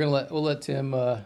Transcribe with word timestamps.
we're 0.00 0.06
gonna 0.06 0.16
let 0.16 0.32
we'll 0.32 0.42
let 0.42 0.62
Tim 0.62 0.94
uh, 0.94 1.20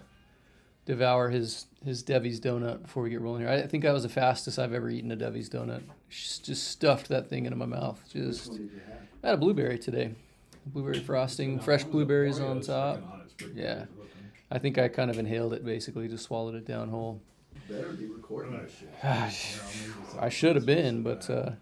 devour 0.84 1.30
his 1.30 1.66
his 1.84 2.02
Devy's 2.02 2.40
donut 2.40 2.82
before 2.82 3.04
we 3.04 3.10
get 3.10 3.20
rolling 3.20 3.42
here. 3.42 3.50
I 3.50 3.68
think 3.68 3.84
I 3.84 3.92
was 3.92 4.02
the 4.02 4.08
fastest 4.08 4.58
I've 4.58 4.72
ever 4.72 4.90
eaten 4.90 5.12
a 5.12 5.16
Devy's 5.16 5.48
donut. 5.48 5.82
Just 6.10 6.68
stuffed 6.68 7.08
that 7.08 7.28
thing 7.28 7.44
into 7.46 7.56
my 7.56 7.66
mouth. 7.66 8.02
Just 8.12 8.58
I 9.22 9.28
had 9.28 9.34
a 9.34 9.36
blueberry 9.36 9.78
today, 9.78 10.14
blueberry 10.66 10.98
frosting, 10.98 11.60
fresh 11.60 11.84
blueberries 11.84 12.40
on 12.40 12.62
top. 12.62 13.00
Yeah, 13.54 13.84
I 14.50 14.58
think 14.58 14.76
I 14.76 14.88
kind 14.88 15.08
of 15.08 15.20
inhaled 15.20 15.52
it 15.52 15.64
basically, 15.64 16.08
just 16.08 16.24
swallowed 16.24 16.56
it 16.56 16.66
down 16.66 16.88
whole. 16.88 17.20
Better 17.70 17.92
be 17.92 18.06
recording 18.06 18.58
that 18.58 18.70
shit. 18.70 20.18
I 20.20 20.28
should 20.28 20.56
have 20.56 20.66
been, 20.66 21.04
but 21.04 21.30
uh, 21.30 21.52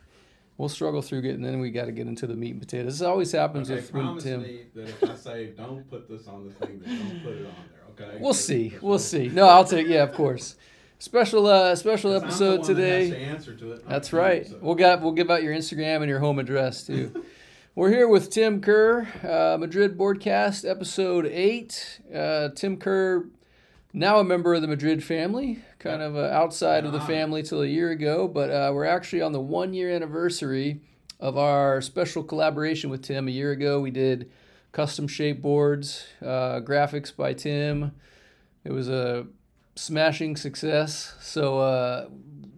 we'll 0.59 0.69
struggle 0.69 1.03
through 1.03 1.23
getting. 1.23 1.43
Then 1.43 1.61
we 1.61 1.71
got 1.71 1.87
to 1.87 1.93
get 1.93 2.07
into 2.07 2.27
the 2.27 2.35
meat 2.35 2.53
and 2.53 2.61
potatoes. 2.61 2.99
This 2.99 3.07
always 3.07 3.33
happens 3.33 3.71
Okay, 3.71 3.81
with 3.81 3.93
when 3.93 4.05
promise 4.05 4.25
Tim. 4.25 4.43
me 4.43 4.61
that 4.75 4.89
if 4.89 5.05
I 5.05 5.15
say 5.17 5.47
don't 5.57 5.89
put 5.91 6.09
this 6.09 6.27
on 6.29 6.45
the 6.49 6.53
thing, 6.67 6.81
then 6.85 6.99
don't 6.99 7.23
put 7.23 7.33
it 7.37 7.47
on 7.47 7.55
there. 7.97 8.07
Okay. 8.09 8.19
We'll 8.21 8.35
see. 8.35 8.75
We'll 8.81 8.99
see. 8.99 9.29
No, 9.29 9.47
I'll 9.49 9.65
take. 9.65 9.87
Yeah, 9.87 10.03
of 10.03 10.13
course. 10.15 10.57
Special 10.99 11.47
uh, 11.47 11.75
special 11.75 12.13
'Cause 12.13 12.23
I'm 12.23 12.29
the 12.29 12.33
episode 12.35 12.61
one 12.61 12.69
that 12.69 12.75
today. 12.75 13.11
to 13.11 13.17
answer 13.19 13.55
to 13.57 13.73
it, 13.73 13.89
That's 13.89 14.13
right. 14.13 14.47
so. 14.47 14.59
We'll 14.63 14.77
got 14.77 15.03
we'll 15.03 15.13
give 15.13 15.31
out 15.31 15.43
your 15.43 15.53
Instagram 15.55 15.97
and 15.97 16.09
your 16.09 16.21
home 16.21 16.39
address 16.39 16.87
too. 16.87 17.25
We're 17.75 17.89
here 17.91 18.07
with 18.07 18.29
Tim 18.31 18.61
Kerr, 18.61 19.09
uh, 19.25 19.57
Madrid 19.59 19.97
Boardcast, 19.99 20.69
episode 20.69 21.27
eight. 21.27 22.01
Uh, 22.15 22.51
Tim 22.55 22.77
Kerr, 22.77 23.27
now 23.95 24.19
a 24.19 24.25
member 24.25 24.55
of 24.55 24.61
the 24.63 24.69
Madrid 24.69 25.03
family, 25.03 25.59
kind 25.83 26.01
of 26.01 26.17
uh, 26.17 26.21
outside 26.33 26.85
of 26.85 26.93
the 26.93 27.01
family 27.01 27.43
till 27.43 27.63
a 27.63 27.67
year 27.67 27.91
ago, 27.91 28.29
but 28.29 28.51
uh, 28.51 28.71
we're 28.73 28.85
actually 28.85 29.21
on 29.21 29.33
the 29.33 29.41
one 29.41 29.75
year 29.75 29.91
anniversary 29.91 30.81
of 31.19 31.37
our 31.37 31.81
special 31.81 32.23
collaboration 32.23 32.89
with 32.89 33.03
Tim. 33.03 33.27
A 33.27 33.31
year 33.33 33.51
ago, 33.51 33.81
we 33.81 33.91
did 33.91 34.31
custom 34.71 35.09
shape 35.09 35.43
boards, 35.43 36.07
uh, 36.23 36.61
graphics 36.61 37.15
by 37.15 37.35
Tim. 37.35 37.93
It 38.65 38.71
was 38.71 38.89
a 38.89 39.27
smashing 39.75 40.37
success. 40.37 41.15
So, 41.21 41.59
uh, 41.59 42.09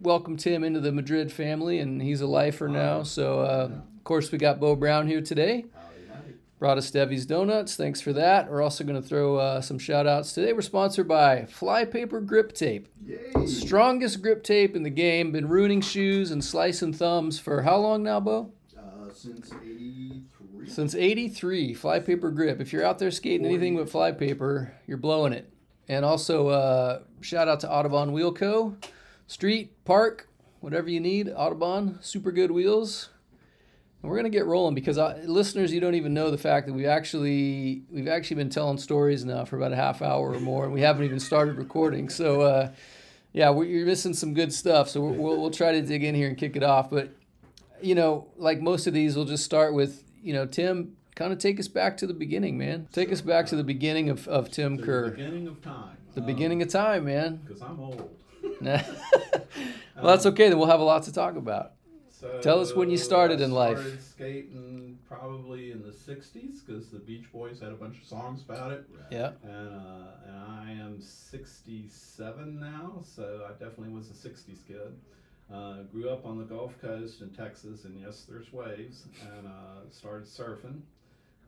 welcome 0.01 0.37
Tim 0.37 0.63
into 0.63 0.79
the 0.79 0.91
Madrid 0.91 1.31
family, 1.31 1.79
and 1.79 2.01
he's 2.01 2.21
a 2.21 2.27
lifer 2.27 2.67
now. 2.67 3.01
So, 3.01 3.39
uh, 3.39 3.69
of 3.97 4.03
course, 4.03 4.31
we 4.31 4.37
got 4.37 4.59
Bo 4.59 4.75
Brown 4.75 5.07
here 5.07 5.21
today. 5.21 5.65
Brought 6.57 6.77
us 6.77 6.89
Devy's 6.89 7.25
Donuts. 7.25 7.75
Thanks 7.75 7.99
for 7.99 8.13
that. 8.13 8.49
We're 8.49 8.61
also 8.61 8.85
going 8.85 9.01
to 9.01 9.07
throw 9.07 9.35
uh, 9.35 9.61
some 9.61 9.77
shout 9.77 10.07
outs 10.07 10.31
today. 10.31 10.53
We're 10.53 10.61
sponsored 10.61 11.07
by 11.07 11.41
Flypaper 11.41 12.25
Grip 12.25 12.53
Tape. 12.53 12.87
Yay! 13.05 13.45
Strongest 13.45 14.21
grip 14.21 14.41
tape 14.41 14.73
in 14.73 14.83
the 14.83 14.89
game. 14.89 15.33
Been 15.33 15.49
ruining 15.49 15.81
shoes 15.81 16.31
and 16.31 16.43
slicing 16.43 16.93
thumbs 16.93 17.39
for 17.39 17.63
how 17.63 17.77
long 17.77 18.03
now, 18.03 18.21
Bo? 18.21 18.53
Uh, 18.77 19.11
since 19.13 19.51
'83. 19.51 20.67
Since 20.67 20.95
83, 20.95 21.75
Flypaper 21.75 22.33
Grip. 22.33 22.61
If 22.61 22.71
you're 22.71 22.85
out 22.85 22.99
there 22.99 23.11
skating 23.11 23.45
anything 23.45 23.75
with 23.75 23.91
flypaper, 23.91 24.71
you're 24.87 24.97
blowing 24.97 25.33
it. 25.33 25.51
And 25.87 26.03
also, 26.03 26.47
uh, 26.47 27.01
shout 27.21 27.47
out 27.47 27.59
to 27.59 27.71
Audubon 27.71 28.13
Wheel 28.13 28.33
Co. 28.33 28.75
Street, 29.27 29.83
park, 29.85 30.27
whatever 30.61 30.89
you 30.89 30.99
need, 30.99 31.31
Audubon, 31.35 31.99
super 32.01 32.31
good 32.31 32.51
wheels. 32.51 33.09
And 34.05 34.11
we're 34.11 34.17
gonna 34.17 34.29
get 34.29 34.45
rolling 34.45 34.75
because 34.75 34.99
uh, 34.99 35.19
listeners, 35.25 35.73
you 35.73 35.79
don't 35.79 35.95
even 35.95 36.13
know 36.13 36.29
the 36.29 36.37
fact 36.37 36.67
that 36.67 36.73
we 36.73 36.85
actually 36.85 37.81
we've 37.89 38.07
actually 38.07 38.35
been 38.35 38.51
telling 38.51 38.77
stories 38.77 39.25
now 39.25 39.45
for 39.45 39.57
about 39.57 39.73
a 39.73 39.75
half 39.75 40.03
hour 40.03 40.31
or 40.31 40.39
more, 40.39 40.63
and 40.63 40.71
we 40.71 40.81
haven't 40.81 41.05
even 41.05 41.19
started 41.19 41.57
recording. 41.57 42.09
So, 42.09 42.41
uh, 42.41 42.71
yeah, 43.33 43.49
we 43.49 43.67
you're 43.69 43.87
missing 43.87 44.13
some 44.13 44.35
good 44.35 44.53
stuff. 44.53 44.89
So 44.89 45.01
we'll, 45.01 45.41
we'll 45.41 45.49
try 45.49 45.71
to 45.71 45.81
dig 45.81 46.03
in 46.03 46.13
here 46.13 46.27
and 46.27 46.37
kick 46.37 46.55
it 46.55 46.61
off. 46.61 46.91
But 46.91 47.15
you 47.81 47.95
know, 47.95 48.27
like 48.37 48.61
most 48.61 48.85
of 48.85 48.93
these, 48.93 49.15
we'll 49.15 49.25
just 49.25 49.43
start 49.43 49.73
with 49.73 50.03
you 50.21 50.33
know 50.33 50.45
Tim. 50.45 50.97
Kind 51.15 51.33
of 51.33 51.39
take 51.39 51.59
us 51.59 51.67
back 51.67 51.97
to 51.97 52.05
the 52.05 52.13
beginning, 52.13 52.59
man. 52.59 52.87
Take 52.93 53.11
us 53.11 53.21
back 53.21 53.47
to 53.47 53.55
the 53.55 53.63
beginning 53.63 54.09
of, 54.09 54.27
of 54.27 54.51
Tim 54.51 54.75
To 54.77 54.81
the 54.81 54.85
Kerr. 54.85 55.09
beginning 55.09 55.47
of 55.47 55.63
time. 55.63 55.97
The 56.13 56.21
beginning 56.21 56.61
of 56.61 56.67
time, 56.67 57.05
man. 57.05 57.37
Because 57.43 57.63
I'm 57.63 57.79
old. 57.79 58.15
well, 58.61 58.83
that's 60.03 60.27
okay. 60.27 60.49
Then 60.49 60.59
we'll 60.59 60.67
have 60.67 60.79
a 60.79 60.83
lot 60.83 61.01
to 61.03 61.11
talk 61.11 61.37
about. 61.37 61.71
So 62.25 62.39
Tell 62.41 62.59
us 62.59 62.73
when 62.73 62.89
you 62.89 62.97
started 62.97 63.39
I 63.41 63.45
in 63.45 63.51
life. 63.51 63.77
Started 63.77 64.03
skating 64.03 64.97
probably 65.07 65.71
in 65.71 65.81
the 65.83 65.91
'60s 65.91 66.65
because 66.65 66.89
the 66.89 66.97
Beach 66.99 67.31
Boys 67.31 67.59
had 67.59 67.71
a 67.71 67.75
bunch 67.75 67.97
of 67.99 68.03
songs 68.07 68.41
about 68.41 68.71
it, 68.71 68.85
Yeah. 69.11 69.31
and 69.43 69.69
uh, 69.69 70.27
and 70.27 70.35
I 70.37 70.71
am 70.71 70.99
67 71.01 72.59
now, 72.59 73.01
so 73.03 73.45
I 73.47 73.51
definitely 73.51 73.89
was 73.93 74.09
a 74.09 74.13
'60s 74.13 74.65
kid. 74.67 74.95
Uh, 75.53 75.83
grew 75.91 76.09
up 76.09 76.25
on 76.25 76.39
the 76.39 76.43
Gulf 76.43 76.73
Coast 76.81 77.21
in 77.21 77.29
Texas, 77.29 77.85
and 77.85 77.99
yes, 77.99 78.25
there's 78.27 78.51
waves, 78.51 79.05
and 79.21 79.45
uh, 79.45 79.87
started 79.91 80.25
surfing, 80.27 80.81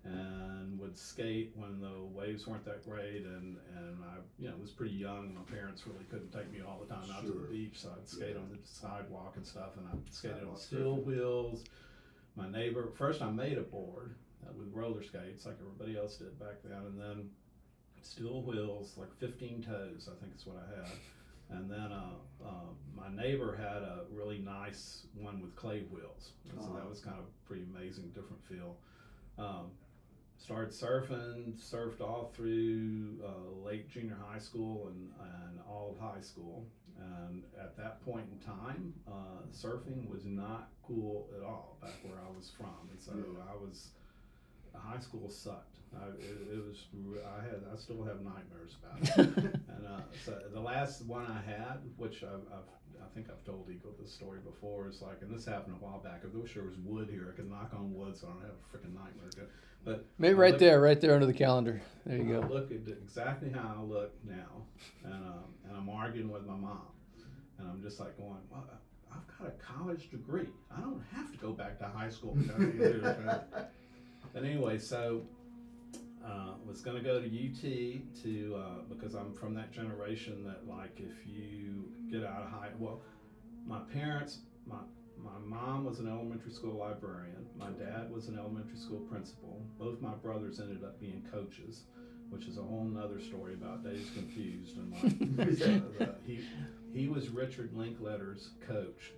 and 0.06 0.78
would 0.80 0.96
skate 0.96 1.52
when 1.56 1.82
the 1.82 2.04
waves 2.14 2.46
weren't 2.46 2.64
that 2.66 2.86
great, 2.88 3.26
and 3.26 3.58
and 3.76 3.98
I 4.04 4.18
you 4.38 4.50
know 4.50 4.54
was 4.62 4.70
pretty 4.72 4.94
young. 4.96 5.34
My 5.34 5.42
parents 5.52 5.88
really 5.88 6.06
couldn't 6.12 6.32
take 6.32 6.52
me 6.52 6.60
all 6.62 6.80
the 6.80 6.94
time 6.94 7.10
out 7.12 7.22
to 7.22 7.28
Sure. 7.28 7.42
the 7.42 7.47
beach, 7.68 7.80
so 7.80 7.90
I'd 7.98 8.08
skate 8.08 8.36
on 8.36 8.50
the 8.50 8.58
sidewalk 8.64 9.34
and 9.36 9.46
stuff, 9.46 9.78
and 9.78 9.88
I 9.88 10.12
skated 10.12 10.48
on 10.48 10.58
steel 10.58 10.98
wheels. 10.98 11.64
My 12.36 12.50
neighbor 12.50 12.90
first, 12.96 13.22
I 13.22 13.32
made 13.32 13.58
a 13.58 13.62
board 13.62 14.16
uh, 14.46 14.52
with 14.58 14.72
roller 14.74 15.04
skates 15.04 15.46
like 15.46 15.56
everybody 15.60 15.98
else 15.98 16.18
did 16.18 16.38
back 16.40 16.56
then, 16.64 16.78
and 16.78 17.00
then 17.00 17.30
steel 18.02 18.42
wheels, 18.42 18.96
like 18.98 19.14
15 19.20 19.64
toes, 19.64 20.10
I 20.12 20.20
think 20.22 20.36
is 20.36 20.46
what 20.46 20.58
I 20.58 20.82
had. 20.82 20.92
And 21.50 21.72
then 21.72 21.92
uh, 21.92 22.46
uh, 22.46 22.50
my 22.96 23.10
neighbor 23.24 23.56
had 23.56 23.82
a 23.82 24.02
really 24.12 24.40
nice 24.40 25.04
one 25.16 25.42
with 25.42 25.56
clay 25.56 25.84
wheels. 25.90 26.32
And 26.52 26.62
so 26.62 26.74
that 26.74 26.88
was 26.88 27.00
kind 27.00 27.18
of 27.18 27.26
pretty 27.46 27.64
amazing, 27.74 28.10
different 28.10 28.44
feel. 28.46 28.76
Um, 29.40 29.72
started 30.38 30.72
surfing, 30.74 31.54
surfed 31.58 32.02
all 32.02 32.32
through 32.36 33.16
uh, 33.24 33.66
late 33.66 33.90
junior 33.90 34.18
high 34.30 34.40
school 34.40 34.90
and, 34.90 35.10
and 35.22 35.60
all 35.70 35.96
of 35.96 36.00
high 36.00 36.22
school. 36.22 36.66
And 37.00 37.44
at 37.59 37.78
that 37.78 38.03
point 38.03 38.25
in 38.31 38.40
time, 38.46 38.94
uh, 39.08 39.41
surfing 39.53 40.09
was 40.09 40.25
not 40.25 40.69
cool 40.84 41.30
at 41.38 41.44
all 41.44 41.78
back 41.81 41.94
where 42.03 42.19
I 42.19 42.35
was 42.35 42.52
from. 42.58 42.90
And 42.91 43.00
so 43.00 43.13
Yeah. 43.16 43.44
I 43.52 43.56
was, 43.56 43.90
high 44.75 45.00
school 45.00 45.30
sucked. 45.30 45.78
I, 46.00 46.07
it, 46.19 46.38
it 46.53 46.66
was, 46.68 46.86
I 47.25 47.41
had, 47.44 47.63
I 47.74 47.78
still 47.78 48.03
have 48.03 48.22
nightmares 48.22 48.75
about 48.81 49.02
it. 49.28 49.56
And 49.78 49.86
uh, 49.88 50.02
so 50.25 50.40
the 50.53 50.59
last 50.59 51.06
one 51.06 51.25
I 51.28 51.41
had, 51.50 51.78
which 51.97 52.24
I've, 52.24 52.41
I've, 52.52 52.68
I 53.03 53.13
think 53.13 53.28
I've 53.30 53.44
told 53.46 53.68
Eagle 53.69 53.91
this 54.00 54.12
story 54.13 54.40
before, 54.46 54.88
It's 54.88 55.02
like, 55.02 55.18
and 55.22 55.34
this 55.34 55.46
happened 55.46 55.75
a 55.81 55.84
while 55.84 56.00
back. 56.00 56.22
I 56.24 56.38
wish 56.38 56.53
there 56.53 56.63
was 56.63 56.78
wood 56.84 57.09
here. 57.09 57.30
I 57.31 57.35
could 57.35 57.50
knock 57.50 57.72
on 57.74 57.94
wood 57.94 58.16
so 58.18 58.28
I 58.28 58.31
don't 58.31 58.41
have 58.41 58.52
a 58.52 58.78
freaking 58.78 58.94
nightmare. 58.94 59.47
But 59.85 60.06
Maybe 60.18 60.34
right 60.34 60.52
look- 60.52 60.59
there, 60.59 60.81
right 60.81 61.00
there 61.00 61.13
under 61.13 61.25
the 61.25 61.34
calendar. 61.34 61.81
There 62.06 62.18
you 62.18 62.38
I 62.38 62.41
go. 62.41 62.47
look 62.53 62.72
at 62.72 62.88
exactly 62.88 63.50
how 63.50 63.75
I 63.80 63.81
look 63.84 64.13
now, 64.25 64.63
and 65.04 65.13
um, 65.13 65.44
and 65.68 65.77
I'm 65.77 65.89
arguing 65.89 66.30
with 66.30 66.45
my 66.45 66.56
mom, 66.56 66.88
and 67.57 67.68
I'm 67.69 67.81
just 67.81 68.00
like 68.00 68.18
going, 68.18 68.36
well, 68.51 68.66
I've 69.12 69.39
got 69.39 69.48
a 69.48 69.51
college 69.63 70.10
degree. 70.10 70.48
I 70.75 70.81
don't 70.81 71.01
have 71.13 71.31
to 71.31 71.38
go 71.38 71.51
back 71.54 71.80
to 71.80 71.86
high 71.86 72.10
school. 72.10 72.38
But 74.33 74.44
anyway, 74.44 74.77
so 74.77 75.22
uh, 76.27 76.53
was 76.65 76.81
going 76.81 76.97
to 76.97 77.03
go 77.03 77.21
to 77.21 77.25
UT 77.27 78.21
to 78.24 78.56
uh, 78.56 78.81
because 78.89 79.13
I'm 79.15 79.33
from 79.33 79.53
that 79.56 79.71
generation 79.71 80.44
that 80.45 80.68
like 80.68 81.00
if 81.00 81.25
you 81.25 81.85
get 82.12 82.24
out 82.24 82.41
of 82.44 82.50
high 82.50 82.69
well, 82.79 83.01
my 83.65 83.79
parents 83.94 84.39
my 84.65 84.77
my 85.18 85.38
mom 85.45 85.85
was 85.85 86.00
an 86.00 86.07
elementary 86.07 86.51
school 86.51 86.75
librarian. 86.77 87.45
My 87.57 87.69
dad 87.69 88.12
was 88.13 88.27
an 88.27 88.38
elementary 88.38 88.77
school 88.77 89.00
principal. 89.00 89.62
Both 89.79 90.01
my 90.01 90.13
brothers 90.13 90.59
ended 90.59 90.83
up 90.83 91.00
being 91.00 91.25
coaches, 91.31 91.83
which 92.29 92.45
is 92.45 92.57
a 92.57 92.62
whole 92.62 92.83
nother 92.83 93.19
story 93.19 93.53
about 93.53 93.83
Dazed 93.83 94.13
Confused. 94.13 94.77
And 94.77 94.91
like, 94.94 95.97
the- 95.97 96.15
he 96.25 96.39
he 96.94 97.07
was 97.07 97.29
Richard 97.29 97.71
Linklater's 97.74 98.50
coach 98.68 99.13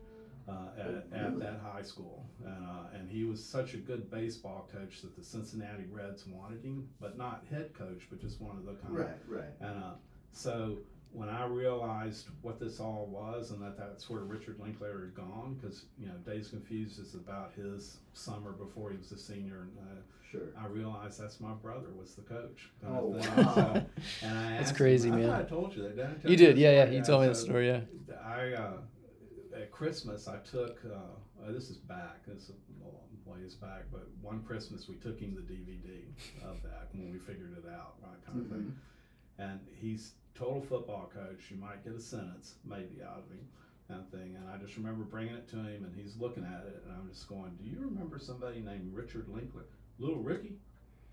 uh, 0.49 0.81
at, 0.81 1.19
at 1.25 1.39
that 1.39 1.59
high 1.63 1.81
school, 1.81 2.25
and 2.45 2.65
uh, 2.65 2.95
and 2.97 3.09
he 3.09 3.23
was 3.23 3.43
such 3.43 3.73
a 3.73 3.77
good 3.77 4.09
baseball 4.09 4.67
coach 4.73 5.01
that 5.01 5.15
the 5.15 5.23
Cincinnati 5.23 5.85
Reds 5.91 6.25
wanted 6.27 6.63
him, 6.63 6.87
but 6.99 7.17
not 7.17 7.43
head 7.49 7.73
coach, 7.73 8.07
but 8.09 8.19
just 8.19 8.41
one 8.41 8.57
of 8.57 8.65
the 8.65 8.73
kind 8.73 8.93
of 8.97 9.05
Right, 9.05 9.17
right. 9.27 9.49
and 9.61 9.83
uh, 9.83 9.91
so 10.31 10.77
when 11.11 11.27
I 11.29 11.45
realized 11.45 12.27
what 12.43 12.59
this 12.59 12.79
all 12.79 13.07
was 13.11 13.49
and 13.51 13.59
that 13.63 13.77
that's 13.77 14.09
where 14.11 14.21
Richard 14.21 14.59
Linklater 14.59 15.01
had 15.05 15.15
gone, 15.15 15.57
because 15.59 15.85
you 15.97 16.07
know 16.07 16.13
Dazed 16.25 16.51
Confused 16.51 16.99
is 16.99 17.15
about 17.15 17.51
his 17.55 17.97
summer 18.13 18.51
before 18.51 18.91
he 18.91 18.97
was 18.97 19.11
a 19.11 19.17
senior, 19.17 19.61
and 19.61 19.71
uh, 19.79 20.01
Sure. 20.31 20.41
I 20.61 20.67
realized 20.67 21.19
that's 21.19 21.39
my 21.39 21.53
brother 21.53 21.87
was 21.99 22.13
the 22.13 22.21
coach. 22.21 22.69
kind 22.83 22.95
of 22.95 23.03
Oh, 23.03 23.19
thing. 23.19 23.35
wow. 23.45 23.53
So, 23.55 23.85
and 24.27 24.37
I 24.37 24.57
That's 24.59 24.71
crazy, 24.71 25.09
him, 25.09 25.15
man. 25.21 25.31
I 25.31 25.39
I 25.39 25.43
told 25.43 25.75
you 25.75 25.81
that. 25.81 25.95
Did 25.95 26.05
I 26.05 26.13
tell 26.21 26.29
You 26.31 26.37
did, 26.37 26.57
yeah, 26.59 26.71
yeah. 26.85 26.91
You 26.91 27.03
told 27.03 27.21
me 27.23 27.27
that 27.29 27.35
so 27.35 27.45
story, 27.45 27.67
yeah. 27.67 27.79
I 28.23 28.53
uh, 28.53 28.73
at 29.59 29.71
Christmas 29.71 30.27
I 30.27 30.37
took. 30.49 30.79
Uh, 30.85 31.45
uh, 31.45 31.51
this 31.51 31.69
is 31.69 31.77
back. 31.77 32.25
This 32.25 32.43
is 32.43 32.49
a 32.49 32.85
long 32.85 33.03
ways 33.25 33.55
back, 33.55 33.83
but 33.91 34.07
one 34.21 34.41
Christmas 34.43 34.87
we 34.87 34.95
took 34.95 35.19
him 35.19 35.35
the 35.35 35.53
DVD 35.53 36.01
of 36.43 36.61
that 36.63 36.89
when 36.93 37.11
we 37.11 37.19
figured 37.19 37.55
it 37.57 37.69
out, 37.69 37.95
right, 38.01 38.25
kind 38.25 38.39
of 38.39 38.47
thing. 38.49 38.75
And 39.37 39.59
he's 39.79 40.13
total 40.35 40.61
football 40.61 41.11
coach. 41.13 41.43
You 41.49 41.57
might 41.57 41.83
get 41.83 41.93
a 41.93 41.99
sentence 41.99 42.55
maybe 42.65 43.01
out 43.03 43.23
of 43.25 43.31
him, 43.31 43.47
kind 43.87 44.01
of 44.01 44.09
thing. 44.09 44.35
And 44.35 44.49
I 44.49 44.57
just 44.57 44.77
remember 44.77 45.03
bringing 45.03 45.35
it 45.35 45.47
to 45.49 45.57
him, 45.57 45.85
and 45.85 45.93
he's 45.95 46.15
looking 46.17 46.43
at 46.43 46.65
it, 46.65 46.83
and 46.85 46.95
I'm 46.95 47.09
just 47.09 47.27
going, 47.27 47.51
"Do 47.61 47.69
you 47.69 47.79
remember 47.79 48.19
somebody 48.19 48.59
named 48.59 48.93
Richard 48.93 49.27
Linklater, 49.27 49.67
Little 49.99 50.21
Ricky?" 50.23 50.55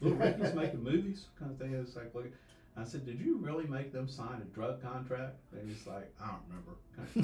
Little 0.01 0.19
Ricky's 0.19 0.55
making 0.55 0.83
movies, 0.83 1.27
kind 1.39 1.51
of 1.51 1.59
thing. 1.59 1.73
It's 1.73 1.97
like, 1.97 2.15
look, 2.15 2.27
I 2.79 2.85
said, 2.85 3.07
did 3.07 3.19
you 3.21 3.39
really 3.39 3.67
make 3.67 3.91
them 3.93 4.07
sign 4.07 4.43
a 4.43 4.55
drug 4.55 4.83
contract? 4.83 5.37
And 5.53 5.67
he's 5.69 5.87
like, 5.87 6.13
I 6.23 6.27
don't 6.29 6.43
remember. 6.49 6.73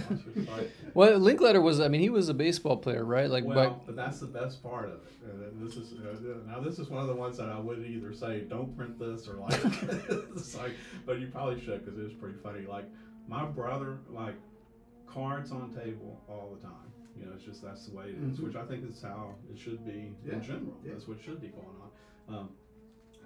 Kind 0.08 0.26
of 0.48 0.48
like, 0.58 0.70
Well, 0.94 1.18
Linklater 1.18 1.60
was. 1.60 1.78
I 1.80 1.88
mean, 1.88 2.00
he 2.00 2.08
was 2.10 2.28
a 2.30 2.34
baseball 2.34 2.76
player, 2.78 3.04
right? 3.04 3.28
Like, 3.30 3.44
well, 3.44 3.54
but 3.84 3.86
but 3.86 3.96
that's 3.96 4.18
the 4.20 4.26
best 4.26 4.62
part 4.62 4.86
of 4.86 4.92
it. 4.94 5.52
And 5.52 5.66
this 5.66 5.76
is 5.76 5.92
uh, 5.92 6.50
now 6.50 6.60
this 6.60 6.78
is 6.78 6.88
one 6.88 7.02
of 7.02 7.08
the 7.08 7.14
ones 7.14 7.36
that 7.36 7.48
I 7.50 7.58
would 7.58 7.84
either 7.84 8.12
say 8.14 8.40
don't 8.40 8.74
print 8.76 8.98
this 8.98 9.28
or 9.28 9.34
like, 9.34 9.60
it's 10.34 10.54
like 10.56 10.72
but 11.06 11.20
you 11.20 11.26
probably 11.28 11.60
should 11.62 11.84
because 11.84 11.98
it 11.98 12.02
was 12.02 12.12
pretty 12.14 12.38
funny. 12.42 12.66
Like 12.66 12.84
my 13.28 13.44
brother, 13.44 13.98
like 14.10 14.34
cards 15.06 15.52
on 15.52 15.70
table 15.74 16.20
all 16.28 16.54
the 16.54 16.66
time. 16.66 16.74
You 17.18 17.26
know, 17.26 17.32
it's 17.34 17.44
just 17.44 17.62
that's 17.62 17.86
the 17.86 17.94
way 17.96 18.06
it 18.06 18.16
is, 18.26 18.38
Mhm. 18.38 18.44
which 18.44 18.56
I 18.56 18.64
think 18.64 18.88
is 18.88 19.00
how 19.02 19.34
it 19.52 19.58
should 19.58 19.84
be 19.86 20.12
Yeah, 20.26 20.34
in 20.34 20.42
general. 20.42 20.76
yeah. 20.84 20.92
That's 20.94 21.06
what 21.06 21.20
should 21.22 21.40
be 21.42 21.48
going 21.48 21.66
on. 21.82 22.34
Um, 22.34 22.48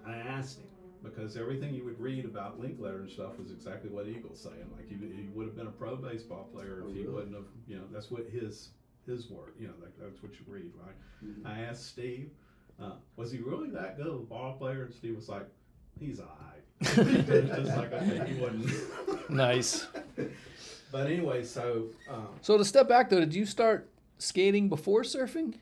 I 0.07 0.17
asked 0.17 0.59
him 0.59 0.67
because 1.15 1.37
everything 1.37 1.75
you 1.75 1.85
would 1.85 1.99
read 2.01 2.25
about 2.25 2.59
Linklater 2.61 3.01
and 3.01 3.11
stuff 3.11 3.39
was 3.39 3.51
exactly 3.51 3.91
what 3.91 4.07
Eagles 4.07 4.41
saying. 4.41 4.67
Like 4.77 4.89
he, 4.89 4.95
he 4.95 5.29
would 5.35 5.47
have 5.47 5.57
been 5.57 5.67
a 5.67 5.71
pro 5.73 5.97
baseball 5.97 6.49
player 6.53 6.83
Oh, 6.85 6.89
if 6.89 6.95
he 6.95 7.03
really? 7.03 7.15
wouldn't 7.15 7.35
have. 7.35 7.45
You 7.67 7.77
know, 7.77 7.85
that's 7.93 8.11
what 8.11 8.27
his 8.29 8.69
his 9.07 9.31
word. 9.31 9.53
You 9.59 9.69
know, 9.69 9.75
like 9.81 9.93
that's 10.01 10.23
what 10.23 10.33
you 10.33 10.41
read, 10.47 10.73
right? 10.85 10.95
Mhm. 11.25 11.47
I 11.47 11.61
asked 11.63 11.87
Steve, 11.87 12.31
uh, 12.81 12.93
was 13.17 13.31
he 13.33 13.39
really 13.39 13.71
that 13.71 13.97
good 13.97 14.07
of 14.07 14.15
a 14.15 14.19
ball 14.19 14.55
player? 14.59 14.85
And 14.85 14.95
Steve 14.95 15.17
was 15.17 15.29
like, 15.29 15.47
he's 15.99 16.21
alright. 16.21 16.63
Just 16.83 17.77
like 17.77 17.93
okay, 17.93 18.33
he 18.35 18.41
wasn't. 18.41 18.71
Nice. 19.31 19.87
but 20.93 21.07
anyway, 21.09 21.43
so 21.43 21.87
um, 22.09 22.29
so 22.43 22.57
to 22.59 22.65
step 22.65 22.89
back 22.89 23.11
though, 23.11 23.21
did 23.21 23.35
you 23.35 23.45
start 23.47 23.89
skating 24.19 24.69
before 24.69 25.03
surfing? 25.03 25.55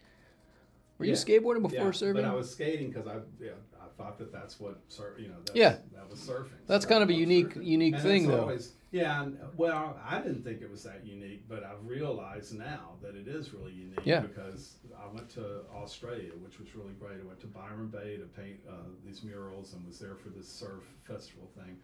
Were 1.05 1.09
you 1.09 1.17
Yeah. 1.17 1.39
skateboarding 1.41 1.63
before 1.63 1.79
yeah, 1.87 1.91
surfing? 1.91 2.15
But 2.15 2.25
I 2.25 2.35
was 2.35 2.51
skating 2.51 2.89
because 2.91 3.07
I 3.07 3.17
yeah 3.41 3.51
I 3.81 3.87
thought 3.97 4.19
that 4.19 4.33
that's 4.33 4.59
what 4.59 4.81
sur- 4.89 5.15
you 5.19 5.29
know 5.29 5.35
that's, 5.45 5.55
Yeah. 5.57 5.77
that 5.95 6.11
was 6.11 6.19
surfing. 6.21 6.49
That's 6.67 6.85
So 6.85 6.89
kind 6.89 7.03
of 7.03 7.11
a 7.11 7.13
unique, 7.15 7.51
surfing. 7.55 7.67
unique 7.67 7.95
And 7.95 8.03
thing 8.03 8.27
though. 8.29 8.41
always- 8.43 8.73
yeah, 8.91 9.23
and, 9.25 9.37
well, 9.57 9.99
I 10.09 10.21
didn't 10.21 10.45
think 10.45 10.63
it 10.63 10.71
was 10.71 10.85
that 10.85 11.05
unique, 11.05 11.49
but 11.49 11.65
I've 11.65 11.85
realized 11.85 12.57
now 12.57 12.97
that 13.03 13.17
it 13.17 13.27
is 13.27 13.53
really 13.53 13.73
unique 13.73 13.99
Yeah. 14.05 14.21
because 14.21 14.77
I 14.97 15.07
went 15.13 15.29
to 15.31 15.63
Australia, 15.75 16.31
which 16.45 16.59
was 16.61 16.75
really 16.77 16.93
great. 16.95 17.21
I 17.21 17.25
went 17.25 17.41
to 17.41 17.49
Byron 17.49 17.89
Bay 17.89 18.17
to 18.19 18.25
paint 18.41 18.61
uh, 18.69 18.73
these 19.05 19.23
murals 19.25 19.75
and 19.75 19.85
was 19.87 19.99
there 19.99 20.15
for 20.15 20.29
this 20.31 20.49
surf 20.49 20.85
festival 21.05 21.49
thing. 21.57 21.77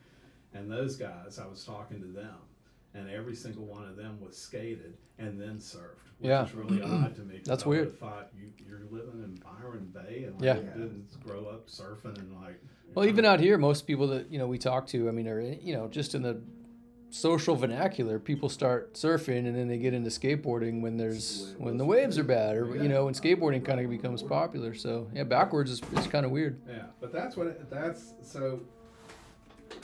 And 0.54 0.70
those 0.70 0.96
guys, 0.96 1.38
I 1.40 1.46
was 1.46 1.64
talking 1.64 2.00
to 2.00 2.06
them, 2.06 2.36
and 2.94 3.08
every 3.08 3.34
single 3.34 3.64
one 3.64 3.86
of 3.86 3.96
them 3.96 4.18
was 4.20 4.36
skated 4.36 4.94
and 5.18 5.40
then 5.40 5.58
surfed, 5.58 6.08
which 6.18 6.28
Yeah. 6.28 6.44
is 6.44 6.54
really 6.54 6.82
odd 6.82 7.14
to 7.16 7.22
me. 7.22 7.40
That's 7.44 7.64
I 7.64 7.68
weird. 7.68 7.98
Thought 7.98 8.30
you, 8.36 8.48
you're 8.66 8.80
living 8.90 9.22
in 9.22 9.34
Byron 9.36 9.90
Bay 9.92 10.24
and 10.24 10.34
like, 10.34 10.42
Yeah. 10.44 10.56
you 10.56 10.82
didn't 10.82 11.20
grow 11.24 11.46
up 11.46 11.68
surfing 11.68 12.18
and 12.18 12.34
like. 12.40 12.60
Well, 12.94 13.06
even 13.06 13.24
out 13.24 13.38
here, 13.38 13.56
most 13.58 13.86
people 13.86 14.08
that 14.08 14.30
you 14.32 14.38
know 14.38 14.46
we 14.48 14.58
talk 14.58 14.86
to, 14.88 15.08
I 15.08 15.12
mean, 15.12 15.28
are 15.28 15.40
you 15.40 15.72
know 15.74 15.86
just 15.88 16.14
in 16.16 16.22
the 16.22 16.40
social 17.12 17.56
vernacular, 17.56 18.18
people 18.18 18.48
start 18.48 18.94
surfing 18.94 19.46
and 19.46 19.56
then 19.56 19.66
they 19.68 19.78
get 19.78 19.94
into 19.94 20.10
skateboarding 20.10 20.80
when 20.80 20.96
there's 20.96 21.54
when 21.58 21.76
the 21.76 21.84
waves 21.84 22.18
are 22.18 22.24
bad, 22.24 22.56
or 22.56 22.76
you 22.76 22.88
know 22.88 23.04
when 23.04 23.14
skateboarding 23.14 23.64
kind 23.64 23.80
of 23.80 23.88
becomes 23.90 24.22
popular. 24.24 24.74
So 24.74 25.08
yeah, 25.14 25.22
backwards 25.24 25.70
is, 25.70 25.80
is 25.96 26.06
kind 26.08 26.24
of 26.26 26.32
weird. 26.32 26.60
Yeah, 26.68 26.86
but 27.00 27.12
that's 27.12 27.36
what 27.36 27.46
it, 27.46 27.70
that's 27.70 28.14
so. 28.22 28.60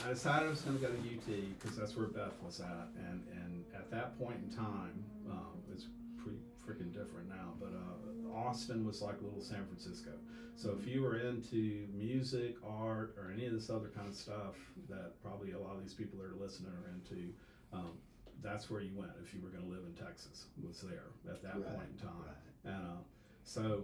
I 0.05 0.09
decided 0.09 0.47
I 0.47 0.49
was 0.49 0.61
going 0.61 0.77
to 0.79 0.85
go 0.85 0.91
to 0.91 0.97
UT 0.99 1.59
because 1.59 1.77
that's 1.77 1.95
where 1.95 2.07
Beth 2.07 2.33
was 2.43 2.59
at, 2.59 2.87
and 3.09 3.23
and 3.31 3.65
at 3.75 3.89
that 3.91 4.17
point 4.19 4.37
in 4.43 4.55
time, 4.55 5.03
um, 5.29 5.57
it's 5.73 5.85
pretty 6.17 6.37
freaking 6.65 6.93
different 6.93 7.29
now. 7.29 7.53
But 7.59 7.71
uh, 7.73 8.37
Austin 8.37 8.85
was 8.85 9.01
like 9.01 9.21
little 9.21 9.41
San 9.41 9.65
Francisco. 9.65 10.11
So 10.55 10.75
if 10.79 10.87
you 10.87 11.01
were 11.03 11.19
into 11.19 11.87
music, 11.93 12.55
art, 12.67 13.15
or 13.17 13.31
any 13.31 13.45
of 13.45 13.53
this 13.53 13.69
other 13.69 13.89
kind 13.95 14.07
of 14.07 14.15
stuff 14.15 14.55
that 14.89 15.21
probably 15.21 15.51
a 15.51 15.59
lot 15.59 15.75
of 15.75 15.83
these 15.83 15.93
people 15.93 16.17
that 16.19 16.25
are 16.25 16.35
listening 16.43 16.71
are 16.71 16.89
into, 16.93 17.29
um, 17.73 17.91
that's 18.41 18.69
where 18.69 18.81
you 18.81 18.91
went 18.95 19.11
if 19.23 19.33
you 19.33 19.39
were 19.41 19.49
going 19.49 19.63
to 19.63 19.69
live 19.69 19.83
in 19.85 19.93
Texas. 19.93 20.45
Was 20.65 20.81
there 20.81 21.03
at 21.31 21.41
that 21.43 21.55
Right, 21.55 21.75
point 21.75 21.87
in 21.93 22.07
time, 22.07 22.23
right. 22.25 22.73
and 22.75 22.83
uh, 22.85 23.01
so 23.43 23.83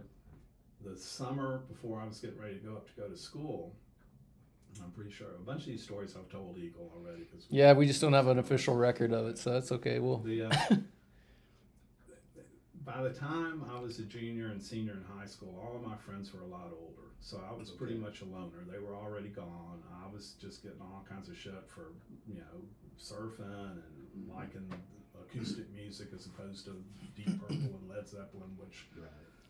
the 0.83 0.97
summer 0.97 1.61
before 1.69 2.01
I 2.01 2.07
was 2.07 2.19
getting 2.19 2.39
ready 2.39 2.55
to 2.55 2.59
go 2.65 2.73
up 2.75 2.87
to 2.93 3.01
go 3.01 3.07
to 3.07 3.15
school, 3.17 3.73
I'm 4.83 4.91
pretty 4.91 5.11
sure 5.11 5.27
a 5.35 5.45
bunch 5.45 5.61
of 5.61 5.67
these 5.67 5.83
stories 5.83 6.15
I've 6.17 6.29
told 6.29 6.57
Eagle 6.57 6.91
already. 6.95 7.23
Cause 7.25 7.45
Yeah, 7.49 7.73
we 7.73 7.85
just 7.85 8.01
don't 8.01 8.13
have 8.13 8.27
an 8.27 8.39
official 8.39 8.75
record 8.75 9.11
of 9.13 9.27
it, 9.27 9.37
so 9.37 9.51
that's 9.51 9.71
okay. 9.73 9.99
We'll 9.99 10.17
The, 10.19 10.43
uh, 10.43 10.51
by 12.85 13.01
the 13.01 13.11
time 13.11 13.63
I 13.73 13.79
was 13.79 13.99
a 13.99 14.03
junior 14.03 14.47
and 14.47 14.61
senior 14.61 14.93
in 14.93 15.03
high 15.17 15.25
school, 15.25 15.57
all 15.63 15.75
of 15.75 15.83
my 15.87 15.95
friends 15.97 16.33
were 16.33 16.41
a 16.41 16.47
lot 16.47 16.71
older, 16.73 17.07
so 17.21 17.39
I 17.49 17.53
was 17.57 17.69
pretty 17.71 17.95
much 17.95 18.21
a 18.21 18.25
loner. 18.25 18.65
They 18.69 18.79
were 18.79 18.95
already 18.95 19.29
gone. 19.29 19.81
I 20.03 20.13
was 20.13 20.33
just 20.41 20.63
getting 20.63 20.81
all 20.81 21.05
kinds 21.09 21.29
of 21.29 21.37
shit 21.37 21.53
for 21.73 21.93
you 22.27 22.35
know 22.35 22.61
surfing 22.99 23.71
and 23.71 24.27
Mhm. 24.29 24.35
liking 24.35 24.69
acoustic 25.19 25.69
music 25.71 26.09
as 26.13 26.25
opposed 26.25 26.65
to 26.65 26.83
Deep 27.15 27.39
Purple 27.39 27.55
and 27.79 27.89
Led 27.89 28.07
Zeppelin, 28.07 28.55
which 28.57 28.85
Right. 28.97 29.09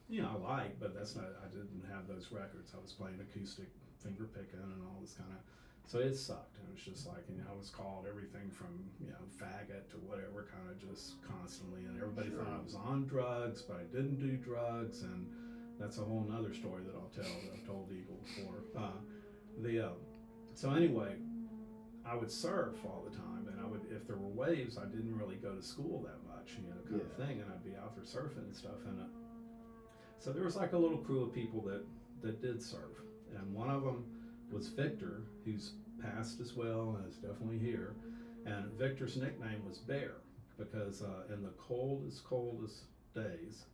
you 0.10 0.22
know, 0.22 0.44
I 0.46 0.58
like, 0.64 0.80
but 0.80 0.94
that's 0.94 1.16
not. 1.16 1.26
I 1.44 1.48
didn't 1.48 1.84
have 1.92 2.08
those 2.08 2.32
records. 2.32 2.74
I 2.76 2.80
was 2.82 2.94
playing 2.94 3.20
acoustic 3.20 3.68
finger 4.04 4.26
picking 4.36 4.60
and 4.60 4.84
all 4.86 5.00
this 5.02 5.14
kind 5.14 5.32
of. 5.32 5.40
So 5.86 6.00
it 6.00 6.16
sucked. 6.16 6.56
It 6.64 6.72
was 6.72 6.82
just 6.84 7.08
like, 7.08 7.24
you 7.30 7.36
know, 7.38 7.44
I 7.52 7.58
was 7.58 7.70
called 7.70 8.06
everything 8.08 8.50
from 8.52 8.72
you 9.00 9.12
know 9.12 9.24
faggot 9.40 9.90
to 9.92 9.98
whatever, 10.08 10.48
kind 10.52 10.68
of 10.70 10.80
just 10.80 11.20
constantly, 11.28 11.84
and 11.86 11.96
everybody 12.00 12.30
Sure. 12.30 12.40
thought 12.44 12.54
I 12.60 12.64
was 12.64 12.76
on 12.76 13.06
drugs, 13.06 13.62
but 13.62 13.78
I 13.78 13.86
didn't 13.96 14.20
do 14.20 14.38
drugs, 14.38 15.04
and 15.04 15.28
that's 15.80 15.98
a 15.98 16.06
whole 16.06 16.24
nother 16.30 16.54
story 16.54 16.84
that 16.84 16.96
I'll 16.96 17.12
tell 17.12 17.28
that 17.44 17.52
I've 17.60 17.66
told 17.68 17.92
Eagle 17.92 18.20
before. 18.24 18.64
Uh, 18.76 19.00
the 19.62 19.88
uh, 19.88 19.96
so 20.56 20.72
anyway, 20.72 21.16
I 22.06 22.16
would 22.16 22.32
surf 22.32 22.76
all 22.86 23.04
the 23.10 23.16
time, 23.16 23.48
and 23.52 23.60
I 23.60 23.68
would 23.68 23.82
if 23.92 24.08
there 24.08 24.18
were 24.18 24.32
waves, 24.32 24.78
I 24.78 24.86
didn't 24.86 25.18
really 25.18 25.36
go 25.36 25.54
to 25.54 25.62
school 25.62 26.02
that 26.08 26.20
much, 26.28 26.56
you 26.58 26.70
know, 26.70 26.80
kind 26.90 27.02
of 27.02 27.12
thing, 27.18 27.42
and 27.42 27.52
I'd 27.52 27.64
be 27.64 27.76
out 27.76 27.94
there 27.96 28.06
surfing 28.06 28.46
and 28.48 28.56
stuff, 28.56 28.82
and. 28.88 29.00
Uh, 29.02 29.06
so 30.20 30.32
there 30.32 30.46
was 30.46 30.56
like 30.56 30.72
a 30.72 30.78
little 30.78 31.00
crew 31.00 31.24
of 31.24 31.34
people 31.34 31.60
that 31.64 31.84
that 32.22 32.42
did 32.42 32.64
surf, 32.64 32.96
and 33.38 33.54
one 33.54 33.70
of 33.70 33.84
them 33.84 34.06
was 34.52 34.70
Victor, 34.70 35.24
who's 35.46 35.72
passed 36.02 36.40
as 36.40 36.54
well 36.54 36.98
and 36.98 37.10
is 37.10 37.18
definitely 37.18 37.58
here. 37.58 37.96
And 38.46 38.66
Victor's 38.74 39.18
nickname 39.18 39.64
was 39.68 39.78
Bear 39.78 40.16
because 40.58 41.02
uh, 41.02 41.34
in 41.34 41.42
the 41.42 41.54
coldest, 41.58 42.24
coldest 42.24 42.84
days, 43.16 43.66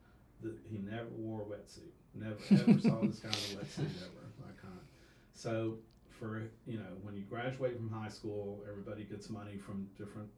the, 0.42 0.56
he 0.70 0.78
never 0.78 1.10
wore 1.18 1.42
a 1.42 1.46
wetsuit. 1.46 1.92
Never 2.16 2.38
ever 2.52 2.80
saw 2.80 3.02
this 3.02 3.20
kind 3.20 3.36
of 3.36 3.60
wetsuit 3.60 3.80
ever. 4.02 4.26
That 4.40 4.62
kind 4.62 4.74
of. 4.74 4.86
So 5.34 5.78
for 6.20 6.50
you 6.66 6.78
know 6.78 6.92
when 7.02 7.16
you 7.16 7.24
graduate 7.24 7.76
from 7.78 7.90
high 7.90 8.10
school, 8.10 8.64
everybody 8.70 9.04
gets 9.04 9.30
money 9.30 9.58
from 9.58 9.88
different 9.98 10.30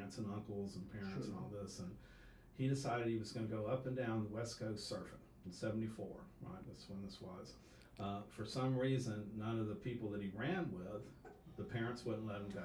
aunts 0.00 0.18
and 0.18 0.26
uncles 0.32 0.76
and 0.76 0.90
parents 0.92 1.26
and 1.26 1.36
all 1.36 1.50
this, 1.62 1.78
and 1.78 1.90
he 2.56 2.68
decided 2.68 3.06
he 3.06 3.16
was 3.16 3.32
going 3.32 3.48
to 3.48 3.54
go 3.54 3.66
up 3.66 3.86
and 3.86 3.96
down 3.96 4.26
the 4.28 4.36
West 4.36 4.58
Coast 4.58 4.90
surfing 4.92 5.22
in 5.46 5.52
'74. 5.52 6.06
Right, 6.42 6.58
that's 6.68 6.88
when 6.88 7.02
this 7.04 7.18
was. 7.20 7.54
Uh, 8.00 8.20
for 8.28 8.44
some 8.44 8.76
reason, 8.76 9.24
none 9.36 9.58
of 9.58 9.66
the 9.68 9.74
people 9.74 10.08
that 10.10 10.22
he 10.22 10.30
ran 10.36 10.70
with, 10.72 11.02
the 11.56 11.64
parents 11.64 12.04
wouldn't 12.04 12.26
let 12.26 12.36
him 12.36 12.48
go. 12.54 12.62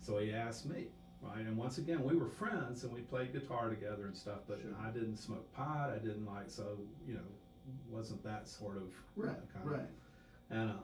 So 0.00 0.18
he 0.18 0.32
asked 0.32 0.66
me, 0.66 0.86
right? 1.20 1.40
And 1.40 1.56
once 1.56 1.78
again, 1.78 2.04
we 2.04 2.14
were 2.16 2.28
friends 2.28 2.84
and 2.84 2.92
we 2.92 3.00
played 3.00 3.32
guitar 3.32 3.68
together 3.68 4.06
and 4.06 4.16
stuff, 4.16 4.40
but 4.46 4.60
Sure. 4.60 4.70
I 4.80 4.90
didn't 4.90 5.16
smoke 5.16 5.52
pot. 5.52 5.90
I 5.90 5.98
didn't 5.98 6.26
like, 6.26 6.48
so, 6.48 6.78
you 7.08 7.14
know, 7.14 7.26
wasn't 7.90 8.22
that 8.22 8.46
sort 8.46 8.76
of 8.76 8.92
Right. 9.16 9.36
kind 9.52 9.66
of. 9.66 9.72
Right. 9.72 9.88
And 10.50 10.70
uh, 10.70 10.74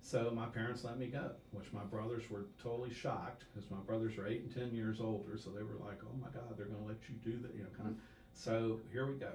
so 0.00 0.32
my 0.34 0.46
parents 0.46 0.82
let 0.82 0.98
me 0.98 1.06
go, 1.06 1.30
which 1.52 1.72
my 1.72 1.84
brothers 1.84 2.28
were 2.28 2.46
totally 2.60 2.92
shocked 2.92 3.44
because 3.54 3.70
my 3.70 3.78
brothers 3.86 4.18
are 4.18 4.26
eight 4.26 4.40
and 4.42 4.52
ten 4.52 4.74
years 4.74 5.00
older. 5.00 5.36
So 5.38 5.50
they 5.50 5.62
were 5.62 5.76
like, 5.78 6.00
"Oh 6.02 6.16
my 6.20 6.26
God, 6.30 6.56
they're 6.56 6.66
going 6.66 6.80
to 6.82 6.88
let 6.88 6.96
you 7.08 7.14
do 7.22 7.38
that," 7.42 7.54
you 7.54 7.62
know, 7.62 7.68
kind 7.76 7.90
of. 7.90 7.96
So 8.32 8.80
here 8.90 9.06
we 9.06 9.14
go. 9.14 9.30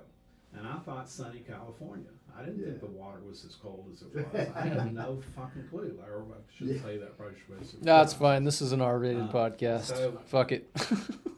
And 0.58 0.68
I 0.68 0.78
thought 0.80 1.10
sunny 1.10 1.40
California. 1.48 2.10
I 2.38 2.44
didn't 2.44 2.64
think 2.64 2.80
the 2.82 2.86
water 2.88 3.20
was 3.26 3.46
as 3.46 3.56
cold 3.56 3.88
as 3.94 4.02
it 4.02 4.14
was. 4.34 4.48
I 4.56 4.62
had 4.68 4.94
no 4.94 5.22
fucking 5.36 5.68
clue. 5.70 5.98
Or 6.06 6.24
I 6.32 6.54
should 6.54 6.68
Yeah. 6.68 6.82
say 6.82 6.98
that 6.98 7.18
probably 7.18 7.36
should 7.40 7.66
say- 7.68 7.78
no, 7.82 8.02
it's 8.02 8.14
fine. 8.14 8.44
This 8.44 8.62
is 8.62 8.72
an 8.72 8.82
R-rated 8.82 9.24
Uh, 9.24 9.28
podcast. 9.32 9.84
so- 9.86 10.20
Fuck 10.26 10.52
it. 10.52 10.70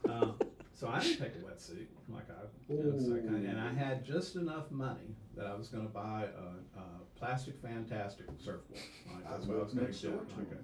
Uh, 0.10 0.32
so 0.74 0.88
I 0.88 1.00
didn't 1.00 1.20
take 1.20 1.36
a 1.36 1.40
wetsuit 1.40 1.86
like 2.10 2.26
I, 2.30 2.74
you 2.74 2.84
know, 2.84 2.98
so 3.00 3.16
I 3.16 3.20
kinda- 3.20 3.50
and 3.50 3.60
I 3.60 3.74
had 3.74 4.04
just 4.06 4.36
enough 4.36 4.72
money 4.72 5.16
that 5.36 5.46
I 5.46 5.54
was 5.56 5.68
going 5.68 5.86
to 5.86 5.94
buy 5.94 6.26
a, 6.26 6.80
a 6.80 6.84
plastic 7.16 7.56
fantastic 7.62 8.26
surfboard. 8.40 8.80
Like, 9.14 9.28
I 9.28 9.32
that's 9.32 9.46
what 9.46 9.58
I 9.58 9.64
was 9.64 9.74
moved 9.74 9.76
going 9.76 9.88
next 9.88 10.02
to 10.02 10.08
door 10.10 10.18
get. 10.20 10.30
to 10.30 10.36
Like 10.40 10.50
him. 10.50 10.58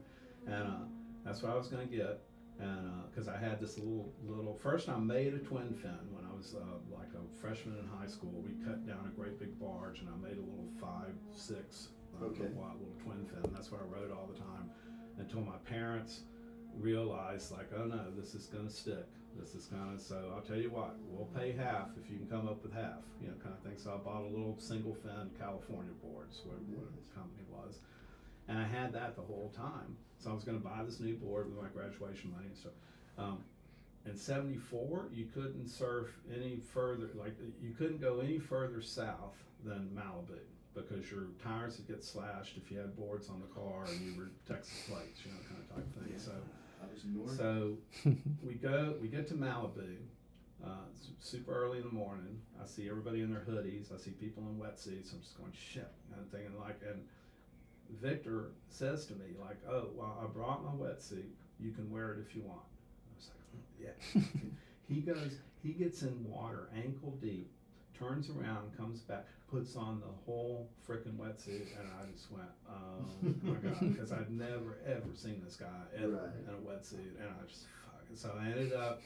a- 0.48 0.52
and 0.52 0.68
uh, 0.68 0.76
that's 1.26 1.42
what 1.44 1.52
I 1.52 1.56
was 1.56 1.68
going 1.68 1.88
to 1.88 1.96
get. 1.96 2.22
And 2.60 2.90
because 3.10 3.28
I 3.28 3.38
had 3.38 3.60
this 3.60 3.78
little 3.78 4.12
little 4.26 4.54
first, 4.54 4.88
I 4.90 4.98
made 4.98 5.34
a 5.34 5.40
twin 5.40 5.74
fin 5.74 5.98
when 6.12 6.24
I 6.26 6.34
was 6.36 6.56
uh, 6.56 6.78
like 6.96 7.10
a 7.16 7.42
freshman 7.42 7.78
in 7.80 7.88
high 8.00 8.08
school. 8.08 8.32
We 8.46 8.54
cut 8.66 8.86
down 8.88 9.06
a 9.12 9.16
great 9.20 9.40
big 9.40 9.60
barge, 9.60 10.00
and 10.00 10.10
I 10.10 10.16
made 10.22 10.38
a 10.38 10.42
little 10.42 10.70
five 10.80 11.14
six 11.32 11.90
uh, 12.22 12.26
Okay. 12.26 12.44
little 12.44 12.96
twin 13.04 13.26
fin. 13.26 13.52
That's 13.54 13.72
what 13.72 13.82
I 13.82 13.86
rode 13.86 14.12
all 14.12 14.30
the 14.32 14.40
time 14.40 14.70
until 15.18 15.42
my 15.42 15.58
parents 15.70 16.22
realized 16.80 17.52
like, 17.52 17.70
oh 17.76 17.86
no, 17.86 18.12
this 18.18 18.34
is 18.36 18.46
gonna 18.48 18.70
stick. 18.70 19.06
This 19.40 19.56
is 19.56 19.66
gonna. 19.66 20.00
So 20.00 20.32
I'll 20.36 20.42
tell 20.46 20.58
you 20.58 20.70
what, 20.70 20.96
we'll 21.10 21.26
pay 21.34 21.52
half 21.54 21.90
if 21.98 22.10
you 22.10 22.18
can 22.18 22.28
come 22.28 22.48
up 22.48 22.62
with 22.64 22.74
half. 22.74 23.02
You 23.22 23.28
know, 23.30 23.34
kind 23.42 23.56
of 23.56 23.62
thing. 23.64 23.78
So 23.78 23.94
I 23.94 23.98
bought 23.98 24.22
a 24.22 24.30
little 24.30 24.56
single 24.60 24.94
fin 24.94 25.30
California 25.40 25.94
boards, 26.04 26.42
what, 26.46 26.58
what 26.70 26.86
the 26.94 27.16
company 27.16 27.44
was, 27.50 27.80
and 28.48 28.58
I 28.58 28.66
had 28.66 28.94
that 28.94 29.16
the 29.16 29.22
whole 29.22 29.54
time. 29.56 29.96
So 30.20 30.32
I 30.32 30.34
was 30.34 30.44
gonna 30.44 30.60
buy 30.60 30.82
this 30.86 31.00
new 31.00 31.16
board 31.16 31.48
with 31.48 31.62
my 31.62 31.70
graduation 31.70 32.32
money 32.32 32.48
and 32.48 32.58
stuff. 32.58 32.74
Um, 33.18 33.44
in 34.06 34.18
'74, 34.18 35.10
you 35.14 35.28
couldn't 35.34 35.68
surf 35.68 36.10
any 36.34 36.58
further. 36.58 37.10
Like 37.16 37.36
you 37.62 37.72
couldn't 37.72 38.02
go 38.02 38.20
any 38.20 38.40
further 38.40 38.82
south 38.82 39.36
than 39.64 39.90
Malibu 39.96 40.40
because 40.74 41.10
your 41.12 41.28
tires 41.44 41.78
would 41.78 41.88
get 41.88 42.04
slashed 42.04 42.58
if 42.58 42.72
you 42.72 42.80
had 42.80 42.96
boards 42.98 43.30
on 43.30 43.40
the 43.40 43.48
car 43.48 43.86
and 43.86 44.02
you 44.02 44.20
were 44.20 44.32
Texas 44.48 44.90
plates, 44.90 45.22
you 45.24 45.32
know, 45.32 45.38
kind 45.48 45.62
of 45.62 45.76
type 45.76 46.04
thing. 46.04 46.20
So. 46.20 46.32
I 46.84 47.22
was. 47.22 47.38
So 47.38 47.78
we 48.44 48.56
go, 48.56 48.96
we 49.02 49.08
get 49.08 49.28
to 49.30 49.34
Malibu, 49.34 49.98
uh, 50.66 50.70
super 51.20 51.54
early 51.54 51.78
in 51.80 51.86
the 51.86 51.94
morning. 51.94 52.42
I 52.62 52.66
see 52.66 52.90
everybody 52.90 53.22
in 53.22 53.32
their 53.32 53.42
hoodies. 53.42 53.94
I 53.94 53.98
see 53.98 54.12
people 54.12 54.44
in 54.44 54.56
wetsuits. 54.56 55.14
I'm 55.14 55.22
just 55.22 55.38
going 55.38 55.52
shit, 55.54 55.92
I'm 56.14 56.26
thinking 56.32 56.58
like. 56.60 56.80
And 56.88 57.04
Victor 57.90 58.52
says 58.70 59.06
to 59.08 59.14
me 59.14 59.34
like, 59.40 59.58
"Oh, 59.68 59.90
well, 59.96 60.18
I 60.22 60.26
brought 60.26 60.64
my 60.64 60.72
wetsuit. 60.72 61.30
You 61.60 61.72
can 61.72 61.90
wear 61.90 62.12
it 62.14 62.20
if 62.28 62.36
you 62.36 62.42
want." 62.42 62.62
I 63.12 63.16
was 63.16 63.30
like, 63.30 63.54
"Mm, 63.56 64.24
"Yeah." 64.36 64.52
he 64.88 65.02
goes, 65.02 65.40
he 65.62 65.72
gets 65.74 66.02
in 66.04 66.24
water 66.30 66.70
ankle 66.76 67.18
deep, 67.22 67.50
turns 67.94 68.30
around, 68.30 68.76
comes 68.76 69.02
back, 69.02 69.26
puts 69.48 69.76
on 69.76 70.00
the 70.02 70.08
whole 70.26 70.68
freaking 70.88 71.16
wetsuit, 71.18 71.68
and 71.80 71.88
I 71.88 72.12
just 72.12 72.32
went, 72.32 72.50
"Oh 72.68 73.06
my 73.44 73.56
god," 73.56 73.80
because 73.92 74.12
I'd 74.12 74.32
never 74.32 74.78
ever 74.86 75.14
seen 75.14 75.42
this 75.44 75.56
guy 75.56 75.84
ever 75.96 76.12
Right. 76.12 76.48
in 76.48 76.54
a 76.54 76.58
wetsuit, 76.58 77.16
and 77.20 77.30
I 77.30 77.46
just 77.48 77.66
fucking. 77.86 78.16
So 78.16 78.34
I 78.38 78.48
ended 78.48 78.74
up. 78.74 79.02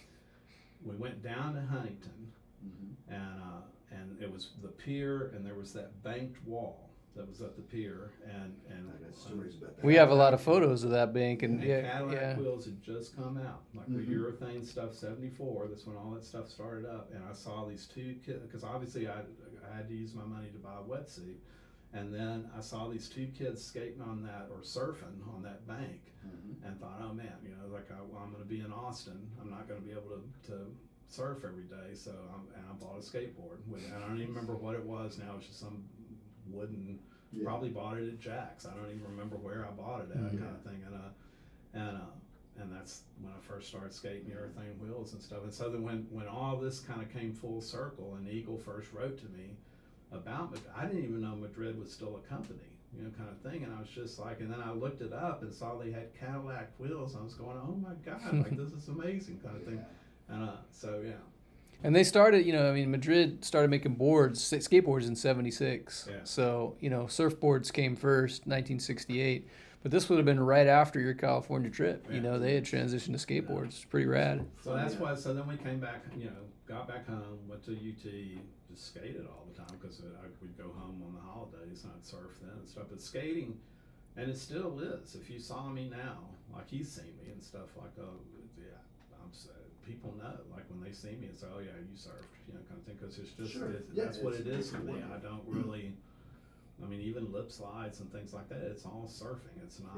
We 0.84 0.96
went 0.96 1.24
down 1.24 1.55
to 1.55 1.62
Huntington, 1.62 2.29
Mhm. 2.63 2.93
and 3.07 3.41
uh, 3.41 3.62
and 3.91 4.22
it 4.22 4.31
was 4.31 4.50
the 4.62 4.69
pier, 4.69 5.25
and 5.34 5.46
there 5.46 5.55
was 5.55 5.74
that 5.74 6.01
banked 6.03 6.43
wall 6.46 6.87
that 7.17 7.27
was 7.27 7.41
at 7.41 7.55
the 7.55 7.62
pier, 7.62 8.12
and 8.25 8.55
and 8.69 8.89
I 8.89 9.03
got 9.03 9.15
stories 9.17 9.55
about 9.55 9.75
that. 9.75 9.86
we 9.86 9.95
have 9.95 10.09
a 10.12 10.15
lot 10.15 10.33
of 10.33 10.41
photos 10.41 10.83
of 10.83 10.91
that 10.91 11.13
bank, 11.13 11.43
and 11.43 11.59
and 11.59 11.63
yeah, 11.63 11.81
Cadillac 11.81 12.13
yeah. 12.15 12.38
wheels 12.38 12.65
had 12.65 12.81
just 12.81 13.15
come 13.15 13.38
out, 13.38 13.63
like 13.75 13.88
Mhm. 13.88 14.07
the 14.07 14.13
urethane 14.15 14.65
stuff, 14.65 14.93
seventy 14.93 15.29
four. 15.29 15.67
That's 15.67 15.86
when 15.86 15.97
all 15.97 16.12
that 16.12 16.24
stuff 16.24 16.50
started 16.50 16.86
up, 16.86 17.12
and 17.13 17.24
I 17.24 17.33
saw 17.33 17.65
these 17.65 17.86
two 17.88 18.15
kids 18.25 18.43
because 18.45 18.63
obviously 18.63 19.07
I, 19.07 19.21
I 19.69 19.75
had 19.75 19.88
to 19.89 19.95
use 19.95 20.13
my 20.13 20.25
money 20.25 20.50
to 20.50 20.59
buy 20.59 20.75
a 20.79 20.83
wetsuit, 20.83 21.38
and 21.93 22.13
then 22.13 22.50
I 22.57 22.62
saw 22.62 22.88
these 22.88 23.09
two 23.09 23.27
kids 23.27 23.63
skating 23.63 24.01
on 24.01 24.21
that 24.24 24.47
or 24.51 24.62
surfing 24.62 25.27
on 25.33 25.41
that 25.43 25.67
bank, 25.67 26.13
Mhm. 26.25 26.65
and 26.67 26.79
thought, 26.79 27.00
oh 27.01 27.13
man, 27.13 27.33
you 27.43 27.50
know, 27.50 27.74
like 27.74 27.89
I, 27.91 27.95
well, 28.09 28.21
I'm 28.24 28.31
going 28.31 28.43
to 28.43 28.50
be 28.50 28.62
in 28.62 28.71
Austin, 28.71 29.29
I'm 29.41 29.50
not 29.50 29.67
going 29.67 29.79
to 29.79 29.86
be 29.86 29.91
able 29.93 30.09
to, 30.12 30.51
to 30.51 30.57
surf 31.09 31.45
every 31.45 31.63
day, 31.63 31.93
so 31.93 32.12
I'm, 32.33 32.41
and 32.55 32.63
I 32.69 32.74
bought 32.74 32.97
a 32.97 33.01
skateboard, 33.01 33.59
with, 33.67 33.81
and 33.86 34.03
I 34.03 34.07
don't 34.07 34.17
even 34.19 34.29
remember 34.36 34.55
what 34.55 34.75
it 34.75 34.83
was 34.83 35.17
now. 35.17 35.36
It's 35.38 35.47
just 35.47 35.59
some 35.59 35.86
wooden 36.51 37.00
Yeah. 37.32 37.44
probably 37.46 37.70
bought 37.70 37.98
it 37.98 38.08
at 38.08 38.20
Jack's. 38.20 38.66
I 38.66 38.74
don't 38.74 38.89
even 38.89 39.04
remember 39.04 39.36
where 39.38 39.66
I 39.68 39.72
bought 39.72 40.01
it 40.01 40.12
at, 40.12 40.18
kind 40.32 40.56
of 40.56 40.62
thing. 40.63 40.82
And 40.86 40.96
uh, 40.96 41.10
and 41.74 41.98
uh, 41.98 42.62
and 42.62 42.72
that's 42.74 43.01
when 43.22 43.32
I 43.32 43.39
first 43.42 43.68
started 43.68 43.94
skating 43.94 44.25
urethane 44.32 44.77
wheels 44.80 45.13
and 45.13 45.22
stuff. 45.22 45.44
And 45.44 45.54
so 45.54 45.70
then 45.70 45.84
when 45.84 46.08
when 46.10 46.27
all 46.27 46.58
this 46.58 46.80
kind 46.80 47.01
of 47.01 47.12
came 47.13 47.34
full 47.34 47.62
circle, 47.62 48.16
and 48.16 48.27
Eagle 48.27 48.58
first 48.58 48.92
wrote 48.94 49.18
to 49.20 49.25
me 49.25 49.58
about 50.12 50.51
Madrid, 50.51 50.70
I 50.75 50.86
didn't 50.86 51.04
even 51.04 51.22
know 51.22 51.36
Madrid 51.36 51.77
was 51.80 51.92
still 51.92 52.16
a 52.24 52.27
company, 52.30 52.70
you 52.96 53.04
know, 53.04 53.10
kind 53.18 53.30
of 53.30 53.38
thing. 53.42 53.63
And 53.63 53.74
I 53.75 53.80
was 53.80 53.89
just 53.89 54.18
like, 54.20 54.39
and 54.39 54.51
then 54.51 54.62
I 54.62 54.72
looked 54.72 55.01
it 55.01 55.13
up 55.13 55.44
and 55.44 55.54
saw 55.54 55.77
they 55.77 55.92
had 55.92 56.16
Cadillac 56.20 56.72
wheels. 56.80 57.16
I 57.16 57.22
was 57.24 57.34
going, 57.36 57.58
oh 57.58 57.75
my 57.75 57.94
god, 58.06 58.34
like 58.39 58.58
this 58.63 58.72
is 58.72 58.88
amazing, 58.88 59.39
kind 59.44 59.56
of 59.58 59.63
thing. 59.63 59.82
And 60.30 60.44
uh, 60.50 60.56
so 60.72 61.01
yeah, 61.06 61.12
And 61.84 61.96
they 61.96 62.03
started, 62.03 62.46
you 62.46 62.53
know, 62.53 62.69
I 62.69 62.74
mean, 62.74 62.89
Madrid 62.91 63.46
started 63.46 63.69
making 63.69 63.96
boards, 63.96 64.41
skateboards 64.51 65.07
in 65.07 65.15
'76. 65.15 66.07
Yeah. 66.10 66.17
So, 66.24 66.75
you 66.79 66.89
know, 66.89 67.03
surfboards 67.03 67.72
came 67.72 67.96
first, 67.96 68.48
1968. 68.48 69.48
But 69.84 69.91
this 69.91 70.10
would 70.10 70.17
have 70.17 70.25
been 70.25 70.39
right 70.39 70.67
after 70.67 71.00
your 71.00 71.13
California 71.13 71.69
trip. 71.69 72.07
You 72.10 72.19
know, 72.19 72.39
they 72.39 72.55
had 72.55 72.65
transitioned 72.65 73.17
to 73.17 73.25
skateboards. 73.25 73.67
It's 73.67 73.86
pretty 73.86 74.07
rad. 74.07 74.46
So 74.63 74.75
that's 74.75 74.96
Yeah. 74.96 75.00
why. 75.00 75.15
So 75.15 75.34
then 75.34 75.48
we 75.48 75.55
came 75.55 75.79
back. 75.79 76.03
You 76.17 76.25
know, 76.25 76.43
got 76.67 76.88
back 76.88 77.05
home, 77.05 77.39
went 77.48 77.63
to 77.65 77.74
UT, 77.74 78.41
just 78.69 78.88
skated 78.88 79.25
all 79.27 79.46
the 79.50 79.55
time 79.57 79.77
because 79.79 80.01
we'd 80.41 80.57
go 80.57 80.69
home 80.72 81.01
on 81.05 81.13
the 81.13 81.22
holidays 81.22 81.84
and 81.84 81.93
I'd 81.96 82.05
surf 82.05 82.39
then 82.41 82.57
and 82.57 82.67
stuff. 82.67 82.86
But 82.89 83.01
skating, 83.01 83.60
and 84.17 84.29
it 84.29 84.38
still 84.38 84.79
is. 84.79 85.15
If 85.15 85.29
you 85.29 85.39
saw 85.39 85.69
me 85.69 85.89
now, 85.89 86.17
like 86.53 86.67
he's 86.67 86.89
seen 86.91 87.13
me 87.24 87.31
and 87.31 87.41
stuff, 87.41 87.69
like 87.77 87.91
oh 88.01 88.17
yeah, 88.57 88.65
I'm 89.24 89.29
s- 89.31 89.48
people 89.88 90.13
know. 90.17 90.36
Like 90.51 90.65
when 90.70 90.82
they 90.84 90.91
see 90.94 91.15
me, 91.15 91.27
it's 91.32 91.44
oh 91.44 91.60
yeah, 91.60 91.72
you 91.79 91.96
surfed, 91.96 92.27
you 92.48 92.53
know, 92.53 92.60
kind 92.67 92.79
of 92.79 92.86
thing. 92.86 92.98
Because 93.00 93.17
it's 93.20 93.32
just 93.32 93.53
Sure. 93.53 93.70
it's, 93.72 93.94
Yeah, 93.94 94.06
that's 94.06 94.17
what 94.20 94.34
it's- 94.34 94.46
it 94.48 94.51
is 94.60 94.67
it's 94.67 94.75
for 94.75 94.84
me. 94.84 95.01
I 95.01 95.17
don't 95.17 95.44
really. 95.48 95.94
I 96.84 96.86
mean, 96.86 97.01
even 97.01 97.32
lip 97.32 97.51
slides 97.51 98.01
and 98.01 98.12
things 98.12 98.34
like 98.34 98.50
that. 98.50 98.62
It's 98.62 98.86
all 98.86 99.08
surfing. 99.10 99.58
It's 99.63 99.79
not 99.79 99.96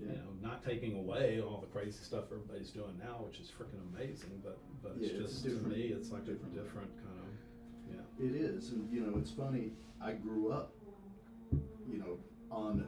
Yeah. 0.00 0.06
you 0.06 0.06
know, 0.14 0.30
not 0.40 0.64
taking 0.64 0.96
away 0.96 1.40
all 1.42 1.60
the 1.60 1.66
crazy 1.66 2.02
stuff 2.04 2.26
everybody's 2.32 2.70
doing 2.70 2.96
now, 2.98 3.20
which 3.26 3.40
is 3.40 3.50
freaking 3.50 3.82
amazing, 3.94 4.40
but 4.44 4.56
but 4.82 4.92
it's 4.96 5.12
Yeah, 5.12 5.20
it's 5.20 5.32
just 5.32 5.44
to 5.44 5.50
different- 5.50 5.76
me, 5.76 5.82
it's 5.88 6.10
like 6.12 6.24
different. 6.24 6.56
a 6.56 6.62
different 6.62 6.90
kind 7.04 7.18
of 7.18 7.94
yeah. 7.94 8.24
It 8.26 8.34
is, 8.34 8.70
and 8.72 8.90
you 8.92 9.00
know, 9.00 9.18
it's 9.18 9.32
funny. 9.32 9.72
I 10.00 10.12
grew 10.12 10.52
up, 10.52 10.72
you 11.90 11.98
know, 11.98 12.18
on 12.50 12.86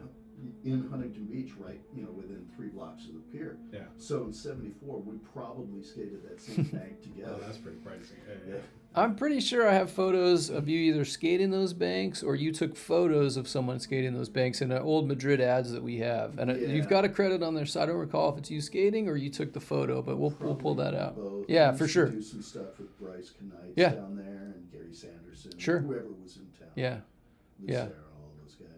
in 0.63 0.87
Huntington 0.89 1.25
Beach, 1.25 1.51
right, 1.59 1.79
you 1.95 2.03
know, 2.03 2.11
within 2.11 2.45
three 2.55 2.67
blocks 2.69 3.05
of 3.05 3.13
the 3.13 3.19
pier. 3.37 3.57
Yeah. 3.73 3.81
So 3.97 4.23
in 4.25 4.33
'74, 4.33 4.99
we 5.01 5.17
probably 5.33 5.83
skated 5.83 6.21
that 6.29 6.41
same 6.41 6.63
bank 6.73 7.01
together. 7.01 7.35
Oh, 7.37 7.45
that's 7.45 7.57
pretty 7.57 7.77
crazy. 7.85 8.13
Yeah, 8.27 8.35
yeah. 8.47 8.53
Yeah. 8.55 8.61
I'm 8.93 9.15
pretty 9.15 9.39
sure 9.39 9.69
I 9.69 9.73
have 9.73 9.89
photos 9.89 10.49
of 10.49 10.67
you 10.67 10.77
either 10.79 11.05
skating 11.05 11.49
those 11.49 11.71
banks 11.71 12.21
or 12.21 12.35
you 12.35 12.51
took 12.51 12.75
photos 12.75 13.37
of 13.37 13.47
someone 13.47 13.79
skating 13.79 14.13
those 14.13 14.27
banks 14.27 14.61
in 14.61 14.67
the 14.67 14.81
old 14.81 15.07
Madrid 15.07 15.39
ads 15.39 15.71
that 15.71 15.81
we 15.81 15.99
have. 15.99 16.37
And 16.37 16.51
uh 16.51 16.55
Yeah. 16.55 16.67
you've 16.69 16.89
got 16.89 17.05
a 17.05 17.09
credit 17.09 17.41
on 17.41 17.55
their 17.55 17.65
side. 17.65 17.83
I 17.83 17.85
don't 17.85 17.95
recall 17.95 18.33
if 18.33 18.37
it's 18.39 18.51
you 18.51 18.59
skating 18.59 19.07
or 19.07 19.15
you 19.15 19.29
took 19.29 19.53
the 19.53 19.61
photo, 19.61 20.01
but 20.01 20.17
we'll, 20.17 20.35
we'll 20.41 20.55
pull 20.55 20.75
that 20.75 20.93
out. 20.93 21.15
both. 21.15 21.45
Yeah, 21.47 21.71
for 21.71 21.87
sure. 21.87 22.07
Do 22.07 22.21
some 22.21 22.41
stuff 22.41 22.77
with 22.79 22.99
Bryce 22.99 23.31
Knight 23.41 23.71
Yeah. 23.77 23.91
down 23.95 24.17
there 24.17 24.51
and 24.55 24.69
Gary 24.73 24.93
Sanderson. 24.93 25.57
Sure. 25.57 25.79
Whoever 25.79 26.07
was 26.21 26.35
in 26.35 26.47
town. 26.59 26.67
Yeah. 26.75 26.97
yeah. 27.63 27.83
Lucero, 27.83 27.85
all 27.85 27.85
those 27.85 27.87
guys. 27.87 28.10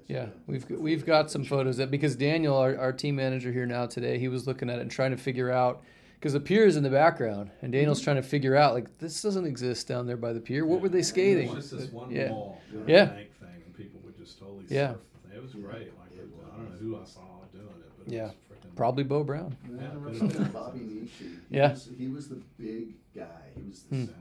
Yeah, 0.07 0.27
we've 0.48 0.67
before 0.67 0.81
we've 0.83 1.05
got 1.05 1.24
got 1.24 1.31
some 1.31 1.43
photos 1.45 1.77
that 1.77 1.89
because 1.91 2.15
Daniel, 2.15 2.55
our, 2.57 2.77
our 2.77 2.91
team 2.93 3.15
manager 3.15 3.51
here 3.51 3.65
now 3.65 3.86
today, 3.86 4.17
he 4.19 4.27
was 4.27 4.45
looking 4.48 4.69
at 4.69 4.79
it 4.79 4.81
and 4.81 4.91
trying 4.91 5.12
to 5.12 5.17
figure 5.17 5.51
out 5.51 5.81
because 6.19 6.33
the 6.33 6.39
pier 6.39 6.65
is 6.65 6.75
in 6.77 6.83
the 6.83 6.89
background 6.89 7.51
and 7.62 7.72
Daniel's 7.72 8.00
Mm-hmm. 8.00 8.03
trying 8.05 8.15
to 8.17 8.24
figure 8.24 8.55
out 8.55 8.74
like 8.74 8.98
this 9.00 9.22
doesn't 9.22 9.45
exist 9.45 9.88
down 9.88 10.07
there 10.07 10.17
by 10.17 10.33
the 10.33 10.39
pier. 10.39 10.65
What 10.65 10.81
were 10.81 10.89
they 10.89 11.01
skating? 11.03 11.50
It 11.50 11.55
was 11.55 11.69
just 11.69 11.81
this 11.83 11.91
one 11.91 12.10
Yeah. 12.12 12.31
wall, 12.31 12.62
Yeah. 12.88 13.05
bank 13.05 13.29
thing, 13.39 13.50
and 13.65 13.75
people 13.77 14.00
would 14.03 14.17
just 14.17 14.39
totally 14.39 14.65
Yeah. 14.69 14.93
surf. 14.93 14.98
It 15.36 15.41
was 15.41 15.53
Yeah. 15.55 15.62
great. 15.62 15.91
Like 16.00 16.12
It 16.13 16.19
it, 16.19 16.27
I 16.45 16.55
don't 16.57 16.65
know 16.65 16.72
was. 16.72 16.79
who 16.81 16.95
I 16.98 17.03
saw 17.05 17.22
doing 17.53 17.65
it, 17.65 17.91
but 18.03 18.12
Yeah. 18.13 18.25
it 18.25 18.36
was 18.50 18.57
Probably 18.75 19.03
Bo 19.03 19.24
Brown. 19.24 19.55
Yeah, 19.69 19.75
Yeah, 19.75 19.81
I 19.88 19.91
good 19.93 20.03
remember 20.03 20.36
enough. 20.36 20.53
Bobby 20.53 20.79
Nishi. 20.79 21.10
He 21.50 21.57
Yeah. 21.57 21.72
Was, 21.72 21.89
he 21.98 22.07
was 22.07 22.27
the 22.29 22.41
big 22.57 22.93
guy. 23.15 23.25
He 23.55 23.62
was 23.69 23.83
this 23.83 24.10
Yeah. 24.10 24.15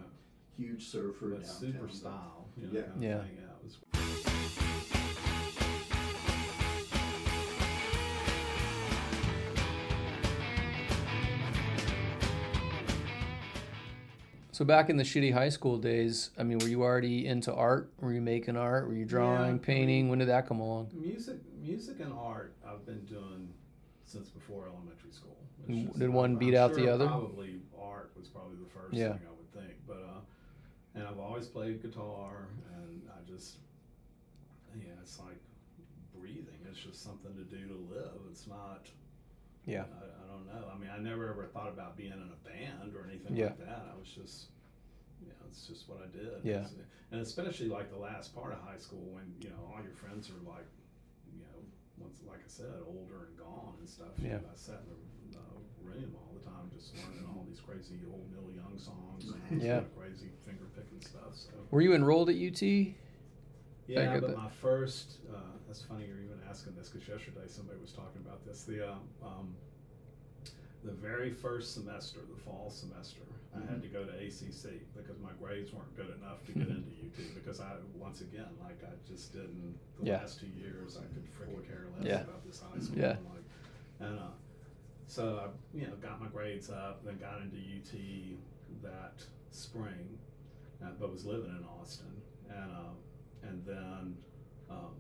huge 0.57 0.87
surfer 0.87 1.29
But 1.31 1.43
downtown. 1.43 1.61
super 1.73 1.89
style, 1.89 2.47
you 2.57 2.67
know, 2.69 2.85
Yeah. 3.01 3.19
kind 3.19 3.31
of 3.31 3.83
Yeah. 3.95 5.32
So 14.53 14.67
back 14.67 14.91
in 14.91 14.99
the 14.99 15.03
shitty 15.03 15.33
high 15.33 15.49
school 15.49 15.79
days, 15.79 16.29
I 16.39 16.43
mean, 16.43 16.59
were 16.59 16.69
you 16.69 16.83
already 16.83 17.27
into 17.27 17.53
art? 17.55 17.91
Were 18.01 18.13
you 18.13 18.21
making 18.21 18.59
art? 18.59 18.87
Were 18.87 18.95
you 18.95 19.07
drawing, 19.07 19.57
Yeah. 19.57 19.63
painting? 19.65 20.11
When 20.11 20.19
did 20.19 20.29
that 20.29 20.47
come 20.47 20.61
along? 20.61 20.91
music. 20.93 21.39
Music 21.63 22.01
and 22.01 22.13
art, 22.13 22.53
I've 22.67 22.85
been 22.85 23.05
doing 23.07 23.49
since 24.05 24.29
before 24.29 24.67
elementary 24.67 25.13
school. 25.13 25.37
Did 25.97 26.11
one 26.11 26.37
beat 26.37 26.55
I'm 26.55 26.65
out 26.65 26.75
the 26.75 26.89
other? 26.89 27.07
Probably 27.07 27.61
art 27.81 28.11
was 28.19 28.29
probably 28.29 28.57
the 28.57 28.69
first 28.69 28.93
Yeah. 28.95 29.13
thing 29.13 29.27
I 29.27 29.31
would 29.31 29.53
think, 29.53 29.79
but 29.87 30.03
uh, 30.03 30.21
and 30.97 31.07
I've 31.07 31.19
always 31.21 31.47
played 31.47 31.81
guitar, 31.81 32.49
and 32.77 33.09
I 33.09 33.31
just 33.31 33.57
yeah, 34.77 34.85
it's 35.01 35.19
like 35.21 35.39
breathing. 36.19 36.59
It's 36.69 36.81
just 36.81 37.03
something 37.03 37.33
to 37.37 37.45
do 37.45 37.69
to 37.69 37.75
live. 37.95 38.21
It's 38.31 38.47
not. 38.47 38.87
Yeah. 39.67 39.85
I, 39.85 40.05
I 40.25 40.27
don't 40.33 40.47
know. 40.47 40.69
I 40.75 40.79
mean, 40.79 40.91
I 40.91 40.99
never 40.99 41.31
ever 41.31 41.47
thought 41.47 41.69
about 41.69 41.97
being 41.97 42.13
in 42.13 42.19
a 42.19 42.49
band 42.49 42.95
or 42.97 43.07
anything 43.09 43.37
Yeah. 43.37 43.47
like 43.47 43.59
that. 43.61 43.87
I 43.95 43.99
was 43.99 44.09
just, 44.09 44.47
you 45.21 45.29
know, 45.29 45.35
it's 45.49 45.67
just 45.67 45.89
what 45.89 45.99
I 46.03 46.09
did. 46.17 46.43
Yeah. 46.43 46.67
It's- 46.67 46.75
and 47.13 47.21
especially 47.21 47.69
like 47.69 47.91
the 47.91 47.99
last 47.99 48.35
part 48.35 48.53
of 48.55 48.59
high 48.61 48.79
school 48.79 49.05
when 49.13 49.35
you 49.39 49.51
know 49.51 49.69
all 49.71 49.83
your 49.83 49.93
friends 49.93 50.31
are 50.31 50.41
like, 50.49 50.65
you 51.33 51.41
know, 51.41 51.61
once 51.99 52.21
like 52.27 52.39
I 52.41 52.49
said, 52.49 52.73
older 52.87 53.29
and 53.29 53.37
gone 53.39 53.75
and 53.79 53.89
stuff. 53.89 54.17
you 54.19 54.29
Yeah. 54.29 54.39
know, 54.39 54.49
I 54.53 54.57
sat 54.57 54.81
in 54.89 55.31
the 55.31 55.39
uh, 55.39 55.43
room 55.85 56.17
all 56.17 56.33
the 56.33 56.41
time 56.49 56.71
just 56.75 56.97
learning 56.97 57.27
all 57.29 57.45
these 57.47 57.61
crazy 57.61 58.01
old 58.11 58.31
Neil 58.33 58.51
Young 58.57 58.79
songs 58.79 59.31
and 59.51 59.61
Yeah. 59.63 59.79
of 59.85 59.95
crazy 59.97 60.31
finger 60.47 60.65
picking 60.75 61.01
stuff. 61.03 61.35
So. 61.37 61.51
Were 61.71 61.83
you 61.83 61.95
enrolled 61.95 62.31
at 62.31 62.37
UT? 62.37 62.63
Yeah, 63.87 64.19
but 64.21 64.31
the- 64.31 64.37
my 64.37 64.49
first, 64.49 65.19
uh, 65.31 65.37
that's 65.73 65.89
funny 65.89 66.05
you're 66.05 66.21
even 66.21 66.37
asking 66.51 66.75
this 66.77 66.91
because 66.91 67.09
yesterday 67.09 67.49
somebody 67.49 67.81
was 67.81 67.93
talking 67.93 68.21
about 68.21 68.45
this. 68.45 68.65
The, 68.65 68.93
uh, 68.93 69.01
um, 69.25 69.57
the 70.85 70.93
very 70.93 71.31
first 71.31 71.73
semester, 71.73 72.21
the 72.29 72.39
fall 72.45 72.69
semester, 72.69 73.25
I 73.57 73.61
had 73.73 73.81
to 73.81 73.89
go 73.89 74.05
to 74.05 74.13
ACC 74.13 74.85
because 74.93 75.17
my 75.25 75.33
grades 75.41 75.73
weren't 75.73 75.97
good 75.97 76.13
enough 76.21 76.45
to 76.45 76.53
get 76.53 76.69
into 76.69 76.93
UT. 76.93 77.17
Because 77.35 77.61
I, 77.61 77.73
once 77.99 78.21
again, 78.21 78.53
like 78.61 78.85
I 78.85 78.93
just 79.11 79.33
didn't. 79.33 79.75
The 79.99 80.09
Yeah. 80.09 80.19
last 80.19 80.41
two 80.41 80.53
years, 80.61 80.99
I 80.99 81.09
could 81.15 81.25
freaking 81.33 81.67
care 81.67 81.87
less 81.97 82.07
Yeah. 82.07 82.21
about 82.21 82.45
this 82.47 82.61
high 82.61 82.79
school. 82.79 82.99
Yeah. 82.99 83.17
And, 83.17 83.27
like, 83.33 83.45
and 84.01 84.19
uh, 84.19 84.33
so 85.07 85.41
I, 85.41 85.77
you 85.79 85.87
know, 85.87 85.95
got 86.03 86.21
my 86.21 86.29
grades 86.29 86.69
up, 86.69 87.03
then 87.03 87.17
got 87.17 87.41
into 87.41 87.57
UT 87.57 88.37
that 88.83 89.25
spring, 89.51 90.19
uh, 90.85 90.89
but 91.01 91.11
was 91.11 91.25
living 91.25 91.51
in 91.51 91.65
Austin, 91.81 92.21
and 92.51 92.73
um, 92.73 92.97
and 93.43 93.65
then 93.65 94.17
um, 94.71 94.95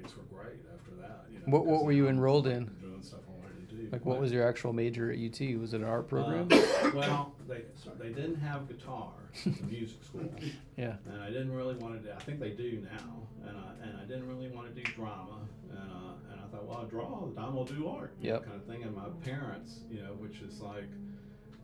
grades 0.00 0.16
were 0.16 0.22
great 0.24 0.58
after 0.74 0.92
that. 1.00 1.26
You 1.32 1.38
know, 1.40 1.44
What- 1.46 1.66
what 1.66 1.84
were 1.84 1.92
you 1.92 2.04
now 2.04 2.10
enrolled 2.10 2.46
in? 2.46 2.66
Doing 2.80 3.02
stuff 3.02 3.20
I 3.28 3.32
wanted 3.42 3.68
to 3.68 3.74
do. 3.74 3.88
Like, 3.90 4.04
what 4.04 4.14
But- 4.14 4.20
was 4.22 4.32
your 4.32 4.46
actual 4.46 4.72
major 4.72 5.10
at 5.10 5.18
UT? 5.18 5.56
Was 5.56 5.74
it 5.74 5.78
an 5.80 5.84
art 5.86 6.08
program? 6.08 6.48
uh, 6.52 6.90
well, 6.94 7.34
they 7.46 7.64
they 7.98 8.10
didn't 8.12 8.36
have 8.36 8.68
guitar 8.68 9.12
in 9.44 9.52
the 9.54 9.62
music 9.64 10.02
school, 10.04 10.30
yeah. 10.76 10.96
and 11.06 11.20
I 11.22 11.28
didn't 11.28 11.52
really 11.52 11.74
want 11.76 12.00
to 12.00 12.06
do. 12.08 12.12
I 12.14 12.20
think 12.20 12.40
they 12.40 12.50
do 12.50 12.80
now, 12.92 13.26
and 13.46 13.56
I 13.56 13.74
and 13.82 13.96
I 13.96 14.04
didn't 14.04 14.28
really 14.28 14.48
want 14.48 14.74
to 14.74 14.82
do 14.82 14.82
drama, 14.92 15.46
and 15.70 15.90
uh, 15.90 16.32
and 16.32 16.40
I 16.40 16.46
thought, 16.48 16.66
well, 16.66 16.78
I'll 16.78 16.86
draw 16.86 17.04
all 17.06 17.26
the 17.26 17.34
time, 17.40 17.56
I'll 17.56 17.64
do 17.64 17.88
art, 17.88 18.14
you 18.20 18.28
know, 18.30 18.34
Yep. 18.36 18.44
kind 18.44 18.56
of 18.56 18.64
thing. 18.66 18.82
And 18.82 18.94
my 18.94 19.08
parents, 19.24 19.80
you 19.90 20.00
know, 20.02 20.14
which 20.14 20.40
is 20.40 20.60
like, 20.60 20.84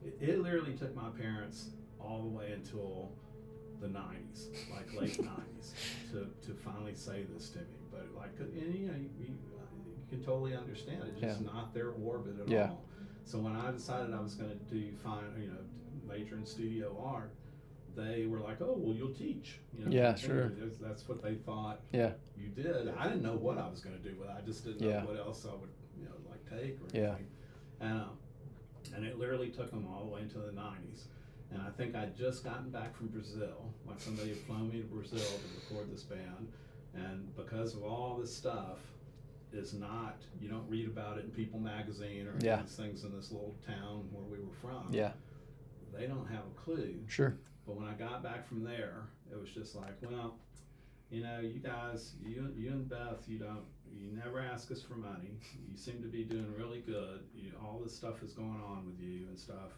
it, 0.05 0.17
it 0.21 0.38
literally 0.41 0.75
took 0.75 0.95
my 0.95 1.11
parents 1.11 1.71
all 2.00 2.23
the 2.23 2.29
way 2.29 2.53
until 2.53 3.11
the 3.81 3.88
'90s, 3.88 4.49
like 4.71 4.93
late 4.95 5.19
'90s, 5.23 5.75
to 6.12 6.26
to 6.47 6.55
finally 6.55 6.95
say 6.95 7.25
this 7.35 7.50
to 7.50 7.59
me. 7.59 7.64
But 7.95 8.09
like, 8.21 8.31
and, 8.41 8.75
you 8.75 8.87
know, 8.89 8.95
you, 8.95 9.11
you, 9.21 9.27
you 9.27 10.07
can 10.11 10.23
totally 10.25 10.57
understand. 10.57 11.03
It's 11.13 11.21
just 11.21 11.41
not 11.43 11.73
their 11.73 11.91
orbit 11.91 12.35
at 12.41 12.49
Yeah. 12.49 12.71
all. 12.71 12.85
So 13.25 13.39
when 13.39 13.57
I 13.57 13.71
decided 13.71 14.13
I 14.13 14.21
was 14.21 14.35
going 14.35 14.51
to 14.51 14.57
do 14.75 14.93
fine, 15.03 15.23
you 15.41 15.49
know, 15.49 15.59
major 16.07 16.37
in 16.37 16.45
studio 16.45 17.01
art, 17.03 17.33
they 17.97 18.27
were 18.27 18.41
like, 18.41 18.61
"Oh, 18.61 18.75
well, 18.77 18.95
you'll 18.95 19.15
teach." 19.15 19.61
You 19.79 19.85
know, 19.85 19.91
Yeah, 19.91 20.03
kind 20.07 20.15
of 20.15 20.21
thing. 20.21 20.29
sure. 20.31 20.49
That's- 20.51 20.77
That's 20.79 21.09
what 21.09 21.23
they 21.23 21.37
thought 21.37 21.81
Yeah. 21.93 22.13
you 22.37 22.49
did. 22.49 22.89
I 22.89 23.05
didn't 23.05 23.23
know 23.23 23.37
what 23.37 23.57
I 23.57 23.69
was 23.69 23.81
going 23.81 23.97
to 23.97 24.03
do 24.03 24.17
with 24.19 24.29
it. 24.29 24.35
I 24.37 24.41
just 24.43 24.65
didn't 24.65 24.83
Yeah. 24.83 25.01
know 25.03 25.07
what 25.11 25.17
else 25.19 25.47
I 25.47 25.55
would, 25.55 25.71
you 25.97 26.05
know, 26.07 26.15
like 26.29 26.45
take 26.51 26.77
or 26.83 26.89
Yeah. 26.93 27.11
anything. 27.11 27.27
And 27.81 28.01
um, 28.01 28.19
and 28.95 29.05
it 29.07 29.19
literally 29.19 29.49
took 29.51 29.71
them 29.71 29.87
all 29.87 30.05
the 30.05 30.11
way 30.11 30.23
into 30.23 30.39
the 30.39 30.53
'90s. 30.53 31.07
And 31.51 31.63
I 31.63 31.71
think 31.71 31.95
I'd 31.95 32.17
just 32.17 32.43
gotten 32.45 32.71
back 32.71 32.95
from 32.97 33.09
Brazil. 33.09 33.73
Like 33.87 34.01
somebody 34.01 34.31
had 34.31 34.39
flown 34.39 34.69
me 34.71 34.81
to 34.83 34.87
Brazil 34.87 35.19
to 35.21 35.61
record 35.71 35.91
this 35.93 36.03
band, 36.03 36.53
and 36.95 37.35
because 37.37 37.75
of 37.75 37.83
all 37.85 38.17
this 38.21 38.35
stuff, 38.35 38.79
is 39.53 39.73
not 39.73 40.21
you 40.41 40.49
don't 40.49 40.69
read 40.69 40.87
about 40.89 41.17
it 41.19 41.25
in 41.25 41.31
People 41.31 41.61
Magazine 41.61 42.27
or 42.27 42.35
Yeah. 42.43 42.61
these 42.63 42.75
things 42.75 43.05
in 43.05 43.13
this 43.15 43.31
little 43.31 43.55
town 43.67 44.09
where 44.11 44.25
we 44.25 44.39
were 44.45 44.53
from. 44.61 44.89
Yeah. 44.93 45.13
They 45.97 46.07
don't 46.07 46.26
have 46.26 46.45
a 46.47 46.61
clue. 46.61 47.04
Sure. 47.07 47.37
But 47.67 47.76
when 47.76 47.87
I 47.87 47.95
got 47.95 48.23
back 48.23 48.47
from 48.49 48.65
there, 48.65 49.07
it 49.30 49.39
was 49.41 49.49
just 49.50 49.75
like, 49.76 49.95
well, 50.02 50.39
you 51.11 51.23
know, 51.23 51.39
you 51.41 51.61
guys, 51.61 52.15
you 52.21 52.52
you 52.57 52.71
and 52.71 52.89
Beth, 52.89 53.23
you 53.28 53.39
don't, 53.39 53.65
you 53.93 54.11
never 54.13 54.41
ask 54.41 54.73
us 54.73 54.83
for 54.83 54.95
money. 54.97 55.39
You 55.71 55.76
seem 55.76 56.02
to 56.02 56.09
be 56.09 56.25
doing 56.25 56.52
really 56.59 56.80
good. 56.80 57.21
You, 57.35 57.52
all 57.63 57.78
this 57.83 57.95
stuff 57.95 58.23
is 58.25 58.33
going 58.33 58.61
on 58.61 58.87
with 58.87 58.99
you 58.99 59.28
and 59.28 59.39
stuff. 59.39 59.71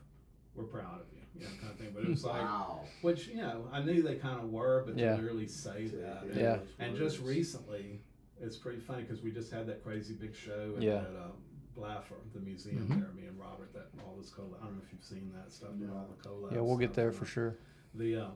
We're 0.57 0.65
proud 0.65 1.01
of 1.01 1.07
you, 1.13 1.21
you 1.35 1.41
know, 1.45 1.53
kind 1.61 1.73
of 1.73 1.79
thing. 1.79 1.91
But 1.95 2.03
it 2.05 2.09
was 2.11 2.25
like, 2.25 2.43
Wow. 2.43 2.81
which 3.03 3.29
you 3.29 3.37
know, 3.37 3.69
I 3.73 3.83
knew 3.83 4.03
they 4.03 4.17
kind 4.17 4.41
of 4.41 4.51
were, 4.51 4.83
but 4.87 4.97
Yeah. 4.97 5.17
to 5.17 5.23
literally 5.23 5.47
say 5.47 5.87
that. 5.89 6.23
and- 6.25 6.35
Yeah. 6.37 6.59
And 6.79 6.97
just 6.97 7.21
recently, 7.21 8.01
it's 8.41 8.57
pretty 8.57 8.81
funny 8.81 9.03
because 9.03 9.23
we 9.23 9.31
just 9.31 9.53
had 9.53 9.67
that 9.67 9.83
crazy 9.83 10.15
big 10.15 10.35
show 10.35 10.75
at, 10.77 10.83
Yeah. 10.83 10.97
at 11.01 11.07
uh, 11.07 11.29
Blaffer, 11.77 12.15
the 12.33 12.41
museum 12.41 12.87
Mhm. 12.89 13.01
there. 13.01 13.13
Me 13.13 13.27
and 13.27 13.39
Robert, 13.39 13.73
that 13.75 13.89
all 14.07 14.17
this 14.17 14.31
collab. 14.31 14.61
I 14.61 14.65
don't 14.65 14.77
know 14.77 14.83
if 14.83 14.93
you've 14.93 15.05
seen 15.05 15.31
that 15.35 15.53
stuff. 15.53 15.71
but 15.75 15.91
all 15.95 16.09
the 16.09 16.29
collab 16.29 16.53
Yeah, 16.53 16.61
we'll 16.61 16.79
get 16.79 16.95
there 16.95 17.13
for 17.13 17.27
sure. 17.27 17.57
the 17.95 18.17
um, 18.17 18.33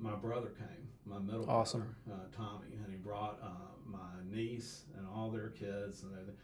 my 0.00 0.14
brother 0.16 0.48
came, 0.50 0.88
my 1.04 1.18
middle 1.18 1.48
Awesome. 1.50 1.94
brother, 2.06 2.22
uh, 2.22 2.36
Tommy, 2.36 2.66
and 2.82 2.90
he 2.92 2.96
brought 2.98 3.40
uh, 3.42 3.72
my 3.84 4.22
niece 4.28 4.84
and 4.96 5.06
all 5.06 5.30
their 5.30 5.50
kids, 5.50 6.02
and 6.04 6.36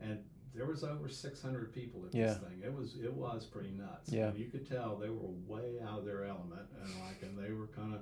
and 0.00 0.24
there 0.54 0.66
was 0.66 0.84
over 0.84 1.08
600 1.08 1.72
people 1.72 2.04
at 2.06 2.14
Yeah. 2.14 2.26
this 2.28 2.38
thing. 2.38 2.60
It 2.62 2.72
was 2.74 2.96
it 3.02 3.12
was 3.12 3.46
pretty 3.46 3.70
nuts. 3.70 4.12
Yeah. 4.12 4.28
and 4.28 4.38
you 4.38 4.46
could 4.50 4.68
tell 4.68 4.96
they 4.96 5.08
were 5.08 5.28
way 5.46 5.80
out 5.86 6.00
of 6.00 6.04
their 6.04 6.24
element, 6.24 6.68
and 6.82 6.90
like, 7.06 7.22
and 7.22 7.36
they 7.38 7.52
were 7.52 7.66
kind 7.68 7.94
of. 7.94 8.00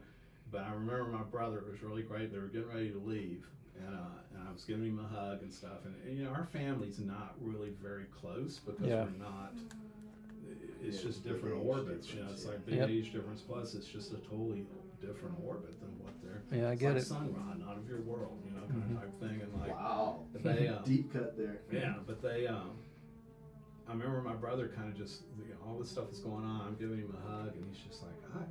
But 0.51 0.63
I 0.63 0.73
remember 0.73 1.05
my 1.05 1.23
brother 1.23 1.59
it 1.59 1.71
was 1.71 1.83
really 1.83 2.03
great. 2.03 2.33
They 2.33 2.39
were 2.39 2.49
getting 2.49 2.69
ready 2.69 2.91
to 2.91 2.99
leave, 2.99 3.47
and 3.79 3.95
uh, 3.95 4.35
and 4.35 4.49
I 4.49 4.53
was 4.53 4.65
giving 4.65 4.87
him 4.87 4.99
a 4.99 5.07
hug 5.07 5.43
and 5.43 5.53
stuff. 5.53 5.85
And, 5.85 5.95
and, 6.05 6.19
you 6.19 6.25
know, 6.25 6.31
our 6.31 6.47
family's 6.47 6.99
not 6.99 7.37
really 7.41 7.71
very 7.81 8.05
close 8.07 8.59
because 8.59 8.85
Yeah. 8.87 9.05
we're 9.05 9.11
not. 9.25 9.55
It's 10.83 10.97
Yeah, 10.97 11.03
just 11.11 11.23
different 11.25 11.57
orbits, 11.65 12.13
you 12.13 12.21
know. 12.23 12.31
It's 12.33 12.45
yeah. 12.45 12.51
like 12.51 12.67
big 12.67 12.75
Yep. 12.77 12.89
age 12.89 13.13
difference. 13.13 13.43
Plus, 13.43 13.75
it's 13.75 13.87
just 13.87 14.13
a 14.13 14.17
totally 14.17 14.65
different 15.01 15.37
orbit 15.45 15.81
than 15.81 15.91
what 15.99 16.13
they're. 16.23 16.43
Yeah, 16.53 16.69
I 16.69 16.73
it's 16.73 16.81
get 16.81 16.93
like 16.95 17.03
it. 17.03 17.07
Sun 17.07 17.35
Ra, 17.35 17.55
not 17.67 17.77
of 17.79 17.89
your 17.89 18.01
world, 18.03 18.39
you 18.45 18.53
know, 18.53 18.67
kind 18.69 18.83
Mhm. 18.85 18.97
of 18.97 19.01
type 19.03 19.21
thing. 19.21 19.41
And 19.41 19.61
like, 19.61 19.71
Wow. 19.75 20.25
they, 20.35 20.69
um, 20.75 20.85
Deep 20.85 21.13
cut 21.13 21.37
there. 21.37 21.61
yeah, 21.73 21.97
but 22.07 22.21
they, 22.23 22.47
um, 22.47 22.73
I 23.89 23.93
remember 23.93 24.21
my 24.23 24.35
brother 24.35 24.69
kind 24.69 24.89
of 24.89 24.97
just, 24.97 25.23
you 25.39 25.49
know, 25.55 25.61
all 25.67 25.79
this 25.79 25.91
stuff 25.91 26.11
is 26.13 26.21
going 26.21 26.45
on. 26.45 26.61
I'm 26.67 26.77
giving 26.77 26.99
him 26.99 27.15
a 27.17 27.29
hug, 27.29 27.57
and 27.57 27.65
he's 27.67 27.83
just 27.83 28.03
like, 28.03 28.15
I, 28.37 28.45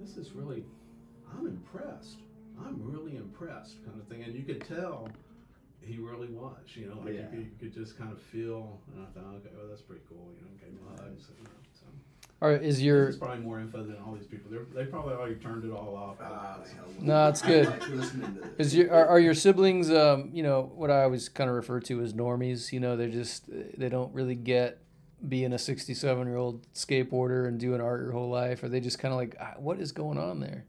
this 0.00 0.16
is 0.16 0.32
really, 0.32 0.64
I'm 1.30 1.46
impressed. 1.46 2.18
I'm 2.58 2.80
really 2.82 3.16
impressed, 3.16 3.84
kind 3.84 4.00
of 4.00 4.06
thing. 4.08 4.22
And 4.22 4.34
you 4.34 4.42
could 4.44 4.64
tell 4.66 5.08
he 5.80 5.98
really 5.98 6.28
was, 6.28 6.56
you 6.74 6.86
know, 6.86 6.98
like 7.04 7.14
Yeah. 7.14 7.22
you, 7.22 7.28
could, 7.28 7.38
you 7.38 7.50
could 7.60 7.74
just 7.74 7.98
kind 7.98 8.12
of 8.12 8.20
feel. 8.20 8.80
And 8.94 9.02
I 9.02 9.06
thought, 9.10 9.34
okay, 9.36 9.50
well, 9.56 9.66
that's 9.68 9.82
pretty 9.82 10.02
cool, 10.08 10.32
you 10.36 10.42
know, 10.42 10.52
gave 10.60 10.70
him 10.70 10.78
a 10.96 11.02
hug. 11.02 11.18
So, 11.20 11.32
you 11.36 11.44
know, 11.44 11.50
so. 12.42 12.46
All 12.46 12.52
right, 12.52 12.62
is 12.62 12.82
your 12.82 13.06
This 13.06 13.14
is 13.14 13.20
probably 13.20 13.44
more 13.44 13.60
info 13.60 13.82
than 13.82 13.96
all 14.04 14.14
these 14.14 14.26
people. 14.26 14.50
They're, 14.50 14.64
they 14.74 14.90
probably 14.90 15.14
already 15.14 15.36
turned 15.36 15.64
it 15.64 15.70
all 15.72 15.94
off. 15.96 16.16
Ah. 16.20 16.58
No, 17.00 17.28
it's 17.28 17.42
good. 17.42 17.68
like 17.68 17.88
listening 17.88 18.34
to 18.34 18.40
this. 18.40 18.66
is 18.68 18.74
your 18.74 18.92
are, 18.92 19.06
are 19.08 19.20
your 19.20 19.34
siblings 19.34 19.90
um 19.90 20.30
you 20.32 20.42
know 20.42 20.70
what 20.74 20.90
I 20.90 21.02
always 21.02 21.28
kind 21.28 21.48
of 21.50 21.56
refer 21.56 21.80
to 21.80 22.00
as 22.02 22.12
normies? 22.14 22.72
You 22.72 22.80
know, 22.80 22.96
they're 22.96 23.08
just 23.08 23.44
they 23.78 23.88
don't 23.88 24.12
really 24.14 24.34
get 24.34 24.78
being 25.28 25.52
a 25.52 25.58
67 25.58 26.26
year 26.26 26.36
old 26.36 26.66
skateboarder 26.74 27.46
and 27.46 27.58
doing 27.60 27.80
art 27.80 28.00
your 28.02 28.12
whole 28.12 28.28
life. 28.30 28.62
Are 28.64 28.68
they 28.68 28.80
just 28.80 28.98
kind 28.98 29.12
of 29.12 29.18
like 29.18 29.36
"Ah, 29.40 29.54
what 29.58 29.78
is 29.78 29.92
going 29.92 30.18
on 30.18 30.40
there? 30.40 30.64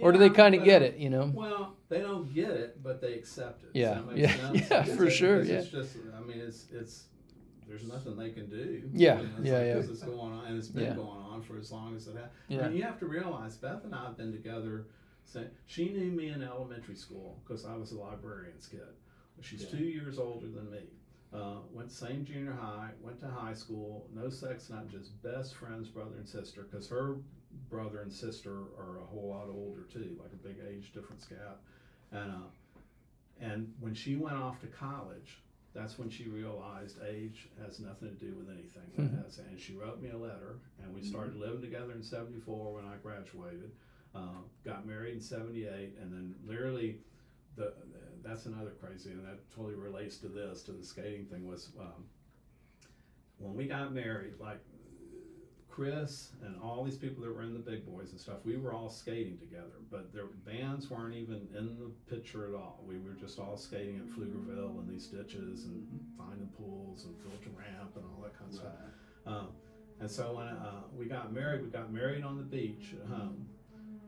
or 0.00 0.12
do 0.12 0.18
they 0.18 0.30
kind 0.30 0.54
of 0.54 0.62
get 0.64 0.82
it? 0.82 0.96
You 0.98 1.10
know? 1.10 1.32
Well, 1.34 1.74
they 1.88 1.98
don't 2.00 2.32
get 2.32 2.50
it, 2.50 2.80
but 2.82 3.00
they 3.00 3.14
accept 3.14 3.64
it. 3.64 3.70
Yeah, 3.74 3.94
Does 4.08 4.16
yeah, 4.18 4.36
sense? 4.52 4.70
yeah, 4.70 4.82
for 4.84 5.04
they- 5.06 5.10
sure, 5.10 5.34
because 5.40 5.48
yeah. 5.50 5.58
It's 5.58 5.68
just, 5.68 5.96
I 6.16 6.20
mean, 6.26 6.38
it's 6.38 6.66
it's 6.72 7.04
there's 7.70 7.86
nothing 7.86 8.16
they 8.16 8.30
can 8.30 8.50
do. 8.50 8.82
Yeah, 8.92 9.20
You 9.20 9.26
know, 9.28 9.32
it's 9.38 9.46
yeah, 9.46 9.58
like, 9.58 9.66
yeah. 9.66 9.74
'cause 9.76 9.88
it's 9.90 10.02
going 10.02 10.32
on, 10.32 10.44
and 10.46 10.58
it's 10.58 10.68
been 10.68 10.82
Yeah. 10.82 10.94
going 10.94 11.20
on 11.20 11.40
for 11.42 11.56
as 11.56 11.70
long 11.70 11.94
as 11.94 12.08
it 12.08 12.16
has. 12.16 12.28
Yeah. 12.48 12.62
I 12.64 12.68
mean, 12.68 12.76
you 12.76 12.82
have 12.82 12.98
to 12.98 13.06
realize 13.06 13.56
Beth 13.56 13.84
and 13.84 13.94
I 13.94 14.04
have 14.06 14.16
been 14.16 14.32
together. 14.32 14.86
Since, 15.24 15.50
she 15.66 15.90
knew 15.92 16.10
me 16.10 16.28
in 16.30 16.42
elementary 16.42 16.96
school 16.96 17.40
because 17.44 17.64
I 17.64 17.76
was 17.76 17.92
a 17.92 17.98
librarian's 17.98 18.66
kid. 18.66 18.80
She's 19.40 19.62
Yeah. 19.62 19.70
two 19.78 19.84
years 19.84 20.18
older 20.18 20.48
than 20.48 20.68
me. 20.70 20.90
Uh, 21.32 21.60
went 21.72 21.92
same 21.92 22.24
junior 22.24 22.52
high, 22.52 22.90
went 23.00 23.20
to 23.20 23.28
high 23.28 23.54
school, 23.54 24.08
no 24.12 24.28
sex, 24.28 24.68
not 24.68 24.88
just 24.88 25.22
best 25.22 25.54
friends, 25.54 25.88
brother 25.88 26.16
and 26.16 26.28
sister, 26.28 26.64
because 26.64 26.88
her 26.88 27.18
brother 27.68 28.00
and 28.00 28.12
sister 28.12 28.52
are 28.76 28.98
a 28.98 29.04
whole 29.04 29.28
lot 29.28 29.48
older 29.48 29.82
too, 29.84 30.16
like 30.20 30.32
a 30.32 30.36
big 30.36 30.56
age 30.68 30.92
difference 30.92 31.24
gap. 31.26 31.60
And 32.10 32.32
uh, 32.32 32.48
and 33.40 33.72
when 33.78 33.94
she 33.94 34.16
went 34.16 34.36
off 34.36 34.60
to 34.62 34.66
college, 34.66 35.40
that's 35.72 35.98
when 35.98 36.10
she 36.10 36.24
realized 36.28 36.98
age 37.06 37.48
has 37.64 37.78
nothing 37.80 38.08
to 38.08 38.14
do 38.14 38.34
with 38.34 38.48
anything. 38.50 38.90
Mhm. 38.96 39.22
has- 39.24 39.38
and 39.38 39.58
she 39.58 39.74
wrote 39.74 40.00
me 40.00 40.10
a 40.10 40.16
letter, 40.18 40.58
and 40.82 40.92
we 40.94 41.02
started 41.02 41.36
living 41.36 41.60
together 41.60 41.92
in 41.92 42.02
'74 42.02 42.74
when 42.74 42.84
I 42.84 42.96
graduated. 42.98 43.70
Uh, 44.14 44.42
got 44.64 44.86
married 44.86 45.14
in 45.14 45.20
'78, 45.20 45.96
and 46.00 46.12
then 46.12 46.34
literally, 46.44 47.00
the 47.56 47.72
that's 48.22 48.46
another 48.46 48.72
crazy, 48.72 49.12
and 49.12 49.24
that 49.24 49.48
totally 49.50 49.74
relates 49.76 50.18
to 50.18 50.28
this, 50.28 50.62
to 50.64 50.72
the 50.72 50.82
skating 50.84 51.24
thing. 51.26 51.46
Was 51.46 51.70
um, 51.78 52.08
when 53.38 53.54
we 53.54 53.66
got 53.66 53.92
married, 53.94 54.38
like 54.40 54.60
Chris 55.70 56.30
and 56.44 56.54
all 56.62 56.84
these 56.84 56.96
people 56.96 57.22
that 57.24 57.34
were 57.34 57.42
in 57.42 57.52
the 57.52 57.58
big 57.58 57.86
boys 57.86 58.10
and 58.10 58.20
stuff, 58.20 58.38
we 58.44 58.56
were 58.56 58.72
all 58.72 58.90
skating 58.90 59.38
together, 59.38 59.78
but 59.90 60.12
their 60.12 60.26
bands 60.44 60.90
weren't 60.90 61.14
even 61.14 61.46
in 61.56 61.76
the 61.78 61.90
picture 62.14 62.46
at 62.48 62.54
all. 62.54 62.82
We 62.86 62.96
were 62.98 63.14
just 63.18 63.38
all 63.38 63.56
skating 63.56 63.96
at 63.98 64.06
Pflugerville 64.08 64.78
and 64.80 64.88
these 64.90 65.06
ditches 65.06 65.64
and 65.64 65.86
finding 66.18 66.48
pools 66.58 67.04
and 67.04 67.14
filter 67.18 67.50
ramp 67.56 67.92
and 67.96 68.04
all 68.04 68.20
that 68.22 68.36
kind 68.38 68.50
of 68.50 68.56
stuff. 68.56 68.72
Um, 69.26 69.48
and 70.00 70.10
so 70.10 70.34
when 70.34 70.46
uh, 70.48 70.82
we 70.96 71.06
got 71.06 71.32
married, 71.32 71.62
we 71.62 71.68
got 71.68 71.92
married 71.92 72.24
on 72.24 72.36
the 72.36 72.42
beach 72.42 72.94
at 73.00 73.06
home, 73.08 73.46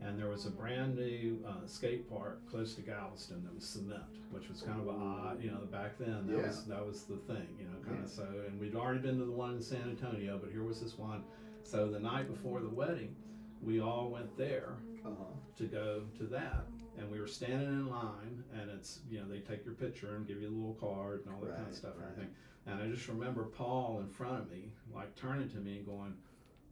and 0.00 0.18
there 0.18 0.28
was 0.28 0.46
a 0.46 0.50
brand 0.50 0.96
new 0.96 1.38
uh, 1.46 1.66
skate 1.66 2.08
park 2.10 2.40
close 2.50 2.74
to 2.74 2.80
Galveston 2.80 3.44
that 3.44 3.54
was 3.54 3.64
cement, 3.64 4.02
which 4.30 4.48
was 4.48 4.62
kind 4.62 4.80
of 4.80 4.88
a 4.88 4.90
odd, 4.90 5.42
you 5.42 5.50
know, 5.50 5.60
back 5.70 5.98
then 5.98 6.26
that 6.26 6.36
Yeah. 6.38 6.46
was 6.46 6.64
that 6.64 6.84
was 6.84 7.04
the 7.04 7.18
thing, 7.18 7.46
you 7.58 7.66
know, 7.66 7.76
kind 7.84 7.98
Yeah. 7.98 8.04
of 8.04 8.10
so. 8.10 8.26
And 8.48 8.58
we'd 8.58 8.74
already 8.74 9.00
been 9.00 9.18
to 9.18 9.24
the 9.26 9.30
one 9.30 9.54
in 9.54 9.62
San 9.62 9.82
Antonio, 9.88 10.38
but 10.42 10.50
here 10.50 10.64
was 10.64 10.80
this 10.80 10.98
one. 10.98 11.22
So 11.64 11.88
the 11.88 11.98
night 12.00 12.28
before 12.28 12.60
the 12.60 12.68
wedding, 12.68 13.14
we 13.62 13.80
all 13.80 14.08
went 14.10 14.36
there 14.36 14.74
Uh-huh. 15.04 15.24
to 15.56 15.64
go 15.64 16.02
to 16.18 16.24
that. 16.24 16.64
And 16.98 17.10
we 17.10 17.18
were 17.18 17.26
standing 17.26 17.68
in 17.68 17.88
line, 17.88 18.44
and 18.52 18.70
it's 18.70 19.00
you 19.10 19.18
know 19.20 19.26
they 19.26 19.38
take 19.38 19.64
your 19.64 19.74
picture 19.74 20.14
and 20.16 20.26
give 20.26 20.40
you 20.42 20.48
a 20.48 20.54
little 20.54 20.74
card 20.74 21.24
and 21.24 21.34
all 21.34 21.40
that 21.40 21.52
kind 21.56 21.62
of 21.62 21.68
Right, 21.68 21.74
stuff 21.76 21.94
and 21.96 22.04
everything. 22.04 22.30
And 22.66 22.82
I 22.82 22.86
just 22.94 23.08
remember 23.08 23.44
Paul 23.44 24.00
in 24.02 24.08
front 24.08 24.38
of 24.40 24.50
me, 24.50 24.72
like 24.94 25.14
turning 25.16 25.48
to 25.50 25.56
me 25.56 25.78
and 25.78 25.86
going, 25.86 26.14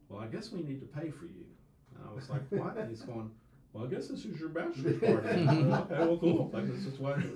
"Well, 0.09 0.19
I 0.21 0.27
guess 0.27 0.51
we 0.51 0.61
need 0.61 0.79
to 0.81 0.85
pay 0.85 1.09
for 1.09 1.25
you." 1.25 1.45
And 1.95 2.07
I 2.07 2.13
was 2.13 2.29
like, 2.29 2.43
"What?" 2.51 2.77
And 2.77 2.87
he's 2.89 3.01
going, 3.01 3.31
"Well, 3.73 3.85
I 3.85 3.87
guess 3.87 4.07
this 4.09 4.25
is 4.25 4.39
your 4.39 4.49
bachelor's 4.49 4.99
party." 5.01 5.27
okay, 5.27 5.97
well, 5.97 6.17
cool. 6.21 6.49
Like 6.53 6.71
this 6.71 6.85
is 6.85 6.99
what. 6.99 7.15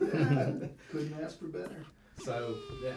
Couldn't 0.91 1.17
ask 1.23 1.39
for 1.39 1.47
better. 1.47 1.83
so 2.23 2.55
yeah. 2.83 2.93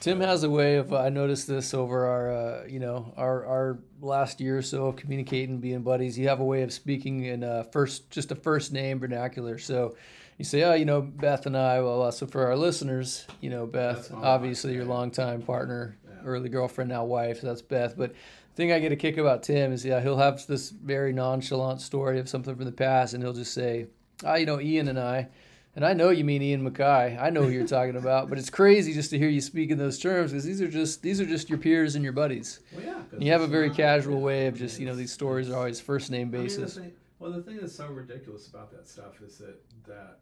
Tim 0.00 0.20
has 0.20 0.44
a 0.44 0.50
way 0.50 0.76
of 0.76 0.94
I 0.94 1.10
noticed 1.10 1.46
this 1.46 1.74
over 1.74 2.06
our 2.06 2.32
uh, 2.32 2.64
you 2.66 2.80
know 2.80 3.12
our 3.18 3.44
our 3.44 3.78
last 4.00 4.40
year 4.40 4.56
or 4.58 4.62
so 4.62 4.86
of 4.86 4.96
communicating, 4.96 5.58
being 5.58 5.82
buddies. 5.82 6.18
You 6.18 6.28
have 6.28 6.40
a 6.40 6.44
way 6.44 6.62
of 6.62 6.72
speaking 6.72 7.24
in 7.26 7.44
uh, 7.44 7.64
first 7.64 8.10
just 8.10 8.32
a 8.32 8.34
first 8.34 8.72
name 8.72 8.98
vernacular. 8.98 9.58
So 9.58 9.94
you 10.38 10.44
say, 10.46 10.62
oh, 10.62 10.72
you 10.72 10.86
know, 10.86 11.02
Beth 11.02 11.44
and 11.44 11.54
I. 11.54 11.80
Well, 11.82 12.10
so 12.12 12.26
for 12.26 12.46
our 12.46 12.56
listeners, 12.56 13.26
you 13.42 13.50
know, 13.50 13.66
Beth, 13.66 14.10
obviously 14.14 14.70
wife, 14.70 14.76
your 14.76 14.86
longtime 14.86 15.42
partner, 15.42 15.98
Yeah. 16.08 16.14
early 16.24 16.48
girlfriend, 16.48 16.88
now 16.88 17.04
wife. 17.04 17.40
So 17.40 17.48
that's 17.48 17.60
Beth. 17.60 17.94
But 17.94 18.12
the 18.12 18.16
thing 18.56 18.72
I 18.72 18.78
get 18.78 18.90
a 18.90 18.96
kick 18.96 19.18
about 19.18 19.42
Tim 19.42 19.70
is, 19.70 19.84
yeah, 19.84 20.00
he'll 20.00 20.16
have 20.16 20.46
this 20.46 20.70
very 20.70 21.12
nonchalant 21.12 21.82
story 21.82 22.18
of 22.18 22.26
something 22.26 22.56
from 22.56 22.64
the 22.64 22.72
past, 22.72 23.12
and 23.12 23.22
he'll 23.22 23.34
just 23.34 23.52
say, 23.52 23.88
ah, 24.24 24.36
you 24.36 24.46
know, 24.46 24.58
Ian 24.60 24.88
and 24.88 24.98
I. 24.98 25.28
And 25.76 25.84
I 25.86 25.92
know 25.92 26.10
you 26.10 26.24
mean 26.24 26.42
Ian 26.42 26.68
MacKaye. 26.68 27.20
I 27.20 27.30
know 27.30 27.42
who 27.42 27.50
you're 27.50 27.66
talking 27.66 27.94
about, 27.96 28.28
but 28.28 28.38
it's 28.38 28.50
crazy 28.50 28.92
just 28.92 29.10
to 29.10 29.18
hear 29.18 29.28
you 29.28 29.40
speak 29.40 29.70
in 29.70 29.78
those 29.78 29.98
terms 30.00 30.32
because 30.32 30.44
these 30.44 30.60
are 30.60 30.68
just 30.68 31.00
these 31.00 31.20
are 31.20 31.26
just 31.26 31.48
your 31.48 31.58
peers 31.58 31.94
and 31.94 32.02
your 32.02 32.12
buddies. 32.12 32.60
Well, 32.74 32.84
yeah. 32.84 33.00
And 33.12 33.22
you 33.22 33.30
have 33.30 33.40
a 33.40 33.46
very 33.46 33.70
casual 33.70 34.20
way 34.20 34.46
of 34.48 34.56
just 34.56 34.80
you 34.80 34.86
know 34.86 34.96
these 34.96 35.12
stories 35.12 35.48
are 35.48 35.56
always 35.56 35.80
first 35.80 36.10
name 36.10 36.22
I 36.22 36.24
mean, 36.24 36.30
the 36.32 36.38
basis. 36.42 36.74
thing- 36.76 36.92
well, 37.20 37.30
the 37.32 37.42
thing 37.42 37.58
that's 37.60 37.74
so 37.74 37.86
ridiculous 37.88 38.48
about 38.48 38.70
that 38.72 38.88
stuff 38.88 39.20
is 39.22 39.38
that 39.38 39.60
that 39.86 40.18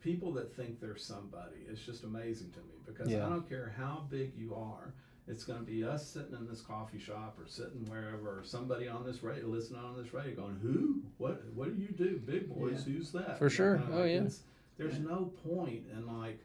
people 0.00 0.32
that 0.34 0.54
think 0.54 0.80
they're 0.80 0.96
somebody, 0.96 1.56
it's 1.68 1.84
just 1.84 2.04
amazing 2.04 2.50
to 2.52 2.58
me 2.60 2.74
because 2.86 3.10
Yeah. 3.10 3.26
I 3.26 3.28
don't 3.30 3.48
care 3.48 3.74
how 3.76 4.04
big 4.10 4.32
you 4.38 4.54
are. 4.54 4.94
It's 5.30 5.44
going 5.44 5.60
to 5.60 5.64
be 5.64 5.84
us 5.84 6.06
sitting 6.06 6.34
in 6.38 6.46
this 6.48 6.60
coffee 6.60 6.98
shop 6.98 7.36
or 7.38 7.46
sitting 7.46 7.84
wherever, 7.88 8.38
or 8.38 8.42
somebody 8.44 8.88
on 8.88 9.04
this 9.04 9.22
radio, 9.22 9.46
listening 9.46 9.80
on 9.80 9.96
this 9.96 10.12
radio, 10.12 10.34
going, 10.34 10.58
"Who? 10.62 11.02
What? 11.18 11.44
What 11.54 11.74
do 11.76 11.80
you 11.80 11.88
do, 11.88 12.18
big 12.18 12.52
boys? 12.52 12.82
Who's 12.84 13.12
that?" 13.12 13.38
For 13.38 13.48
sure. 13.48 13.78
kinda 13.78 13.92
Oh, 13.94 14.00
like, 14.00 14.10
yeah. 14.10 14.28
There's 14.76 14.98
no 14.98 15.32
point 15.48 15.84
in 15.92 16.06
like. 16.06 16.40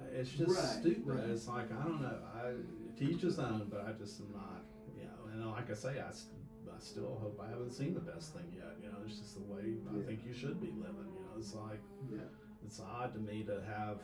uh, 0.00 0.04
It's 0.12 0.30
just 0.30 0.50
Right, 0.56 0.80
stupid. 0.80 1.06
right. 1.06 1.30
It's 1.30 1.48
like 1.48 1.72
I 1.72 1.82
don't 1.84 2.02
know. 2.02 2.18
I 2.34 2.52
teach 2.98 3.22
his 3.22 3.38
own, 3.38 3.68
but 3.70 3.86
I 3.88 3.92
just 3.92 4.20
am 4.20 4.32
not. 4.32 4.62
You 4.98 5.04
know, 5.04 5.30
and 5.32 5.50
like 5.50 5.70
I 5.70 5.74
say, 5.74 5.98
I 6.00 6.08
I 6.10 6.78
still 6.80 7.16
hope 7.22 7.40
I 7.42 7.48
haven't 7.48 7.72
seen 7.72 7.94
the 7.94 8.00
best 8.00 8.34
thing 8.34 8.52
yet. 8.54 8.76
You 8.82 8.88
know, 8.88 8.98
it's 9.06 9.18
just 9.18 9.34
the 9.36 9.44
way 9.52 9.76
I 9.96 10.04
think 10.06 10.20
you 10.26 10.34
should 10.34 10.60
be 10.60 10.68
living. 10.76 11.08
You 11.14 11.20
know, 11.24 11.38
it's 11.38 11.54
like 11.54 11.80
Yeah. 12.12 12.18
it's 12.66 12.80
odd 12.80 13.12
to 13.14 13.20
me 13.20 13.44
to 13.44 13.62
have 13.62 13.98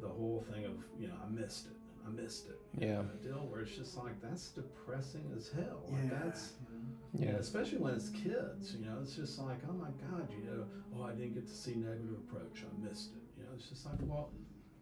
the 0.00 0.08
whole 0.08 0.44
thing 0.50 0.64
of 0.66 0.72
you 0.98 1.06
know 1.08 1.14
I 1.24 1.28
missed 1.30 1.66
it, 1.66 1.76
I 2.06 2.10
missed 2.10 2.48
it. 2.48 2.60
Yeah. 2.78 3.02
know, 3.02 3.08
deal 3.22 3.46
where 3.50 3.60
it's 3.60 3.74
just 3.76 3.96
like 3.96 4.20
that's 4.20 4.48
depressing 4.50 5.32
as 5.36 5.50
hell. 5.50 5.82
Like 5.88 6.10
that's 6.10 6.52
Yeah. 7.14 7.30
yeah, 7.30 7.36
especially 7.36 7.78
when 7.78 7.94
it's 7.94 8.10
kids. 8.10 8.74
You 8.74 8.84
know, 8.86 8.98
it's 9.02 9.14
just 9.16 9.38
like 9.38 9.58
oh 9.68 9.72
my 9.72 9.88
god, 10.10 10.28
you 10.30 10.44
know, 10.44 10.64
oh 10.96 11.04
I 11.04 11.12
didn't 11.12 11.34
get 11.34 11.46
to 11.46 11.54
see 11.54 11.74
negative 11.74 12.16
approach, 12.28 12.62
I 12.64 12.88
missed 12.88 13.12
it. 13.14 13.22
You 13.38 13.44
know, 13.44 13.50
it's 13.56 13.68
just 13.68 13.86
like 13.86 13.96
well, 14.02 14.30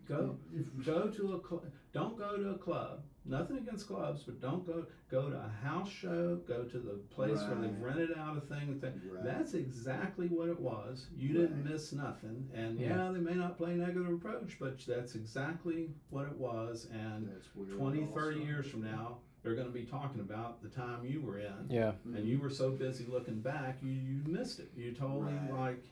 go 0.08 0.36
go 0.84 1.08
to 1.08 1.32
a 1.34 1.40
club. 1.40 1.64
Don't 1.92 2.18
go 2.18 2.36
to 2.36 2.50
a 2.50 2.58
club. 2.58 3.02
Nothing 3.24 3.58
against 3.58 3.86
clubs, 3.86 4.24
but 4.24 4.40
don't 4.40 4.66
go 4.66 4.84
go 5.10 5.30
to 5.30 5.36
a 5.36 5.64
house 5.64 5.88
show. 5.90 6.36
Go 6.48 6.64
to 6.64 6.78
the 6.78 6.98
place 7.14 7.38
where 7.42 7.54
they've 7.56 7.78
rented 7.80 8.16
out 8.18 8.36
a 8.36 8.40
thing. 8.40 8.80
thing. 8.80 9.00
Right. 9.08 9.22
That's 9.24 9.54
exactly 9.54 10.26
what 10.26 10.48
it 10.48 10.58
was. 10.58 11.06
You 11.16 11.32
didn't 11.32 11.64
miss 11.64 11.92
nothing. 11.92 12.48
And 12.54 12.80
Yeah. 12.80 12.96
yeah. 13.06 13.12
they 13.12 13.20
may 13.20 13.34
not 13.34 13.56
play 13.56 13.74
negative 13.74 14.08
approach, 14.12 14.56
but 14.58 14.78
that's 14.86 15.14
exactly 15.14 15.90
what 16.10 16.26
it 16.26 16.36
was. 16.36 16.88
And 16.92 17.28
That's 17.28 17.48
20, 17.76 18.06
30 18.06 18.40
years 18.40 18.66
from 18.66 18.82
now, 18.82 19.18
they're 19.42 19.54
going 19.54 19.66
to 19.68 19.72
be 19.72 19.84
talking 19.84 20.20
about 20.20 20.62
the 20.62 20.68
time 20.68 21.04
you 21.04 21.20
were 21.20 21.38
in. 21.38 21.66
Yeah. 21.68 21.92
And 22.04 22.26
you 22.26 22.38
were 22.40 22.50
so 22.50 22.70
busy 22.70 23.04
looking 23.06 23.40
back, 23.40 23.78
you, 23.82 23.90
you 23.92 24.20
missed 24.26 24.58
it. 24.58 24.70
You 24.76 24.92
totally 24.92 25.32
Right. 25.50 25.52
like, 25.76 25.84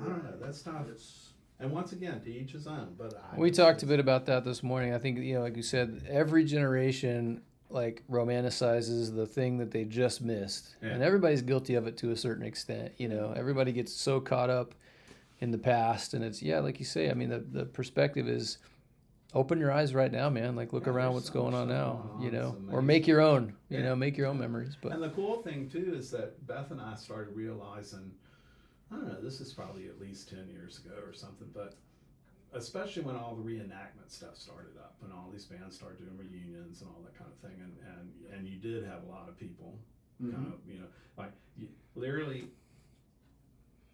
I 0.00 0.04
don't 0.08 0.24
know. 0.24 0.36
That's 0.40 0.58
stuff. 0.58 0.86
It's, 0.88 1.31
And 1.62 1.70
once 1.70 1.92
again, 1.92 2.20
to 2.22 2.30
each 2.30 2.52
his 2.52 2.66
own. 2.66 2.94
But 2.98 3.14
I 3.32 3.38
We 3.38 3.52
talked 3.52 3.84
a 3.84 3.86
bit 3.86 4.00
about 4.00 4.26
that 4.26 4.44
this 4.44 4.62
morning. 4.64 4.92
I 4.92 4.98
think 4.98 5.18
you 5.18 5.34
know, 5.34 5.42
like 5.42 5.56
you 5.56 5.62
said, 5.62 6.02
every 6.10 6.44
generation 6.44 7.42
like 7.70 8.02
romanticizes 8.10 9.14
the 9.14 9.26
thing 9.26 9.58
that 9.58 9.70
they 9.70 9.84
just 9.84 10.20
missed, 10.20 10.74
Yeah. 10.82 10.90
and 10.90 11.02
everybody's 11.02 11.40
guilty 11.40 11.74
of 11.76 11.86
it 11.86 11.96
to 11.98 12.10
a 12.10 12.16
certain 12.16 12.44
extent. 12.44 12.92
You 12.98 13.08
know, 13.08 13.28
mm-hmm. 13.28 13.38
everybody 13.38 13.72
gets 13.72 13.92
so 13.94 14.20
caught 14.20 14.50
up 14.50 14.74
in 15.40 15.52
the 15.52 15.58
past, 15.58 16.14
and 16.14 16.24
it's 16.24 16.42
yeah, 16.42 16.58
like 16.58 16.80
you 16.80 16.84
say. 16.84 17.10
I 17.10 17.14
mean, 17.14 17.28
the 17.28 17.38
the 17.38 17.64
perspective 17.64 18.28
is 18.28 18.58
open 19.32 19.58
your 19.60 19.70
eyes 19.72 19.94
right 19.94 20.12
now, 20.12 20.28
man. 20.28 20.56
Like 20.56 20.72
look 20.72 20.86
Yeah, 20.86 20.92
around 20.92 21.14
what's 21.14 21.28
so 21.28 21.32
going 21.32 21.54
on 21.54 21.68
now. 21.68 22.10
on. 22.16 22.22
You 22.22 22.32
know, 22.32 22.56
or 22.72 22.82
make 22.82 23.06
your 23.06 23.20
own. 23.20 23.54
You 23.70 23.78
Yeah. 23.78 23.84
know, 23.84 23.96
make 23.96 24.16
your 24.18 24.26
own 24.26 24.38
memories. 24.38 24.76
But 24.82 24.92
And 24.92 25.02
the 25.02 25.10
cool 25.10 25.42
thing 25.42 25.70
too 25.70 25.94
is 25.96 26.10
that 26.10 26.44
Beth 26.46 26.72
and 26.72 26.80
I 26.80 26.96
started 26.96 27.34
realizing, 27.36 28.10
I 28.92 28.96
don't 28.96 29.08
know, 29.08 29.20
this 29.22 29.40
is 29.40 29.52
probably 29.52 29.86
at 29.86 29.98
least 29.98 30.28
ten 30.28 30.46
years 30.48 30.78
ago 30.84 30.94
or 31.06 31.12
something, 31.14 31.48
but 31.54 31.74
especially 32.52 33.02
when 33.02 33.16
all 33.16 33.34
the 33.34 33.42
reenactment 33.42 34.08
stuff 34.10 34.36
started 34.36 34.76
up 34.76 34.96
and 35.02 35.10
all 35.12 35.30
these 35.32 35.46
bands 35.46 35.74
started 35.74 35.98
doing 35.98 36.18
reunions 36.18 36.82
and 36.82 36.90
all 36.90 37.00
that 37.02 37.16
kind 37.16 37.30
of 37.30 37.38
thing, 37.38 37.58
and 37.62 37.72
and 37.96 38.34
and 38.38 38.46
you 38.48 38.56
did 38.58 38.84
have 38.84 39.02
a 39.04 39.06
lot 39.06 39.28
of 39.28 39.36
people 39.38 39.78
kind 40.20 40.34
Mhm. 40.34 40.52
of 40.52 40.68
you 40.68 40.78
know 40.78 40.86
like 41.16 41.32
you, 41.56 41.68
literally, 41.94 42.50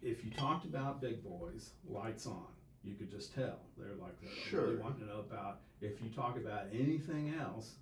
if 0.01 0.23
you 0.23 0.31
talked 0.31 0.65
about 0.65 1.01
big 1.01 1.23
boys, 1.23 1.71
lights 1.85 2.25
on. 2.27 2.47
You 2.83 2.95
could 2.95 3.09
just 3.11 3.33
tell 3.33 3.59
they're 3.77 3.95
like 3.95 4.19
they 4.21 4.27
really 4.27 4.75
Sure. 4.75 4.77
wanting 4.79 5.01
to 5.01 5.05
know 5.07 5.19
about. 5.19 5.61
If 5.81 6.01
you 6.01 6.09
talk 6.09 6.37
about 6.37 6.67
anything 6.73 7.33
else, 7.33 7.75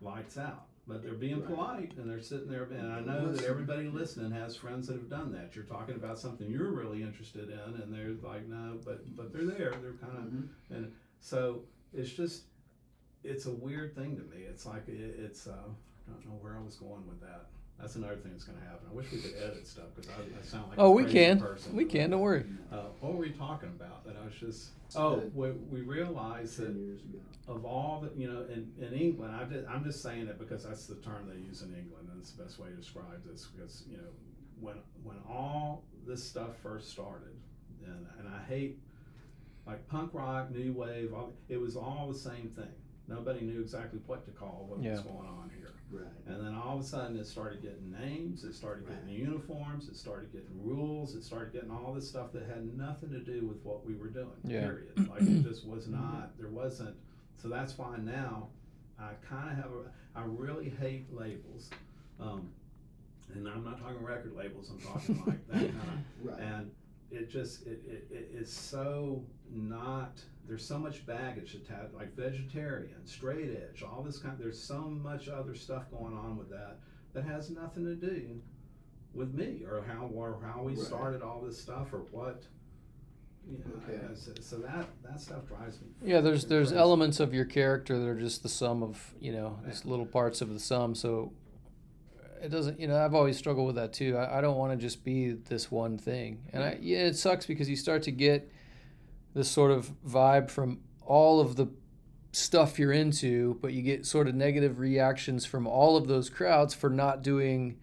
lights 0.00 0.36
out. 0.38 0.66
But 0.86 1.02
they're 1.02 1.14
being 1.14 1.38
Right. 1.40 1.48
polite 1.48 1.96
and 1.96 2.10
they're 2.10 2.20
sitting 2.20 2.48
there. 2.50 2.64
And 2.64 2.92
I 2.92 3.00
know 3.00 3.26
that 3.26 3.32
Listen. 3.34 3.50
everybody 3.50 3.88
listening 3.88 4.32
has 4.32 4.56
friends 4.56 4.88
that 4.88 4.94
have 4.94 5.08
done 5.08 5.30
that. 5.32 5.54
You're 5.54 5.64
talking 5.64 5.94
about 5.94 6.18
something 6.18 6.50
you're 6.50 6.72
really 6.72 7.02
interested 7.02 7.50
in, 7.50 7.80
and 7.80 7.92
they're 7.94 8.12
like, 8.22 8.46
no, 8.48 8.80
but 8.84 9.14
but 9.14 9.32
they're 9.32 9.44
there. 9.44 9.70
They're 9.80 9.92
kind 9.92 10.16
of 10.18 10.24
Mhm. 10.24 10.48
and 10.70 10.92
so 11.20 11.64
it's 11.92 12.10
just 12.10 12.44
it's 13.22 13.46
a 13.46 13.52
weird 13.52 13.94
thing 13.94 14.16
to 14.16 14.22
me. 14.24 14.42
It's 14.42 14.66
like 14.66 14.88
it, 14.88 14.98
it's 15.20 15.46
uh, 15.46 15.52
I 16.08 16.10
don't 16.10 16.26
know 16.26 16.38
where 16.40 16.56
I 16.56 16.60
was 16.60 16.74
going 16.76 17.06
with 17.06 17.20
that. 17.20 17.46
That's 17.80 17.96
another 17.96 18.16
thing 18.16 18.30
that's 18.32 18.44
going 18.44 18.58
to 18.58 18.64
happen. 18.64 18.86
I 18.88 18.94
wish 18.94 19.10
we 19.10 19.18
could 19.18 19.34
edit 19.36 19.66
stuff 19.66 19.86
because 19.94 20.10
I, 20.10 20.22
I 20.22 20.42
sound 20.44 20.68
like 20.68 20.78
oh, 20.78 20.86
a 20.86 20.90
we 20.92 21.02
crazy 21.02 21.18
can. 21.18 21.40
Person. 21.40 21.76
We 21.76 21.84
can. 21.84 22.10
Don't 22.10 22.20
worry. 22.20 22.44
Uh, 22.70 22.84
what 23.00 23.12
were 23.12 23.18
we 23.18 23.30
talking 23.30 23.70
about? 23.70 24.04
That 24.04 24.16
I 24.20 24.24
was 24.24 24.34
just 24.34 24.70
oh 24.96 25.22
we, 25.34 25.50
we 25.50 25.80
realized 25.80 26.58
that 26.58 26.74
years 26.74 27.00
ago. 27.02 27.18
of 27.48 27.64
all 27.64 28.00
the 28.02 28.20
you 28.20 28.30
know 28.30 28.42
in, 28.42 28.70
in 28.80 28.92
England 28.92 29.34
I 29.34 29.44
did, 29.44 29.66
I'm 29.66 29.84
just 29.84 30.02
saying 30.02 30.28
it 30.28 30.38
because 30.38 30.64
that's 30.64 30.86
the 30.86 30.96
term 30.96 31.28
they 31.28 31.40
use 31.40 31.62
in 31.62 31.74
England 31.74 32.08
and 32.10 32.20
it's 32.20 32.32
the 32.32 32.42
best 32.42 32.58
way 32.58 32.68
to 32.68 32.74
describe 32.74 33.24
this 33.24 33.46
because 33.46 33.82
you 33.88 33.96
know 33.96 34.08
when 34.60 34.76
when 35.02 35.16
all 35.28 35.84
this 36.06 36.22
stuff 36.22 36.56
first 36.62 36.90
started 36.90 37.36
and 37.84 38.06
and 38.18 38.28
I 38.28 38.42
hate 38.48 38.78
like 39.66 39.86
punk 39.88 40.10
rock 40.12 40.50
new 40.50 40.72
wave 40.72 41.12
all, 41.14 41.32
it 41.48 41.60
was 41.60 41.76
all 41.76 42.08
the 42.12 42.18
same 42.18 42.50
thing 42.54 42.72
nobody 43.08 43.40
knew 43.40 43.60
exactly 43.60 44.00
what 44.06 44.24
to 44.24 44.30
call 44.30 44.66
what 44.68 44.78
was 44.78 45.00
going 45.00 45.26
on 45.26 45.50
here 45.56 45.72
Right. 45.92 46.06
and 46.26 46.46
then 46.46 46.54
all 46.54 46.78
of 46.78 46.84
a 46.84 46.86
sudden 46.86 47.16
it 47.18 47.26
started 47.26 47.60
getting 47.62 47.90
names, 47.90 48.44
it 48.44 48.54
started 48.54 48.86
getting 48.88 49.04
Right. 49.06 49.12
uniforms, 49.28 49.88
it 49.88 49.96
started 49.96 50.32
getting 50.32 50.48
rules, 50.64 51.14
it 51.14 51.22
started 51.22 51.52
getting 51.52 51.70
all 51.70 51.92
this 51.92 52.08
stuff 52.08 52.32
that 52.32 52.44
had 52.44 52.76
nothing 52.76 53.10
to 53.10 53.20
do 53.20 53.46
with 53.46 53.62
what 53.64 53.84
we 53.86 53.94
were 53.94 54.08
doing. 54.08 54.30
Yeah. 54.44 54.60
Period. 54.62 55.08
Like 55.08 55.22
it 55.22 55.42
just 55.42 55.66
was 55.66 55.88
not 55.88 56.36
there 56.38 56.48
wasn't 56.48 56.96
so 57.36 57.48
that's 57.48 57.76
why 57.76 57.96
now 57.98 58.48
I 58.98 59.10
kinda 59.28 59.54
have 59.54 59.70
a 59.72 60.18
I 60.18 60.22
really 60.24 60.68
hate 60.70 61.12
labels. 61.14 61.70
Um, 62.20 62.48
and 63.34 63.48
I'm 63.48 63.64
not 63.64 63.80
talking 63.80 64.02
record 64.02 64.34
labels, 64.36 64.70
I'm 64.70 64.78
talking 64.80 65.22
like 65.26 65.46
that 65.48 65.58
kind 65.60 65.74
of 65.76 65.98
Right. 66.30 66.40
and 66.40 66.70
it 67.10 67.28
just 67.30 67.66
it, 67.66 67.82
it, 67.86 68.06
it 68.10 68.30
is 68.34 68.50
so 68.50 69.22
not 69.50 70.22
there's 70.46 70.66
so 70.66 70.78
much 70.78 71.06
baggage 71.06 71.54
attached 71.54 71.94
like 71.94 72.14
vegetarian 72.16 73.04
straight 73.06 73.50
edge 73.50 73.82
all 73.82 74.02
this 74.02 74.18
kind 74.18 74.36
there's 74.38 74.60
so 74.60 74.80
much 74.80 75.28
other 75.28 75.54
stuff 75.54 75.84
going 75.90 76.16
on 76.16 76.36
with 76.36 76.50
that 76.50 76.78
that 77.14 77.24
has 77.24 77.50
nothing 77.50 77.84
to 77.84 77.94
do 77.94 78.40
with 79.14 79.34
me 79.34 79.62
or 79.68 79.82
how 79.86 80.06
or 80.14 80.38
how 80.44 80.62
we 80.62 80.72
Right. 80.72 80.80
started 80.82 81.22
all 81.22 81.40
this 81.40 81.60
stuff 81.60 81.92
or 81.92 82.00
what 82.10 82.42
you 83.50 83.58
know, 83.58 83.74
Okay. 83.84 84.00
I- 84.08 84.14
so, 84.14 84.32
so 84.40 84.58
that 84.58 84.86
that 85.02 85.20
stuff 85.20 85.46
drives 85.48 85.80
me 85.80 85.88
Yeah, 86.04 86.20
there's 86.20 86.44
there's 86.46 86.68
crazy. 86.68 86.78
elements 86.80 87.18
of 87.20 87.34
your 87.34 87.44
character 87.44 87.98
that 87.98 88.06
are 88.08 88.18
just 88.18 88.42
the 88.42 88.48
sum 88.48 88.82
of 88.82 89.14
you 89.20 89.32
know 89.32 89.58
just 89.68 89.84
little 89.84 90.06
parts 90.06 90.40
of 90.40 90.52
the 90.52 90.60
sum. 90.60 90.94
So 90.94 91.32
it 92.40 92.48
doesn't 92.50 92.78
you 92.80 92.86
know 92.88 92.96
I've 93.04 93.14
always 93.14 93.36
struggled 93.36 93.66
with 93.66 93.76
that 93.76 93.92
too. 93.92 94.16
I, 94.16 94.38
I 94.38 94.40
don't 94.40 94.56
want 94.56 94.72
to 94.72 94.76
just 94.76 95.04
be 95.04 95.32
this 95.32 95.70
one 95.70 95.98
thing, 95.98 96.42
and 96.52 96.62
I 96.62 96.78
yeah 96.80 96.98
it 97.06 97.16
sucks 97.16 97.44
because 97.46 97.68
you 97.68 97.76
start 97.76 98.02
to 98.04 98.12
get 98.12 98.48
this 99.34 99.48
sort 99.50 99.70
of 99.70 99.90
vibe 100.06 100.50
from 100.50 100.80
all 101.04 101.40
of 101.40 101.56
the 101.56 101.68
stuff 102.32 102.78
you're 102.78 102.92
into, 102.92 103.58
but 103.60 103.72
you 103.72 103.82
get 103.82 104.06
sort 104.06 104.28
of 104.28 104.34
negative 104.34 104.78
reactions 104.78 105.44
from 105.44 105.66
all 105.66 105.96
of 105.96 106.08
those 106.08 106.30
crowds 106.30 106.74
for 106.74 106.88
not 106.90 107.22
doing 107.22 107.78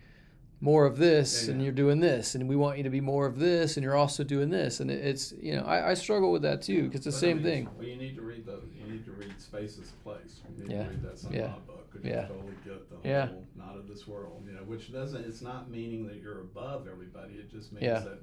more 0.62 0.86
of 0.86 0.98
this 0.98 1.46
Yeah, 1.46 1.52
and 1.52 1.62
yeah. 1.62 1.66
you're 1.66 1.74
doing 1.74 2.02
this 2.02 2.36
and 2.36 2.50
we 2.50 2.56
want 2.58 2.78
you 2.78 2.84
to 2.84 2.90
be 2.90 3.00
more 3.00 3.26
of 3.26 3.40
this 3.40 3.78
and 3.78 3.84
you're 3.84 3.96
also 3.96 4.26
doing 4.26 4.50
this 4.50 4.82
and 4.82 4.92
it- 4.92 5.06
it's 5.06 5.32
you 5.42 5.56
know 5.56 5.64
I, 5.64 5.92
I 5.92 5.94
struggle 5.94 6.34
with 6.34 6.42
that 6.42 6.62
too 6.62 6.84
because 6.90 7.08
it's 7.08 7.18
the 7.18 7.28
But 7.28 7.28
I 7.28 7.30
same 7.32 7.38
mean, 7.38 7.46
thing 7.46 7.70
Well, 7.78 7.88
you 7.88 7.96
need 7.96 8.16
to 8.18 8.22
read 8.22 8.46
the 8.46 8.60
you 8.78 8.92
need 8.92 9.06
to 9.06 9.12
read 9.12 9.40
Space 9.40 9.78
is 9.78 9.90
a 9.92 10.04
Place. 10.04 10.42
You 10.58 10.66
need 10.66 10.74
Yeah. 10.74 10.84
to 10.84 10.90
read 10.90 11.04
that 11.04 11.18
Sun 11.18 11.32
Yeah. 11.32 11.54
Book 11.66 11.90
because 11.94 12.06
Yeah. 12.06 12.24
you 12.24 12.28
totally 12.28 12.54
get 12.66 12.90
the 13.04 13.08
Yeah. 13.08 13.28
whole 13.28 13.46
not 13.56 13.78
of 13.78 13.88
this 13.88 14.06
world. 14.06 14.44
You 14.46 14.52
know, 14.52 14.64
which 14.64 14.92
doesn't. 14.92 15.24
It's 15.26 15.42
not 15.42 15.72
meaning 15.72 16.06
that 16.08 16.18
you're 16.18 16.42
above 16.42 16.88
everybody. 16.92 17.36
It 17.36 17.50
just 17.50 17.72
means 17.72 17.84
Yeah. 17.86 18.00
that. 18.00 18.20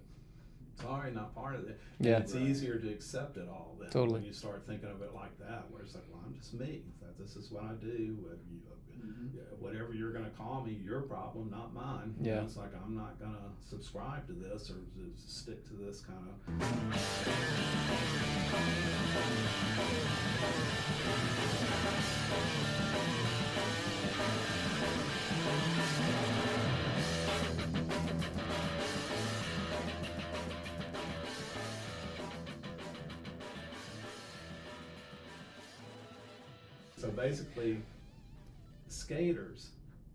Sorry, 0.80 1.10
not 1.12 1.34
part 1.34 1.54
of 1.54 1.68
it. 1.68 1.80
And 1.98 2.06
Yeah. 2.06 2.18
it's 2.18 2.34
Right. 2.34 2.42
easier 2.42 2.78
to 2.78 2.88
accept 2.90 3.36
it 3.38 3.48
all 3.48 3.76
then 3.80 3.90
Totally. 3.90 4.14
when 4.20 4.24
you 4.24 4.32
start 4.32 4.66
thinking 4.66 4.90
of 4.90 5.00
it 5.02 5.14
like 5.14 5.36
that, 5.38 5.70
where 5.70 5.82
it's 5.82 5.94
like, 5.94 6.04
well, 6.12 6.22
I'm 6.26 6.34
just 6.34 6.54
me. 6.54 6.84
This 7.18 7.34
is 7.36 7.50
what 7.50 7.64
I 7.64 7.72
do. 7.74 8.26
uh, 8.30 8.34
you- 8.50 8.60
Mhm. 8.96 9.58
whatever 9.60 9.92
you're 9.94 10.12
going 10.12 10.24
to 10.24 10.30
call 10.32 10.62
me, 10.64 10.72
your 10.72 11.02
problem, 11.02 11.50
not 11.50 11.72
mine. 11.74 12.14
You 12.18 12.26
Yeah. 12.26 12.36
know, 12.40 12.44
it's 12.46 12.56
like 12.56 12.74
I'm 12.74 12.94
not 12.96 13.18
going 13.18 13.32
to 13.34 13.50
subscribe 13.68 14.26
to 14.26 14.32
this 14.32 14.70
or 14.70 14.74
to 14.74 15.12
stick 15.16 15.64
to 15.68 15.74
this 15.74 16.00
kind 16.00 16.28
of. 16.28 17.76
Basically, 37.16 37.79
skaters, 38.88 39.70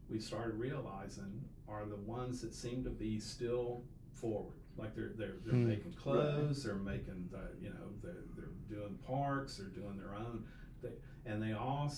we 0.10 0.20
started 0.20 0.56
realizing, 0.56 1.44
are 1.68 1.86
the 1.86 1.96
ones 1.96 2.42
that 2.42 2.54
seem 2.54 2.84
to 2.84 2.90
be 2.90 3.20
still 3.20 3.82
forward. 4.14 4.54
Like 4.78 4.96
they're 4.96 5.12
they're, 5.18 5.36
they're 5.46 5.56
Hmm. 5.56 5.68
making 5.70 5.94
clothes, 5.94 6.64
they're 6.64 6.76
making 6.76 7.30
the, 7.32 7.42
you 7.62 7.70
know 7.70 7.92
they're, 8.02 8.24
they're 8.36 8.78
doing 8.78 8.98
parks, 9.06 9.58
they're 9.58 9.68
doing 9.68 9.98
their 9.98 10.16
own. 10.16 10.46
They, 10.82 10.90
and 11.26 11.42
they 11.42 11.54
all 11.54 11.92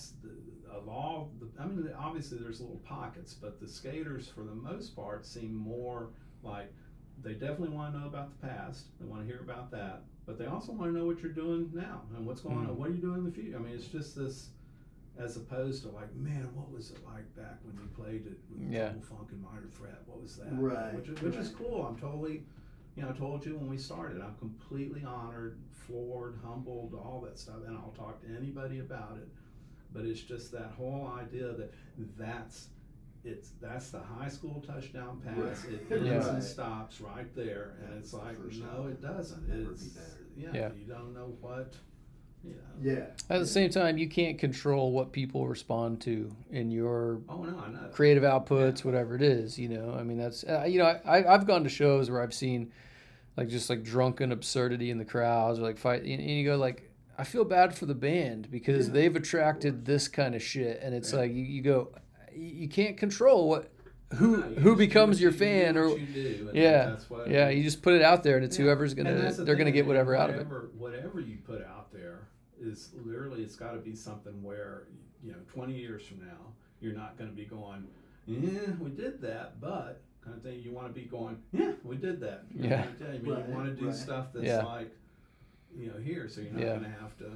a. 0.70 0.80
The, 1.40 1.62
I 1.62 1.66
mean, 1.66 1.88
obviously 1.96 2.38
there's 2.38 2.60
little 2.60 2.80
pockets, 2.84 3.32
but 3.34 3.60
the 3.60 3.68
skaters 3.68 4.26
for 4.28 4.42
the 4.42 4.54
most 4.54 4.94
part 4.96 5.24
seem 5.24 5.54
more 5.54 6.08
like 6.42 6.72
they 7.22 7.32
definitely 7.32 7.70
want 7.70 7.94
to 7.94 8.00
know 8.00 8.06
about 8.06 8.28
the 8.40 8.46
past. 8.46 8.86
They 9.00 9.06
want 9.06 9.22
to 9.22 9.26
hear 9.26 9.40
about 9.40 9.70
that, 9.70 10.02
but 10.26 10.36
they 10.38 10.46
also 10.46 10.72
want 10.72 10.92
to 10.92 10.98
know 10.98 11.06
what 11.06 11.20
you're 11.22 11.32
doing 11.32 11.70
now 11.72 12.02
and 12.16 12.26
what's 12.26 12.40
going 12.40 12.56
Hmm. 12.56 12.70
on. 12.70 12.76
What 12.76 12.90
are 12.90 12.92
you 12.92 12.98
doing 13.00 13.18
in 13.18 13.24
the 13.24 13.30
future? 13.30 13.56
I 13.56 13.60
mean, 13.60 13.72
it's 13.74 13.86
just 13.86 14.16
this 14.16 14.48
as 15.18 15.36
opposed 15.36 15.82
to 15.84 15.90
like, 15.90 16.12
man, 16.14 16.48
what 16.54 16.70
was 16.72 16.90
it 16.90 16.98
like 17.04 17.34
back 17.36 17.58
when 17.62 17.74
you 17.76 17.88
played 17.96 18.26
it 18.26 18.38
with 18.50 18.70
Yeah. 18.72 18.88
Double 18.88 19.00
Funk 19.02 19.28
and 19.30 19.42
Minor 19.42 19.68
Threat? 19.72 20.02
What 20.06 20.20
was 20.20 20.36
that? 20.36 20.48
Right, 20.52 20.94
Which 20.94 21.08
is, 21.08 21.20
which 21.22 21.36
is 21.36 21.50
cool. 21.50 21.84
I'm 21.86 21.96
totally, 21.96 22.42
you 22.96 23.02
know, 23.02 23.10
I 23.10 23.12
told 23.12 23.46
you 23.46 23.56
when 23.56 23.68
we 23.68 23.78
started, 23.78 24.20
I'm 24.20 24.34
completely 24.36 25.04
honored, 25.04 25.58
floored, 25.70 26.38
humbled, 26.44 26.94
all 26.94 27.20
that 27.26 27.38
stuff, 27.38 27.56
and 27.66 27.76
I'll 27.76 27.94
talk 27.96 28.20
to 28.22 28.36
anybody 28.36 28.80
about 28.80 29.16
it. 29.18 29.28
But 29.92 30.04
it's 30.04 30.20
just 30.20 30.50
that 30.52 30.72
whole 30.76 31.12
idea 31.16 31.52
that 31.52 31.72
that's 32.18 32.68
it's 33.22 33.52
that's 33.60 33.90
the 33.90 34.00
high 34.00 34.28
school 34.28 34.62
touchdown 34.66 35.22
pass. 35.24 35.64
Right. 35.64 35.74
It 35.74 35.86
ends 35.92 36.26
Yeah. 36.26 36.34
and 36.34 36.42
stops 36.42 37.00
right 37.00 37.32
there, 37.36 37.74
and 37.84 37.96
it's 37.98 38.12
like 38.12 38.36
first 38.42 38.60
no, 38.60 38.88
it 38.88 39.00
doesn't. 39.00 39.48
never 39.48 39.60
be 39.62 39.68
It's 39.70 39.96
yeah, 40.36 40.48
Yeah. 40.52 40.70
you 40.76 40.84
don't 40.92 41.14
know 41.14 41.36
what. 41.40 41.74
You 42.44 42.50
know. 42.50 42.56
Yeah. 42.82 43.06
at 43.30 43.38
the 43.40 43.46
same 43.46 43.70
time 43.70 43.96
you 43.98 44.08
can't 44.08 44.38
control 44.38 44.92
what 44.92 45.12
people 45.12 45.46
respond 45.48 46.00
to 46.02 46.30
in 46.50 46.70
your 46.70 47.20
Oh 47.28 47.42
no, 47.42 47.58
I 47.58 47.70
know. 47.70 47.88
creative 47.92 48.22
outputs, 48.24 48.84
whatever 48.84 49.14
it 49.16 49.22
is. 49.22 49.58
You 49.58 49.68
know, 49.70 49.96
I 49.98 50.02
mean, 50.02 50.18
that's 50.18 50.44
uh, 50.44 50.64
you 50.68 50.78
know, 50.78 50.86
I 50.86 51.24
I've 51.32 51.46
gone 51.46 51.62
to 51.64 51.70
shows 51.70 52.10
where 52.10 52.20
I've 52.22 52.34
seen 52.34 52.72
like 53.36 53.48
just 53.48 53.70
like 53.70 53.82
drunken 53.82 54.30
absurdity 54.32 54.90
in 54.90 54.98
the 54.98 55.04
crowds, 55.04 55.58
or 55.58 55.62
like 55.62 55.78
fight, 55.78 56.02
and, 56.02 56.12
and 56.20 56.30
you 56.30 56.44
go 56.44 56.56
like, 56.56 56.90
I 57.18 57.24
feel 57.24 57.44
bad 57.44 57.76
for 57.76 57.86
the 57.86 57.94
band 57.94 58.50
because 58.50 58.88
Yeah, 58.88 58.94
they've 58.94 59.16
attracted 59.16 59.84
this 59.84 60.06
kind 60.08 60.34
of 60.34 60.42
shit, 60.42 60.80
and 60.82 60.94
it's 60.94 61.12
Yeah. 61.12 61.18
like 61.20 61.32
you, 61.32 61.42
you 61.44 61.62
go, 61.62 61.90
you 62.34 62.42
you 62.62 62.68
can't 62.68 62.96
control 62.96 63.48
what 63.48 63.70
who 64.14 64.36
No, 64.36 64.42
who 64.60 64.76
becomes 64.76 65.20
your 65.20 65.30
you- 65.32 65.38
you 65.38 65.44
fan 65.44 65.76
or 65.78 65.88
you 65.96 66.06
do, 66.06 66.50
yeah 66.52 66.90
that's 66.90 67.08
what, 67.10 67.28
yeah 67.28 67.48
you 67.48 67.62
just 67.64 67.82
put 67.82 67.94
it 67.94 68.02
out 68.02 68.22
there 68.22 68.36
and 68.36 68.44
it's 68.44 68.56
Yeah. 68.58 68.66
whoever's 68.66 68.94
gonna 68.94 69.32
the 69.32 69.42
they're 69.44 69.56
gonna 69.56 69.72
get 69.72 69.80
and 69.80 69.88
whatever 69.88 70.14
out 70.14 70.28
of 70.30 70.36
it. 70.36 70.46
whatever, 70.46 70.70
Whatever 70.78 71.20
you 71.20 71.38
put 71.44 71.64
out 71.64 71.92
there 71.92 72.28
is 72.66 72.90
literally 73.04 73.42
it's 73.42 73.56
got 73.56 73.72
to 73.72 73.78
be 73.78 73.94
something 73.94 74.42
where 74.42 74.84
you 75.22 75.32
know 75.32 75.38
20 75.52 75.72
years 75.72 76.04
from 76.06 76.20
now 76.20 76.52
you're 76.80 76.94
not 76.94 77.16
going 77.16 77.30
to 77.30 77.36
be 77.36 77.44
going, 77.44 77.86
yeah, 78.26 78.72
we 78.78 78.90
did 78.90 79.20
that, 79.22 79.60
but 79.60 80.02
kind 80.22 80.36
of 80.36 80.42
thing. 80.42 80.60
You 80.62 80.72
want 80.72 80.86
to 80.88 80.92
be 80.92 81.06
going, 81.06 81.38
yeah, 81.52 81.72
we 81.82 81.96
did 81.96 82.20
that. 82.20 82.44
You 82.54 82.68
know 82.68 82.76
Yeah. 82.76 82.82
I'm 82.84 82.96
you? 83.00 83.06
I 83.06 83.10
mean, 83.18 83.34
Right, 83.34 83.48
you 83.48 83.54
want 83.54 83.66
to 83.66 83.72
do 83.74 83.86
right. 83.86 83.94
stuff 83.94 84.26
that's 84.34 84.46
Yeah. 84.46 84.64
like, 84.64 84.94
you 85.74 85.86
know, 85.90 85.98
here, 85.98 86.28
so 86.28 86.40
you're 86.42 86.52
not 86.52 86.60
Yeah. 86.60 86.78
going 86.78 86.84
to 86.84 87.00
have 87.00 87.16
to. 87.18 87.30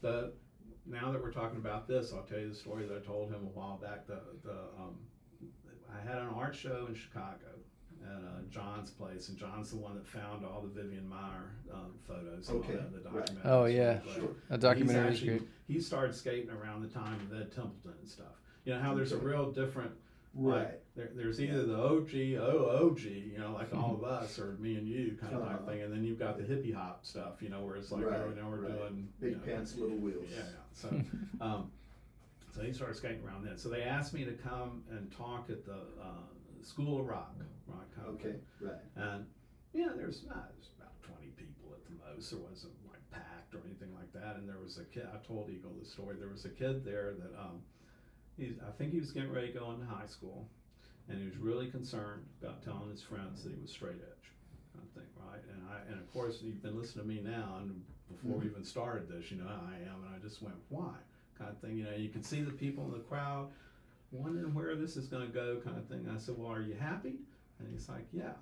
The 0.00 0.32
now 0.86 1.10
that 1.12 1.20
we're 1.22 1.32
talking 1.32 1.58
about 1.58 1.88
this, 1.88 2.12
I'll 2.14 2.22
tell 2.22 2.38
you 2.38 2.48
the 2.48 2.54
story 2.54 2.86
that 2.86 2.96
I 2.96 3.00
told 3.00 3.28
him 3.30 3.42
a 3.42 3.58
while 3.58 3.76
back. 3.82 4.06
The 4.06 4.20
the 4.44 4.58
um, 4.78 4.96
I 5.92 6.00
had 6.08 6.18
an 6.18 6.28
art 6.28 6.54
show 6.54 6.86
in 6.88 6.94
Chicago 6.94 7.36
at 8.06 8.22
uh, 8.22 8.42
John's 8.50 8.90
place, 8.90 9.28
and 9.28 9.38
John's 9.38 9.70
the 9.70 9.76
one 9.76 9.94
that 9.94 10.06
found 10.06 10.44
all 10.44 10.62
the 10.62 10.68
Vivian 10.82 11.04
Maier 11.10 11.74
um, 11.74 11.92
photos. 12.06 12.48
Okay, 12.50 12.72
that, 12.74 12.92
the 13.02 13.10
right. 13.10 13.26
documentary. 13.26 13.50
Oh, 13.52 13.64
yeah. 13.64 13.98
Sure. 14.14 14.28
A 14.50 14.58
documentary 14.58 15.10
He's 15.10 15.22
is 15.22 15.28
great. 15.28 15.42
He 15.68 15.80
started 15.80 16.14
skating 16.14 16.50
around 16.50 16.82
the 16.82 16.88
time 16.88 17.20
of 17.30 17.40
Ed 17.40 17.52
Templeton 17.52 17.92
and 18.00 18.08
stuff. 18.08 18.26
You 18.64 18.74
know 18.74 18.80
how 18.80 18.94
there's 18.94 19.12
a 19.12 19.18
real 19.18 19.50
different 19.50 19.92
Right. 20.38 20.64
like 20.64 20.82
there, 20.94 21.08
there's 21.14 21.40
either 21.40 21.64
the 21.64 21.76
OG, 21.82 22.12
OOG, 22.14 23.04
you 23.04 23.38
know, 23.38 23.52
like 23.54 23.74
all 23.74 23.94
of 23.94 24.04
us 24.04 24.38
or 24.38 24.56
me 24.60 24.76
and 24.76 24.86
you 24.86 25.16
kind 25.18 25.34
of 25.34 25.40
Uh-huh. 25.42 25.56
thing, 25.66 25.80
and 25.80 25.90
then 25.90 26.04
you've 26.04 26.18
got 26.18 26.36
the 26.36 26.42
hippie 26.42 26.74
hop 26.74 27.06
stuff, 27.06 27.40
you 27.40 27.48
know, 27.48 27.60
where 27.62 27.76
it's 27.76 27.90
like, 27.90 28.04
Right, 28.04 28.20
oh, 28.20 28.30
now 28.38 28.50
we're 28.50 28.56
right. 28.60 28.76
doing 28.78 29.08
Big 29.18 29.30
you 29.30 29.36
know, 29.36 29.42
pants, 29.44 29.76
little 29.76 29.96
wheels. 29.96 30.26
Yeah, 30.30 30.42
yeah. 30.42 30.44
So, 30.74 30.88
um, 31.40 31.70
so 32.54 32.60
he 32.60 32.72
started 32.72 32.96
skating 32.96 33.22
around 33.26 33.46
then. 33.46 33.56
So 33.56 33.70
they 33.70 33.82
asked 33.82 34.12
me 34.12 34.24
to 34.26 34.32
come 34.32 34.82
and 34.90 35.10
talk 35.10 35.48
at 35.48 35.64
the 35.64 35.72
uh, 35.72 36.26
School 36.66 37.00
of 37.00 37.06
Rock, 37.06 37.32
rock 37.68 37.86
company. 37.94 38.34
Okay. 38.34 38.36
Right. 38.60 38.82
And 38.96 39.24
yeah, 39.72 39.94
there's, 39.94 40.26
uh, 40.26 40.50
there's 40.50 40.70
about 40.74 40.98
20 41.06 41.30
people 41.38 41.70
at 41.70 41.84
the 41.86 41.94
most. 42.02 42.30
There 42.30 42.40
wasn't 42.42 42.74
like 42.90 42.98
packed 43.12 43.54
or 43.54 43.62
anything 43.64 43.94
like 43.94 44.10
that. 44.12 44.36
And 44.36 44.48
there 44.48 44.58
was 44.58 44.78
a 44.78 44.84
kid, 44.84 45.06
I 45.06 45.24
told 45.24 45.48
Eagle 45.48 45.70
the 45.78 45.86
story. 45.86 46.16
There 46.18 46.28
was 46.28 46.44
a 46.44 46.50
kid 46.50 46.84
there 46.84 47.14
that, 47.22 47.32
um, 47.38 47.62
he's, 48.36 48.58
I 48.66 48.72
think 48.74 48.92
he 48.92 48.98
was 48.98 49.12
getting 49.12 49.30
ready 49.30 49.52
to 49.52 49.58
go 49.58 49.70
into 49.70 49.86
high 49.86 50.06
school. 50.06 50.48
And 51.08 51.20
he 51.20 51.24
was 51.24 51.36
really 51.38 51.70
concerned 51.70 52.26
about 52.42 52.64
telling 52.64 52.90
his 52.90 53.02
friends 53.02 53.44
that 53.44 53.54
he 53.54 53.60
was 53.62 53.70
straight 53.70 54.02
edge, 54.02 54.26
kind 54.74 54.82
of 54.82 54.90
thing, 54.90 55.10
right? 55.22 55.38
And 55.54 55.62
I, 55.70 55.86
and 55.86 56.00
of 56.02 56.12
course, 56.12 56.42
you've 56.42 56.62
been 56.62 56.76
listening 56.76 57.06
to 57.06 57.08
me 57.08 57.20
now, 57.22 57.62
and 57.62 57.80
before 58.10 58.38
we 58.38 58.46
even 58.46 58.64
started 58.64 59.08
this, 59.08 59.30
you 59.30 59.36
know 59.36 59.46
I 59.46 59.76
am, 59.86 60.02
and 60.02 60.10
I 60.12 60.18
just 60.18 60.42
went, 60.42 60.56
why? 60.68 60.98
Kind 61.38 61.50
of 61.50 61.58
thing, 61.58 61.78
you 61.78 61.84
know. 61.84 61.94
You 61.94 62.08
can 62.08 62.24
see 62.24 62.42
the 62.42 62.50
people 62.50 62.84
in 62.86 62.90
the 62.90 63.04
crowd 63.06 63.50
wondering 64.18 64.54
where 64.54 64.74
this 64.76 64.96
is 64.96 65.06
going 65.06 65.26
to 65.26 65.32
go, 65.32 65.60
kind 65.64 65.76
of 65.78 65.86
thing. 65.86 66.08
I 66.14 66.18
said, 66.18 66.36
well, 66.38 66.50
are 66.52 66.60
you 66.62 66.74
happy? 66.74 67.16
And 67.58 67.68
he's 67.72 67.88
like, 67.88 68.06
yeah. 68.12 68.32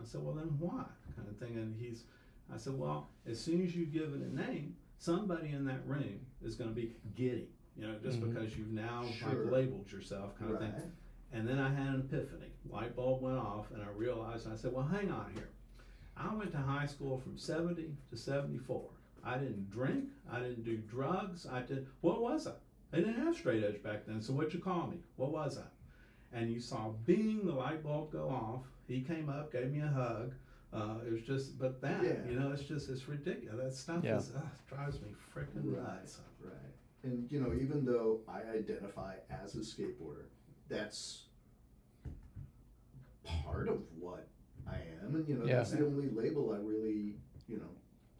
I 0.00 0.04
said, 0.04 0.22
well, 0.22 0.34
then 0.34 0.46
why? 0.58 0.84
Kind 1.16 1.28
of 1.28 1.36
thing. 1.38 1.56
And 1.56 1.74
he's, 1.80 2.04
I 2.52 2.56
said, 2.56 2.78
well, 2.78 3.08
as 3.28 3.40
soon 3.40 3.62
as 3.64 3.74
you 3.74 3.86
give 3.86 4.14
it 4.14 4.20
a 4.20 4.34
name, 4.50 4.76
somebody 4.98 5.50
in 5.50 5.64
that 5.66 5.86
room 5.86 6.20
is 6.44 6.54
going 6.54 6.70
to 6.70 6.76
be 6.76 6.94
giddy, 7.16 7.48
you 7.76 7.86
know, 7.86 7.96
just 8.02 8.20
Mhm. 8.20 8.32
because 8.34 8.56
you've 8.56 8.72
now 8.72 9.04
Sure. 9.06 9.28
like 9.44 9.52
labeled 9.52 9.90
yourself, 9.90 10.38
kind 10.38 10.52
of 10.54 10.60
Right. 10.60 10.72
thing. 10.74 10.92
And 11.32 11.46
then 11.48 11.58
I 11.58 11.68
had 11.72 11.94
an 11.94 12.00
epiphany. 12.00 12.50
Light 12.68 12.94
bulb 12.96 13.22
went 13.22 13.38
off, 13.38 13.70
and 13.70 13.82
I 13.82 13.88
realized. 13.90 14.48
I 14.48 14.56
said, 14.56 14.72
well, 14.72 14.86
hang 14.86 15.10
on 15.10 15.32
here. 15.34 15.48
I 16.16 16.34
went 16.34 16.50
to 16.52 16.58
high 16.58 16.86
school 16.86 17.18
from 17.18 17.38
70 17.38 17.96
to 18.10 18.16
74. 18.16 18.90
I 19.24 19.38
didn't 19.38 19.70
drink. 19.70 20.10
I 20.30 20.40
didn't 20.40 20.64
do 20.64 20.76
drugs. 20.78 21.46
I 21.46 21.62
did. 21.62 21.86
What 22.00 22.20
was 22.20 22.46
I? 22.46 22.52
They 22.90 22.98
didn't 23.00 23.24
have 23.24 23.36
straight 23.36 23.62
edge 23.64 23.82
back 23.82 24.06
then. 24.06 24.20
So 24.20 24.32
what'd 24.32 24.52
you 24.52 24.60
call 24.60 24.88
me? 24.88 24.98
What 25.16 25.30
was 25.32 25.58
I? 25.58 26.36
And 26.36 26.50
you 26.50 26.60
saw 26.60 26.90
bing 27.06 27.44
the 27.44 27.52
light 27.52 27.82
bulb 27.82 28.12
go 28.12 28.28
off. 28.28 28.64
He 28.88 29.00
came 29.00 29.28
up, 29.28 29.52
gave 29.52 29.70
me 29.72 29.80
a 29.80 29.86
hug. 29.88 30.32
Uh, 30.72 30.96
it 31.06 31.12
was 31.12 31.22
just, 31.22 31.58
but 31.58 31.80
that, 31.80 32.02
Yeah. 32.04 32.24
you 32.28 32.38
know, 32.38 32.52
it's 32.52 32.62
just, 32.62 32.88
it's 32.88 33.08
ridiculous. 33.08 33.58
That 33.58 33.72
stuff 33.74 34.04
Yeah. 34.04 34.18
is, 34.18 34.34
uh, 34.34 34.40
drives 34.68 35.00
me 35.00 35.08
freaking 35.34 35.72
Right. 35.74 35.82
nuts. 35.82 36.20
Right. 36.40 36.52
And 37.02 37.30
you 37.32 37.40
know, 37.40 37.52
even 37.54 37.84
though 37.84 38.20
I 38.28 38.42
identify 38.42 39.16
as 39.30 39.54
a 39.56 39.60
skateboarder, 39.60 40.26
that's 40.68 41.26
part 43.24 43.68
of 43.68 43.82
what 43.98 44.28
I 44.66 44.76
am, 45.02 45.14
and 45.16 45.28
you 45.28 45.36
know, 45.36 45.46
Yeah. 45.46 45.56
that's 45.56 45.72
the 45.72 45.84
only 45.86 46.10
label 46.10 46.52
I 46.52 46.58
really, 46.58 47.16
you 47.48 47.56
know, 47.58 47.70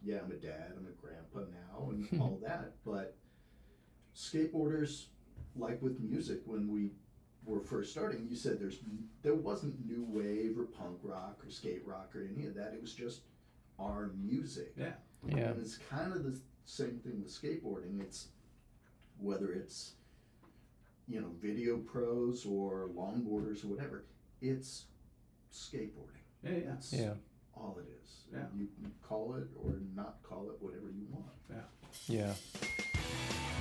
yeah, 0.01 0.21
I'm 0.23 0.31
a 0.31 0.35
dad, 0.35 0.73
I'm 0.75 0.87
a 0.87 0.91
grandpa 0.91 1.39
now, 1.51 1.89
and 1.89 2.07
all 2.21 2.37
that. 2.43 2.73
But 2.83 3.15
skateboarders, 4.15 5.05
like 5.55 5.81
with 5.81 5.99
music, 5.99 6.41
when 6.45 6.71
we 6.71 6.91
were 7.45 7.59
first 7.61 7.91
starting, 7.91 8.27
you 8.29 8.35
said 8.35 8.59
there's 8.59 8.79
there 9.23 9.35
wasn't 9.35 9.85
new 9.85 10.05
wave 10.07 10.57
or 10.57 10.63
punk 10.65 10.97
rock 11.03 11.39
or 11.45 11.49
skate 11.49 11.81
rock 11.85 12.11
or 12.15 12.21
any 12.35 12.45
of 12.45 12.55
that. 12.55 12.73
It 12.73 12.81
was 12.81 12.93
just 12.93 13.21
our 13.79 14.11
music. 14.21 14.73
Yeah. 14.77 14.93
Yeah. 15.27 15.49
And 15.49 15.61
it's 15.61 15.77
kind 15.77 16.13
of 16.13 16.23
the 16.23 16.39
same 16.65 16.99
thing 17.03 17.21
with 17.21 17.31
skateboarding. 17.31 18.01
It's 18.01 18.27
whether 19.19 19.51
it's 19.53 19.93
you 21.07 21.19
know 21.19 21.31
video 21.41 21.77
pros 21.77 22.45
or 22.45 22.89
longboarders 22.95 23.63
or 23.63 23.67
whatever. 23.67 24.05
It's 24.41 24.85
skateboarding. 25.53 26.21
Yeah, 26.43 26.51
yeah. 26.51 26.59
That's 26.67 26.93
Yeah. 26.93 27.13
all 27.55 27.77
it 27.79 27.89
is. 28.03 28.23
Yeah. 28.31 28.45
You 28.55 28.67
can 28.67 28.91
call 29.01 29.35
it 29.35 29.47
or 29.55 29.79
not 29.95 30.21
call 30.23 30.49
it 30.49 30.57
whatever 30.61 30.89
you 30.91 31.05
want. 31.11 31.25
Yeah. 31.49 31.61
These 32.07 33.60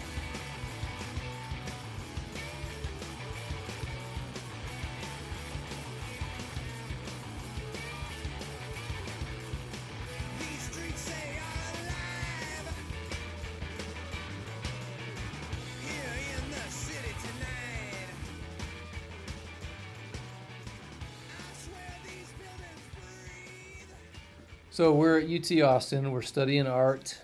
So 24.80 24.94
we're 24.94 25.18
at 25.18 25.28
UT 25.28 25.60
Austin. 25.60 26.10
We're 26.10 26.22
studying 26.22 26.66
art. 26.66 27.20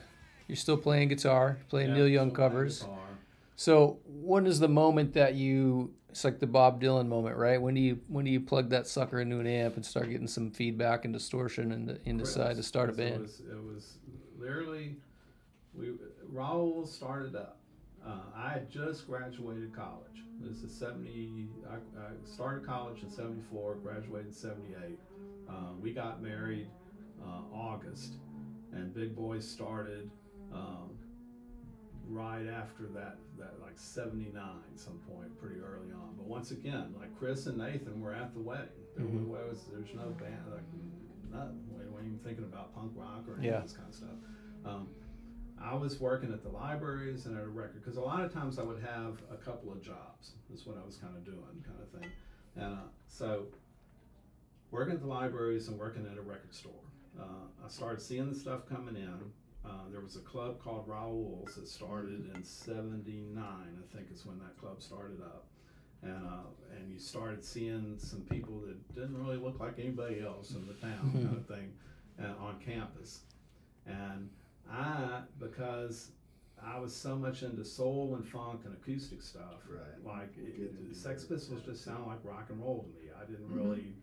You're 0.47 0.57
still 0.57 0.77
playing 0.77 1.09
guitar, 1.09 1.57
playing 1.71 1.89
Yeah, 1.89 1.95
Neil 1.95 2.09
Young 2.09 2.31
covers. 2.31 2.85
So 3.57 3.99
when 4.07 4.47
is 4.47 4.61
the 4.61 4.69
moment 4.69 5.15
that 5.15 5.37
you? 5.37 5.95
It's 6.11 6.23
like 6.23 6.39
the 6.39 6.47
Bob 6.47 6.83
Dylan 6.83 7.09
moment, 7.09 7.39
right? 7.39 7.59
When 7.59 7.73
do 7.73 7.81
you 7.81 7.99
when 8.09 8.27
do 8.27 8.31
you 8.31 8.41
plug 8.41 8.69
that 8.69 8.87
sucker 8.87 9.21
into 9.21 9.41
an 9.41 9.47
amp 9.47 9.77
and 9.77 9.87
start 9.87 10.11
getting 10.11 10.29
some 10.29 10.51
feedback 10.51 11.07
and 11.07 11.15
distortion 11.15 11.73
and, 11.73 11.99
and 12.05 12.19
decide 12.19 12.57
to 12.57 12.63
start 12.63 12.91
a 12.91 12.93
Chris, 12.93 13.07
It 13.07 13.11
band? 13.11 13.23
was, 13.23 13.41
it 13.41 13.65
was 13.65 13.99
literally, 14.39 14.97
we 15.73 15.93
Raul 16.31 16.87
started 16.87 17.37
up. 17.37 17.57
Uh, 18.07 18.19
I 18.37 18.51
had 18.51 18.71
just 18.71 19.07
graduated 19.07 19.75
college. 19.75 20.21
This 20.43 20.59
is 20.59 20.79
seventy. 20.79 21.49
I, 21.71 21.77
I 21.77 22.11
started 22.31 22.67
college 22.67 23.03
in 23.03 23.09
seventy 23.11 23.41
four. 23.51 23.77
Graduated 23.77 24.27
in 24.27 24.33
seventy 24.35 24.75
eight. 24.87 24.99
Uh, 25.49 25.73
we 25.81 25.95
got 25.95 26.23
married 26.23 26.69
uh, 27.23 27.43
August, 27.55 28.15
and 28.73 28.93
Big 28.95 29.15
Boy 29.17 29.39
started 29.41 30.11
um, 30.53 30.91
right 32.09 32.47
after 32.47 32.85
that. 32.95 33.17
That 33.39 33.55
like 33.61 33.77
seventy 33.79 34.31
nine, 34.33 34.63
some 34.77 34.99
point, 35.11 35.37
pretty 35.39 35.61
early 35.61 35.93
on. 35.93 36.15
But 36.17 36.27
once 36.27 36.51
again, 36.51 36.95
like 36.99 37.15
Chris 37.19 37.47
and 37.47 37.59
Nathan 37.59 38.01
were 38.01 38.15
at 38.15 38.33
the 38.35 38.41
wedding. 38.41 38.69
There 38.97 39.05
Mhm. 39.05 39.27
was 39.27 39.67
there's 39.71 39.93
no 39.95 40.09
band 40.11 40.41
like 40.51 40.63
nothing. 41.31 41.63
We 41.79 41.85
weren't 41.93 42.07
even 42.07 42.19
thinking 42.21 42.45
about 42.45 42.75
punk 42.75 42.93
rock 42.97 43.29
or 43.29 43.37
any 43.37 43.49
Yeah. 43.49 43.59
of 43.59 43.65
this 43.65 43.73
kind 43.77 43.89
of 43.89 43.95
stuff. 43.95 44.17
Um, 44.65 44.89
I 45.59 45.75
was 45.75 46.01
working 46.01 46.33
at 46.33 46.43
the 46.43 46.49
libraries 46.49 47.27
and 47.27 47.37
at 47.37 47.45
a 47.45 47.49
record 47.49 47.83
because 47.83 47.97
a 47.99 48.01
lot 48.01 48.25
of 48.25 48.33
times 48.33 48.59
I 48.59 48.63
would 48.63 48.81
have 48.83 49.21
a 49.31 49.37
couple 49.37 49.71
of 49.73 49.83
jobs. 49.83 50.35
That's 50.49 50.65
what 50.67 50.79
I 50.79 50.85
was 50.85 50.97
kind 50.97 51.15
of 51.17 51.25
doing, 51.25 51.63
kind 51.67 51.81
of 51.83 51.89
thing. 52.01 52.11
And 52.57 52.75
uh, 52.75 52.89
so, 53.07 53.47
working 54.71 54.95
at 54.95 55.01
the 55.01 55.07
libraries 55.07 55.69
and 55.69 55.79
working 55.79 56.07
at 56.11 56.17
a 56.17 56.23
record 56.23 56.55
store, 56.55 56.73
uh, 57.19 57.47
I 57.65 57.69
started 57.69 58.01
seeing 58.01 58.31
the 58.33 58.39
stuff 58.39 58.69
coming 58.69 58.97
in. 58.97 59.33
Uh, 59.65 59.89
there 59.91 60.01
was 60.01 60.17
a 60.17 60.21
club 60.21 60.61
called 60.63 60.85
Raoul's 60.87 61.55
that 61.57 61.67
started 61.69 62.31
in 62.35 62.45
'79, 62.45 63.37
I 63.45 63.97
think 63.97 64.09
is 64.13 64.25
when 64.25 64.39
that 64.39 64.57
club 64.59 64.81
started 64.81 65.21
up, 65.23 65.47
and 66.03 66.13
uh, 66.13 66.77
and 66.77 66.93
you 66.93 66.99
started 66.99 67.45
seeing 67.45 67.97
some 67.99 68.21
people 68.31 68.61
that 68.67 68.95
didn't 68.95 69.17
really 69.17 69.37
look 69.39 69.59
like 69.59 69.79
anybody 69.79 70.21
else 70.21 70.53
in 70.53 70.67
the 70.67 70.75
town, 70.75 71.11
kind 71.15 71.37
of 71.37 71.47
thing, 71.47 71.73
uh, 72.23 72.41
on 72.45 72.61
campus, 72.65 73.21
and 73.87 74.31
I 74.71 75.23
because 75.41 76.11
I 76.65 76.79
was 76.79 76.95
so 76.95 77.17
much 77.17 77.43
into 77.43 77.65
soul 77.65 78.15
and 78.15 78.27
funk 78.27 78.61
and 78.65 78.75
acoustic 78.75 79.21
stuff, 79.21 79.63
Right. 79.69 80.05
like 80.05 80.31
it, 80.39 80.61
it, 80.61 80.75
into 80.81 80.95
Sex. 80.95 81.25
Pistols 81.25 81.63
just 81.65 81.85
sounded 81.85 82.07
like 82.07 82.19
rock 82.25 82.47
and 82.51 82.61
roll 82.61 82.85
to 82.85 82.89
me. 83.01 83.11
I 83.21 83.25
didn't 83.25 83.49
Mhm. 83.51 83.57
really, 83.57 83.95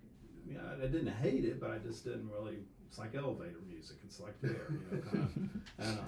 you 0.45 0.55
know, 0.55 0.63
I 0.77 0.87
didn't 0.87 1.07
hate 1.07 1.45
it, 1.45 1.59
but 1.61 1.71
I 1.71 1.77
just 1.79 2.03
didn't 2.03 2.29
really. 2.29 2.59
It's 2.93 2.99
like 2.99 3.15
elevator 3.15 3.57
music. 3.67 3.95
It's 4.05 4.19
like 4.19 4.39
there, 4.39 4.67
you 4.69 4.77
know, 4.91 5.01
kind 5.01 5.23
of. 5.23 5.31
And 5.79 5.97
um, 5.97 6.05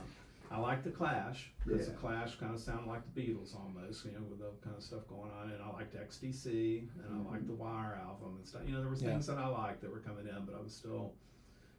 I 0.51 0.59
like 0.59 0.83
the 0.83 0.91
Clash 0.91 1.49
because 1.65 1.87
Yeah. 1.87 1.93
the 1.93 1.97
Clash 1.99 2.35
kind 2.35 2.53
of 2.53 2.59
sounded 2.59 2.87
like 2.87 3.01
the 3.11 3.19
Beatles 3.19 3.55
almost, 3.55 4.05
you 4.05 4.11
know, 4.11 4.21
with 4.29 4.37
the 4.37 4.51
kind 4.61 4.75
of 4.77 4.83
stuff 4.83 5.07
going 5.07 5.31
on. 5.31 5.49
And 5.49 5.59
I 5.63 5.71
liked 5.73 5.95
XTC 5.95 6.87
and 7.03 7.11
I 7.11 7.31
liked 7.31 7.47
the 7.47 7.55
Wire 7.55 7.97
album 7.99 8.35
and 8.37 8.45
stuff. 8.47 8.61
You 8.67 8.73
know, 8.73 8.81
there 8.81 8.89
was 8.91 9.01
Yeah. 9.01 9.09
things 9.13 9.25
that 9.25 9.39
I 9.39 9.47
liked 9.47 9.81
that 9.81 9.89
were 9.91 9.97
coming 9.97 10.27
in, 10.27 10.45
but 10.45 10.53
I 10.53 10.61
was 10.61 10.75
still. 10.75 11.13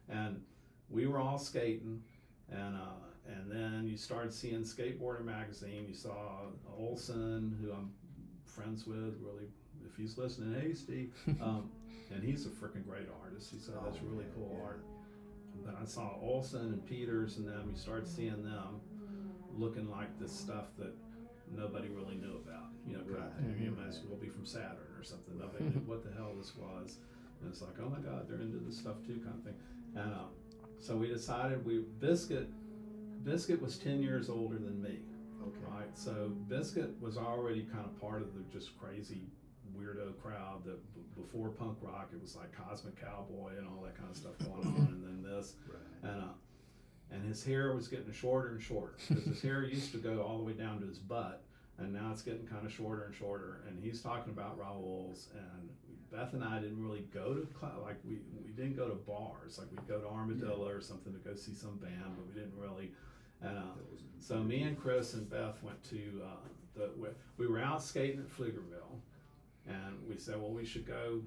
And 0.09 0.41
we 0.89 1.07
were 1.07 1.19
all 1.19 1.37
skating, 1.37 2.01
and 2.49 2.75
uh, 2.75 3.31
and 3.33 3.49
then 3.49 3.87
you 3.87 3.95
started 3.95 4.33
seeing 4.33 4.63
Skateboarder 4.63 5.23
magazine. 5.23 5.85
You 5.87 5.93
saw 5.93 6.47
Olson, 6.77 7.57
who 7.61 7.71
I'm 7.71 7.91
friends 8.43 8.85
with, 8.85 9.15
really. 9.21 9.47
If 9.85 9.95
he's 9.95 10.17
listening, 10.17 10.53
hey 10.59 10.73
Steve, 10.73 11.13
um, 11.41 11.69
and 12.13 12.21
he's 12.21 12.45
a 12.45 12.49
freaking 12.49 12.85
great 12.85 13.07
artist. 13.23 13.51
He 13.53 13.57
said 13.59 13.75
that's 13.85 13.99
Oh, 14.03 14.07
really 14.09 14.25
cool 14.35 14.49
yeah. 14.59 14.65
art. 14.65 14.83
Then 15.65 15.75
I 15.81 15.85
saw 15.85 16.17
Olson 16.21 16.61
and 16.61 16.85
Peters 16.85 17.37
and 17.37 17.47
them. 17.47 17.69
You 17.71 17.77
start 17.77 18.07
seeing 18.07 18.43
them 18.43 18.81
looking 19.57 19.89
like 19.89 20.19
this 20.19 20.31
stuff 20.31 20.65
that 20.77 20.93
nobody 21.51 21.89
really 21.89 22.15
knew 22.15 22.41
about. 22.43 22.69
You 22.85 22.93
know, 22.93 23.03
kind 23.03 23.27
of 23.27 23.37
thing. 23.37 23.53
Right. 23.53 23.61
You 23.61 23.71
might 23.71 23.89
as 23.89 24.01
well 24.07 24.17
be 24.17 24.29
from 24.29 24.45
Saturn 24.45 24.95
or 24.97 25.03
something. 25.03 25.37
Nobody 25.37 25.65
knew 25.65 25.81
what 25.85 26.03
the 26.03 26.11
hell 26.15 26.33
this 26.37 26.55
was. 26.55 26.97
And 27.41 27.51
it's 27.51 27.61
like, 27.61 27.75
oh 27.81 27.89
my 27.89 27.99
God, 27.99 28.27
they're 28.27 28.41
into 28.41 28.57
this 28.65 28.77
stuff 28.77 28.95
too, 29.05 29.19
kind 29.23 29.35
of 29.37 29.43
thing. 29.43 29.55
And 29.95 30.13
uh, 30.13 30.27
so 30.79 30.95
we 30.95 31.07
decided 31.07 31.65
we 31.65 31.83
Biscuit. 31.99 32.47
Biscuit 33.23 33.61
was 33.61 33.77
ten 33.77 34.01
years 34.01 34.29
older 34.29 34.55
than 34.55 34.81
me. 34.81 34.99
Okay. 35.41 35.57
Right. 35.67 35.97
So 35.97 36.31
Biscuit 36.47 36.91
was 37.01 37.17
already 37.17 37.63
kind 37.63 37.85
of 37.85 37.99
part 37.99 38.21
of 38.21 38.33
the 38.33 38.41
just 38.51 38.77
crazy 38.79 39.23
weirdo 39.77 40.17
crowd 40.21 40.63
that 40.65 40.79
b- 40.93 41.01
before 41.15 41.49
punk 41.49 41.77
rock 41.81 42.09
it 42.13 42.21
was 42.21 42.35
like 42.35 42.51
Cosmic 42.55 42.99
Cowboy 43.01 43.51
and 43.57 43.67
all 43.67 43.81
that 43.83 43.97
kind 43.97 44.09
of 44.09 44.17
stuff 44.17 44.37
going 44.39 44.67
on, 44.67 44.87
and 44.91 45.03
then 45.03 45.23
this 45.23 45.55
Right. 45.67 46.11
and 46.11 46.21
uh, 46.23 46.33
and 47.11 47.23
his 47.25 47.43
hair 47.43 47.73
was 47.73 47.87
getting 47.87 48.11
shorter 48.11 48.49
and 48.49 48.61
shorter 48.61 48.95
because 49.07 49.23
his 49.25 49.41
hair 49.41 49.63
used 49.63 49.91
to 49.93 49.97
go 49.97 50.21
all 50.21 50.37
the 50.37 50.43
way 50.43 50.53
down 50.53 50.81
to 50.81 50.87
his 50.87 50.97
butt, 50.99 51.43
and 51.77 51.93
now 51.93 52.09
it's 52.11 52.21
getting 52.21 52.45
kind 52.45 52.65
of 52.65 52.71
shorter 52.73 53.03
and 53.05 53.15
shorter. 53.15 53.61
And 53.67 53.81
he's 53.81 54.01
talking 54.01 54.33
about 54.33 54.57
Raoul's, 54.59 55.29
and 55.33 55.69
Beth 56.11 56.33
and 56.33 56.43
I 56.43 56.59
didn't 56.59 56.81
really 56.83 57.05
go 57.13 57.33
to 57.33 57.47
cl- 57.59 57.81
like 57.81 57.95
we 58.05 58.19
we 58.45 58.51
didn't 58.51 58.75
go 58.75 58.89
to 58.89 58.95
bars 58.95 59.57
like 59.57 59.67
we'd 59.71 59.87
go 59.87 59.99
to 60.01 60.07
Armadillo 60.07 60.67
or 60.69 60.81
something 60.81 61.13
to 61.13 61.19
go 61.19 61.33
see 61.35 61.53
some 61.53 61.77
band, 61.77 62.15
but 62.17 62.27
we 62.27 62.33
didn't 62.33 62.57
really. 62.59 62.91
And 63.41 63.57
uh, 63.57 63.61
so 64.19 64.39
me 64.43 64.63
and 64.63 64.77
Chris 64.77 65.13
and 65.13 65.29
Beth 65.29 65.61
went 65.63 65.81
to 65.91 66.21
uh, 66.25 66.47
the 66.75 66.89
we, 66.97 67.07
we 67.37 67.47
were 67.47 67.59
out 67.59 67.81
skating 67.83 68.19
at 68.19 68.27
Pflugerville, 68.37 68.99
and 69.67 69.97
we 70.07 70.17
said, 70.17 70.37
well, 70.37 70.51
we 70.51 70.65
should 70.65 70.87
go. 70.87 71.21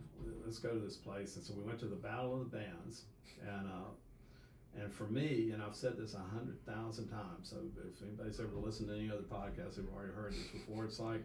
Let's 0.45 0.59
go 0.59 0.71
to 0.71 0.79
this 0.81 0.97
place. 0.97 1.37
And 1.37 1.45
so 1.45 1.53
we 1.57 1.63
went 1.63 1.79
to 1.81 1.87
the 1.87 1.97
Battle 1.97 2.35
of 2.35 2.51
the 2.51 2.57
Bands, 2.57 3.03
and 3.47 3.67
uh, 3.67 4.81
and 4.81 4.93
for 4.93 5.05
me, 5.05 5.51
and 5.53 5.63
I've 5.63 5.75
said 5.75 5.97
this 5.99 6.15
a 6.15 6.19
hundred 6.19 6.65
thousand 6.65 7.09
times. 7.09 7.51
So 7.51 7.57
if 7.87 8.03
anybody's 8.03 8.41
ever 8.41 8.57
listened 8.57 8.89
to 8.89 8.95
any 8.95 9.11
other 9.11 9.23
podcast, 9.23 9.77
they've 9.77 9.89
already 9.95 10.13
heard 10.13 10.33
this 10.33 10.47
before. 10.53 10.85
It's 10.85 11.01
like 11.01 11.23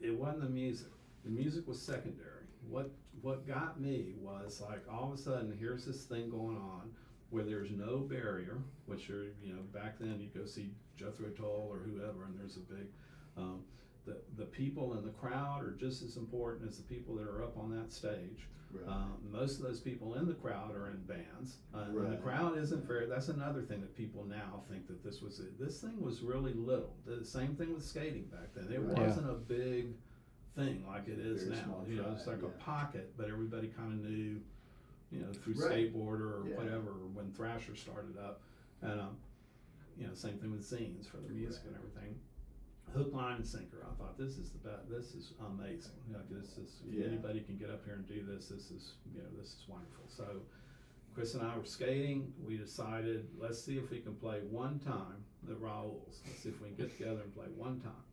it 0.00 0.16
wasn't 0.16 0.42
the 0.42 0.50
music. 0.50 0.88
The 1.24 1.30
music 1.30 1.66
was 1.66 1.80
secondary. 1.80 2.44
What 2.68 2.90
what 3.22 3.46
got 3.46 3.80
me 3.80 4.14
was 4.20 4.60
like 4.60 4.82
all 4.90 5.12
of 5.12 5.18
a 5.18 5.22
sudden 5.22 5.56
here's 5.58 5.86
this 5.86 6.04
thing 6.04 6.28
going 6.28 6.56
on 6.56 6.90
where 7.30 7.44
there's 7.44 7.70
no 7.70 7.98
barrier, 7.98 8.58
which 8.86 9.08
are 9.10 9.24
you 9.42 9.54
know 9.54 9.62
back 9.72 9.98
then 9.98 10.20
you 10.20 10.28
go 10.38 10.46
see 10.46 10.70
Jethro 10.98 11.28
Tull 11.30 11.68
or 11.70 11.78
whoever, 11.78 12.24
and 12.24 12.38
there's 12.38 12.56
a 12.56 12.60
big. 12.60 12.86
Um, 13.36 13.62
the, 14.06 14.16
the 14.38 14.44
people 14.44 14.94
in 14.96 15.04
the 15.04 15.10
crowd 15.10 15.62
are 15.64 15.72
just 15.78 16.02
as 16.02 16.16
important 16.16 16.68
as 16.68 16.76
the 16.78 16.84
people 16.84 17.14
that 17.16 17.26
are 17.26 17.42
up 17.42 17.56
on 17.58 17.70
that 17.76 17.92
stage. 17.92 18.46
Right. 18.72 18.88
Um, 18.88 19.14
most 19.30 19.58
of 19.58 19.62
those 19.64 19.80
people 19.80 20.14
in 20.14 20.26
the 20.26 20.34
crowd 20.34 20.74
are 20.74 20.88
in 20.88 20.96
bands. 21.02 21.56
Uh, 21.74 21.84
and 21.88 22.12
the 22.12 22.16
crowd 22.16 22.58
isn't 22.58 22.84
very. 22.86 23.06
That's 23.06 23.28
another 23.28 23.62
thing 23.62 23.80
that 23.80 23.96
people 23.96 24.24
now 24.24 24.62
think 24.70 24.86
that 24.88 25.04
this 25.04 25.22
was. 25.22 25.40
This 25.58 25.80
thing 25.80 26.00
was 26.00 26.22
really 26.22 26.52
little. 26.52 26.94
The 27.06 27.24
same 27.24 27.54
thing 27.54 27.74
with 27.74 27.84
skating 27.84 28.24
back 28.24 28.54
then. 28.54 28.72
It 28.72 28.80
Right. 28.80 28.98
Wasn't 29.06 29.28
a 29.28 29.34
big 29.34 29.94
thing 30.56 30.84
like 30.86 31.06
it 31.08 31.18
is 31.18 31.44
Very 31.44 31.56
now. 31.56 31.84
You 31.88 31.96
know, 31.96 32.10
it's 32.14 32.24
fry, 32.24 32.34
like 32.34 32.42
a 32.42 32.48
pocket, 32.48 33.12
but 33.16 33.28
everybody 33.28 33.68
kind 33.68 33.92
of 33.92 34.10
knew. 34.10 34.40
You 35.12 35.20
know, 35.20 35.32
through 35.32 35.54
Right. 35.54 35.92
skateboarder 35.94 36.42
or 36.42 36.48
Yeah. 36.48 36.56
whatever, 36.56 36.90
or 36.90 37.06
when 37.14 37.30
Thrasher 37.30 37.76
started 37.76 38.18
up, 38.18 38.40
and 38.82 39.00
um, 39.00 39.16
you 39.96 40.06
know, 40.06 40.14
same 40.14 40.36
thing 40.38 40.50
with 40.50 40.64
scenes 40.64 41.06
for 41.06 41.18
the 41.18 41.28
music 41.28 41.62
and 41.66 41.76
everything. 41.76 42.18
Hook, 42.94 43.12
line, 43.12 43.36
and 43.36 43.46
sinker. 43.46 43.84
I 43.86 43.92
thought 43.94 44.16
this 44.16 44.38
is 44.38 44.50
the 44.50 44.58
best. 44.58 44.88
This 44.88 45.14
is 45.14 45.32
amazing. 45.40 45.92
Know, 46.10 46.20
this 46.30 46.56
is 46.56 46.80
Yeah. 46.88 47.04
anybody 47.04 47.40
can 47.40 47.56
get 47.56 47.68
up 47.68 47.84
here 47.84 47.94
and 47.94 48.06
do 48.06 48.22
this. 48.22 48.48
This 48.48 48.70
is 48.70 48.94
you 49.12 49.20
know 49.20 49.28
this 49.36 49.54
is 49.54 49.64
wonderful. 49.68 50.06
So, 50.08 50.42
Chris 51.12 51.34
and 51.34 51.42
I 51.42 51.56
were 51.56 51.64
skating. 51.64 52.32
We 52.38 52.56
decided 52.56 53.28
let's 53.36 53.58
see 53.58 53.76
if 53.76 53.90
we 53.90 53.98
can 53.98 54.14
play 54.14 54.40
one 54.40 54.78
time 54.78 55.24
the 55.42 55.54
Raoul's. 55.56 56.22
Let's 56.24 56.38
see 56.38 56.48
if 56.48 56.60
we 56.60 56.68
can 56.68 56.76
get 56.76 56.90
together 56.90 57.20
and 57.22 57.32
play 57.32 57.46
one 57.48 57.78
time. 57.78 58.04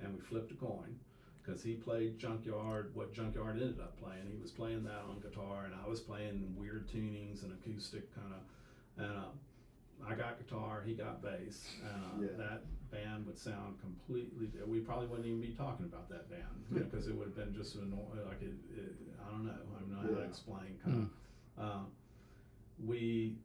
And 0.00 0.12
we 0.14 0.20
flipped 0.20 0.52
a 0.52 0.54
coin 0.54 0.94
because 1.42 1.62
he 1.62 1.74
played 1.74 2.18
Junkyard. 2.18 2.94
What 2.94 3.12
Junkyard 3.12 3.56
ended 3.58 3.80
up 3.80 3.96
playing, 3.96 4.26
he 4.28 4.36
was 4.36 4.52
playing 4.52 4.84
that 4.84 5.00
on 5.02 5.18
guitar, 5.18 5.64
and 5.64 5.74
I 5.74 5.86
was 5.88 5.98
playing 6.00 6.54
weird 6.54 6.86
tunings 6.86 7.42
and 7.42 7.50
acoustic 7.52 8.14
kind 8.14 8.32
of. 8.34 8.42
And 9.04 9.16
uh, 9.16 9.30
I 10.06 10.14
got 10.14 10.38
guitar, 10.38 10.80
he 10.84 10.94
got 10.94 11.20
bass, 11.22 11.74
uh, 11.84 12.20
Yeah. 12.20 12.36
that 12.36 12.62
band 12.90 13.26
would 13.26 13.38
sound 13.38 13.80
completely. 13.80 14.48
We 14.66 14.80
probably 14.80 15.06
wouldn't 15.06 15.26
even 15.26 15.40
be 15.40 15.48
talking 15.48 15.86
about 15.86 16.08
that 16.10 16.30
band, 16.30 16.42
you 16.70 16.80
know, 16.80 16.86
because 16.86 17.06
it 17.08 17.14
would 17.14 17.28
have 17.28 17.36
been 17.36 17.54
just 17.54 17.74
an 17.76 17.92
like 18.26 18.42
it, 18.42 18.54
it. 18.76 18.92
I 19.26 19.30
don't 19.30 19.44
know. 19.44 19.52
I 19.52 19.80
don't 19.80 19.90
know 19.90 20.14
how 20.14 20.20
to 20.20 20.26
explain. 20.26 20.78
Kind 20.84 21.10
of. 21.58 21.64
Uh, 21.64 21.84
we 22.84 23.36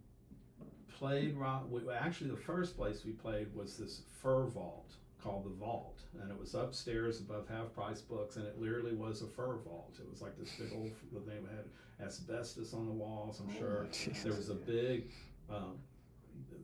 played 0.87 1.35
rock. 1.35 1.65
We, 1.69 1.81
actually, 1.91 2.29
the 2.29 2.37
first 2.37 2.77
place 2.77 3.03
we 3.05 3.11
played 3.11 3.53
was 3.55 3.77
this 3.77 4.01
fur 4.21 4.45
vault 4.45 4.93
called 5.23 5.45
the 5.45 5.55
Vault, 5.55 6.01
and 6.21 6.29
it 6.29 6.37
was 6.37 6.53
upstairs 6.53 7.21
above 7.21 7.47
Half 7.47 7.73
Price 7.73 8.01
Books, 8.01 8.35
and 8.35 8.45
it 8.45 8.59
literally 8.59 8.93
was 8.93 9.21
a 9.21 9.27
fur 9.27 9.55
vault. 9.63 9.95
It 9.99 10.09
was 10.09 10.21
like 10.21 10.37
this 10.37 10.51
big 10.59 10.71
old. 10.75 10.91
They 11.25 11.35
had 11.35 11.65
asbestos 12.05 12.73
on 12.73 12.85
the 12.85 12.91
walls. 12.91 13.39
I'm 13.39 13.49
Oh 13.55 13.59
sure 13.59 13.87
my 14.07 14.19
there 14.23 14.33
was 14.33 14.49
a 14.49 14.55
big. 14.55 15.05
Um, 15.49 15.77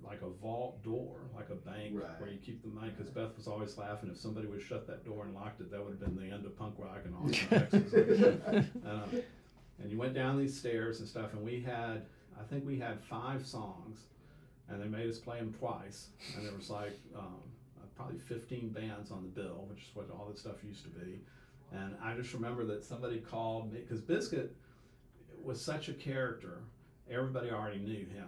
like 0.04 0.22
a 0.22 0.30
vault 0.41 0.82
door, 0.84 1.18
like 1.36 1.50
a 1.50 1.56
bank 1.56 1.93
Right. 1.93 2.20
where 2.20 2.30
you 2.30 2.38
keep 2.38 2.62
the 2.62 2.70
money. 2.70 2.91
Because 2.95 3.12
Beth 3.12 3.36
was 3.38 3.47
always 3.47 3.78
laughing 3.78 4.10
if 4.10 4.18
somebody 4.18 4.47
would 4.47 4.62
shut 4.62 4.88
that 4.88 5.06
door 5.06 5.26
and 5.26 5.34
locked 5.36 5.60
it, 5.62 5.70
that 5.72 5.84
would 5.84 5.91
have 5.91 6.00
been 6.00 6.16
the 6.16 6.34
end 6.34 6.45
of 6.45 6.58
punk 6.58 6.76
rock 6.78 7.02
and 7.06 7.16
Austin, 7.16 7.47
Texas. 7.50 8.66
Um, 8.86 9.22
and 9.82 9.91
you 9.91 9.97
went 9.97 10.14
down 10.14 10.38
these 10.38 10.58
stairs 10.58 11.00
and 11.00 11.08
stuff, 11.08 11.34
and 11.34 11.43
we 11.43 11.62
had, 11.62 12.06
I 12.39 12.43
think 12.50 12.66
we 12.66 12.78
had 12.78 13.02
five 13.04 13.45
songs, 13.45 14.00
and 14.68 14.82
they 14.82 14.88
made 14.88 15.10
us 15.10 15.18
play 15.18 15.39
them 15.39 15.54
twice, 15.58 16.08
and 16.36 16.45
there 16.45 16.54
was 16.56 16.70
like 16.70 17.00
um, 17.16 17.36
uh, 17.78 17.86
probably 17.95 18.18
15 18.20 18.70
bands 18.70 19.12
on 19.12 19.22
the 19.24 19.41
bill, 19.41 19.66
which 19.70 19.80
is 19.84 19.89
what 19.93 20.10
all 20.12 20.26
that 20.28 20.38
stuff 20.38 20.56
used 20.68 20.84
to 20.84 20.89
be. 20.89 21.20
And 21.72 21.95
I 22.04 22.16
just 22.16 22.34
remember 22.34 22.66
that 22.66 22.84
somebody 22.84 23.20
called 23.20 23.72
me 23.72 23.80
because 23.80 24.02
Biscuit 24.02 24.56
was 25.43 25.62
such 25.62 25.88
a 25.88 25.93
character, 25.93 26.62
everybody 27.10 27.50
already 27.52 27.80
knew 27.80 28.06
him. 28.06 28.28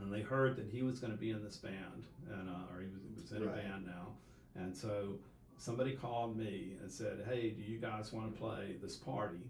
And 0.00 0.12
they 0.12 0.20
heard 0.22 0.56
that 0.56 0.66
he 0.70 0.82
was 0.82 0.98
going 1.00 1.12
to 1.12 1.18
be 1.18 1.30
in 1.30 1.42
this 1.42 1.56
band, 1.56 2.06
and 2.30 2.48
uh, 2.48 2.72
or 2.74 2.80
he 2.80 2.86
was, 2.86 3.02
was 3.22 3.32
in 3.32 3.42
a 3.42 3.50
band 3.50 3.86
now, 3.86 4.12
and 4.54 4.74
so 4.76 5.18
somebody 5.56 5.92
called 5.92 6.36
me 6.36 6.76
and 6.80 6.90
said, 6.90 7.24
"Hey, 7.28 7.50
do 7.50 7.62
you 7.62 7.78
guys 7.78 8.12
want 8.12 8.32
to 8.32 8.40
play 8.40 8.76
this 8.80 8.96
party?" 8.96 9.42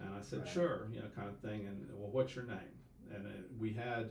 And 0.00 0.08
I 0.14 0.20
said, 0.22 0.40
Right. 0.40 0.48
"Sure," 0.48 0.88
you 0.92 1.00
know, 1.00 1.06
kind 1.14 1.28
of 1.28 1.38
thing. 1.38 1.66
And 1.66 1.86
well, 1.94 2.10
what's 2.10 2.34
your 2.34 2.44
name? 2.44 2.74
And 3.14 3.24
it, 3.26 3.44
we 3.58 3.72
had, 3.72 4.10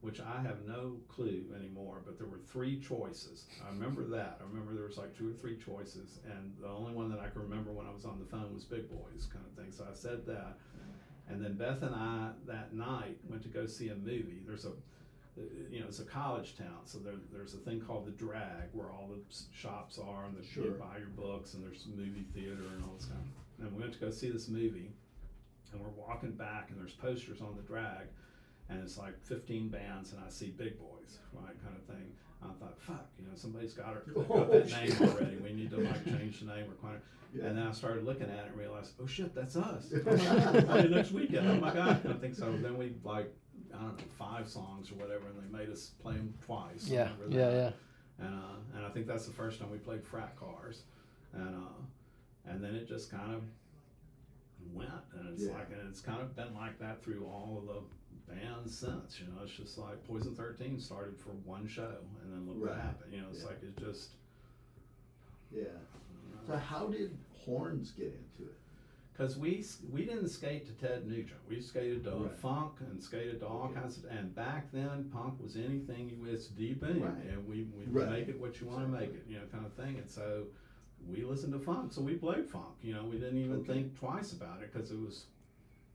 which 0.00 0.20
I 0.20 0.40
have 0.40 0.66
no 0.66 0.96
clue 1.08 1.44
anymore, 1.56 2.00
but 2.04 2.16
there 2.16 2.26
were 2.26 2.38
three 2.38 2.78
choices. 2.80 3.46
I 3.66 3.70
remember 3.70 4.04
that. 4.04 4.38
I 4.40 4.44
remember 4.48 4.72
there 4.74 4.86
was 4.86 4.98
like 4.98 5.16
two 5.16 5.28
or 5.28 5.32
three 5.32 5.56
choices, 5.56 6.20
and 6.24 6.54
the 6.60 6.68
only 6.68 6.92
one 6.92 7.10
that 7.10 7.18
I 7.18 7.28
can 7.28 7.42
remember 7.42 7.72
when 7.72 7.86
I 7.86 7.92
was 7.92 8.04
on 8.04 8.18
the 8.18 8.24
phone 8.24 8.54
was 8.54 8.64
Big 8.64 8.88
Boys, 8.88 9.26
kind 9.32 9.44
of 9.44 9.52
thing. 9.62 9.72
So 9.72 9.84
I 9.88 9.94
said 9.94 10.24
that, 10.26 10.58
and 11.28 11.44
then 11.44 11.54
Beth 11.54 11.82
and 11.82 11.94
I 11.94 12.30
that 12.46 12.72
night 12.72 13.18
went 13.28 13.42
to 13.42 13.48
go 13.48 13.66
see 13.66 13.88
a 13.88 13.94
movie. 13.96 14.40
There's 14.46 14.64
a 14.64 14.72
Uh, 15.38 15.42
you 15.70 15.80
know, 15.80 15.86
it's 15.86 16.00
a 16.00 16.04
college 16.04 16.56
town, 16.56 16.80
so 16.84 16.98
there, 16.98 17.14
there's 17.32 17.54
a 17.54 17.58
thing 17.58 17.80
called 17.80 18.06
the 18.06 18.10
drag 18.12 18.68
where 18.72 18.88
all 18.90 19.08
the 19.08 19.20
shops 19.54 19.98
are 19.98 20.24
and 20.24 20.34
the, 20.36 20.40
you 20.42 20.48
Sure. 20.48 20.70
buy 20.72 20.98
your 20.98 21.08
books 21.08 21.54
and 21.54 21.62
there's 21.64 21.86
a 21.86 21.90
movie 21.96 22.26
theater 22.34 22.64
and 22.74 22.84
all 22.84 22.94
this 22.96 23.06
kind 23.06 23.20
of. 23.20 23.64
And 23.66 23.76
we 23.76 23.82
went 23.82 23.92
to 23.94 23.98
go 24.00 24.10
see 24.10 24.30
this 24.30 24.48
movie, 24.48 24.90
and 25.72 25.80
we're 25.80 25.88
walking 25.90 26.32
back 26.32 26.70
and 26.70 26.80
there's 26.80 26.94
posters 26.94 27.40
on 27.40 27.54
the 27.56 27.62
drag, 27.62 28.06
and 28.68 28.82
it's 28.82 28.98
like 28.98 29.20
15 29.24 29.68
bands 29.68 30.12
and 30.12 30.20
I 30.26 30.30
see 30.30 30.46
Big 30.48 30.78
Boys, 30.78 31.18
right, 31.32 31.54
kind 31.62 31.76
of 31.76 31.84
thing. 31.94 32.12
I 32.42 32.46
thought, 32.60 32.78
fuck, 32.80 33.06
you 33.18 33.24
know, 33.26 33.32
somebody's 33.34 33.74
got, 33.74 33.94
her, 33.94 34.02
got 34.14 34.26
Oh, 34.30 34.44
that 34.44 34.68
shit. 34.70 34.98
name 35.00 35.08
already. 35.10 35.36
We 35.38 35.52
need 35.52 35.70
to 35.70 35.78
like 35.78 36.04
change 36.18 36.40
the 36.40 36.46
name 36.46 36.66
or 36.70 36.88
kind. 36.88 37.00
Yeah. 37.34 37.46
And 37.46 37.58
then 37.58 37.66
I 37.66 37.72
started 37.72 38.04
looking 38.04 38.24
at 38.30 38.30
it 38.38 38.46
and 38.50 38.56
realized, 38.56 38.92
oh 39.02 39.06
shit, 39.06 39.34
that's 39.34 39.56
us. 39.56 39.92
Oh 39.92 40.02
my 40.04 40.16
God, 40.16 40.54
we're 40.54 40.62
playing 40.62 40.90
next 40.92 41.10
weekend. 41.12 41.46
Oh 41.48 41.54
my 41.56 41.74
god! 41.74 42.02
And 42.04 42.14
I 42.14 42.16
think 42.16 42.34
so. 42.36 42.50
Then 42.62 42.78
we 42.78 42.92
like, 43.04 43.30
I 43.74 43.78
don't 43.82 43.96
know, 43.98 44.04
five 44.18 44.48
songs 44.48 44.90
or 44.90 44.94
whatever, 44.94 45.26
and 45.28 45.36
they 45.42 45.58
made 45.58 45.70
us 45.70 45.90
play 46.02 46.14
them 46.14 46.32
twice. 46.44 46.86
Yeah, 46.88 47.08
yeah, 47.28 47.50
that. 47.50 47.54
yeah. 48.20 48.26
And 48.26 48.34
uh, 48.34 48.76
and 48.76 48.86
I 48.86 48.88
think 48.90 49.06
that's 49.06 49.26
the 49.26 49.32
first 49.32 49.60
time 49.60 49.70
we 49.70 49.78
played 49.78 50.02
frat 50.04 50.34
cars, 50.36 50.82
and 51.32 51.54
uh, 51.54 52.50
and 52.50 52.62
then 52.62 52.74
it 52.74 52.88
just 52.88 53.10
kind 53.10 53.34
of 53.34 53.42
went, 54.74 54.90
and 55.18 55.28
it's 55.32 55.44
Yeah. 55.44 55.52
like, 55.52 55.68
and 55.70 55.88
it's 55.88 56.00
kind 56.00 56.20
of 56.20 56.34
been 56.34 56.54
like 56.54 56.78
that 56.80 57.02
through 57.02 57.24
all 57.26 57.58
of 57.62 57.66
the 57.66 58.34
bands 58.34 58.76
since. 58.76 59.20
You 59.20 59.26
know, 59.26 59.42
it's 59.44 59.52
just 59.52 59.78
like 59.78 60.02
Poison 60.06 60.34
Thirteen 60.34 60.78
started 60.80 61.16
for 61.18 61.30
one 61.44 61.66
show, 61.68 61.94
and 62.22 62.32
then 62.32 62.48
look 62.48 62.60
what 62.68 62.76
happened. 62.78 63.12
You 63.12 63.20
know, 63.20 63.28
it's 63.30 63.40
Yeah. 63.42 63.46
like 63.48 63.62
it 63.62 63.76
just. 63.78 64.10
Yeah. 65.52 65.64
So 66.46 66.56
how 66.56 66.86
did 66.88 67.16
horns 67.44 67.90
get 67.92 68.06
into 68.06 68.50
it? 68.50 68.56
Because 69.18 69.36
we 69.36 69.64
we 69.90 70.04
didn't 70.04 70.28
skate 70.28 70.64
to 70.66 70.72
Ted 70.74 71.08
Nugent. 71.08 71.40
We 71.48 71.60
skated 71.60 72.04
to 72.04 72.10
Right. 72.10 72.38
funk 72.38 72.74
and 72.78 73.02
skated 73.02 73.40
to 73.40 73.48
all 73.48 73.64
Okay. 73.64 73.74
kinds 73.74 73.98
of. 73.98 74.04
And 74.04 74.32
back 74.32 74.70
then, 74.70 75.10
punk 75.10 75.40
was 75.40 75.56
anything 75.56 76.08
you 76.08 76.20
was 76.20 76.46
deep 76.46 76.84
in, 76.84 77.02
Right. 77.02 77.26
and 77.26 77.44
we 77.44 77.64
we 77.64 77.86
Right. 77.86 78.08
make 78.08 78.28
it 78.28 78.38
what 78.38 78.60
you 78.60 78.68
want 78.68 78.82
to 78.82 78.86
make 78.86 79.14
it, 79.14 79.24
you 79.26 79.36
know, 79.40 79.46
kind 79.46 79.64
of 79.64 79.72
thing. 79.72 79.98
And 79.98 80.08
so 80.08 80.46
we 81.04 81.24
listened 81.24 81.52
to 81.54 81.58
funk, 81.58 81.90
so 81.92 82.00
we 82.00 82.14
played 82.14 82.46
funk. 82.46 82.76
You 82.80 82.92
know, 82.94 83.06
we 83.06 83.18
didn't 83.18 83.38
even 83.38 83.56
Okay. 83.58 83.72
think 83.72 83.94
twice 83.96 84.32
about 84.32 84.62
it 84.62 84.72
because 84.72 84.92
it 84.92 85.00
was 85.00 85.26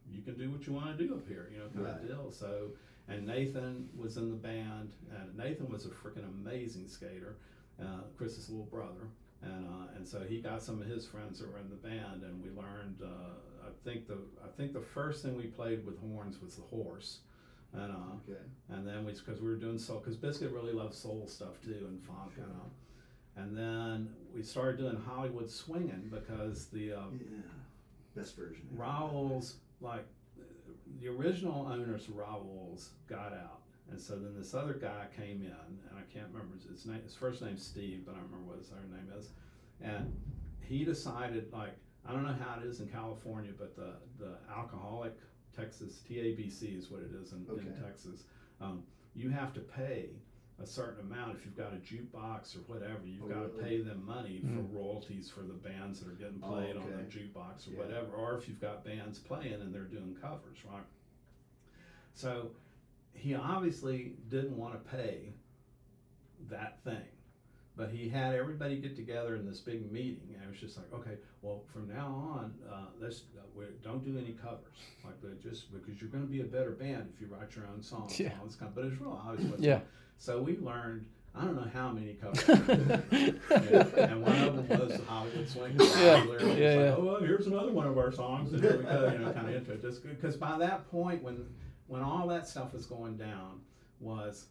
you 0.06 0.20
can 0.20 0.36
do 0.36 0.52
what 0.52 0.68
you 0.68 0.74
want 0.74 0.98
to 0.98 1.06
do 1.06 1.14
up 1.14 1.26
here, 1.26 1.48
you 1.50 1.58
know, 1.58 1.70
kind 1.70 1.88
of 1.88 2.02
deal. 2.06 2.30
So 2.30 2.74
and 3.08 3.26
Nathan 3.26 3.88
was 3.96 4.18
in 4.18 4.28
the 4.28 4.36
band, 4.36 4.98
and 5.10 5.34
Nathan 5.38 5.70
was 5.70 5.86
a 5.86 5.90
freaking 5.90 6.26
amazing 6.26 6.88
skater, 6.88 7.38
uh, 7.80 8.02
Chris's 8.18 8.50
little 8.50 8.66
brother 8.66 9.08
and 9.44 9.66
uh, 9.68 9.96
and 9.96 10.08
so 10.08 10.20
he 10.22 10.40
got 10.42 10.62
some 10.62 10.82
of 10.82 10.88
his 10.88 11.06
friends 11.06 11.40
that 11.40 11.52
were 11.52 11.60
in 11.60 11.70
the 11.70 11.76
band, 11.76 12.24
and 12.24 12.42
we 12.44 12.50
learned. 12.50 13.02
Uh, 13.04 13.66
I 13.66 13.70
think 13.90 14.08
the 14.08 14.18
I 14.44 14.48
think 14.58 14.74
the 14.74 14.82
first 14.82 15.24
thing 15.24 15.36
we 15.36 15.44
played 15.48 15.86
with 15.86 16.00
horns 16.00 16.42
was 16.42 16.56
the 16.56 16.62
horse, 16.64 17.20
and 17.74 17.92
uh, 17.92 18.16
Okay. 18.30 18.40
and 18.70 18.88
then 18.88 19.06
we 19.06 19.14
because 19.14 19.42
we 19.42 19.48
were 19.48 19.56
doing 19.56 19.78
soul 19.78 20.00
because 20.00 20.18
Biscuit 20.18 20.52
really 20.52 20.74
loves 20.74 20.98
soul 20.98 21.26
stuff 21.28 21.62
too 21.64 21.86
and 21.88 22.02
funk 22.02 22.32
and 22.38 22.46
uh, 22.46 23.42
and 23.42 23.58
then 23.58 24.10
we 24.36 24.44
started 24.44 24.78
doing 24.78 24.96
Hollywood 24.96 25.50
swinging 25.50 26.10
because 26.12 26.68
the 26.68 26.94
uh, 26.94 27.02
Yeah. 27.14 27.38
Best 28.16 28.36
version. 28.36 28.68
Raoul's 28.76 29.56
like 29.82 30.06
the 31.02 31.08
original 31.08 31.68
owners 31.72 32.08
of 32.08 32.16
Raoul's 32.16 32.92
got 33.08 33.34
out, 33.34 33.62
and 33.92 34.00
so 34.00 34.16
then 34.16 34.34
this 34.36 34.54
other 34.54 34.74
guy 34.74 35.06
came 35.16 35.42
in, 35.42 35.48
and 35.90 35.98
I 35.98 36.02
can't 36.14 36.28
remember 36.32 36.56
his, 36.56 36.64
his 36.66 36.86
name. 36.86 37.02
His 37.04 37.16
first 37.16 37.42
name's 37.42 37.64
Steve, 37.64 38.04
but 38.06 38.14
I 38.16 38.18
don't 38.20 38.26
remember 38.32 38.50
what 38.52 38.58
his 38.60 38.72
other 38.72 38.88
name 38.90 39.12
is. 39.18 39.30
And 39.82 40.16
he 40.62 40.84
decided, 40.86 41.52
like, 41.52 41.76
I 42.06 42.12
don't 42.14 42.24
know 42.24 42.36
how 42.40 42.60
it 42.60 42.66
is 42.66 42.80
in 42.80 42.88
California, 42.88 43.52
but 43.58 43.76
the 43.76 43.94
the 44.20 44.36
alcoholic 44.54 45.14
Texas 45.56 46.02
TABC 46.10 46.78
is 46.78 46.90
what 46.90 47.02
it 47.02 47.12
is 47.22 47.32
in, 47.34 47.46
in 47.58 47.74
Texas. 47.84 48.24
Um, 48.62 48.84
you 49.16 49.30
have 49.30 49.54
to 49.54 49.60
pay 49.60 50.10
a 50.62 50.66
certain 50.66 51.00
amount 51.06 51.36
if 51.36 51.46
you've 51.46 51.58
got 51.58 51.74
a 51.74 51.78
jukebox 51.78 52.56
or 52.56 52.60
whatever. 52.68 53.00
You've 53.06 53.24
Oh, 53.24 53.28
got 53.28 53.42
to 53.42 53.64
pay 53.64 53.82
them 53.82 54.04
money 54.06 54.40
for 54.40 54.48
Mhm. 54.62 54.74
royalties 54.74 55.30
for 55.30 55.42
the 55.42 55.54
bands 55.54 56.00
that 56.00 56.10
are 56.10 56.16
getting 56.16 56.40
Oh, 56.44 56.50
played 56.52 56.78
on 56.78 56.86
the 56.86 57.04
jukebox 57.04 57.68
or 57.68 57.72
Yeah. 57.72 57.78
whatever, 57.80 58.14
or 58.16 58.38
if 58.38 58.48
you've 58.48 58.62
got 58.62 58.84
bands 58.84 59.20
playing 59.20 59.54
and 59.62 59.74
they're 59.74 59.84
doing 59.84 60.16
covers, 60.16 60.64
right? 60.66 60.86
So 62.14 62.52
he 63.14 63.36
obviously 63.36 64.14
didn't 64.30 64.58
want 64.58 64.74
to 64.74 64.92
pay 64.96 65.34
that 66.50 66.84
thing, 66.84 67.06
but 67.76 67.90
he 67.90 68.10
had 68.10 68.36
everybody 68.36 68.78
get 68.78 68.96
together 68.96 69.36
in 69.36 69.46
this 69.46 69.60
big 69.60 69.92
meeting, 69.92 70.30
and 70.36 70.44
it 70.44 70.50
was 70.50 70.60
just 70.60 70.78
like, 70.78 70.92
okay, 70.94 71.18
well, 71.42 71.64
from 71.72 71.88
now 71.88 72.08
on, 72.08 72.54
uh, 72.72 72.86
let's 73.00 73.24
uh, 73.38 73.64
don't 73.84 74.04
do 74.04 74.18
any 74.18 74.34
covers, 74.34 74.60
like 75.04 75.42
just 75.42 75.72
because 75.74 76.02
you're 76.02 76.10
going 76.10 76.24
to 76.26 76.30
be 76.32 76.42
a 76.42 76.46
better 76.46 76.72
band 76.72 77.10
if 77.14 77.22
you 77.22 77.28
write 77.28 77.56
your 77.56 77.66
own 77.74 77.82
songs 77.82 78.20
Yeah. 78.20 78.32
all 78.40 78.46
this 78.46 78.56
kind. 78.56 78.70
Of, 78.70 78.76
but 78.76 78.86
it's 78.86 79.00
real 79.00 79.20
obvious. 79.26 79.50
What's 79.52 79.64
Yeah. 79.64 79.80
So 80.18 80.42
we 80.42 80.58
learned. 80.58 81.06
I 81.36 81.46
don't 81.46 81.56
know 81.56 81.68
how 81.74 81.90
many 81.90 82.14
covers. 82.14 82.44
Yeah, 83.12 84.06
and 84.06 84.22
one 84.22 84.38
of 84.38 84.68
them 84.68 84.80
was 84.80 85.00
Hollywood 85.08 85.50
Swing. 85.50 85.74
Yeah, 85.80 86.24
it's 86.30 86.44
yeah, 86.60 86.90
like. 86.92 87.00
Oh, 87.00 87.04
well, 87.04 87.20
here's 87.22 87.48
another 87.48 87.72
one 87.72 87.88
of 87.88 87.98
our 87.98 88.12
songs, 88.12 88.54
and 88.54 88.62
here 88.62 88.78
we 88.78 88.84
go. 88.84 89.10
You 89.12 89.18
know, 89.18 89.32
kind 89.34 89.50
of 89.50 89.56
into 89.56 89.72
it. 89.72 89.82
Just 89.82 90.04
because 90.04 90.36
by 90.36 90.60
that 90.60 90.90
point, 90.92 91.24
when 91.24 91.44
when 91.88 92.02
all 92.02 92.28
that 92.28 92.48
stuff 92.48 92.74
was 92.74 92.86
going 92.86 93.18
down, 93.18 93.62
was 94.00 94.48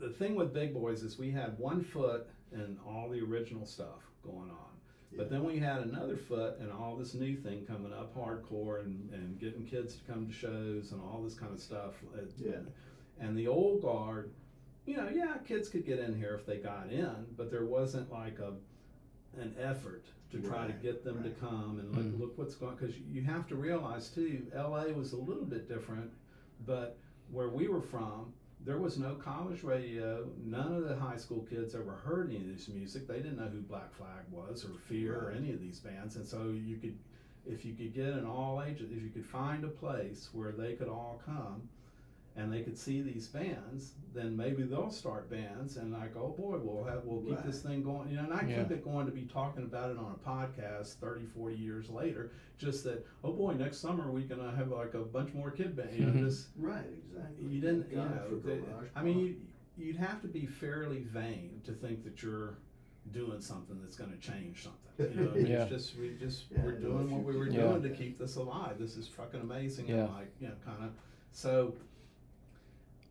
the 0.00 0.10
thing 0.10 0.34
with 0.34 0.52
Big 0.52 0.74
Boys 0.74 1.02
is 1.02 1.18
we 1.18 1.30
had 1.30 1.58
one 1.58 1.82
foot 1.82 2.28
in 2.52 2.78
all 2.86 3.08
the 3.08 3.20
original 3.20 3.66
stuff 3.66 4.02
going 4.24 4.50
on. 4.50 4.68
But 5.16 5.30
then 5.30 5.42
we 5.42 5.58
had 5.58 5.80
another 5.80 6.16
foot 6.16 6.58
and 6.60 6.70
all 6.70 6.94
this 6.96 7.14
new 7.14 7.34
thing 7.34 7.64
coming 7.66 7.92
up, 7.92 8.14
hardcore 8.14 8.80
and, 8.80 9.10
and 9.12 9.40
getting 9.40 9.64
kids 9.64 9.96
to 9.96 10.04
come 10.04 10.26
to 10.26 10.32
shows 10.32 10.92
and 10.92 11.00
all 11.00 11.22
this 11.22 11.34
kind 11.34 11.52
of 11.52 11.60
stuff. 11.60 11.94
Uh, 12.14 12.22
Yeah. 12.36 12.60
And 13.18 13.36
the 13.36 13.48
old 13.48 13.82
guard, 13.82 14.30
you 14.86 14.96
know, 14.96 15.08
yeah, 15.12 15.38
kids 15.46 15.68
could 15.68 15.84
get 15.84 15.98
in 15.98 16.16
here 16.16 16.36
if 16.38 16.46
they 16.46 16.58
got 16.58 16.90
in, 16.90 17.26
but 17.36 17.50
there 17.50 17.64
wasn't 17.64 18.12
like 18.12 18.38
a 18.38 18.52
an 19.36 19.54
effort 19.60 20.04
to 20.30 20.40
try 20.40 20.66
to 20.66 20.72
get 20.74 21.04
them 21.04 21.22
to 21.22 21.30
come 21.30 21.78
and 21.80 21.94
look, 21.94 22.04
Mm. 22.06 22.18
look 22.20 22.38
what's 22.38 22.54
going. 22.54 22.76
Because 22.76 22.98
you 23.00 23.22
have 23.22 23.46
to 23.48 23.56
realize 23.56 24.10
too, 24.10 24.46
L.A. 24.52 24.92
was 24.92 25.12
a 25.12 25.16
little 25.16 25.44
bit 25.44 25.68
different, 25.68 26.10
but 26.66 26.98
where 27.30 27.48
we 27.48 27.68
were 27.68 27.80
from, 27.80 28.32
there 28.64 28.78
was 28.78 28.98
no 28.98 29.14
college 29.14 29.62
radio. 29.62 30.28
None 30.44 30.74
of 30.74 30.84
the 30.88 30.96
high 30.96 31.16
school 31.16 31.46
kids 31.48 31.74
ever 31.74 31.92
heard 31.92 32.28
any 32.30 32.36
of 32.38 32.46
this 32.56 32.68
music. 32.68 33.06
They 33.06 33.18
didn't 33.18 33.36
know 33.38 33.48
who 33.48 33.60
Black 33.60 33.92
Flag 33.94 34.24
was 34.30 34.64
or 34.64 34.74
Fear 34.88 35.14
or 35.14 35.30
any 35.30 35.52
of 35.52 35.60
these 35.60 35.78
bands, 35.80 36.16
and 36.16 36.26
so 36.26 36.48
you 36.50 36.76
could, 36.76 36.98
if 37.46 37.64
you 37.64 37.74
could 37.74 37.94
get 37.94 38.08
an 38.14 38.26
all 38.26 38.62
ages, 38.62 38.90
if 38.90 39.02
you 39.02 39.10
could 39.10 39.24
find 39.26 39.64
a 39.64 39.68
place 39.68 40.28
where 40.32 40.52
they 40.52 40.74
could 40.74 40.88
all 40.88 41.22
come, 41.24 41.68
and 42.38 42.52
they 42.52 42.62
could 42.62 42.78
see 42.78 43.02
these 43.02 43.26
bands, 43.26 43.92
then 44.14 44.36
maybe 44.36 44.62
they'll 44.62 44.90
start 44.90 45.28
bands 45.28 45.76
and 45.76 45.92
like, 45.92 46.16
oh 46.16 46.28
boy, 46.38 46.56
we'll 46.62 46.84
have 46.84 47.02
we'll 47.04 47.20
keep 47.22 47.44
this 47.44 47.60
thing 47.62 47.82
going. 47.82 48.08
You 48.08 48.16
know, 48.16 48.24
and 48.24 48.32
I 48.32 48.46
Yeah. 48.48 48.62
keep 48.62 48.70
it 48.70 48.84
going 48.84 49.06
to 49.06 49.12
be 49.12 49.22
talking 49.22 49.64
about 49.64 49.90
it 49.90 49.98
on 49.98 50.14
a 50.14 50.28
podcast 50.28 50.94
30, 50.94 51.26
40 51.26 51.56
years 51.56 51.90
later. 51.90 52.30
Just 52.56 52.84
that, 52.84 53.04
oh 53.24 53.32
boy, 53.32 53.52
next 53.54 53.78
summer 53.78 54.10
we're 54.10 54.20
gonna 54.20 54.54
have 54.56 54.68
like 54.68 54.94
a 54.94 55.00
bunch 55.00 55.34
more 55.34 55.50
kid 55.50 55.76
bands. 55.76 55.98
You 55.98 56.06
know, 56.06 56.12
just 56.28 56.48
Right, 56.56 56.84
exactly. 57.10 57.46
you 57.48 57.60
didn't, 57.60 57.90
you 57.90 57.96
know, 57.96 58.22
for 58.30 58.36
the- 58.36 58.62
I 58.94 59.02
mean, 59.02 59.18
you, 59.18 59.36
you'd 59.76 59.96
have 59.96 60.22
to 60.22 60.28
be 60.28 60.46
fairly 60.46 61.00
vain 61.00 61.60
to 61.64 61.72
think 61.72 62.04
that 62.04 62.22
you're 62.22 62.58
doing 63.12 63.40
something 63.40 63.78
that's 63.80 63.96
going 63.96 64.10
to 64.12 64.18
change 64.18 64.62
something. 64.64 65.16
You 65.16 65.24
know, 65.24 65.30
I 65.30 65.34
mean, 65.34 65.46
Yeah. 65.46 65.62
it's 65.62 65.70
just 65.70 65.96
we 65.98 66.14
just 66.20 66.44
Yeah, 66.50 66.62
we're 66.64 66.72
doing 66.78 67.10
what 67.10 67.24
we 67.24 67.36
were 67.36 67.46
people. 67.46 67.78
doing 67.78 67.82
to 67.82 67.90
keep 67.90 68.18
this 68.18 68.36
alive. 68.36 68.78
This 68.78 68.96
is 68.96 69.08
fucking 69.08 69.40
amazing. 69.40 69.88
Yeah. 69.88 70.04
And 70.04 70.14
like, 70.14 70.30
you 70.40 70.48
know, 70.48 70.54
kind 70.64 70.84
of. 70.84 70.90
So 71.32 71.74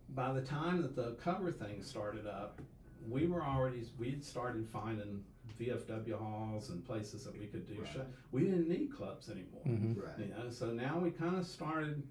by 0.10 0.32
the 0.34 0.42
time 0.42 0.82
that 0.82 0.96
the 0.96 1.12
cover 1.24 1.52
thing 1.52 1.82
started 1.82 2.26
up, 2.28 2.62
we 3.08 3.28
were 3.28 3.44
already 3.44 3.84
we 3.98 4.12
had 4.12 4.24
started 4.24 4.68
finding 4.68 5.24
VFW 5.60 6.18
halls 6.18 6.70
and 6.70 6.86
places 6.86 7.24
that 7.26 7.38
we 7.38 7.48
could 7.48 7.66
do 7.68 7.82
Right. 7.82 7.94
show. 7.94 8.06
We 8.32 8.44
didn't 8.44 8.68
need 8.70 8.92
clubs 8.94 9.30
anymore. 9.30 9.62
Mhm. 9.66 10.02
Right. 10.02 10.20
You 10.20 10.26
know, 10.28 10.50
so 10.50 10.72
now 10.72 11.00
we 11.00 11.12
kind 11.12 11.36
of 11.36 11.46
started 11.46 12.04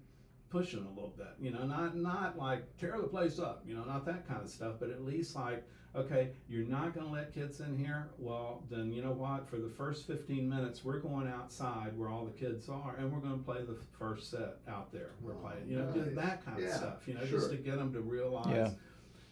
pushing 0.49 0.79
a 0.85 0.89
little 0.89 1.13
bit. 1.17 1.27
You 1.39 1.51
know, 1.51 1.65
not 1.65 1.95
not 1.97 2.37
like 2.37 2.77
tear 2.77 2.97
the 3.01 3.07
place 3.07 3.39
up. 3.39 3.63
You 3.65 3.75
know, 3.75 3.83
not 3.83 4.05
that 4.05 4.27
kind 4.27 4.41
of 4.41 4.49
stuff, 4.49 4.75
but 4.79 4.89
at 4.89 5.03
least 5.03 5.35
like, 5.35 5.63
okay, 5.95 6.29
you're 6.47 6.65
not 6.65 6.93
going 6.93 7.07
to 7.07 7.11
let 7.11 7.33
kids 7.33 7.59
in 7.59 7.77
here. 7.77 8.09
Well, 8.17 8.63
then 8.69 8.91
you 8.93 9.01
know 9.01 9.11
what? 9.13 9.47
For 9.49 9.57
the 9.57 9.69
first 9.69 10.05
15 10.07 10.47
minutes, 10.47 10.83
we're 10.85 10.99
going 10.99 11.27
outside 11.27 11.97
where 11.97 12.09
all 12.09 12.25
the 12.25 12.31
kids 12.31 12.69
are, 12.69 12.95
and 12.97 13.11
we're 13.11 13.19
going 13.19 13.37
to 13.37 13.43
play 13.43 13.61
the 13.65 13.77
first 13.97 14.29
set 14.31 14.57
out 14.67 14.91
there. 14.91 15.11
We're 15.21 15.33
Oh, 15.33 15.37
playing, 15.37 15.67
you 15.69 15.77
know, 15.79 15.89
nice. 15.91 16.15
that 16.15 16.45
kind 16.45 16.63
of 16.63 16.71
stuff. 16.71 17.07
You 17.07 17.15
know, 17.15 17.25
sure. 17.25 17.39
just 17.39 17.51
to 17.51 17.57
get 17.57 17.77
them 17.77 17.91
to 17.93 18.01
realize. 18.01 18.47
Yeah. 18.55 18.69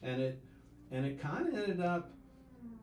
And 0.09 0.22
it 0.22 0.41
and 0.91 1.05
it 1.05 1.20
kind 1.20 1.47
of 1.47 1.53
ended 1.55 1.82
up 1.82 2.11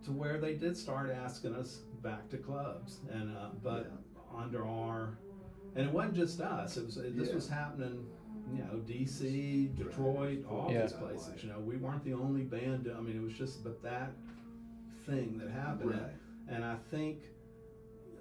to 0.05 0.11
where 0.13 0.39
they 0.39 0.55
did 0.55 0.77
start 0.77 1.11
asking 1.11 1.55
us 1.55 1.81
back 2.03 2.29
to 2.31 2.37
clubs, 2.37 3.01
and 3.13 3.37
uh, 3.37 3.51
but 3.63 3.91
under 4.37 4.67
our 4.67 5.19
and 5.77 5.87
it 5.87 5.93
wasn't 5.93 6.15
just 6.15 6.41
us. 6.41 6.77
It 6.77 6.85
was 6.87 6.97
this 6.97 7.29
Yeah. 7.29 7.35
was 7.35 7.49
happening, 7.49 8.05
you 8.53 8.59
know, 8.63 8.71
mm-hmm. 8.71 8.87
D.C., 8.87 9.71
Detroit, 9.77 10.45
all 10.49 10.71
Yeah. 10.71 10.83
these 10.83 10.93
places. 10.93 11.43
You 11.43 11.51
know, 11.51 11.61
we 11.61 11.77
weren't 11.77 12.05
the 12.05 12.13
only 12.15 12.43
band. 12.43 12.85
do- 12.85 12.95
I 12.97 13.01
mean, 13.01 13.17
it 13.17 13.23
was 13.23 13.35
just 13.35 13.63
but 13.65 13.83
that 13.83 14.13
thing 15.07 15.39
that 15.39 15.51
happened, 15.51 15.91
Right. 15.93 16.13
and 16.49 16.65
I 16.65 16.77
think, 16.91 17.19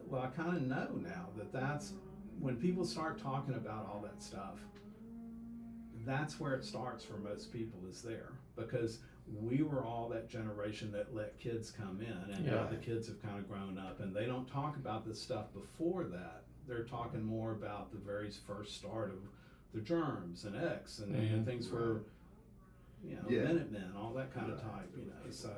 well, 0.07 0.21
I 0.21 0.27
kind 0.27 0.55
of 0.57 0.63
know 0.63 0.95
now 0.95 1.29
that 1.37 1.51
that's 1.51 1.93
when 2.39 2.55
people 2.57 2.85
start 2.85 3.17
talking 3.19 3.53
about 3.55 3.85
all 3.87 4.01
that 4.01 4.21
stuff. 4.21 4.59
That's 6.05 6.39
where 6.39 6.55
it 6.55 6.63
starts 6.65 7.03
for 7.05 7.17
most 7.17 7.53
people 7.53 7.79
is 7.87 8.01
there 8.01 8.31
because 8.55 8.99
we 9.31 9.61
were 9.61 9.83
all 9.85 10.09
that 10.09 10.27
generation 10.27 10.91
that 10.91 11.13
let 11.13 11.37
kids 11.39 11.69
come 11.71 12.01
in 12.01 12.33
and 12.35 12.45
now 12.45 12.63
Yeah. 12.63 12.67
the 12.69 12.77
kids 12.77 13.07
have 13.07 13.21
kind 13.21 13.37
of 13.37 13.47
grown 13.47 13.77
up 13.77 13.99
and 13.99 14.13
they 14.15 14.25
don't 14.25 14.47
talk 14.47 14.75
about 14.77 15.05
this 15.05 15.21
stuff 15.21 15.53
before 15.53 16.05
that 16.05 16.43
they're 16.67 16.83
talking 16.83 17.21
more 17.23 17.51
about 17.51 17.91
the 17.91 17.97
very 17.99 18.31
first 18.31 18.75
start 18.75 19.11
of 19.11 19.19
the 19.73 19.81
germs 19.81 20.45
and 20.45 20.55
X 20.55 20.99
and, 20.99 21.15
and 21.15 21.43
Mhm. 21.43 21.45
things 21.45 21.67
for 21.67 22.01
you 23.03 23.15
know 23.15 23.21
Yeah. 23.29 23.43
Minutemen, 23.43 23.93
all 23.95 24.13
that 24.13 24.33
kind 24.33 24.51
of 24.51 24.59
type, 24.61 24.91
you 24.97 25.05
know. 25.05 25.31
So 25.31 25.49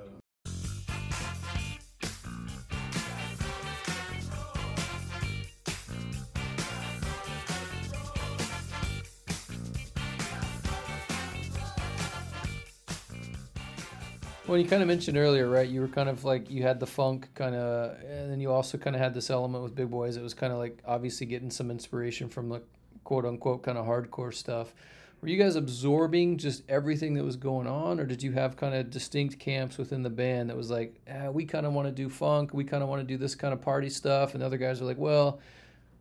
Well, 14.48 14.58
you 14.58 14.68
kind 14.68 14.82
of 14.82 14.90
mentioned 14.90 15.18
earlier, 15.18 15.48
right? 15.50 15.68
You 15.68 15.80
were 15.80 15.88
kind 15.88 16.10
of 16.10 16.26
like 16.26 16.50
you 16.52 16.64
had 16.64 16.80
the 16.80 16.86
funk 16.86 17.30
kind 17.34 17.56
of, 17.56 17.98
and 18.02 18.30
then 18.30 18.42
you 18.42 18.52
also 18.52 18.78
kind 18.78 18.94
of 18.96 19.02
had 19.02 19.14
this 19.14 19.30
element 19.30 19.64
with 19.64 19.74
Big 19.74 19.90
Boys. 19.90 20.18
It 20.18 20.22
was 20.22 20.34
kind 20.34 20.52
of 20.52 20.60
like 20.60 20.80
obviously 20.86 21.26
getting 21.26 21.50
some 21.50 21.72
inspiration 21.72 22.28
from 22.28 22.50
like 22.50 22.64
quote 23.04 23.26
unquote 23.26 23.64
kind 23.64 23.78
of 23.78 23.86
hardcore 23.86 24.34
stuff. 24.34 24.74
Were 25.22 25.30
you 25.30 25.38
guys 25.38 25.56
absorbing 25.56 26.38
just 26.38 26.64
everything 26.68 27.14
that 27.14 27.24
was 27.24 27.38
going 27.38 27.66
on, 27.66 27.98
or 28.00 28.06
did 28.06 28.22
you 28.22 28.34
have 28.34 28.58
kind 28.58 28.76
of 28.76 28.90
distinct 28.90 29.40
camps 29.40 29.78
within 29.78 30.04
the 30.04 30.10
band 30.10 30.50
that 30.50 30.58
was 30.58 30.70
like, 30.70 31.00
ah, 31.10 31.30
we 31.30 31.46
kind 31.46 31.66
of 31.66 31.72
want 31.72 31.88
to 31.88 31.94
do 31.94 32.10
funk, 32.10 32.54
we 32.54 32.66
kind 32.66 32.84
of 32.84 32.90
want 32.90 33.02
to 33.02 33.08
do 33.08 33.18
this 33.18 33.34
kind 33.34 33.54
of 33.54 33.62
party 33.62 33.90
stuff, 33.90 34.34
and 34.34 34.42
the 34.42 34.46
other 34.46 34.58
guys 34.58 34.82
are 34.82 34.86
like, 34.86 34.98
well, 34.98 35.40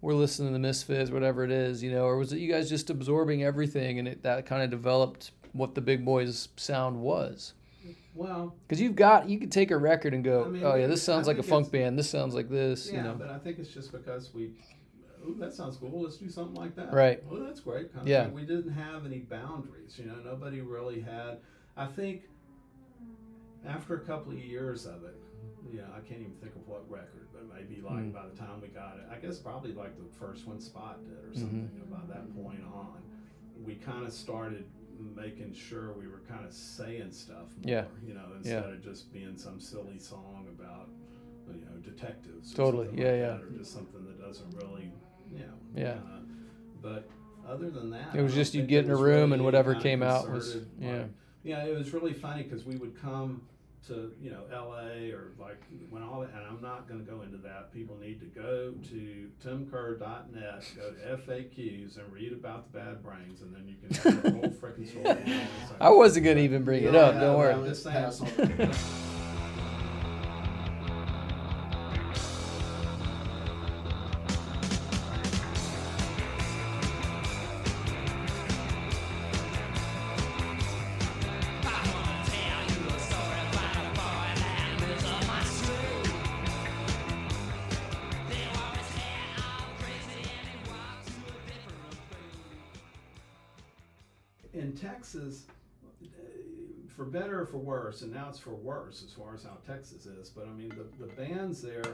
we're 0.01 0.15
listening 0.15 0.49
to 0.49 0.53
the 0.55 0.59
Misfits, 0.59 1.13
whatever 1.13 1.45
it 1.45 1.53
is, 1.53 1.85
you 1.85 1.93
know, 1.93 2.03
or 2.05 2.17
was 2.17 2.33
it 2.33 2.39
you 2.41 2.51
guys 2.51 2.69
just 2.69 2.91
absorbing 2.91 3.45
everything 3.45 4.01
and 4.01 4.09
it 4.09 4.25
that 4.25 4.45
kind 4.45 4.63
of 4.65 4.71
developed 4.71 5.31
what 5.53 5.77
the 5.77 5.81
Big 5.81 6.05
Boys 6.05 6.49
sound 6.57 7.01
was? 7.01 7.55
well, 8.15 8.55
Because 8.67 8.81
you've 8.81 8.97
got, 8.97 9.29
you 9.29 9.39
could 9.39 9.53
take 9.53 9.71
a 9.71 9.77
record 9.77 10.15
and 10.15 10.25
go, 10.25 10.45
I 10.45 10.49
mean, 10.49 10.65
oh 10.65 10.75
yeah, 10.75 10.89
this 10.89 11.03
sounds 11.03 11.27
like 11.29 11.39
a 11.39 11.43
funk 11.43 11.71
band. 11.71 11.99
This 11.99 12.11
sounds 12.11 12.35
like 12.35 12.51
this. 12.51 12.91
yeah, 12.91 12.97
you 12.97 13.03
know, 13.05 13.15
but 13.15 13.31
I 13.31 13.39
think 13.39 13.59
it's 13.59 13.73
just 13.73 13.93
because 13.93 14.35
we. 14.35 14.51
Oh, 15.25 15.35
that 15.35 15.53
sounds 15.55 15.77
cool. 15.77 16.03
Let's 16.03 16.17
do 16.17 16.29
something 16.29 16.55
like 16.57 16.75
that. 16.77 16.93
Right. 16.93 17.23
Well, 17.25 17.41
that's 17.43 17.61
great. 17.61 17.93
Kind 17.93 18.03
of 18.03 18.09
Yeah. 18.09 18.25
thing. 18.25 18.35
We 18.35 18.43
didn't 18.43 18.73
have 18.73 19.07
any 19.07 19.21
boundaries. 19.21 19.99
You 19.99 20.07
know, 20.07 20.17
nobody 20.25 20.61
really 20.61 21.01
had. 21.01 21.39
I 21.77 21.87
think 21.87 22.29
after 23.65 23.95
a 23.95 24.01
couple 24.01 24.33
of 24.33 24.39
years 24.39 24.87
of 24.87 25.05
it, 25.05 25.17
you 25.71 25.79
know, 25.79 25.87
I 25.97 26.01
can't 26.01 26.21
even 26.21 26.35
think 26.41 26.55
of 26.57 26.67
what 26.67 26.89
record, 26.91 27.29
but 27.33 27.45
maybe 27.55 27.81
like 27.81 28.05
Mm. 28.05 28.13
by 28.13 28.27
the 28.27 28.37
time 28.37 28.61
we 28.61 28.69
got 28.69 28.97
it, 28.99 29.05
I 29.11 29.17
guess 29.19 29.39
probably 29.39 29.73
like 29.73 29.97
the 29.97 30.09
first 30.19 30.47
one 30.47 30.61
Spot 30.61 31.03
did 31.05 31.25
or 31.25 31.29
Mhm. 31.31 31.39
something. 31.39 31.71
You 31.73 31.79
know, 31.81 31.97
by 31.97 32.05
that 32.13 32.35
point 32.35 32.63
on, 32.65 33.01
we 33.65 33.77
kind 33.77 34.05
of 34.05 34.13
started 34.13 34.65
making 35.17 35.53
sure 35.53 35.93
we 35.93 36.07
were 36.09 36.21
kind 36.29 36.45
of 36.45 36.53
saying 36.53 37.11
stuff 37.13 37.57
more. 37.59 37.65
Yeah. 37.71 37.87
You 38.07 38.15
know, 38.15 38.33
instead 38.37 38.65
of 38.71 38.83
just 38.83 39.13
being 39.13 39.37
some 39.37 39.61
silly 39.61 39.99
song 39.99 40.47
about 40.49 40.89
you 41.49 41.65
know 41.65 41.77
detectives. 41.83 42.53
Totally. 42.55 42.87
Yeah, 42.95 43.11
like 43.11 43.21
yeah. 43.21 43.39
or 43.41 43.51
just 43.59 43.73
something 43.73 44.05
that 44.05 44.19
doesn't 44.21 44.51
really, 44.63 44.93
you 45.33 45.39
know. 45.41 45.53
Yeah. 45.75 45.93
kinda- 45.95 46.07
uh, 46.07 46.19
but 46.83 47.09
other 47.49 47.71
than 47.71 47.91
that, 47.91 48.15
It 48.15 48.23
was 48.23 48.35
just 48.35 48.55
you'd 48.55 48.69
get 48.69 48.85
in 48.85 48.91
a 48.91 48.95
was 48.95 49.03
room 49.03 49.33
and 49.33 49.45
whatever 49.45 49.75
came 49.75 50.03
out 50.03 50.31
was- 50.31 50.57
yeah. 50.81 50.93
like- 50.99 51.07
yeah, 51.45 51.65
it 51.65 51.77
was 51.77 51.93
really 51.93 52.13
funny 52.13 52.43
because 52.45 52.65
we 52.65 52.77
would 52.77 53.01
come 53.01 53.43
to 53.89 54.13
you 54.23 54.31
know 54.31 54.43
L.A. 54.53 55.11
or 55.11 55.33
like 55.41 55.61
when 55.91 56.05
all 56.05 56.21
that, 56.21 56.31
and 56.31 56.45
I'm 56.49 56.63
not 56.63 56.87
going 56.87 57.05
to 57.05 57.11
go 57.11 57.23
into 57.23 57.37
that. 57.39 57.73
People 57.73 57.97
need 58.01 58.21
to 58.21 58.27
go 58.27 58.75
to 58.91 59.29
timkerr.net, 59.45 60.65
go 60.77 60.91
to 60.93 61.17
FAQs, 61.27 61.99
and 61.99 62.13
read 62.13 62.33
about 62.33 62.73
the 62.73 62.79
bad 62.79 63.03
brains, 63.03 63.43
and 63.43 63.53
then 63.53 63.67
you 63.67 63.75
can 63.83 64.13
have 64.13 64.23
the 64.23 64.31
whole 64.31 64.51
freaking 64.51 64.89
story. 64.89 65.23
you 65.27 65.35
know, 65.35 65.47
I 65.81 65.91
wasn't 65.91 66.25
gonna 66.27 66.41
even 66.41 66.63
bring 66.63 66.85
it 66.85 66.95
up. 66.95 67.15
Don't 67.19 67.37
worry. 67.37 67.55
better 97.13 97.43
or 97.43 97.47
for 97.47 97.59
worse, 97.59 98.03
and 98.03 98.13
now 98.13 98.29
it's 98.29 98.39
for 98.39 98.55
worse 98.55 99.05
as 99.07 99.13
far 99.13 99.35
as 99.35 99.45
how 99.45 99.59
Texas 99.67 100.07
is. 100.07 100.31
But 100.31 100.47
I 100.47 100.51
mean, 100.51 100.71
the, 100.71 101.07
the 101.07 101.13
bands 101.13 101.63
there, 101.63 101.85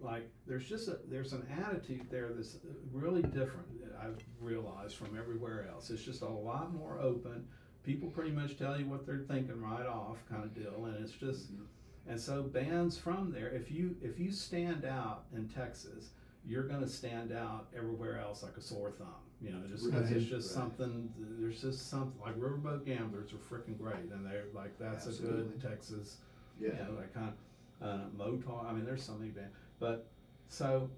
like, 0.00 0.28
there's 0.46 0.68
just 0.68 0.88
a 0.88 0.98
there's 1.08 1.32
an 1.32 1.46
attitude 1.64 2.06
there 2.10 2.30
that's 2.34 2.56
really 2.92 3.22
different. 3.22 3.66
I've 4.02 4.18
realized 4.40 4.96
from 4.96 5.16
everywhere 5.18 5.68
else. 5.72 5.90
It's 5.90 6.02
just 6.02 6.22
a 6.22 6.28
lot 6.28 6.74
more 6.74 6.98
open. 7.00 7.46
People 7.84 8.08
pretty 8.10 8.32
much 8.32 8.58
tell 8.58 8.78
you 8.78 8.86
what 8.86 9.06
they're 9.06 9.24
thinking 9.28 9.60
right 9.60 9.86
off, 9.86 10.18
kind 10.28 10.44
of 10.44 10.54
deal, 10.54 10.86
and 10.86 11.02
it's 11.02 11.12
just. 11.12 11.52
Mm-hmm. 11.52 11.64
And 12.06 12.20
so 12.20 12.42
bands 12.42 12.98
from 12.98 13.32
there, 13.32 13.48
if 13.48 13.70
you 13.70 13.96
if 14.02 14.18
you 14.18 14.30
stand 14.30 14.84
out 14.84 15.24
in 15.34 15.48
Texas, 15.48 16.10
you're 16.46 16.68
going 16.68 16.82
to 16.82 16.88
stand 16.88 17.32
out 17.32 17.68
everywhere 17.76 18.20
else 18.20 18.42
like 18.42 18.56
a 18.58 18.60
sore 18.60 18.90
thumb. 18.90 19.23
You 19.42 19.50
know, 19.50 19.58
just 19.70 19.84
because 19.90 20.10
it's 20.10 20.24
just 20.24 20.48
right. 20.48 20.62
something. 20.62 21.12
There's 21.38 21.60
just 21.60 21.90
something 21.90 22.18
like 22.20 22.36
Riverboat 22.38 22.86
Gamblers 22.86 23.30
are 23.32 23.36
freaking 23.36 23.76
great, 23.78 24.10
and 24.12 24.24
they're 24.24 24.44
like 24.54 24.78
that's 24.78 25.06
a 25.06 25.22
good 25.22 25.60
Texas. 25.60 26.18
Yeah. 26.60 26.68
You 26.70 26.74
know, 26.84 26.96
that 26.96 27.12
kind 27.12 27.32
of 27.80 27.86
uh, 27.86 28.04
Motar. 28.16 28.64
I 28.68 28.72
mean, 28.72 28.84
there's 28.84 29.02
so 29.02 29.14
many 29.14 29.30
bands, 29.30 29.52
but 29.78 30.06
so 30.48 30.88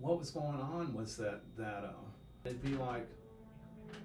what 0.00 0.18
was 0.18 0.30
going 0.30 0.60
on 0.60 0.92
was 0.94 1.16
that 1.16 1.40
that 1.56 1.84
uh, 1.84 1.92
it'd 2.44 2.62
be 2.62 2.76
like, 2.76 3.08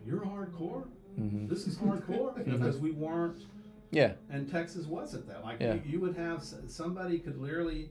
you're 0.05 0.21
hardcore. 0.21 0.85
hmm 1.15 1.47
This 1.47 1.67
is 1.67 1.77
hardcore 1.77 2.33
Mhm. 2.37 2.45
because 2.59 2.77
we 2.77 2.91
weren't 2.91 3.43
Yeah. 3.91 4.13
and 4.29 4.49
Texas 4.49 4.85
wasn't 4.85 5.27
that. 5.27 5.43
Like 5.43 5.59
Yeah. 5.59 5.73
you, 5.75 5.81
you 5.85 5.99
would 5.99 6.15
have 6.15 6.39
s- 6.39 6.55
somebody 6.67 7.19
could 7.19 7.37
literally 7.39 7.89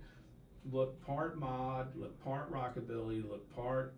look 0.72 1.00
part 1.04 1.38
mod, 1.38 1.94
look 1.96 2.18
part 2.24 2.50
rockabilly, 2.52 3.28
look 3.28 3.52
part, 3.54 3.94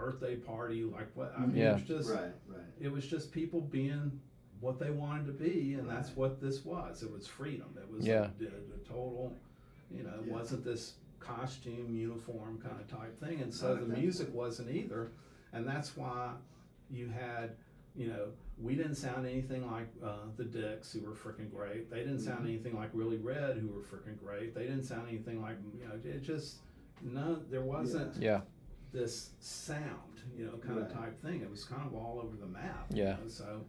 birthday 0.00 0.36
party, 0.36 0.82
like 0.84 1.08
what 1.14 1.32
I 1.36 1.46
mean, 1.46 1.56
Yeah. 1.56 1.70
it 1.70 1.74
was 1.74 1.82
just 1.82 2.10
right, 2.10 2.32
right. 2.48 2.60
it 2.80 2.90
was 2.90 3.06
just 3.06 3.30
people 3.32 3.60
being 3.60 4.20
what 4.60 4.78
they 4.78 4.90
wanted 4.90 5.26
to 5.26 5.32
be, 5.32 5.74
and 5.74 5.88
that's 5.88 6.10
what 6.16 6.40
this 6.40 6.64
was. 6.64 7.02
It 7.02 7.10
was 7.10 7.26
freedom. 7.26 7.68
It 7.76 7.90
was 7.90 8.06
Yeah. 8.06 8.28
a, 8.40 8.44
a 8.44 8.78
total, 8.86 9.34
you 9.90 10.02
know, 10.02 10.14
it 10.20 10.26
Yeah. 10.26 10.32
wasn't 10.32 10.64
this 10.64 10.94
costume 11.18 11.94
uniform 11.94 12.58
kind 12.60 12.80
of 12.80 12.86
type 12.88 13.18
thing, 13.20 13.40
and 13.40 13.52
so 13.52 13.74
the 13.76 13.82
at 13.82 13.88
that 13.88 13.98
music 13.98 14.32
wasn't 14.34 14.70
either, 14.70 15.12
and 15.52 15.66
that's 15.66 15.96
why 15.96 16.34
you 16.90 17.08
had. 17.08 17.56
You 17.96 18.06
know, 18.06 18.28
we 18.56 18.76
didn't 18.76 18.94
sound 18.94 19.26
anything 19.26 19.68
like 19.68 19.88
uh, 20.00 20.26
the 20.36 20.44
Dicks, 20.44 20.92
who 20.92 21.00
were 21.00 21.12
freaking 21.12 21.50
great. 21.50 21.90
They 21.90 21.98
didn't 21.98 22.20
sound 22.20 22.44
Mhm. 22.44 22.50
anything 22.50 22.76
like 22.76 22.90
Really 22.94 23.16
Red, 23.18 23.56
who 23.58 23.66
were 23.66 23.80
freaking 23.82 24.16
great. 24.16 24.54
They 24.54 24.62
didn't 24.62 24.84
sound 24.84 25.08
anything 25.08 25.42
like 25.42 25.56
you 25.76 25.88
know. 25.88 25.94
It 26.04 26.22
just 26.22 26.58
no, 27.02 27.34
there 27.50 27.62
wasn't 27.62 28.14
Yeah. 28.22 28.42
This 28.92 29.30
sound, 29.40 29.86
you 30.36 30.46
know, 30.46 30.52
kind 30.66 30.78
of 30.78 30.92
type 30.92 31.20
thing. 31.22 31.40
It 31.42 31.50
was 31.50 31.64
kind 31.64 31.82
of 31.86 31.94
all 31.94 32.20
over 32.24 32.36
the 32.36 32.46
map. 32.46 32.86
Yeah. 32.90 33.16
You 33.18 33.24
know, 33.24 33.28
so. 33.28 33.60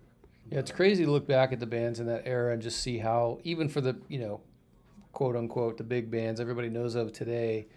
Yeah, 0.50 0.60
it's 0.60 0.72
uh, 0.72 0.76
crazy 0.76 1.06
to 1.06 1.12
look 1.12 1.28
back 1.28 1.52
at 1.54 1.60
the 1.60 1.66
bands 1.68 2.00
in 2.00 2.08
that 2.08 2.24
era 2.26 2.54
and 2.54 2.62
just 2.62 2.82
see 2.82 2.98
how, 2.98 3.40
even 3.44 3.70
for 3.70 3.82
the, 3.82 3.96
you 4.08 4.20
know, 4.20 4.42
quote 5.14 5.36
unquote, 5.36 5.78
the 5.78 5.84
big 5.84 6.10
bands 6.10 6.40
everybody 6.40 6.70
knows 6.70 6.96
of 6.96 7.14
today, 7.14 7.68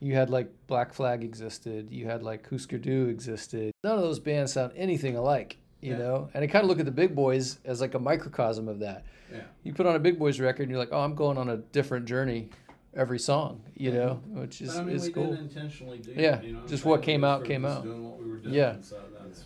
you 0.00 0.14
had 0.14 0.30
like 0.30 0.50
Black 0.66 0.92
Flag 0.92 1.24
existed, 1.24 1.90
you 1.90 2.06
had 2.06 2.22
like 2.22 2.48
Husker 2.48 2.78
Du 2.78 3.06
existed. 3.08 3.72
None 3.84 3.96
of 3.96 4.02
those 4.02 4.18
bands 4.18 4.52
sound 4.52 4.72
anything 4.76 5.16
alike, 5.16 5.58
you 5.80 5.92
Yeah. 5.92 5.98
know? 5.98 6.30
And 6.34 6.44
I 6.44 6.46
kind 6.46 6.62
of 6.62 6.68
look 6.68 6.78
at 6.80 6.84
the 6.86 6.90
big 6.92 7.14
boys 7.14 7.58
as 7.64 7.80
like 7.80 7.94
a 7.94 7.98
microcosm 7.98 8.68
of 8.68 8.80
that. 8.80 9.04
Yeah. 9.32 9.42
You 9.62 9.72
put 9.72 9.86
on 9.86 9.94
a 9.96 9.98
big 10.00 10.18
boys 10.18 10.40
record 10.40 10.64
and 10.64 10.70
you're 10.70 10.78
like, 10.80 10.92
oh, 10.92 11.00
I'm 11.00 11.14
going 11.14 11.38
on 11.38 11.48
a 11.48 11.58
different 11.58 12.04
journey 12.06 12.50
every 12.94 13.18
song, 13.18 13.62
you 13.74 13.92
know, 13.92 14.20
which 14.28 14.60
is, 14.60 14.76
I 14.76 14.82
mean, 14.82 14.96
is 14.96 15.08
cool. 15.10 15.34
intentionally 15.34 15.98
do 15.98 16.12
Yeah, 16.12 16.36
that, 16.36 16.44
you 16.44 16.52
know. 16.54 16.66
Just 16.66 16.84
what 16.84 17.02
came 17.02 17.24
out, 17.24 17.44
came 17.44 17.64
out. 17.64 17.84
Doing 17.84 18.04
what 18.08 18.18
we 18.22 18.28
were 18.30 18.36
doing. 18.38 18.54
Yeah. 18.54 18.76
So 18.82 18.96
that's. 19.18 19.44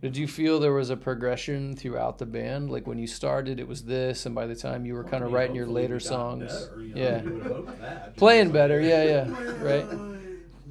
Did 0.00 0.16
you 0.16 0.26
feel 0.26 0.58
there 0.58 0.72
was 0.72 0.90
a 0.90 0.96
progression 0.96 1.76
throughout 1.76 2.18
the 2.18 2.26
band? 2.26 2.70
Like 2.70 2.88
when 2.88 2.98
you 2.98 3.06
started, 3.06 3.60
it 3.60 3.68
was 3.68 3.84
this, 3.84 4.26
and 4.26 4.34
by 4.34 4.46
the 4.46 4.56
time 4.56 4.84
you 4.84 4.94
were 4.94 5.02
Well, 5.02 5.10
kind 5.12 5.22
I 5.22 5.26
of 5.26 5.30
mean, 5.32 5.36
writing 5.38 5.56
your 5.56 5.66
later 5.68 6.00
songs, 6.00 6.66
better, 6.66 6.82
you 6.82 6.94
know, 6.94 7.00
yeah, 7.00 7.22
you 7.22 7.30
would 7.34 7.42
hope 7.44 7.80
that. 7.80 8.16
Playing 8.16 8.46
It's 8.46 8.52
better, 8.52 8.80
yeah, 8.80 9.04
yeah, 9.04 9.24
right. 9.62 9.88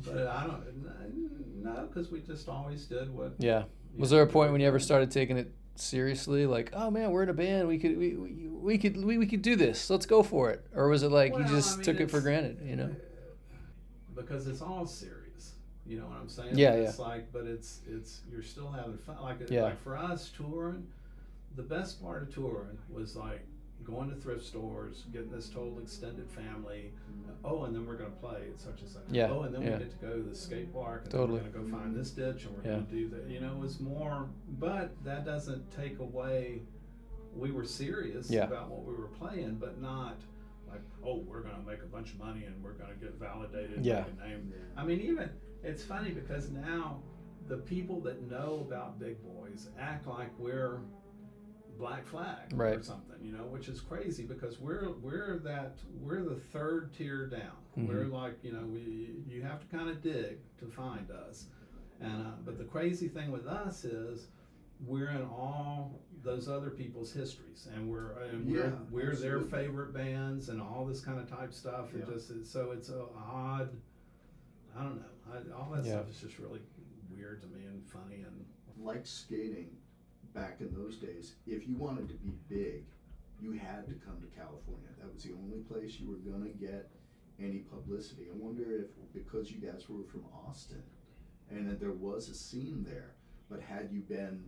But 0.05 0.27
I 0.27 0.47
don't, 0.47 1.63
no, 1.63 1.87
because 1.87 2.11
we 2.11 2.19
just 2.19 2.49
always 2.49 2.85
did 2.85 3.13
what. 3.13 3.35
yeah. 3.37 3.63
Was 3.97 4.11
know, 4.11 4.17
there 4.17 4.25
a 4.25 4.27
point 4.27 4.51
when 4.51 4.59
you 4.59 4.67
ever 4.67 4.79
started 4.79 5.11
taking 5.11 5.37
it 5.37 5.53
seriously? 5.82 6.45
Like, 6.45 6.71
oh 6.73 6.89
man, 6.91 7.11
we're 7.11 7.23
in 7.23 7.29
a 7.29 7.34
band. 7.34 7.67
We 7.67 7.77
could, 7.77 7.97
we, 7.97 8.15
we, 8.15 8.47
we 8.47 8.77
could, 8.77 9.03
we, 9.03 9.17
we 9.17 9.25
could 9.25 9.41
do 9.41 9.55
this. 9.55 9.89
Let's 9.89 10.05
go 10.05 10.23
for 10.23 10.49
it. 10.51 10.65
Or 10.75 10.88
was 10.88 11.03
it 11.03 11.11
like 11.11 11.36
you 11.38 11.43
just 11.45 11.73
I 11.73 11.75
mean, 11.77 11.86
took 11.86 11.99
it 11.99 12.11
for 12.11 12.21
granted? 12.21 12.59
You 12.63 12.75
know? 12.75 12.95
because 14.15 14.47
it's 14.47 14.61
all 14.61 14.86
serious. 14.86 15.53
You 15.86 15.99
know 15.99 16.05
what 16.05 16.17
I'm 16.21 16.29
saying? 16.29 16.57
Yeah, 16.57 16.73
It's 16.73 16.99
like, 16.99 17.32
but 17.34 17.45
it's 17.45 17.79
it's 17.89 18.21
you're 18.32 18.43
still 18.43 18.71
having 18.71 18.97
fun. 18.97 19.17
Like 19.21 19.49
Yeah. 19.49 19.63
like 19.63 19.82
for 19.82 19.97
us 19.97 20.29
touring, 20.29 20.88
the 21.55 21.63
best 21.63 22.01
part 22.01 22.23
of 22.23 22.34
touring 22.34 22.77
was 22.89 23.15
like 23.15 23.41
going 23.84 24.09
to 24.09 24.15
thrift 24.15 24.45
stores, 24.45 25.05
getting 25.11 25.32
this 25.32 25.49
total 25.49 25.79
extended 25.79 26.29
family. 26.29 26.93
Oh, 27.43 27.63
and 27.63 27.75
then 27.75 27.88
we're 27.88 27.95
gonna 27.97 28.11
play 28.11 28.43
at 28.53 28.59
such 28.59 28.82
and 28.82 28.89
such. 28.89 29.01
Yeah, 29.09 29.32
Oh, 29.32 29.41
and 29.41 29.53
then 29.55 29.63
yeah. 29.63 29.73
we 29.73 29.84
get 29.86 29.99
to 29.99 30.05
go 30.05 30.17
to 30.17 30.21
the 30.23 30.36
skate 30.36 30.71
park, 30.71 31.03
and 31.03 31.11
Totally. 31.11 31.39
we're 31.41 31.49
gonna 31.49 31.65
go 31.69 31.77
find 31.77 31.95
this 31.95 32.11
ditch, 32.11 32.45
and 32.45 32.55
we're 32.55 32.63
Yeah. 32.63 32.75
gonna 32.77 32.91
do 32.91 33.09
that. 33.09 33.27
You 33.27 33.39
know, 33.39 33.53
it 33.53 33.57
was 33.59 33.79
more, 33.79 34.29
but 34.59 34.91
that 35.03 35.25
doesn't 35.25 35.71
take 35.71 35.97
away. 35.99 36.61
We 37.36 37.51
were 37.51 37.63
serious 37.65 38.29
Yeah. 38.29 38.45
about 38.45 38.69
what 38.69 38.86
we 38.86 38.93
were 38.93 39.07
playing, 39.07 39.55
but 39.55 39.82
not 39.82 40.21
like, 40.69 40.82
oh, 41.03 41.17
we're 41.19 41.41
gonna 41.41 41.63
make 41.65 41.82
a 41.82 41.86
bunch 41.88 42.13
of 42.13 42.19
money 42.19 42.45
and 42.45 42.63
we're 42.63 42.73
gonna 42.73 42.93
get 42.95 43.15
validated. 43.15 43.77
and 43.77 43.86
Yeah. 43.86 44.05
name. 44.23 44.53
I 44.77 44.86
mean, 44.86 44.99
even 45.01 45.29
it's 45.63 45.84
funny 45.84 46.11
because 46.11 46.49
now 46.51 47.01
the 47.47 47.57
people 47.57 47.99
that 48.01 48.29
know 48.29 48.59
about 48.67 48.99
Big 48.99 49.17
Boys 49.23 49.69
act 49.79 50.05
like 50.07 50.29
we're 50.39 50.79
Black 51.78 52.05
Flag 52.07 52.53
or 52.80 52.84
something, 52.84 53.15
you 53.24 53.32
know, 53.32 53.43
which 53.45 53.67
is 53.67 53.80
crazy 53.82 54.24
because 54.24 54.59
we're 54.59 54.91
we're 55.01 55.39
that 55.43 55.78
we're 55.99 56.24
the 56.24 56.36
third 56.36 56.93
tier 56.93 57.28
down. 57.28 57.57
Mhm. 57.78 57.88
We're 57.88 58.05
like, 58.05 58.43
you 58.43 58.51
know, 58.51 58.65
we 58.65 59.15
you 59.28 59.41
have 59.41 59.59
to 59.61 59.67
kind 59.76 59.89
of 59.89 60.01
dig 60.01 60.38
to 60.59 60.67
find 60.67 61.09
us. 61.11 61.47
And 61.99 62.26
uh, 62.28 62.32
but 62.45 62.57
the 62.57 62.63
crazy 62.65 63.07
thing 63.07 63.32
with 63.32 63.47
us 63.47 63.86
is 63.86 64.28
we're 64.86 65.09
in 65.11 65.22
all 65.24 65.99
those 66.24 66.47
other 66.49 66.69
people's 66.72 67.11
histories, 67.13 67.67
and 67.74 67.88
we're 67.89 68.11
and 68.24 68.45
we're 68.51 68.65
Yeah, 68.65 68.72
we're 68.89 69.15
their 69.15 69.39
favorite 69.41 69.93
bands 69.93 70.49
and 70.49 70.61
all 70.61 70.86
this 70.86 71.01
kind 71.01 71.19
of 71.19 71.30
type 71.30 71.53
stuff. 71.53 71.93
It 71.93 71.99
Yeah. 72.07 72.13
just 72.15 72.30
is, 72.32 72.49
so 72.49 72.72
it's 72.72 72.89
a 72.89 73.05
odd. 73.15 73.69
I 74.76 74.84
don't 74.84 74.95
know. 74.97 75.05
I, 75.32 75.51
all 75.59 75.72
that 75.72 75.86
Yeah. 75.86 75.91
stuff 75.93 76.09
is 76.09 76.19
just 76.22 76.39
really 76.39 76.61
weird 77.09 77.41
to 77.41 77.47
me 77.47 77.65
and 77.65 77.84
funny 77.88 78.24
and 78.24 78.45
like 78.84 79.05
skating 79.05 79.78
back 80.34 80.57
in 80.59 80.73
those 80.73 80.97
days, 80.97 81.36
if 81.45 81.67
you 81.67 81.75
wanted 81.75 82.07
to 82.09 82.15
be 82.15 82.34
big, 82.49 82.86
you 83.39 83.51
had 83.53 83.88
to 83.88 83.93
come 84.05 84.21
to 84.21 84.38
California. 84.38 84.89
That 84.99 85.13
was 85.13 85.23
the 85.23 85.34
only 85.34 85.59
place 85.59 85.99
you 85.99 86.09
were 86.09 86.32
gonna 86.32 86.49
get 86.49 86.91
any 87.39 87.59
publicity. 87.59 88.27
I 88.32 88.36
wonder 88.38 88.63
if 88.71 88.88
because 89.13 89.51
you 89.51 89.59
guys 89.59 89.89
were 89.89 90.03
from 90.05 90.25
Austin 90.47 90.84
and 91.49 91.67
that 91.69 91.79
there 91.79 91.91
was 91.91 92.29
a 92.29 92.36
scene 92.36 92.86
there, 92.88 93.15
but 93.49 93.61
had 93.61 93.89
you 93.91 94.01
been 94.01 94.43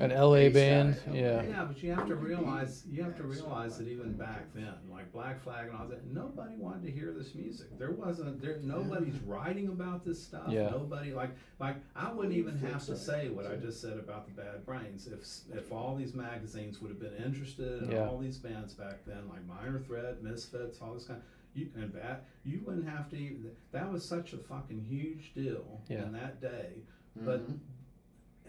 An 0.00 0.10
LA 0.10 0.48
band, 0.48 0.96
out 1.08 1.14
yeah. 1.14 1.42
Yeah, 1.42 1.64
but 1.64 1.82
you 1.82 1.92
have 1.92 2.06
to 2.06 2.14
Would 2.14 2.22
you 2.22 2.36
be 2.36 2.42
realize 2.44 2.84
you 2.88 3.02
have 3.02 3.16
to 3.16 3.24
realize 3.24 3.78
that 3.78 3.88
even 3.88 4.12
back 4.12 4.44
then, 4.54 4.72
like 4.88 5.12
Black 5.12 5.42
Flag 5.42 5.66
and 5.66 5.76
all 5.76 5.88
that, 5.88 6.06
nobody 6.06 6.54
wanted 6.54 6.84
to 6.84 6.92
hear 6.92 7.12
this 7.12 7.34
music. 7.34 7.76
There 7.80 7.90
wasn't 7.90 8.40
there 8.40 8.58
nobody's 8.62 9.18
writing 9.26 9.66
about 9.68 10.04
this 10.04 10.22
stuff. 10.22 10.44
Yeah. 10.50 10.70
Nobody 10.70 11.12
like 11.12 11.30
like 11.58 11.76
I 11.96 12.12
wouldn't 12.12 12.36
even 12.36 12.56
have 12.58 12.86
to 12.86 12.96
say 12.96 13.28
what 13.28 13.46
I 13.50 13.56
just 13.56 13.80
said 13.80 13.94
about 13.98 14.26
the 14.26 14.40
Bad 14.40 14.64
Brains. 14.64 15.08
If 15.08 15.26
if 15.56 15.72
all 15.72 15.96
these 15.96 16.14
magazines 16.14 16.80
would 16.80 16.90
have 16.92 17.00
been 17.00 17.16
interested 17.24 17.82
in 17.82 17.90
Yeah. 17.90 18.06
all 18.06 18.18
these 18.18 18.38
bands 18.38 18.74
back 18.74 19.04
then, 19.04 19.28
like 19.28 19.44
Minor 19.48 19.80
Threat, 19.80 20.22
Misfits, 20.22 20.80
all 20.80 20.94
this 20.94 21.04
kind. 21.06 21.18
Of, 21.18 21.24
You 21.54 21.70
and 21.76 21.92
bad, 21.92 22.18
you 22.44 22.60
wouldn't 22.64 22.88
have 22.88 23.08
to. 23.10 23.16
Even, 23.16 23.50
that 23.72 23.90
was 23.90 24.04
such 24.04 24.32
a 24.32 24.36
fucking 24.38 24.80
huge 24.84 25.34
deal 25.34 25.80
Yeah. 25.88 26.04
in 26.04 26.12
that 26.12 26.40
day. 26.40 26.82
But 27.16 27.40
Mhm. 27.50 27.58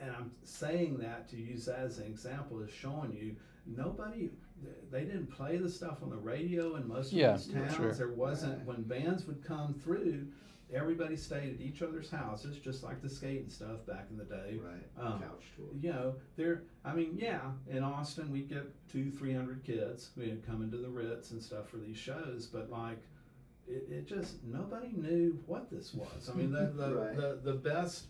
And 0.02 0.12
I'm 0.12 0.32
saying 0.43 0.97
that 1.00 1.28
to 1.30 1.38
use 1.38 1.66
that 1.66 1.80
as 1.80 2.00
an 2.00 2.06
example 2.08 2.60
is 2.62 2.72
showing 2.72 3.14
you 3.14 3.36
nobody 3.66 4.30
they 4.91 5.02
didn't 5.06 5.28
play 5.28 5.56
the 5.58 5.70
stuff 5.70 6.00
on 6.04 6.10
the 6.10 6.18
radio 6.18 6.76
in 6.76 6.86
most 6.88 7.14
of 7.14 7.18
these 7.38 7.54
towns. 7.54 7.76
sure. 7.76 7.93
There 7.93 8.10
wasn't 8.12 8.58
Right. 8.58 8.66
when 8.68 8.84
bands 8.84 9.26
would 9.26 9.41
come 9.41 9.74
through, 9.74 10.28
everybody 10.74 11.16
stayed 11.16 11.56
at 11.56 11.62
each 11.62 11.82
other's 11.82 12.10
houses, 12.10 12.58
just 12.58 12.84
like 12.84 13.02
the 13.02 13.08
skating 13.10 13.50
stuff 13.50 13.86
back 13.86 14.08
in 14.12 14.18
the 14.18 14.26
day. 14.26 14.60
right, 14.62 14.86
um, 15.06 15.20
couch 15.22 15.45
tour. 15.56 15.68
You 15.82 15.93
know, 15.93 16.16
there. 16.36 16.64
I 16.84 16.93
mean, 16.93 17.18
yeah, 17.18 17.39
in 17.70 17.84
Austin 17.84 18.30
we 18.32 18.41
get 18.41 18.66
two, 18.91 19.10
three 19.12 19.34
hundred 19.34 19.64
kids 19.64 20.10
you 20.18 20.26
know, 20.28 20.38
coming 20.45 20.70
to 20.72 20.78
the 20.78 20.89
Ritz 20.89 21.32
and 21.32 21.41
stuff 21.41 21.70
for 21.70 21.78
these 21.78 21.97
shows, 21.97 22.45
but 22.45 22.70
like, 22.70 23.00
it, 23.68 23.88
it 23.89 24.08
just 24.08 24.43
nobody 24.43 24.89
knew 24.93 25.39
what 25.47 25.70
this 25.72 25.93
was. 25.93 26.30
I 26.30 26.34
mean, 26.36 26.52
the 26.52 26.66
the, 26.76 26.95
Right. 26.95 27.16
the, 27.16 27.39
the 27.43 27.54
best 27.54 28.08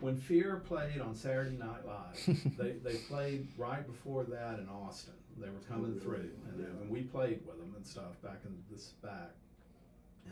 when 0.00 0.16
Fear 0.16 0.62
played 0.66 1.00
on 1.00 1.14
Saturday 1.14 1.56
Night 1.56 1.84
Live, 1.86 2.40
they 2.58 2.72
they 2.82 2.96
played 3.08 3.46
right 3.56 3.86
before 3.86 4.24
that 4.24 4.58
in 4.58 4.68
Austin. 4.68 5.14
They 5.38 5.48
were 5.48 5.60
coming 5.68 5.92
really? 5.92 6.00
through, 6.00 6.30
and, 6.48 6.58
Yeah. 6.60 6.66
and 6.82 6.90
we 6.90 7.02
played 7.02 7.40
with 7.46 7.58
them 7.58 7.72
and 7.76 7.86
stuff 7.86 8.20
back 8.22 8.40
in 8.44 8.56
this 8.70 8.88
back. 9.02 9.30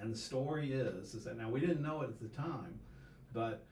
And 0.01 0.13
the 0.13 0.19
story 0.19 0.73
is, 0.73 1.15
is 1.15 1.25
that 1.25 1.39
now 1.39 1.49
we 1.49 1.61
didn't 1.61 1.83
know 1.83 2.03
it 2.03 2.11
at 2.11 2.21
the 2.21 2.29
time, 2.29 2.79
but 3.33 3.65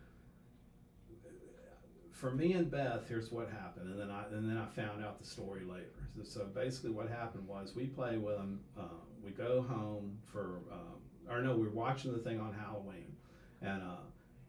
for 2.12 2.30
me 2.30 2.55
and 2.55 2.70
Beth, 2.70 3.07
here's 3.09 3.30
what 3.30 3.51
happened, 3.51 3.90
and 3.90 4.01
then 4.01 4.11
I 4.11 4.24
and 4.32 4.49
then 4.49 4.57
I 4.57 4.66
found 4.66 5.05
out 5.05 5.20
the 5.20 5.26
story 5.26 5.62
later. 5.64 5.90
So, 6.16 6.22
so 6.40 6.47
basically, 6.47 6.90
what 6.90 7.09
happened 7.09 7.47
was 7.47 7.74
we 7.74 7.86
play 7.86 8.16
with 8.16 8.36
them. 8.36 8.61
Uh, 8.78 8.84
we 9.22 9.32
go 9.32 9.61
home 9.62 10.16
for, 10.24 10.61
uh, 10.72 11.32
or 11.32 11.42
no, 11.42 11.55
we 11.57 11.64
were 11.64 11.70
watching 11.70 12.12
the 12.12 12.18
thing 12.18 12.40
on 12.40 12.55
Halloween, 12.55 13.14
and 13.61 13.82
uh, 13.82 13.97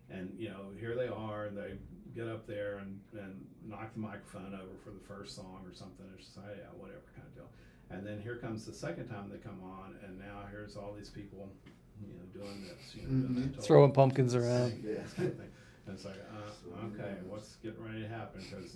and 0.09 0.33
you 0.37 0.49
know 0.49 0.71
here 0.79 0.95
they 0.95 1.07
are, 1.07 1.45
and 1.45 1.57
they 1.57 1.73
get 2.15 2.27
up 2.27 2.47
there 2.47 2.77
and 2.77 2.99
and 3.19 3.45
knock 3.65 3.93
the 3.93 3.99
microphone 3.99 4.53
over 4.53 4.75
for 4.83 4.91
the 4.91 5.03
first 5.07 5.35
song 5.35 5.61
or 5.65 5.73
something. 5.73 6.05
It's 6.15 6.25
just 6.25 6.37
like, 6.37 6.45
yeah, 6.57 6.65
whatever 6.77 7.01
kind 7.15 7.27
of 7.27 7.35
deal. 7.35 7.49
And 7.89 8.05
then 8.05 8.19
here 8.21 8.35
comes 8.35 8.65
the 8.65 8.73
second 8.73 9.07
time 9.07 9.29
they 9.31 9.37
come 9.37 9.59
on, 9.63 9.95
and 10.03 10.17
now 10.19 10.43
here's 10.51 10.75
all 10.75 10.93
these 10.97 11.09
people, 11.09 11.49
you 12.01 12.07
know, 12.13 12.25
doing 12.43 12.61
this, 12.63 12.95
you 12.95 13.01
know, 13.03 13.07
doing 13.07 13.45
Mhm. 13.49 13.55
that 13.55 13.63
Throwing 13.63 13.91
pumpkins 13.93 14.35
around. 14.35 14.71
thing, 14.71 14.81
this 14.83 15.13
kind 15.13 15.29
of. 15.29 15.39
And 15.39 15.95
it's 15.95 16.03
like, 16.03 16.15
uh, 16.35 16.85
okay, 16.87 17.15
what's 17.27 17.55
getting 17.57 17.81
ready 17.81 18.01
to 18.01 18.09
happen? 18.09 18.41
Because 18.49 18.75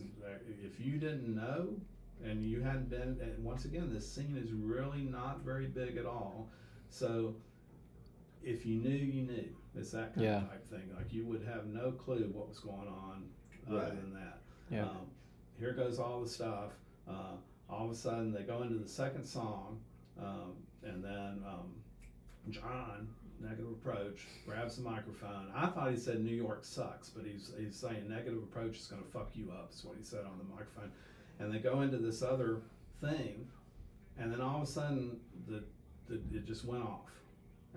if 0.63 0.79
you 0.79 0.97
didn't 0.97 1.35
know, 1.35 1.75
and 2.23 2.41
you 2.45 2.61
hadn't 2.61 2.89
been, 2.89 3.17
and 3.21 3.43
once 3.43 3.65
again, 3.65 3.91
this 3.93 4.09
scene 4.09 4.37
is 4.41 4.51
really 4.53 5.01
not 5.01 5.41
very 5.41 5.67
big 5.67 5.97
at 5.97 6.05
all. 6.05 6.49
So 6.89 7.35
if 8.43 8.65
you 8.65 8.77
knew, 8.77 8.89
you 8.89 9.23
knew. 9.23 9.49
It's 9.75 9.91
that 9.91 10.13
kind 10.13 10.25
Yeah. 10.25 10.37
of 10.43 10.49
type 10.49 10.67
thing. 10.69 10.93
Like 10.95 11.11
you 11.13 11.25
would 11.25 11.43
have 11.45 11.67
no 11.67 11.91
clue 11.93 12.29
what 12.33 12.49
was 12.49 12.59
going 12.59 12.87
on 12.87 13.29
other 13.67 13.77
Right. 13.77 13.95
than 13.95 14.13
that. 14.13 14.41
Yeah. 14.69 14.89
Um, 14.89 15.07
here 15.59 15.73
goes 15.73 15.99
all 15.99 16.21
the 16.21 16.27
stuff. 16.29 16.71
Uh, 17.07 17.35
all 17.69 17.85
of 17.85 17.91
a 17.91 17.95
sudden, 17.95 18.31
they 18.33 18.43
go 18.43 18.63
into 18.63 18.77
the 18.77 18.87
second 18.89 19.23
song, 19.25 19.79
um, 20.19 20.55
and 20.83 21.03
then 21.03 21.43
um, 21.45 21.73
John, 22.49 23.07
negative 23.39 23.71
approach, 23.71 24.27
grabs 24.45 24.75
the 24.77 24.81
microphone. 24.83 25.51
I 25.53 25.67
thought 25.67 25.91
he 25.91 25.97
said 25.97 26.21
New 26.23 26.35
York 26.35 26.63
sucks, 26.65 27.09
but 27.09 27.25
he's 27.25 27.53
he's 27.57 27.75
saying 27.75 28.09
negative 28.09 28.41
approach 28.43 28.77
is 28.77 28.87
going 28.87 29.01
to 29.03 29.07
fuck 29.09 29.35
you 29.35 29.51
up. 29.51 29.71
Is 29.71 29.83
what 29.85 29.95
he 29.97 30.03
said 30.03 30.25
on 30.25 30.37
the 30.37 30.43
microphone. 30.43 30.91
And 31.39 31.53
they 31.53 31.59
go 31.59 31.81
into 31.81 31.97
this 31.97 32.21
other 32.21 32.61
thing, 32.99 33.47
and 34.17 34.31
then 34.31 34.41
all 34.41 34.57
of 34.57 34.63
a 34.63 34.71
sudden 34.71 35.19
the, 35.47 35.63
the 36.07 36.15
it 36.35 36.45
just 36.45 36.65
went 36.65 36.83
off, 36.83 37.09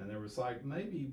and 0.00 0.08
there 0.10 0.20
was 0.20 0.36
like 0.38 0.64
maybe 0.64 1.12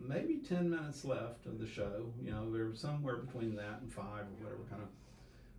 maybe 0.00 0.36
ten 0.46 0.68
minutes 0.70 1.04
left 1.04 1.46
of 1.46 1.58
the 1.58 1.66
show. 1.66 2.06
You 2.22 2.30
know, 2.32 2.50
there 2.52 2.66
was 2.66 2.78
somewhere 2.80 3.16
between 3.16 3.54
that 3.56 3.80
and 3.82 3.92
five 3.92 4.22
or 4.26 4.44
whatever 4.44 4.62
kind 4.70 4.82
of. 4.82 4.88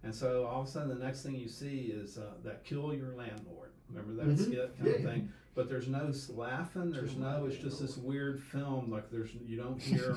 And 0.03 0.13
so 0.13 0.45
all 0.45 0.61
of 0.61 0.67
a 0.67 0.71
sudden, 0.71 0.89
the 0.89 1.03
next 1.03 1.23
thing 1.23 1.35
you 1.35 1.47
see 1.49 1.91
is 1.93 2.17
uh, 2.17 2.33
that 2.43 2.63
"Kill 2.63 2.93
Your 2.93 3.13
Landlord." 3.15 3.71
Remember 3.91 4.23
that 4.23 4.35
Mhm. 4.35 4.45
skit 4.45 4.77
kind 4.77 4.95
of 4.95 5.01
thing. 5.01 5.31
But 5.55 5.69
there's 5.69 5.87
no 5.87 6.11
laughing. 6.29 6.91
There's 6.91 7.11
Kill 7.11 7.21
no. 7.21 7.41
my 7.41 7.47
It's 7.47 7.57
just 7.57 7.79
this 7.81 7.97
weird 7.97 8.41
film. 8.43 8.91
Like 8.91 9.09
there's 9.09 9.33
you 9.45 9.57
don't 9.57 9.81
hear. 9.81 10.15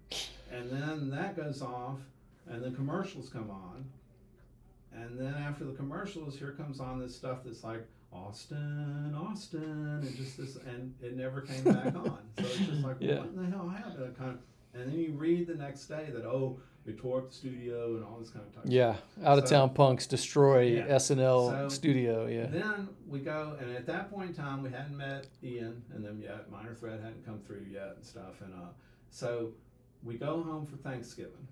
and 0.52 0.70
then 0.70 1.10
that 1.10 1.36
goes 1.36 1.60
off, 1.62 1.98
and 2.48 2.62
the 2.62 2.70
commercials 2.70 3.28
come 3.28 3.50
on. 3.50 3.84
And 4.94 5.18
then 5.18 5.34
after 5.34 5.64
the 5.64 5.74
commercials, 5.74 6.38
here 6.38 6.52
comes 6.52 6.80
on 6.80 6.98
this 6.98 7.14
stuff 7.14 7.40
that's 7.44 7.62
like 7.62 7.86
Austin, 8.12 9.14
Austin, 9.16 10.00
and 10.02 10.16
just 10.16 10.36
this, 10.38 10.56
and 10.66 10.94
it 11.02 11.16
never 11.16 11.40
came 11.42 11.62
back 11.64 11.86
on. 11.94 12.18
So 12.38 12.44
it's 12.44 12.56
just 12.58 12.82
like, 12.82 12.96
Yeah. 13.00 13.18
what 13.20 13.28
in 13.28 13.36
the 13.36 13.56
hell 13.56 13.68
happened? 13.68 14.02
It 14.02 14.18
kind 14.18 14.30
of, 14.30 14.38
and 14.74 14.90
then 14.92 14.98
you 14.98 15.12
read 15.12 15.46
the 15.46 15.54
next 15.54 15.86
day 15.86 16.08
that 16.12 16.24
oh, 16.24 16.58
they 16.86 16.92
tore 16.92 17.18
up 17.18 17.28
the 17.28 17.34
studio 17.34 17.96
and 17.96 18.04
all 18.04 18.18
this 18.18 18.30
kind 18.30 18.44
of 18.46 18.52
stuff. 18.52 18.64
Yeah, 18.66 18.96
out 19.24 19.38
of 19.38 19.44
town 19.46 19.70
punks 19.70 20.06
destroy 20.06 20.62
Yeah. 20.76 20.86
SNL 20.96 21.50
So- 21.50 21.68
studio. 21.68 22.26
Yeah, 22.26 22.46
Then 22.46 22.88
we 23.06 23.20
go, 23.20 23.56
and 23.60 23.70
at 23.76 23.86
that 23.86 24.10
point 24.10 24.30
in 24.30 24.34
time, 24.36 24.62
we 24.62 24.70
hadn't 24.70 24.96
met 24.96 25.26
Ian 25.42 25.82
and 25.94 26.04
them 26.04 26.20
yet. 26.22 26.50
Minor 26.50 26.74
Threat 26.74 27.00
hadn't 27.00 27.24
come 27.26 27.40
through 27.40 27.66
yet 27.70 27.94
and 27.96 28.04
stuff. 28.04 28.40
And 28.40 28.54
uh, 28.54 28.68
so 29.10 29.52
we 30.02 30.14
go 30.16 30.42
home 30.42 30.64
for 30.64 30.76
Thanksgiving, 30.78 31.46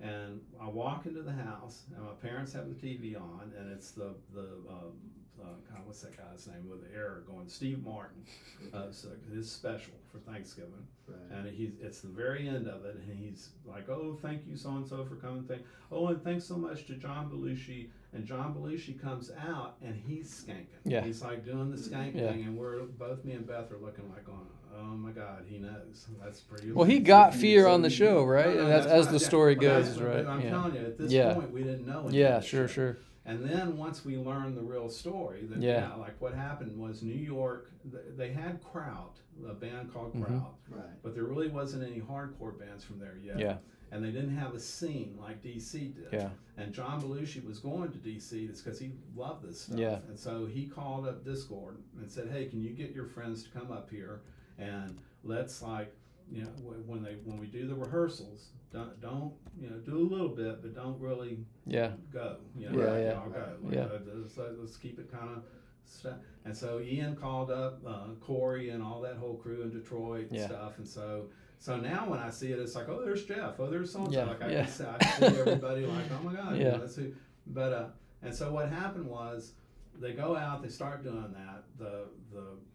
and 0.00 0.40
I 0.60 0.68
walk 0.68 1.06
into 1.06 1.22
the 1.22 1.32
house, 1.32 1.82
and 1.96 2.04
my 2.04 2.12
parents 2.12 2.52
have 2.52 2.68
the 2.68 2.74
TV 2.74 3.16
on, 3.20 3.52
and 3.58 3.72
it's 3.72 3.90
the 3.90 4.14
the 4.34 4.48
um, 4.70 4.92
uh, 5.40 5.46
God, 5.70 5.82
what's 5.84 6.00
that 6.02 6.16
guy's 6.16 6.46
name 6.46 6.68
with 6.68 6.88
the 6.88 6.96
error 6.96 7.24
going? 7.26 7.48
Steve 7.48 7.84
Martin. 7.84 8.24
Uh, 8.72 8.86
so 8.90 9.08
his 9.32 9.50
special 9.50 9.94
for 10.10 10.18
Thanksgiving. 10.30 10.86
Right. 11.06 11.38
And 11.38 11.54
he's 11.54 11.72
it's 11.82 12.00
the 12.00 12.08
very 12.08 12.48
end 12.48 12.66
of 12.66 12.84
it, 12.84 12.96
and 12.96 13.18
he's 13.18 13.50
like, 13.66 13.88
"Oh, 13.88 14.16
thank 14.22 14.46
you 14.46 14.56
so 14.56 14.70
and 14.70 14.86
so 14.86 15.04
for 15.04 15.16
coming. 15.16 15.44
Thank 15.44 15.62
oh, 15.92 16.06
and 16.08 16.22
thanks 16.22 16.44
so 16.44 16.56
much 16.56 16.86
to 16.86 16.94
John 16.94 17.30
Belushi." 17.30 17.88
And 18.14 18.24
John 18.24 18.54
Belushi 18.54 19.00
comes 19.00 19.30
out, 19.32 19.76
and 19.82 20.00
he's 20.06 20.30
skanking. 20.30 20.66
Yeah. 20.84 21.02
he's 21.02 21.20
like 21.22 21.44
doing 21.44 21.70
the 21.70 21.76
skank 21.76 22.14
Yeah. 22.14 22.30
thing, 22.30 22.44
and 22.44 22.56
we're 22.56 22.82
both 22.82 23.24
me 23.24 23.32
and 23.32 23.46
Beth 23.46 23.70
are 23.72 23.76
looking 23.76 24.08
like, 24.10 24.24
going, 24.24 24.46
"Oh 24.78 24.96
my 24.96 25.10
God, 25.10 25.44
he 25.46 25.58
knows." 25.58 26.06
That's 26.22 26.40
pretty. 26.40 26.72
well, 26.72 26.86
he 26.86 27.00
got 27.00 27.34
fear 27.34 27.66
on 27.66 27.82
the 27.82 27.90
show, 27.90 28.24
right? 28.24 28.54
no, 28.54 28.66
that's 28.66 28.86
as 28.86 29.08
the 29.08 29.20
story 29.20 29.56
goes, 29.56 30.00
right? 30.00 30.24
I'm 30.24 30.40
yeah. 30.40 30.50
telling 30.50 30.74
you, 30.74 30.80
at 30.80 30.96
this 30.96 31.34
point, 31.34 31.50
we 31.50 31.64
didn't 31.64 31.86
know. 31.86 32.08
yeah, 32.10 32.40
sure, 32.40 32.68
sure. 32.68 32.98
And 33.26 33.42
then 33.42 33.76
once 33.78 34.04
we 34.04 34.16
learned 34.18 34.56
the 34.56 34.62
real 34.62 34.88
story, 34.90 35.46
that 35.46 35.58
Yeah. 35.60 35.88
yeah, 35.88 35.94
like 35.94 36.20
what 36.20 36.34
happened 36.34 36.76
was 36.78 37.02
New 37.02 37.14
York, 37.14 37.70
they 38.16 38.32
had 38.32 38.62
Kraut, 38.62 39.16
a 39.48 39.54
band 39.54 39.92
called 39.92 40.12
Mhm. 40.14 40.24
Kraut, 40.26 40.54
Right. 40.68 41.02
but 41.02 41.14
there 41.14 41.24
really 41.24 41.48
wasn't 41.48 41.84
any 41.84 42.00
hardcore 42.00 42.58
bands 42.58 42.84
from 42.84 42.98
there 42.98 43.16
yet. 43.16 43.38
Yeah. 43.38 43.58
And 43.90 44.04
they 44.04 44.10
didn't 44.10 44.36
have 44.36 44.54
a 44.54 44.60
scene 44.60 45.16
like 45.20 45.40
DC 45.42 45.88
did. 45.94 46.12
Yeah. 46.12 46.30
And 46.56 46.72
John 46.74 47.00
Belushi 47.00 47.44
was 47.44 47.60
going 47.60 47.92
to 47.92 47.98
DC 47.98 48.46
just 48.46 48.64
because 48.64 48.78
he 48.78 48.92
loved 49.16 49.44
this 49.46 49.62
stuff. 49.62 49.78
Yeah. 49.78 50.00
And 50.08 50.18
so 50.18 50.46
he 50.46 50.66
called 50.66 51.06
up 51.06 51.24
Dischord 51.24 51.76
and 51.98 52.10
said, 52.10 52.28
"Hey, 52.28 52.46
can 52.46 52.62
you 52.62 52.70
get 52.70 52.92
your 52.92 53.06
friends 53.06 53.42
to 53.44 53.50
come 53.50 53.70
up 53.72 53.88
here 53.90 54.20
and 54.58 54.98
let's 55.22 55.62
like, 55.62 55.94
you 56.30 56.42
know, 56.42 56.48
wh- 56.50 56.88
when 56.88 57.02
they 57.02 57.16
when 57.24 57.38
we 57.38 57.46
do 57.46 57.66
the 57.66 57.74
rehearsals, 57.74 58.48
don't 58.72 59.00
don't 59.00 59.32
you 59.60 59.70
know 59.70 59.76
do 59.78 59.98
a 59.98 60.08
little 60.08 60.28
bit, 60.28 60.62
but 60.62 60.74
don't 60.74 60.98
really 61.00 61.38
Yeah. 61.66 61.92
go. 62.12 62.38
You 62.56 62.70
know, 62.70 62.78
Yeah, 62.78 62.90
like, 62.90 63.02
yeah. 63.02 63.12
Go. 63.32 63.70
Yeah. 63.70 63.80
Uh, 63.82 63.98
let's, 64.22 64.38
uh, 64.38 64.52
let's 64.58 64.76
keep 64.76 64.98
it 64.98 65.10
kind 65.10 65.30
of. 65.30 65.44
St- 65.86 66.14
and 66.46 66.56
so 66.56 66.80
Ian 66.80 67.14
called 67.14 67.50
up 67.50 67.80
uh, 67.86 68.06
Corey 68.20 68.70
and 68.70 68.82
all 68.82 69.02
that 69.02 69.16
whole 69.16 69.36
crew 69.36 69.62
in 69.62 69.70
Detroit 69.70 70.28
and 70.30 70.38
Yeah. 70.38 70.46
stuff. 70.46 70.78
And 70.78 70.88
so 70.88 71.26
so 71.58 71.76
now 71.76 72.08
when 72.08 72.18
I 72.20 72.30
see 72.30 72.52
it, 72.52 72.58
it's 72.58 72.74
like, 72.74 72.88
oh, 72.88 73.02
there's 73.04 73.24
Jeff. 73.26 73.60
Oh, 73.60 73.68
there's 73.70 73.92
so. 73.92 74.06
Yeah, 74.10 74.24
Like 74.24 74.42
I 74.42 74.48
yeah. 74.50 74.64
can 74.64 74.72
see, 74.72 74.84
I 74.84 75.04
see 75.04 75.26
everybody 75.38 75.84
like, 75.86 76.04
oh 76.10 76.22
my 76.24 76.32
god, 76.34 76.56
you 76.56 76.62
Yeah. 76.62 76.70
know, 76.72 76.78
that's 76.78 76.96
who. 76.96 77.12
But 77.46 77.72
uh, 77.72 77.86
and 78.22 78.34
so 78.34 78.50
what 78.50 78.70
happened 78.70 79.06
was 79.06 79.52
they 80.00 80.12
go 80.14 80.34
out, 80.36 80.62
they 80.62 80.68
start 80.70 81.02
doing 81.04 81.32
that. 81.34 81.64
The 81.78 82.06
the 82.32 82.40
you 82.40 82.73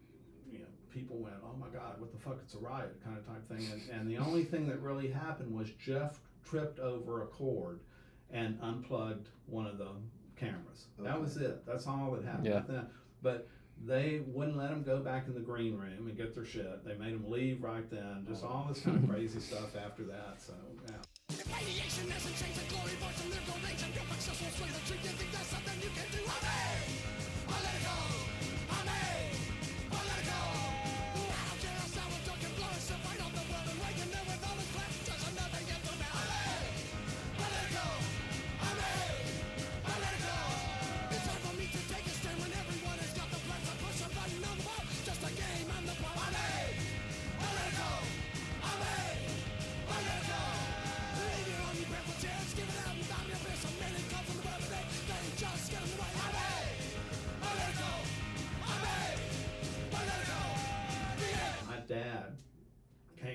people 0.90 1.18
went, 1.18 1.36
oh 1.44 1.56
my 1.58 1.68
god, 1.68 2.00
what 2.00 2.12
the 2.12 2.18
fuck? 2.18 2.38
It's 2.44 2.54
a 2.54 2.58
riot 2.58 3.00
kind 3.04 3.16
of 3.16 3.26
type 3.26 3.46
thing. 3.48 3.66
And, 3.72 4.00
and 4.00 4.10
the 4.10 4.18
only 4.18 4.44
thing 4.44 4.68
that 4.68 4.80
really 4.80 5.08
happened 5.10 5.56
was 5.56 5.68
Jeff 5.84 6.18
tripped 6.44 6.78
over 6.78 7.22
a 7.22 7.26
cord 7.26 7.80
and 8.30 8.58
unplugged 8.62 9.28
one 9.46 9.66
of 9.66 9.78
the 9.78 9.88
cameras. 10.36 10.86
That 10.98 11.20
was 11.20 11.36
it. 11.36 11.66
That's 11.66 11.86
all 11.86 12.12
that 12.12 12.24
happened. 12.24 12.46
Yeah. 12.46 12.54
Nothing- 12.54 12.86
But 13.22 13.48
they 13.82 14.20
wouldn't 14.26 14.56
let 14.58 14.70
them 14.70 14.82
go 14.82 14.98
back 15.00 15.26
in 15.26 15.34
the 15.34 15.40
green 15.40 15.76
room 15.76 16.06
and 16.06 16.16
get 16.16 16.34
their 16.34 16.44
shit. 16.44 16.84
They 16.84 16.94
made 16.94 17.14
them 17.14 17.30
leave 17.30 17.62
right 17.62 17.88
then. 17.90 18.26
Just 18.28 18.44
all 18.44 18.66
this 18.68 18.82
kind 18.82 19.02
of 19.02 19.08
crazy 19.14 19.40
stuff 19.40 19.74
after 19.76 20.04
that. 20.04 20.36
So 20.38 20.52
yeah. 20.86 20.94
Radiation 21.30 22.10
hasn't 22.10 22.36
changed 22.36 22.60
the 22.60 22.74
glory 22.74 22.92
bar 23.00 23.10
to 23.12 23.28
live 23.28 23.54
on 23.54 23.70
ancient 23.70 23.94
Your 23.94 24.04
successful 24.18 24.50
slay 24.58 24.68
the 24.68 24.80
tree 24.86 24.98
You 25.02 25.10
think 25.16 25.30
that's 25.32 25.46
something 25.46 25.74
you 25.80 25.88
can 25.94 26.08
do 26.10 26.22
I'm 26.26 26.42
I 26.42 26.50
let 26.50 27.09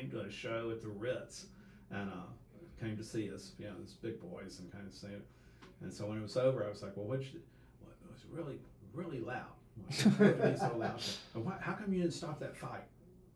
came 0.06 0.20
to 0.20 0.26
a 0.26 0.32
show 0.32 0.72
at 0.72 0.82
the 0.82 0.90
Ritz 0.90 1.48
and 1.92 2.10
uh, 2.10 2.82
came 2.82 2.98
to 2.98 3.04
see 3.04 3.32
us, 3.34 3.54
you 3.58 3.66
know, 3.66 3.74
these 3.80 3.94
big 3.94 4.20
boys 4.20 4.60
and 4.60 4.72
kind 4.72 4.88
of 4.88 4.94
see 4.94 5.08
it. 5.08 5.26
And 5.82 5.94
so 5.94 6.06
when 6.06 6.18
it 6.18 6.24
was 6.24 6.38
over, 6.38 6.66
I 6.66 6.70
was 6.70 6.82
like, 6.82 6.96
well, 6.96 7.06
what 7.06 7.22
you, 7.22 7.40
well, 7.82 7.92
it 8.04 8.12
was 8.12 8.26
really, 8.32 8.60
really 8.94 9.20
loud. 9.20 9.46
Like, 9.90 10.00
"How 10.00 10.10
could 10.12 10.28
it 10.28 10.54
be 10.54 10.58
so 10.58 10.78
loud? 10.78 11.02
And 11.36 11.46
why, 11.46 11.56
how 11.60 11.74
come 11.74 11.94
you 11.94 12.02
didn't 12.02 12.14
stop 12.14 12.40
that 12.40 12.56
fight? 12.56 12.86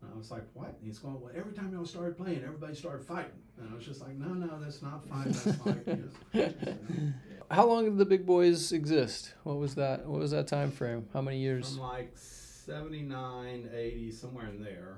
And 0.02 0.10
I 0.14 0.16
was 0.16 0.30
like, 0.30 0.44
what? 0.54 0.68
And 0.68 0.76
he's 0.82 0.98
going, 0.98 1.20
well, 1.20 1.30
every 1.36 1.52
time 1.52 1.72
y'all 1.72 1.84
started 1.84 2.16
playing, 2.16 2.42
everybody 2.42 2.74
started 2.74 3.04
fighting. 3.06 3.32
And 3.58 3.68
I 3.70 3.76
was 3.76 3.84
just 3.84 4.00
like, 4.00 4.16
no, 4.16 4.28
no, 4.28 4.58
that's 4.58 4.80
not 4.80 5.06
fighting. 5.06 5.32
That's 5.32 5.66
like, 5.66 5.86
you 5.86 6.10
know, 6.34 7.12
How 7.50 7.66
long 7.66 7.84
did 7.84 7.98
the 7.98 8.06
big 8.06 8.24
boys 8.24 8.72
exist? 8.72 9.34
What 9.42 9.58
was 9.58 9.74
that? 9.74 10.06
What 10.06 10.20
was 10.20 10.30
that 10.30 10.46
time 10.46 10.70
frame? 10.70 11.06
How 11.12 11.20
many 11.20 11.38
years? 11.38 11.74
From 11.74 11.80
like 11.80 12.12
79, 12.16 13.68
80, 13.74 14.12
somewhere 14.12 14.46
in 14.46 14.62
there. 14.62 14.96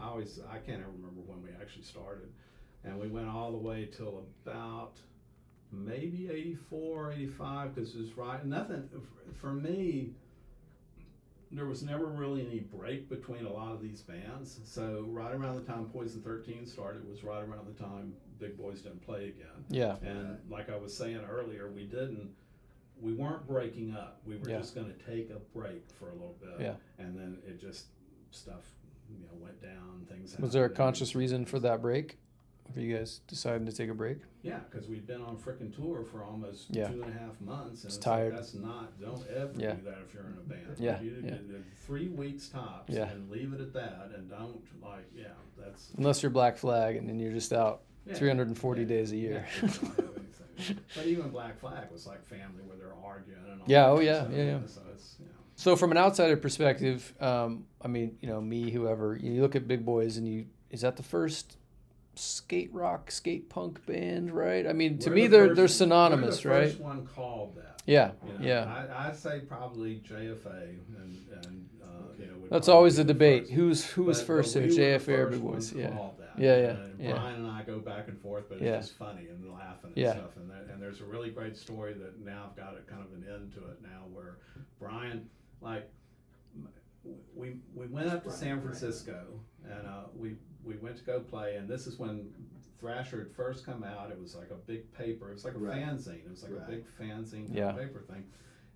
I 0.00 0.08
always, 0.08 0.40
I 0.50 0.58
can't 0.58 0.80
ever 0.80 0.90
remember 0.90 1.20
when 1.26 1.42
we 1.42 1.50
actually 1.60 1.84
started. 1.84 2.28
And 2.84 2.98
we 2.98 3.08
went 3.08 3.28
all 3.28 3.50
the 3.52 3.58
way 3.58 3.86
till 3.86 4.24
about 4.46 4.92
maybe 5.72 6.28
84, 6.30 7.12
85, 7.12 7.74
because 7.74 7.94
it 7.94 8.00
was 8.00 8.16
right. 8.16 8.44
Nothing, 8.44 8.88
for 9.40 9.52
me, 9.52 10.10
there 11.50 11.66
was 11.66 11.82
never 11.82 12.06
really 12.06 12.46
any 12.46 12.60
break 12.60 13.08
between 13.08 13.46
a 13.46 13.52
lot 13.52 13.72
of 13.72 13.80
these 13.80 14.02
bands. 14.02 14.58
So 14.64 15.06
right 15.08 15.32
around 15.34 15.56
the 15.56 15.62
time 15.72 15.86
Poison 15.86 16.20
13 16.20 16.66
started 16.66 17.08
was 17.08 17.22
right 17.24 17.42
around 17.42 17.66
the 17.66 17.80
time 17.82 18.12
Big 18.38 18.58
Boys 18.58 18.80
didn't 18.82 19.04
play 19.04 19.26
again. 19.28 19.64
Yeah. 19.70 19.96
And 20.02 20.38
like 20.50 20.68
I 20.68 20.76
was 20.76 20.94
saying 20.96 21.20
earlier, 21.30 21.70
we 21.70 21.84
didn't, 21.84 22.30
we 23.00 23.12
weren't 23.14 23.46
breaking 23.46 23.92
up. 23.94 24.20
We 24.26 24.36
were 24.36 24.48
Yeah. 24.50 24.58
just 24.58 24.74
going 24.74 24.92
to 24.92 25.10
take 25.10 25.30
a 25.30 25.38
break 25.56 25.84
for 25.98 26.08
a 26.10 26.12
little 26.12 26.36
bit. 26.40 26.60
Yeah. 26.60 26.74
And 26.98 27.16
then 27.16 27.38
it 27.46 27.60
just 27.60 27.86
stuff, 28.30 28.64
you 29.18 29.26
know, 29.26 29.32
went 29.40 29.60
down. 29.62 30.06
Things. 30.08 30.36
Was 30.38 30.52
there 30.52 30.64
a 30.64 30.70
conscious 30.70 31.14
reason 31.14 31.44
for 31.44 31.58
that 31.60 31.80
break? 31.82 32.18
For 32.72 32.80
you 32.80 32.96
guys 32.96 33.20
deciding 33.28 33.66
to 33.66 33.72
take 33.72 33.90
a 33.90 33.94
break? 33.94 34.18
Yeah, 34.42 34.58
because 34.70 34.88
we've 34.88 35.06
been 35.06 35.20
on 35.20 35.36
frickin' 35.36 35.74
tour 35.76 36.02
for 36.02 36.24
almost 36.24 36.74
Yeah. 36.74 36.88
two 36.88 37.02
and 37.02 37.14
a 37.14 37.18
half 37.18 37.38
months. 37.40 37.84
And 37.84 37.92
It's 37.92 37.96
like, 37.98 38.16
tired. 38.16 38.36
that's 38.36 38.54
not. 38.54 38.98
Don't 38.98 39.26
ever 39.28 39.52
Yeah. 39.56 39.74
do 39.74 39.82
that 39.84 39.98
if 40.06 40.14
you're 40.14 40.24
in 40.24 40.32
a 40.32 40.40
band. 40.48 40.76
Yeah, 40.78 40.98
you, 41.02 41.22
yeah. 41.24 41.36
Three 41.86 42.08
weeks 42.08 42.48
tops. 42.48 42.92
Yeah. 42.92 43.10
And 43.10 43.30
leave 43.30 43.52
it 43.52 43.60
at 43.60 43.74
that. 43.74 44.12
And 44.16 44.30
don't 44.30 44.62
like. 44.82 45.04
Yeah. 45.14 45.26
That's. 45.58 45.90
Unless 45.98 46.22
you're 46.22 46.30
Black 46.30 46.56
Flag 46.56 46.96
and 46.96 47.06
then 47.08 47.18
you're 47.20 47.32
just 47.32 47.52
out 47.52 47.82
Yeah, 48.06 48.14
340 48.14 48.80
yeah, 48.82 48.88
days 48.88 49.12
a 49.12 49.16
year. 49.16 49.46
yeah, 49.62 49.62
you 49.62 49.68
don't 49.68 49.84
have 49.84 49.98
anything. 50.16 50.78
but 50.96 51.06
even 51.06 51.28
Black 51.30 51.58
Flag 51.60 51.90
was 51.92 52.06
like 52.06 52.24
family 52.26 52.62
where 52.66 52.78
they're 52.78 52.94
arguing 53.04 53.40
and 53.50 53.60
all 53.60 53.66
Yeah, 53.68 53.82
that 53.82 53.90
oh, 53.90 54.00
yeah, 54.00 54.28
yeah, 54.30 54.44
yeah. 54.58 54.66
So 54.66 54.80
it's 54.92 55.16
you 55.20 55.26
know. 55.26 55.32
So 55.56 55.76
from 55.76 55.92
an 55.92 55.98
outsider 55.98 56.36
perspective, 56.36 57.14
um, 57.20 57.64
I 57.80 57.88
mean, 57.88 58.16
you 58.20 58.28
know, 58.28 58.40
me, 58.40 58.70
whoever, 58.70 59.16
you 59.16 59.40
look 59.40 59.54
at 59.54 59.68
Big 59.68 59.84
Boys, 59.84 60.16
and 60.16 60.26
you 60.28 60.46
is 60.70 60.80
that 60.80 60.96
the 60.96 61.02
first 61.04 61.56
skate 62.16 62.72
rock, 62.72 63.10
skate 63.10 63.48
punk 63.48 63.84
band, 63.86 64.32
right? 64.32 64.66
I 64.66 64.72
mean, 64.72 64.98
to 64.98 65.10
We're 65.10 65.16
me, 65.16 65.22
the 65.22 65.28
they're 65.28 65.46
first- 65.48 65.56
they're 65.56 65.68
synonymous, 65.68 66.42
the 66.42 66.48
right? 66.48 66.68
First 66.70 66.80
one 66.80 67.06
called 67.06 67.56
that. 67.56 67.82
Yeah, 67.86 68.12
You 68.26 68.32
know, 68.38 68.44
yeah. 68.44 68.86
I, 68.96 69.08
I'd 69.08 69.16
say 69.16 69.40
probably 69.40 70.02
JFA, 70.08 70.78
and, 70.96 71.26
and 71.44 71.68
uh, 71.82 71.86
you 72.18 72.26
know. 72.26 72.32
That's 72.50 72.68
always 72.68 72.98
a 72.98 73.04
debate. 73.04 73.50
Who's 73.50 73.84
who 73.84 74.04
was 74.04 74.18
But- 74.20 74.26
first 74.26 74.54
but 74.54 74.62
we 74.64 74.68
JFA 74.70 75.08
or 75.18 75.26
Big 75.28 75.42
Boys? 75.42 75.72
Yeah, 75.72 75.88
that. 75.90 76.32
Yeah, 76.38 76.56
yeah, 76.56 76.66
And 76.70 76.98
yeah. 77.00 77.12
Brian 77.12 77.34
and 77.36 77.46
I 77.50 77.62
go 77.62 77.78
back 77.78 78.08
and 78.08 78.18
forth, 78.20 78.44
but 78.48 78.60
Yeah. 78.60 78.78
it's 78.78 78.88
just 78.88 78.98
funny 78.98 79.28
and 79.28 79.52
laughing 79.52 79.90
and 79.90 79.96
Yeah. 79.96 80.12
stuff. 80.14 80.36
And, 80.36 80.50
there, 80.50 80.64
and 80.72 80.82
there's 80.82 81.00
a 81.00 81.04
really 81.04 81.30
great 81.30 81.56
story 81.56 81.92
that 81.94 82.18
now 82.24 82.46
I've 82.50 82.56
got 82.56 82.74
a 82.76 82.80
kind 82.90 83.02
of 83.02 83.12
an 83.12 83.24
end 83.32 83.52
to 83.54 83.60
it 83.70 83.82
now, 83.82 84.04
where 84.12 84.38
Brian, 84.80 85.28
like, 85.60 85.90
we 87.34 87.56
we 87.74 87.86
went 87.86 88.08
up 88.08 88.22
to 88.22 88.28
Brian, 88.28 88.40
San 88.40 88.48
Brian. 88.48 88.60
Francisco 88.62 89.24
and 89.64 89.86
uh, 89.86 90.04
we 90.16 90.36
we 90.64 90.76
went 90.76 90.96
to 90.96 91.04
go 91.04 91.20
play, 91.20 91.56
and 91.56 91.68
this 91.68 91.86
is 91.86 91.98
when 91.98 92.26
Thrasher 92.80 93.18
had 93.18 93.32
first 93.34 93.66
come 93.66 93.84
out. 93.84 94.10
It 94.10 94.20
was 94.20 94.34
like 94.34 94.50
a 94.50 94.54
big 94.66 94.90
paper. 94.94 95.30
It 95.30 95.34
was 95.34 95.44
like 95.44 95.54
a 95.54 95.58
Right. 95.58 95.76
fanzine. 95.82 96.24
It 96.24 96.30
was 96.30 96.42
like 96.42 96.52
Right. 96.52 96.68
a 96.68 96.70
big 96.70 96.84
fanzine 96.98 97.44
kind 97.46 97.54
Yeah. 97.54 97.70
of 97.70 97.76
paper 97.76 98.00
thing. 98.00 98.24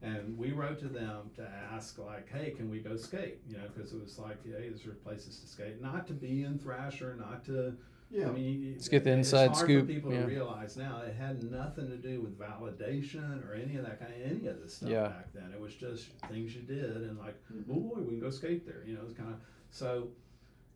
And 0.02 0.36
we 0.38 0.52
wrote 0.52 0.78
to 0.80 0.88
them 0.88 1.30
to 1.36 1.42
ask, 1.48 1.98
like, 1.98 2.28
hey, 2.28 2.52
can 2.52 2.70
we 2.70 2.78
go 2.78 2.94
skate? 2.96 3.40
You 3.48 3.56
know, 3.56 3.64
because 3.74 3.92
it 3.92 4.00
was 4.00 4.16
like, 4.18 4.36
hey, 4.44 4.68
is 4.68 4.82
there 4.84 4.94
places 4.94 5.40
to 5.40 5.46
skate? 5.46 5.80
Not 5.82 6.06
to 6.06 6.12
be 6.12 6.44
in 6.44 6.58
Thrasher, 6.58 7.16
not 7.16 7.44
to. 7.46 7.76
Yeah. 8.10 8.28
I 8.28 8.30
mean, 8.30 8.72
Let's 8.74 8.88
get 8.88 9.04
the 9.04 9.10
inside 9.10 9.50
it's 9.50 9.60
inside 9.60 9.68
hard 9.68 9.84
scoop, 9.84 9.86
For 9.86 9.92
people 9.92 10.12
yeah. 10.12 10.20
to 10.20 10.26
realize 10.26 10.76
now 10.76 11.02
it 11.06 11.14
had 11.14 11.42
nothing 11.50 11.88
to 11.90 11.96
do 11.96 12.20
with 12.22 12.38
validation 12.38 13.46
or 13.48 13.54
any 13.54 13.76
of 13.76 13.84
that 13.84 14.00
kind 14.00 14.12
of 14.12 14.20
any 14.30 14.46
of 14.46 14.62
this 14.62 14.76
stuff 14.76 14.88
Yeah. 14.88 15.08
back 15.08 15.32
then. 15.34 15.50
It 15.52 15.60
was 15.60 15.74
just 15.74 16.08
things 16.28 16.54
you 16.54 16.62
did 16.62 16.96
and 16.96 17.18
like, 17.18 17.36
oh 17.70 17.74
boy, 17.74 18.00
we 18.00 18.06
can 18.12 18.20
go 18.20 18.30
skate 18.30 18.66
there. 18.66 18.82
You 18.86 18.94
know, 18.94 19.00
it's 19.04 19.14
kind 19.16 19.30
of 19.30 19.40
so. 19.70 20.08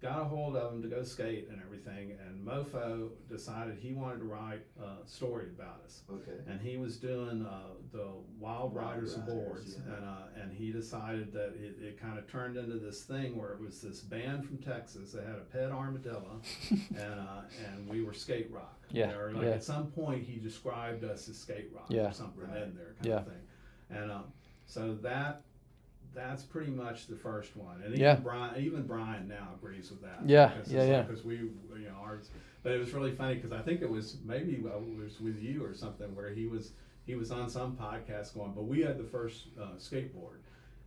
Got 0.02 0.20
a 0.22 0.24
hold 0.24 0.56
of 0.56 0.72
him 0.72 0.82
to 0.82 0.88
go 0.88 1.04
skate 1.04 1.46
and 1.48 1.62
everything, 1.64 2.16
and 2.26 2.44
Mofo 2.44 3.10
decided 3.30 3.78
he 3.78 3.92
wanted 3.92 4.18
to 4.18 4.24
write 4.24 4.62
a 4.82 5.06
story 5.08 5.46
about 5.56 5.80
us 5.84 6.00
Okay. 6.10 6.38
and 6.48 6.60
he 6.60 6.76
was 6.76 6.96
doing 6.96 7.46
uh, 7.46 7.68
the 7.92 8.08
Wild 8.40 8.74
Wild 8.74 8.74
Riders 8.74 9.16
Riders, 9.16 9.32
boards, 9.32 9.76
yeah. 9.86 9.94
and 9.94 10.04
uh, 10.04 10.42
and 10.42 10.52
he 10.52 10.72
decided 10.72 11.32
that 11.34 11.54
it, 11.54 11.76
it 11.80 12.00
kind 12.00 12.18
of 12.18 12.26
turned 12.26 12.56
into 12.56 12.78
this 12.80 13.02
thing 13.04 13.36
where 13.38 13.52
it 13.52 13.60
was 13.60 13.80
this 13.80 14.00
band 14.00 14.44
from 14.44 14.58
Texas 14.58 15.12
that 15.12 15.24
had 15.24 15.36
a 15.36 15.44
pet 15.52 15.70
armadillo, 15.70 16.40
and 16.70 16.98
uh, 17.20 17.42
and 17.72 17.88
we 17.88 18.02
were 18.02 18.12
skate 18.12 18.50
rock. 18.50 18.80
Yeah, 18.90 19.12
Or 19.12 19.30
like 19.32 19.44
yeah. 19.44 19.50
at 19.50 19.62
some 19.62 19.86
point 19.92 20.24
he 20.26 20.36
described 20.40 21.04
us 21.04 21.28
as 21.28 21.38
skate 21.38 21.70
rock 21.72 21.86
Yeah. 21.90 22.08
or 22.08 22.12
something 22.12 22.42
Right. 22.42 22.62
in 22.64 22.74
there 22.74 22.94
kind 23.00 23.06
Yeah. 23.06 23.16
of 23.18 23.26
thing, 23.26 23.42
and 23.90 24.10
um, 24.10 24.24
so 24.66 24.94
that. 25.02 25.42
That's 26.14 26.42
pretty 26.42 26.70
much 26.70 27.06
the 27.06 27.16
first 27.16 27.56
one, 27.56 27.76
and 27.82 27.94
even 27.94 28.00
Yeah. 28.00 28.16
Brian, 28.16 28.62
even 28.62 28.82
Brian 28.86 29.28
now 29.28 29.48
agrees 29.60 29.90
with 29.90 30.02
that. 30.02 30.20
Yeah, 30.26 30.52
because 30.54 30.72
yeah, 30.72 30.84
yeah. 30.84 31.02
Because 31.02 31.24
we, 31.24 31.36
you 31.36 31.50
know, 31.88 31.94
ours, 32.02 32.28
but 32.62 32.72
it 32.72 32.78
was 32.78 32.92
really 32.92 33.12
funny 33.12 33.34
because 33.36 33.52
I 33.52 33.60
think 33.62 33.80
it 33.82 33.90
was 33.90 34.18
maybe 34.24 34.52
it 34.52 34.62
was 34.62 35.20
with 35.20 35.42
you 35.42 35.64
or 35.64 35.74
something 35.74 36.14
where 36.14 36.30
he 36.30 36.46
was 36.46 36.72
he 37.06 37.14
was 37.14 37.30
on 37.32 37.48
some 37.48 37.76
podcast 37.76 38.34
going, 38.34 38.52
but 38.52 38.64
we 38.64 38.80
had 38.82 38.98
the 38.98 39.04
first 39.04 39.46
uh, 39.60 39.76
skateboard. 39.78 40.38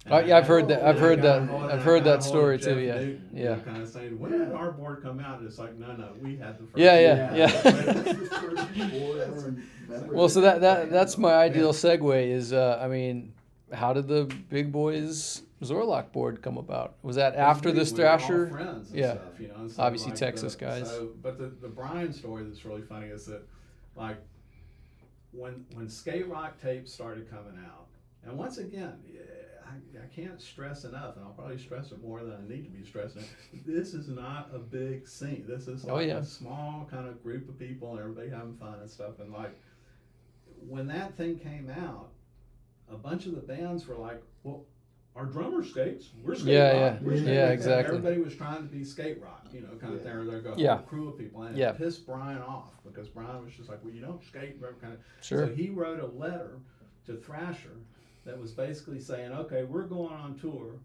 And 0.06 0.14
Oh, 0.14 0.18
I 0.18 0.22
yeah, 0.22 0.38
I've 0.38 0.48
heard 0.48 0.68
that- 0.68 0.84
I've 0.84 0.96
and 0.98 0.98
I 0.98 1.08
heard 1.08 1.22
that- 1.24 1.50
I've 1.72 1.84
heard 1.84 2.04
that 2.04 2.24
story 2.24 2.60
too, 2.60 2.78
yeah, 2.78 2.94
Newton, 3.00 3.30
you 3.34 3.44
yeah. 3.44 3.56
know, 3.56 3.62
kind 3.62 3.82
of 3.82 3.90
saying, 3.90 4.20
when 4.20 4.32
did 4.32 4.52
our 4.52 4.72
board 4.72 5.02
come 5.02 5.20
out? 5.20 5.40
And 5.40 5.48
it's 5.48 5.58
like, 5.58 5.76
no, 5.80 5.96
no, 5.96 6.10
we 6.22 6.38
had 6.38 6.60
the 6.60 6.66
first. 6.66 6.78
Yeah, 6.78 6.94
one. 6.94 7.02
yeah, 7.02 7.36
yeah. 7.36 7.48
That's 7.48 7.64
the 7.64 8.14
first 8.14 8.78
board 8.92 9.20
I 9.20 9.26
remember 9.26 9.62
Well, 10.12 10.30
so 10.30 10.42
that, 10.42 10.62
that 10.62 10.92
that's 10.92 11.18
my 11.18 11.34
ideal 11.34 11.74
segue. 11.74 12.28
Is 12.28 12.54
uh, 12.54 12.80
I 12.82 12.88
mean, 12.88 13.34
how 13.76 13.94
did 13.94 14.08
the 14.08 14.26
Big 14.50 14.72
Boys 14.72 15.44
Zorlac 15.62 16.12
board 16.12 16.42
come 16.42 16.58
about? 16.58 16.96
Was 17.04 17.16
that 17.18 17.36
after 17.36 17.70
we, 17.70 17.76
this 17.76 17.92
we 17.92 17.98
Thrasher? 17.98 18.48
friends 18.48 18.92
Yeah. 18.94 19.14
stuff, 19.14 19.40
you 19.40 19.48
know, 19.50 19.68
so 19.68 19.84
Obviously 19.84 20.12
like 20.12 20.20
Texas 20.20 20.56
the, 20.56 20.66
guys. 20.66 20.90
So, 20.90 21.10
but 21.22 21.38
the, 21.38 21.48
the 21.62 21.68
Brian 21.68 22.14
story 22.14 22.44
that's 22.44 22.66
really 22.66 22.82
funny 22.82 23.08
is 23.08 23.26
that, 23.26 23.44
like, 23.96 24.18
when 25.32 25.66
when 25.74 25.90
skate 25.90 26.28
rock 26.28 26.62
tapes 26.62 26.92
started 26.94 27.30
coming 27.30 27.60
out, 27.66 27.88
and 28.26 28.38
once 28.38 28.58
again, 28.58 28.94
I, 29.68 30.04
I 30.04 30.08
can't 30.16 30.40
stress 30.42 30.84
enough, 30.86 31.16
and 31.18 31.26
I'll 31.26 31.32
probably 31.32 31.58
stress 31.58 31.92
it 31.92 32.02
more 32.02 32.24
than 32.24 32.34
I 32.34 32.48
need 32.48 32.64
to 32.64 32.70
be 32.70 32.86
stressing. 32.86 33.24
This 33.66 33.94
is 33.94 34.08
not 34.08 34.50
a 34.54 34.60
big 34.60 35.08
scene. 35.08 35.44
This 35.48 35.68
is 35.68 35.84
oh, 35.86 35.96
like 35.96 35.96
Oh, 35.96 36.00
yeah. 36.08 36.18
a 36.18 36.24
small 36.24 36.88
kind 36.90 37.08
of 37.08 37.22
group 37.22 37.50
of 37.50 37.58
people, 37.60 37.92
and 37.92 38.00
everybody 38.00 38.30
having 38.30 38.56
fun 38.58 38.80
and 38.80 38.90
stuff. 38.90 39.20
And 39.20 39.34
like, 39.34 39.60
when 40.68 40.88
that 40.88 41.18
thing 41.18 41.38
came 41.38 41.70
out, 41.70 42.10
a 42.92 42.98
bunch 42.98 43.26
of 43.26 43.36
the 43.36 43.42
bands 43.42 43.88
were 43.88 43.96
like, 43.96 44.22
"Well, 44.44 44.66
our 45.16 45.26
drummer 45.26 45.64
skates. 45.64 46.10
We're 46.24 46.36
skate 46.36 46.54
Yeah, 46.54 46.72
rock. 46.72 47.00
yeah. 47.02 47.08
We're 47.08 47.18
skate 47.18 47.28
Yeah, 47.34 47.44
rock." 47.46 47.54
exactly. 47.54 47.98
Everybody 47.98 48.22
was 48.22 48.36
trying 48.36 48.68
to 48.68 48.74
be 48.74 48.84
skate 48.84 49.22
rock, 49.22 49.48
you 49.54 49.62
know, 49.62 49.70
kind 49.80 49.94
of 49.94 50.00
Yeah. 50.02 50.06
thing. 50.06 50.12
Or 50.14 50.26
they're 50.26 50.52
a 50.54 50.58
Yeah. 50.58 50.78
crew 50.82 51.10
of 51.10 51.18
people, 51.18 51.44
and 51.44 51.58
Yeah. 51.58 51.70
it 51.72 51.78
pissed 51.78 52.06
Brian 52.06 52.42
off 52.42 52.74
because 52.84 53.08
Brian 53.10 53.44
was 53.44 53.54
just 53.54 53.70
like, 53.70 53.84
"Well, 53.84 53.94
you 53.94 54.02
don't 54.02 54.22
skate," 54.24 54.62
kind 54.82 54.94
of. 54.94 55.00
Sure. 55.22 55.48
So 55.48 55.54
he 55.54 55.70
wrote 55.70 56.00
a 56.00 56.08
letter 56.08 56.60
to 57.06 57.16
Thrasher 57.18 57.78
that 58.26 58.38
was 58.40 58.52
basically 58.52 59.00
saying, 59.00 59.32
"Okay, 59.32 59.64
we're 59.64 59.86
going 59.88 60.14
on 60.14 60.36
tour, 60.38 60.80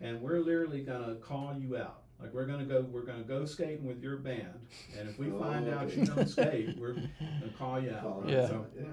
and 0.00 0.20
we're 0.20 0.40
literally 0.40 0.82
gonna 0.82 1.16
call 1.16 1.54
you 1.58 1.76
out." 1.76 2.02
Like 2.18 2.32
we're 2.32 2.46
gonna 2.46 2.64
go, 2.64 2.80
we're 2.80 3.02
gonna 3.04 3.22
go 3.24 3.44
skating 3.44 3.84
with 3.84 4.02
your 4.02 4.16
band, 4.16 4.66
and 4.98 5.06
if 5.06 5.18
we 5.18 5.30
Oh, 5.30 5.38
find 5.38 5.68
out 5.68 5.94
you 5.94 6.06
don't 6.06 6.26
skate, 6.26 6.78
we're 6.78 6.94
gonna 6.94 7.10
call 7.58 7.78
you 7.78 7.90
out. 7.94 8.02
Follow 8.02 8.22
right? 8.22 8.30
Yeah. 8.32 8.48
So, 8.48 8.66
Yeah. 8.74 8.84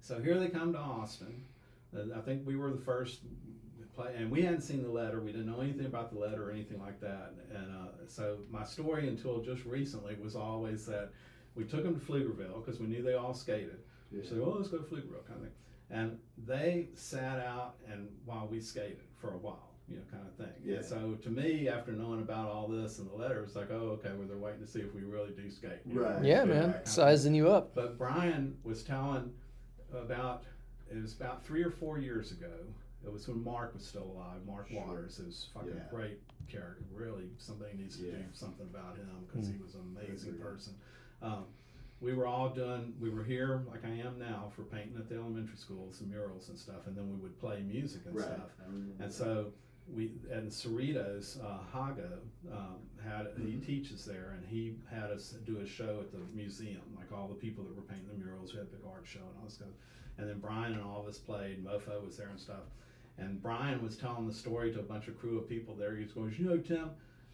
so 0.00 0.20
here 0.22 0.38
they 0.40 0.48
come 0.48 0.72
to 0.72 0.78
Austin. 0.78 1.44
I 1.94 2.20
think 2.20 2.46
we 2.46 2.56
were 2.56 2.70
the 2.70 2.80
first 2.80 3.20
play, 3.94 4.14
and 4.16 4.30
we 4.30 4.42
hadn't 4.42 4.62
seen 4.62 4.82
the 4.82 4.88
letter. 4.88 5.20
We 5.20 5.32
didn't 5.32 5.46
know 5.46 5.60
anything 5.60 5.86
about 5.86 6.12
the 6.12 6.18
letter 6.18 6.48
or 6.48 6.52
anything 6.52 6.80
like 6.80 7.00
that. 7.00 7.34
And 7.54 7.70
uh, 7.70 8.06
so 8.06 8.38
my 8.50 8.64
story 8.64 9.08
until 9.08 9.40
just 9.42 9.64
recently 9.64 10.16
was 10.22 10.34
always 10.34 10.86
that 10.86 11.10
we 11.54 11.64
took 11.64 11.82
them 11.82 11.98
to 11.98 12.06
Pflugerville 12.06 12.64
because 12.64 12.80
we 12.80 12.86
knew 12.86 13.02
they 13.02 13.14
all 13.14 13.34
skated. 13.34 13.80
Yeah. 14.10 14.22
So 14.28 14.42
oh, 14.44 14.56
let's 14.56 14.68
go 14.68 14.78
to 14.78 14.84
Pflugerville 14.84 15.26
kind 15.26 15.36
of 15.36 15.42
thing. 15.42 15.52
And 15.90 16.18
they 16.46 16.88
sat 16.94 17.38
out 17.38 17.74
and 17.90 18.08
while 18.24 18.48
we 18.50 18.60
skated 18.60 19.00
for 19.20 19.34
a 19.34 19.38
while, 19.38 19.74
you 19.88 19.96
know, 19.96 20.02
kind 20.10 20.24
of 20.26 20.34
thing. 20.36 20.54
Yeah. 20.64 20.76
And 20.76 20.84
so 20.84 21.18
to 21.22 21.30
me, 21.30 21.68
after 21.68 21.92
knowing 21.92 22.20
about 22.20 22.48
all 22.48 22.66
this 22.66 22.98
and 22.98 23.10
the 23.10 23.14
letter, 23.14 23.42
it's 23.42 23.54
like, 23.56 23.70
oh, 23.70 23.98
okay, 24.00 24.10
well 24.16 24.26
they're 24.26 24.38
waiting 24.38 24.60
to 24.60 24.66
see 24.66 24.80
if 24.80 24.94
we 24.94 25.02
really 25.02 25.32
do 25.32 25.50
skate. 25.50 25.80
Right. 25.84 26.24
yeah, 26.24 26.40
that 26.40 26.48
man, 26.48 26.60
kind 26.60 26.70
of 26.70 26.76
thing. 26.76 26.86
sizing 26.86 27.34
you 27.34 27.50
up. 27.50 27.74
But 27.74 27.98
Brian 27.98 28.56
was 28.64 28.82
telling 28.82 29.32
about 29.94 30.44
it 30.92 31.02
was 31.02 31.14
about 31.14 31.44
three 31.44 31.62
or 31.62 31.70
four 31.70 31.98
years 31.98 32.32
ago. 32.32 32.52
It 33.04 33.12
was 33.12 33.26
when 33.26 33.42
Mark 33.42 33.74
was 33.74 33.84
still 33.84 34.04
alive. 34.14 34.44
Mark 34.46 34.68
Sure. 34.68 34.80
Waters, 34.86 35.16
who's 35.16 35.48
fucking 35.54 35.74
Yeah. 35.74 35.88
great 35.90 36.20
character. 36.48 36.84
Really, 36.92 37.30
somebody 37.38 37.76
needs 37.76 37.96
to 37.96 38.02
do 38.02 38.08
Yeah. 38.10 38.22
something 38.32 38.66
about 38.66 38.96
him 38.96 39.08
because 39.26 39.48
Mm. 39.48 39.54
he 39.56 39.62
was 39.62 39.74
an 39.74 39.80
amazing 39.96 40.30
Agreed. 40.34 40.42
person. 40.42 40.74
Um, 41.20 41.46
we 42.00 42.14
were 42.14 42.26
all 42.26 42.50
done. 42.54 42.94
We 43.00 43.10
were 43.10 43.24
here 43.24 43.62
like 43.68 43.84
I 43.84 43.90
am 43.90 44.18
now 44.18 44.50
for 44.54 44.64
painting 44.64 44.96
at 44.98 45.08
the 45.08 45.16
elementary 45.16 45.56
school, 45.56 45.92
some 45.92 46.10
murals 46.10 46.48
and 46.48 46.58
stuff, 46.58 46.86
and 46.86 46.96
then 46.96 47.08
we 47.10 47.16
would 47.16 47.38
play 47.38 47.62
music 47.62 48.04
and 48.06 48.14
Right. 48.14 48.24
stuff. 48.24 48.50
And 48.66 48.98
that. 48.98 49.12
so 49.12 49.52
we 49.88 50.12
and 50.30 50.48
Cerritos, 50.50 51.42
uh, 51.42 51.60
Hago 51.72 52.20
um, 52.52 52.88
had 53.02 53.26
he 53.36 53.54
Mhm. 53.56 53.64
teaches 53.66 54.04
there, 54.04 54.30
and 54.30 54.44
he 54.46 54.78
had 54.86 55.10
us 55.10 55.32
do 55.44 55.58
a 55.58 55.66
show 55.66 56.00
at 56.00 56.12
the 56.12 56.18
museum, 56.34 56.82
like 56.96 57.10
all 57.10 57.26
the 57.28 57.34
people 57.34 57.64
that 57.64 57.74
were 57.74 57.82
painting 57.82 58.06
the 58.08 58.14
murals. 58.14 58.52
We 58.52 58.58
had 58.58 58.68
a 58.68 58.70
big 58.70 58.84
art 58.84 59.06
show 59.06 59.26
and 59.26 59.38
all 59.38 59.44
this 59.44 59.54
stuff. 59.54 59.68
And 60.18 60.28
then 60.28 60.38
Brian 60.38 60.74
and 60.74 60.82
all 60.82 61.00
of 61.00 61.06
us 61.06 61.18
played. 61.18 61.64
Mofo 61.64 62.04
was 62.04 62.16
there 62.16 62.28
and 62.28 62.38
stuff. 62.38 62.64
And 63.18 63.42
Brian 63.42 63.82
was 63.82 63.96
telling 63.96 64.26
the 64.26 64.34
story 64.34 64.72
to 64.72 64.80
a 64.80 64.82
bunch 64.82 65.08
of 65.08 65.18
crew 65.18 65.38
of 65.38 65.48
people 65.48 65.74
there. 65.74 65.96
He 65.96 66.02
was 66.04 66.12
going, 66.12 66.34
you 66.38 66.46
know, 66.46 66.58
Tim. 66.58 66.90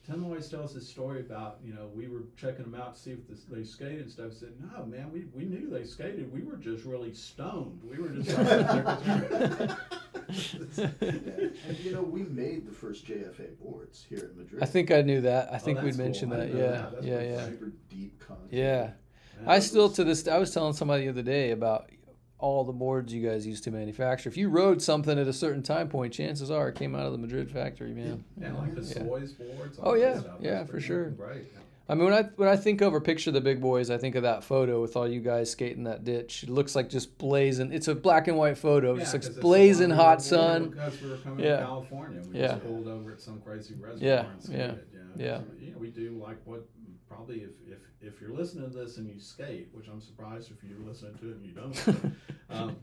Tim 0.06 0.24
always 0.24 0.48
tells 0.48 0.74
this 0.74 0.88
story 0.88 1.20
about, 1.20 1.58
you 1.62 1.74
know, 1.74 1.90
we 1.94 2.08
were 2.08 2.22
checking 2.36 2.64
them 2.70 2.74
out 2.80 2.94
to 2.94 3.00
see 3.00 3.10
if 3.10 3.28
this, 3.28 3.44
they 3.44 3.62
skated 3.62 4.00
and 4.02 4.10
stuff. 4.10 4.30
He 4.30 4.38
said, 4.38 4.54
no, 4.58 4.86
man, 4.86 5.12
we, 5.12 5.26
we 5.34 5.44
knew 5.44 5.68
they 5.68 5.84
skated. 5.84 6.32
We 6.32 6.42
were 6.42 6.56
just 6.56 6.84
really 6.84 7.12
stoned. 7.12 7.82
We 7.84 7.98
were 7.98 8.08
just 8.08 8.38
like, 8.38 9.70
And 10.28 11.78
you 11.80 11.92
know, 11.92 12.02
we 12.02 12.22
made 12.22 12.66
the 12.66 12.72
first 12.72 13.06
JFA 13.06 13.58
boards 13.62 14.04
here 14.08 14.30
in 14.30 14.38
Madrid. 14.38 14.62
I 14.62 14.66
think 14.66 14.90
I 14.90 15.02
knew 15.02 15.20
that. 15.22 15.52
I 15.52 15.56
oh, 15.56 15.58
think 15.58 15.78
Oh, 15.78 15.84
we'd 15.84 15.96
mentioned 15.96 16.32
cool. 16.32 16.40
That. 16.40 16.54
Yeah, 16.54 16.66
that. 16.66 16.92
That's 16.92 17.06
yeah, 17.06 17.22
yeah, 17.22 17.44
Super 17.46 17.72
deep 17.90 18.18
content. 18.20 18.48
yeah. 18.50 18.90
And 19.38 19.48
I 19.50 19.58
still 19.60 19.90
to 19.90 20.04
this. 20.04 20.26
I 20.26 20.38
was 20.38 20.52
telling 20.52 20.72
somebody 20.72 21.04
the 21.04 21.10
other 21.10 21.22
day 21.22 21.50
about 21.52 21.90
all 22.38 22.64
the 22.64 22.72
boards 22.72 23.12
you 23.12 23.26
guys 23.28 23.46
used 23.46 23.64
to 23.64 23.70
manufacture. 23.70 24.28
If 24.28 24.36
you 24.36 24.48
rode 24.48 24.80
something 24.80 25.18
at 25.18 25.26
a 25.26 25.32
certain 25.32 25.62
time 25.62 25.88
point, 25.88 26.12
chances 26.12 26.50
are 26.50 26.68
it 26.68 26.76
came 26.76 26.94
out 26.94 27.06
of 27.06 27.12
the 27.12 27.18
Madrid 27.18 27.50
factory, 27.50 27.92
man. 27.92 28.24
Yeah, 28.40 28.52
like 28.54 28.74
the 28.74 28.82
Yeah. 28.82 29.02
Boards. 29.02 29.34
Oh, 29.82 29.94
yeah. 29.94 30.20
Yeah, 30.40 30.64
for 30.64 30.80
sure. 30.80 31.10
Right. 31.18 31.44
I 31.90 31.94
mean, 31.94 32.04
when 32.04 32.12
I 32.12 32.24
when 32.36 32.48
I 32.50 32.56
think 32.56 32.82
of 32.82 32.92
or 32.92 33.00
picture 33.00 33.30
the 33.30 33.40
big 33.40 33.62
boys, 33.62 33.88
I 33.88 33.96
think 33.96 34.14
of 34.14 34.22
that 34.24 34.44
photo 34.44 34.82
with 34.82 34.94
all 34.94 35.08
you 35.08 35.20
guys 35.20 35.50
skating 35.50 35.84
that 35.84 36.04
ditch. 36.04 36.42
It 36.42 36.50
looks 36.50 36.76
like 36.76 36.90
just 36.90 37.16
blazing. 37.16 37.72
It's 37.72 37.88
a 37.88 37.94
black 37.94 38.28
and 38.28 38.36
white 38.36 38.58
photo, 38.58 38.92
Yeah, 38.92 39.00
just 39.00 39.14
like 39.14 39.24
it's 39.24 39.30
blazing 39.38 39.88
hot 39.88 40.20
sun. 40.20 40.68
Because 40.68 41.00
we 41.00 41.08
were 41.08 41.16
coming 41.16 41.46
Yeah. 41.46 41.56
to 41.56 41.62
California, 41.64 42.20
we 42.30 42.38
Yeah. 42.40 42.46
just 42.48 42.64
pulled 42.64 42.88
over 42.88 43.12
at 43.12 43.20
some 43.22 43.40
crazy 43.40 43.72
reservoir 43.74 43.98
Yeah, 44.06 44.20
and 44.20 44.28
yeah, 44.52 44.66
skated. 44.74 44.84
You 44.92 44.98
know? 44.98 45.04
yeah. 45.16 45.38
So, 45.38 45.44
yeah, 45.62 45.72
we 45.80 45.88
do 45.88 46.10
like 46.22 46.36
what 46.44 46.66
probably 47.08 47.40
if, 47.40 47.50
if 47.66 47.78
if 48.00 48.20
you're 48.20 48.34
listening 48.34 48.70
to 48.70 48.76
this 48.76 48.96
and 48.98 49.08
you 49.08 49.18
skate, 49.18 49.68
which 49.72 49.88
I'm 49.88 50.00
surprised 50.00 50.50
if 50.50 50.56
you're 50.68 50.86
listening 50.86 51.14
to 51.18 51.30
it 51.30 51.36
and 51.36 51.46
you 51.46 51.52
don't. 51.52 52.14
um, 52.50 52.76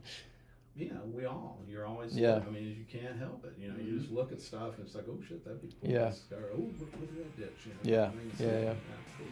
know, 0.96 1.00
we 1.12 1.24
all, 1.24 1.58
you're 1.68 1.86
always, 1.86 2.16
Yeah. 2.16 2.40
I 2.46 2.50
mean, 2.50 2.64
you 2.64 2.84
can't 3.00 3.18
help 3.18 3.44
it. 3.44 3.54
You 3.58 3.68
know, 3.68 3.76
you 3.78 3.98
just 3.98 4.10
look 4.10 4.32
at 4.32 4.40
stuff 4.40 4.76
and 4.76 4.86
it's 4.86 4.94
like, 4.94 5.04
oh 5.08 5.18
shit, 5.26 5.44
that'd 5.44 5.62
be 5.62 5.68
cool. 5.80 5.90
Yeah. 5.90 6.04
Let's 6.04 6.22
oh, 6.32 6.70
look, 6.78 6.92
look 7.00 7.10
at 7.10 7.16
that 7.16 7.36
ditch. 7.36 7.66
You 7.66 7.72
know, 7.72 7.96
Yeah. 7.98 8.04
I 8.06 8.14
mean, 8.14 8.32
Yeah, 8.38 8.60
yeah. 8.60 8.74
cool. 9.18 9.26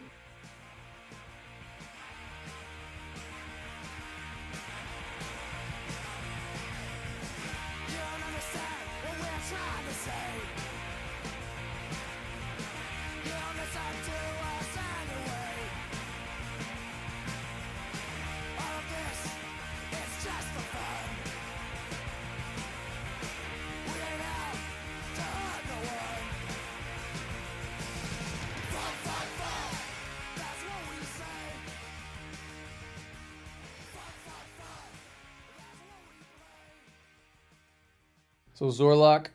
So 38.55 38.67
Zorlac, 38.67 39.27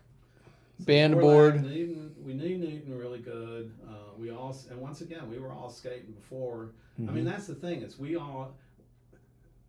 band 0.80 1.14
We're 1.14 1.20
board. 1.20 1.54
like 1.56 1.64
Newton, 1.64 2.14
we 2.24 2.32
knew 2.32 2.56
Newton 2.56 2.96
really 2.98 3.18
good. 3.18 3.70
Uh, 3.86 3.92
we 4.18 4.30
all, 4.30 4.56
and 4.70 4.80
once 4.80 5.02
again, 5.02 5.28
we 5.30 5.38
were 5.38 5.52
all 5.52 5.68
skating 5.70 6.12
before. 6.12 6.70
I 6.98 7.02
Mm-hmm. 7.02 7.14
mean, 7.14 7.24
that's 7.24 7.46
the 7.46 7.54
thing 7.54 7.82
is 7.82 7.98
we 7.98 8.16
all, 8.16 8.52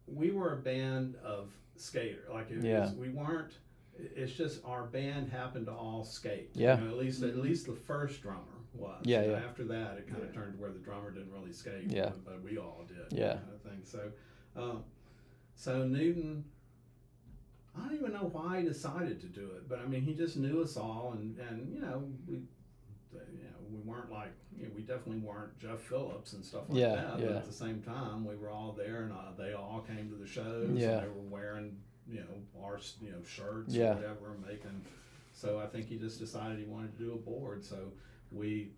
we 0.08 0.32
were 0.32 0.54
a 0.54 0.58
band 0.58 1.16
of 1.24 1.50
skater. 1.76 2.24
Like 2.34 2.50
it 2.50 2.64
Yeah. 2.64 2.82
was, 2.82 2.94
we 2.94 3.10
weren't. 3.10 3.52
It's 3.98 4.32
just 4.34 4.64
our 4.66 4.84
band 4.84 5.30
happened 5.30 5.66
to 5.68 5.74
all 5.74 6.04
skate. 6.06 6.50
Yeah. 6.54 6.78
You 6.80 6.86
know, 6.86 6.92
at 6.92 6.98
least 6.98 7.22
at 7.24 7.36
least 7.38 7.68
the 7.68 7.74
first 7.76 8.22
drummer 8.22 8.40
was. 8.74 9.02
Yeah, 9.04 9.24
yeah. 9.26 9.32
After 9.34 9.64
that, 9.66 9.98
it 9.98 10.08
kind 10.10 10.24
of 10.24 10.30
Yeah. 10.30 10.34
turned 10.42 10.54
to 10.56 10.62
where 10.62 10.72
the 10.72 10.80
drummer 10.80 11.12
didn't 11.12 11.32
really 11.32 11.52
skate. 11.54 11.88
Yeah. 11.88 12.06
But, 12.06 12.26
but 12.26 12.42
we 12.44 12.58
all 12.58 12.84
did. 12.88 13.18
Yeah. 13.18 13.34
Kind 13.34 13.44
of 13.54 13.62
thing. 13.62 13.82
So, 13.84 14.12
um, 14.56 14.84
so 15.56 15.86
Newton. 15.86 16.46
I 17.76 17.86
don't 17.88 17.96
even 17.96 18.12
know 18.14 18.30
why 18.32 18.60
he 18.62 18.68
decided 18.68 19.22
to 19.22 19.28
do 19.28 19.46
it, 19.56 19.68
but 19.70 19.80
I 19.80 19.86
mean, 19.86 20.02
he 20.02 20.14
just 20.14 20.36
knew 20.38 20.62
us 20.62 20.76
all, 20.78 21.14
and 21.18 21.38
and 21.40 21.74
you 21.74 21.80
know, 21.82 22.04
we, 22.28 22.36
you 23.14 23.44
know, 23.44 23.60
we 23.70 23.80
weren't 23.80 24.12
like, 24.12 24.32
you 24.58 24.66
know, 24.66 24.72
we 24.76 24.82
definitely 24.82 25.20
weren't 25.20 25.58
Jeff 25.60 25.80
Phillips 25.80 26.34
and 26.34 26.44
stuff 26.44 26.64
like 26.70 26.80
Yeah, 26.80 26.96
that. 26.96 27.20
yeah. 27.20 27.26
But 27.28 27.36
at 27.38 27.46
the 27.46 27.54
same 27.54 27.82
time, 27.82 28.26
we 28.26 28.36
were 28.36 28.50
all 28.50 28.74
there, 28.78 29.04
and 29.04 29.14
uh, 29.14 29.32
they 29.38 29.54
all 29.54 29.86
came 29.88 30.10
to 30.10 30.16
the 30.16 30.28
shows. 30.28 30.70
Yeah. 30.74 30.98
And 30.98 31.04
they 31.04 31.08
were 31.08 31.30
wearing, 31.30 31.78
you 32.08 32.20
know, 32.20 32.62
our 32.62 32.80
you 33.02 33.12
know 33.12 33.24
shirts 33.26 33.74
Yeah. 33.74 33.92
or 33.92 33.96
whatever, 33.96 34.36
making. 34.46 34.82
So 35.34 35.60
I 35.60 35.68
think 35.68 35.88
he 35.88 35.98
just 35.98 36.20
decided 36.20 36.60
he 36.60 36.66
wanted 36.66 36.98
to 36.98 37.04
do 37.04 37.14
a 37.14 37.18
board. 37.18 37.64
So 37.64 37.78
we. 38.32 38.72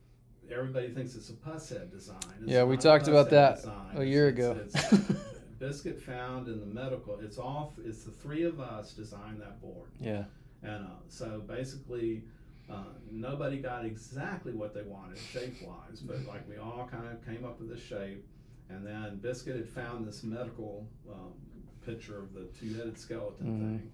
Everybody 0.52 0.90
thinks 0.90 1.16
it's 1.16 1.30
a 1.30 1.34
Pushead 1.34 1.90
design. 1.90 2.18
It's 2.42 2.52
Yeah, 2.52 2.66
we 2.66 2.76
talked 2.76 3.08
about 3.08 3.30
that 3.30 3.56
design. 3.56 3.96
a 3.96 4.04
year 4.04 4.28
it's- 4.28 4.38
ago. 4.38 4.60
it's- 4.60 5.18
Biscuit 5.64 6.02
found 6.02 6.50
in 6.50 6.60
the 6.60 6.66
medical. 6.66 7.18
It's 7.22 7.38
all. 7.38 7.74
It's 7.86 8.04
the 8.04 8.12
three 8.12 8.44
of 8.44 8.60
us 8.60 8.92
designed 8.92 9.40
that 9.40 9.62
board, 9.62 9.88
Yeah. 10.02 10.26
and 10.62 10.84
uh, 10.86 10.90
so 11.08 11.40
basically, 11.48 12.24
uh, 12.70 12.84
nobody 13.10 13.60
got 13.60 13.86
exactly 13.86 14.52
what 14.52 14.74
they 14.74 14.82
wanted 14.82 15.18
shape 15.18 15.56
wise, 15.66 16.02
but 16.02 16.18
like 16.28 16.48
we 16.50 16.58
all 16.58 16.86
kind 16.92 17.08
of 17.08 17.26
came 17.26 17.46
up 17.46 17.62
with 17.62 17.70
this 17.70 17.82
shape, 17.82 18.26
and 18.70 18.86
then 18.86 19.20
Biscuit 19.20 19.56
had 19.56 19.70
found 19.70 20.06
this 20.06 20.22
medical 20.22 20.86
um, 21.10 21.32
picture 21.86 22.18
of 22.20 22.34
the 22.34 22.44
two 22.60 22.74
headed 22.74 22.98
skeleton 23.00 23.48
Mhm. 23.48 23.60
thing. 23.60 23.92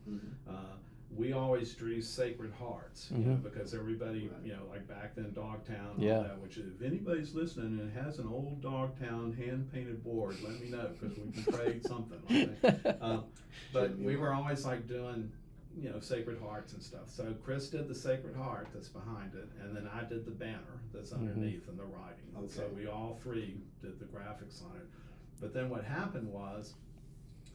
Mhm. 0.47 0.51
Uh, 0.51 0.75
we 1.15 1.33
always 1.33 1.73
drew 1.73 2.01
Sacred 2.01 2.51
Hearts, 2.53 3.09
you 3.11 3.17
know, 3.17 3.35
Mhm. 3.37 3.43
because 3.43 3.73
everybody, 3.73 4.27
Right. 4.27 4.43
you 4.45 4.53
know, 4.53 4.65
like 4.69 4.87
back 4.87 5.15
then, 5.15 5.33
Dogtown, 5.33 5.99
Yeah. 5.99 6.17
all 6.17 6.23
that. 6.23 6.39
Which, 6.41 6.57
if 6.57 6.81
anybody's 6.81 7.33
listening 7.33 7.79
and 7.79 7.91
has 7.93 8.19
an 8.19 8.27
old 8.27 8.61
Dogtown 8.61 9.33
hand 9.33 9.71
painted 9.71 10.03
board, 10.03 10.35
let 10.43 10.59
me 10.61 10.69
know 10.69 10.89
because 10.99 11.17
we 11.17 11.31
can 11.31 11.43
trade 11.53 11.83
something. 11.83 12.19
Okay? 12.25 12.97
Um, 13.01 13.25
but 13.73 13.97
we 13.97 14.17
were 14.17 14.33
always 14.33 14.65
like 14.65 14.87
doing, 14.87 15.31
you 15.75 15.89
know, 15.89 15.99
Sacred 15.99 16.39
Hearts 16.39 16.73
and 16.73 16.81
stuff. 16.83 17.09
So 17.09 17.33
Chris 17.43 17.69
did 17.69 17.87
the 17.87 17.95
Sacred 17.95 18.35
Heart 18.35 18.67
that's 18.73 18.89
behind 18.89 19.33
it, 19.33 19.49
and 19.61 19.75
then 19.75 19.87
I 19.87 20.03
did 20.03 20.25
the 20.25 20.31
banner 20.31 20.79
that's 20.93 21.11
Mhm. 21.11 21.19
underneath 21.19 21.67
and 21.67 21.77
the 21.79 21.85
writing. 21.85 22.33
And 22.35 22.49
So 22.49 22.67
we 22.75 22.85
all 22.85 23.15
three 23.15 23.61
did 23.81 23.99
the 23.99 24.05
graphics 24.05 24.63
on 24.63 24.75
it. 24.77 24.87
But 25.41 25.53
then 25.53 25.69
what 25.69 25.83
happened 25.83 26.31
was 26.31 26.75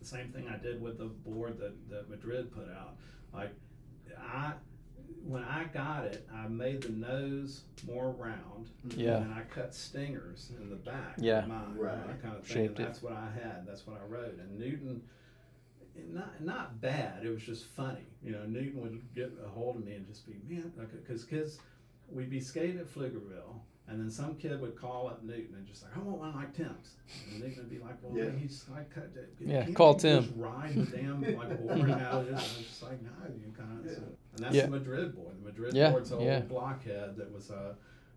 the 0.00 0.04
same 0.06 0.32
thing 0.32 0.48
I 0.48 0.56
did 0.58 0.80
with 0.82 0.98
the 0.98 1.06
board 1.06 1.58
that, 1.58 1.88
that 1.90 2.10
Madrid 2.10 2.50
put 2.50 2.68
out. 2.68 2.96
Like 3.34 3.54
I 4.18 4.52
when 5.24 5.42
I 5.42 5.64
got 5.72 6.04
it, 6.04 6.26
I 6.34 6.48
made 6.48 6.82
the 6.82 6.90
nose 6.90 7.62
more 7.86 8.10
round. 8.10 8.70
Yeah. 8.94 9.18
And 9.18 9.32
I 9.32 9.42
cut 9.42 9.74
stingers 9.74 10.50
in 10.60 10.68
the 10.68 10.76
back. 10.76 11.14
Yeah. 11.18 11.38
Of 11.38 11.48
mine, 11.48 11.74
Right. 11.76 12.06
That 12.06 12.22
kind 12.22 12.36
of 12.36 12.44
thing. 12.44 12.56
Shaped 12.68 12.78
it. 12.78 12.82
that's 12.82 13.02
what 13.02 13.14
I 13.14 13.28
had. 13.42 13.66
That's 13.66 13.86
what 13.86 14.00
I 14.00 14.04
wrote. 14.04 14.38
And 14.38 14.58
Newton, 14.58 15.02
not 16.12 16.40
not 16.42 16.80
bad. 16.80 17.24
It 17.24 17.30
was 17.30 17.42
just 17.42 17.66
funny. 17.66 18.06
You 18.22 18.32
know, 18.32 18.44
Newton 18.44 18.82
would 18.82 19.14
get 19.14 19.32
a 19.44 19.48
hold 19.48 19.76
of 19.76 19.84
me 19.84 19.94
and 19.94 20.06
just 20.06 20.26
be 20.26 20.34
man, 20.48 20.72
because 20.76 21.24
kids, 21.24 21.58
we'd 22.10 22.30
be 22.30 22.40
skating 22.40 22.78
at 22.78 22.92
Pflugerville. 22.92 23.60
And 23.86 24.00
then 24.00 24.10
some 24.10 24.34
kid 24.36 24.60
would 24.62 24.76
call 24.80 25.08
up 25.08 25.22
Newton 25.22 25.56
and 25.58 25.66
just 25.66 25.82
like, 25.82 25.94
I 25.94 26.00
want 26.00 26.18
one 26.18 26.34
like 26.34 26.56
Tim's. 26.56 26.94
And 27.30 27.40
Newton 27.42 27.56
would 27.58 27.70
be 27.70 27.78
like, 27.78 27.96
Well, 28.02 28.16
Yeah. 28.16 28.30
he's 28.30 28.64
like, 28.72 28.90
Yeah, 29.40 29.64
can't 29.64 29.76
call 29.76 29.92
you 29.92 29.98
Tim. 30.00 30.22
Just 30.24 30.34
ride 30.36 30.74
the 30.74 30.96
damn 30.96 31.20
like 31.38 31.60
board 31.66 31.90
out. 31.90 32.26
And 32.26 32.34
I 32.34 32.38
was 32.38 32.56
just 32.66 32.82
like, 32.82 33.02
No, 33.02 33.10
you 33.36 33.52
kind 33.56 33.78
of. 33.78 33.84
Yeah. 33.84 33.92
And 34.36 34.38
that's 34.44 34.54
Yeah. 34.54 34.62
the 34.64 34.70
Madrid 34.70 35.14
board. 35.14 35.34
The 35.38 35.44
Madrid 35.44 35.74
Yeah, 35.74 35.90
board's 35.90 36.10
an 36.12 36.20
yeah. 36.20 36.36
old 36.36 36.48
blockhead 36.48 37.16
that 37.16 37.30
was 37.30 37.50
uh, 37.50 37.74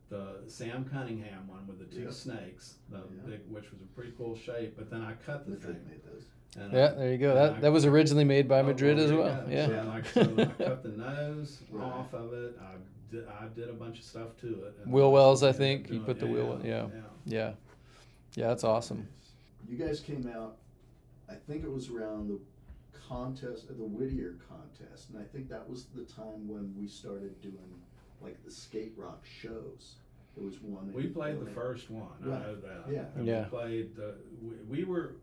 the 0.10 0.36
Sam 0.48 0.86
Cunningham 0.86 1.48
one 1.50 1.68
with 1.68 1.80
the 1.80 1.94
two 1.96 2.04
Yeah. 2.06 2.12
snakes, 2.12 2.76
the 2.90 3.00
Yeah. 3.00 3.04
big, 3.30 3.42
which 3.50 3.70
was 3.72 3.82
a 3.82 3.86
pretty 3.94 4.14
cool 4.18 4.38
shape. 4.38 4.76
But 4.78 4.90
then 4.90 5.02
I 5.02 5.14
cut 5.26 5.44
the 5.46 5.52
Madrid 5.52 5.76
thing. 5.80 5.88
made 5.90 6.02
those. 6.06 6.24
And 6.58 6.72
Yeah, 6.72 6.92
I- 6.94 6.96
there 6.96 7.12
you 7.12 7.18
go. 7.18 7.36
That 7.36 7.56
I- 7.56 7.60
that 7.60 7.72
was 7.74 7.86
originally 7.86 8.24
made 8.24 8.48
by 8.48 8.62
Oh, 8.62 8.64
Madrid 8.64 8.98
as 9.00 9.12
well. 9.12 9.44
go. 9.46 9.52
Yeah. 9.52 9.68
So, 9.68 9.84
like, 9.90 10.06
so 10.06 10.22
I 10.22 10.46
cut 10.64 10.84
the 10.84 10.90
nose 10.98 11.62
off 11.78 12.14
of 12.14 12.32
it. 12.32 12.58
I 12.62 12.76
did, 13.12 13.28
I 13.28 13.48
did 13.56 13.70
a 13.70 13.74
bunch 13.74 14.00
of 14.00 14.06
stuff 14.06 14.36
to 14.42 14.64
it. 14.66 14.76
and 14.84 14.92
Wheel 14.92 15.12
wells, 15.12 15.44
I 15.44 15.52
think. 15.52 15.88
You 15.88 15.96
doing- 15.96 16.06
put 16.06 16.20
the 16.20 16.28
wheel- 16.28 16.62
yeah. 16.64 16.88
yeah. 16.94 17.02
Yeah. 17.26 17.54
Yeah, 18.36 18.48
that's 18.50 18.64
awesome. 18.64 19.08
You 19.68 19.78
guys 19.78 20.00
came 20.00 20.28
out, 20.28 20.58
I 21.30 21.36
think 21.36 21.64
it 21.64 21.72
was 21.72 21.90
around 21.90 22.30
the 22.30 22.40
contest, 23.08 23.68
the 23.68 23.74
Whittier 23.74 24.36
contest, 24.48 25.10
and 25.10 25.20
I 25.20 25.24
think 25.24 25.50
that 25.50 25.68
was 25.70 25.86
the 25.96 26.04
time 26.04 26.48
when 26.48 26.74
we 26.78 26.88
started 26.88 27.40
doing 27.42 27.82
like 28.22 28.44
the 28.44 28.52
skate 28.52 28.94
rock 28.98 29.24
shows. 29.26 29.96
There 30.36 30.46
was 30.46 30.62
one. 30.62 30.94
We 30.94 31.08
played 31.08 31.40
the 31.40 31.50
first 31.50 31.90
one. 31.90 32.08
I 32.24 32.28
know 32.28 32.56
that. 32.56 32.92
Yeah. 32.92 33.06
And 33.16 33.26
Yeah. 33.26 33.44
We 33.46 33.50
played. 33.50 33.96
The, 33.96 34.16
we, 34.42 34.80
we 34.80 34.84
were 34.84 35.16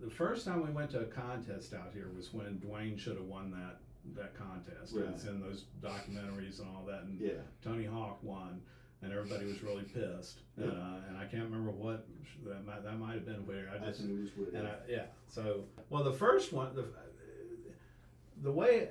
the 0.00 0.10
first 0.10 0.44
time 0.44 0.64
we 0.64 0.70
went 0.70 0.90
to 0.92 1.00
a 1.00 1.04
contest 1.06 1.74
out 1.74 1.90
here 1.92 2.08
was 2.16 2.32
when 2.32 2.58
Dwayne 2.64 2.96
should 2.98 3.16
have 3.16 3.26
won 3.26 3.50
that 3.50 3.80
that 4.16 4.34
contest. 4.36 4.94
Right. 4.94 5.06
It's 5.10 5.24
in 5.24 5.40
those 5.40 5.64
documentaries 5.82 6.60
and 6.60 6.68
all 6.68 6.84
that. 6.86 7.02
And 7.02 7.18
Yeah. 7.20 7.32
Tony 7.62 7.84
Hawk 7.84 8.22
won, 8.22 8.60
and 9.02 9.12
everybody 9.12 9.46
was 9.46 9.62
really 9.62 9.82
pissed. 9.84 10.40
Yeah. 10.58 10.66
Uh, 10.66 11.00
and 11.08 11.16
I 11.16 11.24
can't 11.26 11.44
remember 11.44 11.70
what 11.70 12.06
that 12.44 12.64
might 12.66 12.82
that 12.84 12.98
might 12.98 13.14
have 13.14 13.24
been 13.26 13.46
where 13.46 13.70
I 13.72 13.76
I 13.76 13.88
just 13.88 14.00
think 14.00 14.12
it 14.12 14.20
was 14.20 14.30
Whittier. 14.36 14.58
and 14.58 14.68
I, 14.68 14.74
yeah, 14.88 15.06
so 15.28 15.64
well, 15.90 16.04
the 16.04 16.12
first 16.12 16.52
one, 16.52 16.74
the 16.74 16.84
the 18.42 18.52
way 18.52 18.88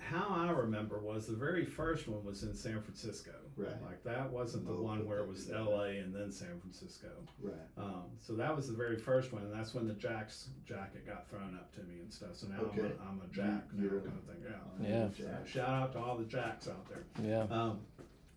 how 0.00 0.26
I 0.30 0.50
remember 0.52 0.98
was 0.98 1.26
the 1.26 1.36
very 1.36 1.64
first 1.66 2.08
one 2.08 2.24
was 2.24 2.42
in 2.42 2.54
San 2.54 2.80
Francisco. 2.80 3.32
Right. 3.58 3.82
Like 3.82 4.04
that 4.04 4.30
wasn't 4.30 4.66
the 4.66 4.72
Both 4.72 4.82
one 4.82 5.06
where 5.06 5.18
it 5.18 5.28
was 5.28 5.46
together. 5.46 5.60
L.A. 5.60 5.98
and 5.98 6.14
then 6.14 6.30
San 6.30 6.58
Francisco. 6.60 7.08
right. 7.42 7.54
Um, 7.76 8.04
so 8.24 8.34
that 8.34 8.54
was 8.54 8.68
the 8.68 8.74
very 8.74 8.96
first 8.96 9.32
one, 9.32 9.42
and 9.42 9.52
that's 9.52 9.74
when 9.74 9.86
the 9.86 9.94
Jack's 9.94 10.48
jacket 10.66 11.06
got 11.06 11.28
thrown 11.28 11.54
up 11.56 11.72
to 11.74 11.80
me 11.82 12.00
and 12.00 12.12
stuff. 12.12 12.34
So 12.34 12.46
now 12.48 12.60
Okay. 12.60 12.80
I'm, 12.82 12.86
a, 12.86 13.10
I'm 13.10 13.20
a 13.24 13.34
Jack 13.34 13.64
You- 13.74 13.78
now, 13.78 13.82
you're- 13.90 14.00
kind 14.00 14.18
of 14.18 14.24
thing. 14.24 14.44
Yeah. 14.44 14.88
Yeah. 14.88 15.08
So 15.16 15.22
Jack. 15.24 15.46
shout 15.46 15.68
out 15.70 15.92
to 15.94 15.98
all 15.98 16.16
the 16.16 16.24
Jacks 16.24 16.68
out 16.68 16.86
there. 16.88 17.04
Yeah. 17.22 17.42
Um, 17.54 17.80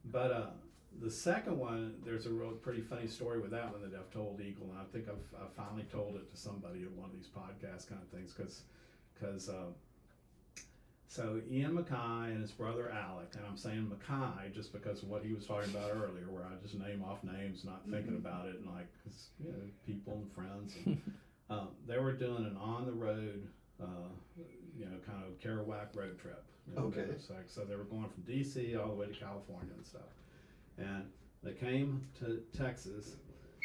but 0.06 0.32
uh, 0.32 0.48
the 1.02 1.12
second 1.12 1.58
one, 1.58 1.96
there's 2.04 2.26
a 2.26 2.32
real 2.32 2.52
pretty 2.52 2.82
funny 2.82 3.08
story 3.08 3.40
with 3.40 3.52
that 3.52 3.72
one 3.72 3.82
that 3.90 3.98
I've 3.98 4.10
told 4.12 4.42
Eagle, 4.42 4.70
and 4.72 4.80
I 4.80 4.84
think 4.92 5.08
I've, 5.08 5.42
I've 5.42 5.54
finally 5.54 5.84
told 5.92 6.16
it 6.16 6.30
to 6.32 6.38
somebody 6.38 6.82
at 6.84 6.92
one 6.92 7.10
of 7.10 7.16
these 7.16 7.28
podcast 7.30 7.88
kind 7.88 8.02
of 8.02 8.08
things 8.10 8.34
because 8.34 8.64
because 9.14 9.50
uh, 9.50 9.66
so 11.12 11.42
Ian 11.52 11.74
MacKaye 11.78 12.32
and 12.32 12.42
his 12.42 12.52
brother 12.52 12.90
Alec, 12.90 13.28
and 13.36 13.46
I'm 13.46 13.58
saying 13.58 13.92
MacKaye 13.92 14.54
just 14.54 14.72
because 14.72 15.04
of 15.04 15.10
what 15.10 15.26
he 15.26 15.34
was 15.34 15.46
talking 15.46 15.70
about 15.72 15.92
earlier, 15.92 16.30
where 16.30 16.44
I 16.44 16.52
just 16.64 16.76
name 16.76 17.04
off 17.04 17.22
names, 17.22 17.66
not 17.66 17.84
thinking 17.90 18.14
Mhm. 18.14 18.20
about 18.20 18.48
it, 18.48 18.56
and 18.56 18.66
like 18.68 18.88
you 19.44 19.52
know 19.52 19.60
people 19.86 20.14
and 20.14 20.32
friends. 20.32 20.74
And, 20.86 21.02
um, 21.50 21.68
they 21.86 21.98
were 22.00 22.14
doing 22.14 22.46
an 22.46 22.56
on 22.56 22.86
the 22.86 22.94
road, 22.94 23.46
uh, 23.82 24.08
you 24.74 24.86
know, 24.86 24.98
kind 25.06 25.22
of 25.26 25.38
Kerouac 25.40 25.94
road 25.96 26.18
trip. 26.18 26.42
you 26.68 26.76
know, 26.76 26.84
Okay. 26.84 27.06
like- 27.30 27.50
so 27.50 27.66
they 27.66 27.76
were 27.76 27.84
going 27.84 28.08
from 28.08 28.24
DC 28.24 28.76
all 28.78 28.88
the 28.90 28.96
way 28.96 29.08
to 29.08 29.14
California 29.14 29.74
and 29.76 29.86
stuff. 29.86 30.08
And 30.78 31.12
they 31.44 31.54
came 31.54 32.08
to 32.20 32.42
Texas, 32.54 33.18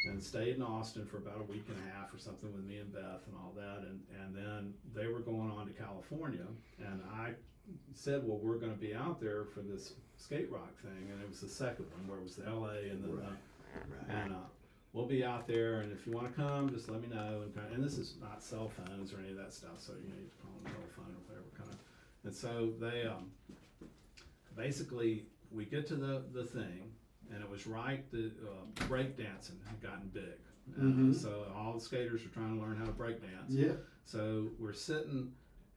and 0.05 0.21
stayed 0.21 0.55
in 0.55 0.61
Austin 0.61 1.05
for 1.05 1.17
about 1.17 1.39
a 1.41 1.43
week 1.51 1.65
and 1.67 1.77
a 1.87 1.97
half 1.97 2.13
or 2.13 2.17
something 2.19 2.51
with 2.53 2.63
me 2.63 2.77
and 2.77 2.93
Beth 2.93 3.21
and 3.27 3.35
all 3.35 3.53
that. 3.55 3.79
And, 3.87 3.99
and 4.23 4.35
then 4.35 4.73
they 4.95 5.07
were 5.07 5.19
going 5.19 5.51
on 5.51 5.65
to 5.67 5.73
California. 5.73 6.45
And 6.79 7.01
I 7.13 7.31
said, 7.93 8.21
well, 8.25 8.37
we're 8.37 8.57
going 8.57 8.71
to 8.71 8.79
be 8.79 8.93
out 8.93 9.19
there 9.19 9.43
for 9.45 9.61
this 9.61 9.93
skate 10.17 10.51
rock 10.51 10.77
thing. 10.81 11.09
And 11.11 11.21
it 11.21 11.27
was 11.27 11.41
the 11.41 11.49
second 11.49 11.85
one 11.97 12.07
where 12.07 12.19
it 12.19 12.23
was 12.23 12.35
the 12.35 12.43
LA 12.49 12.89
and 12.91 13.03
then 13.03 13.15
Right. 13.17 13.25
the, 13.25 13.35
Right. 14.13 14.23
and 14.23 14.33
uh, 14.33 14.47
we'll 14.93 15.05
be 15.07 15.23
out 15.25 15.47
there. 15.47 15.81
And 15.81 15.91
if 15.91 16.05
you 16.07 16.13
want 16.13 16.27
to 16.29 16.33
come, 16.33 16.69
just 16.69 16.89
let 16.89 17.01
me 17.01 17.07
know. 17.13 17.41
And, 17.43 17.53
kind 17.53 17.73
and 17.73 17.83
this 17.83 17.97
is 17.97 18.15
not 18.21 18.41
cell 18.41 18.69
phones 18.69 19.13
or 19.13 19.19
any 19.19 19.31
of 19.31 19.37
that 19.37 19.53
stuff. 19.53 19.79
So, 19.79 19.93
you 20.01 20.09
know, 20.09 20.15
you 20.19 20.29
call 20.41 20.51
them 20.63 20.73
telephone 20.73 21.13
or 21.15 21.21
whatever 21.27 21.45
kind 21.57 21.69
of. 21.71 21.77
And 22.23 22.33
so 22.33 22.71
they, 22.79 23.03
um, 23.07 23.31
basically, 24.55 25.25
we 25.51 25.65
get 25.65 25.87
to 25.87 25.95
the, 25.95 26.23
the 26.33 26.43
thing, 26.43 26.91
and 27.33 27.43
it 27.43 27.49
was 27.49 27.67
right 27.67 28.09
that 28.11 28.31
uh, 28.43 28.83
breakdancing 28.87 29.59
had 29.67 29.81
gotten 29.81 30.09
big. 30.13 30.23
Uh, 30.77 30.81
Mhm. 30.81 31.15
So 31.15 31.45
all 31.55 31.73
the 31.73 31.79
skaters 31.81 32.25
are 32.25 32.29
trying 32.29 32.55
to 32.57 32.61
learn 32.61 32.75
how 32.77 32.85
to 32.85 32.91
breakdance. 32.91 33.45
Yeah. 33.49 33.73
So 34.05 34.49
we're 34.59 34.73
sitting 34.73 35.33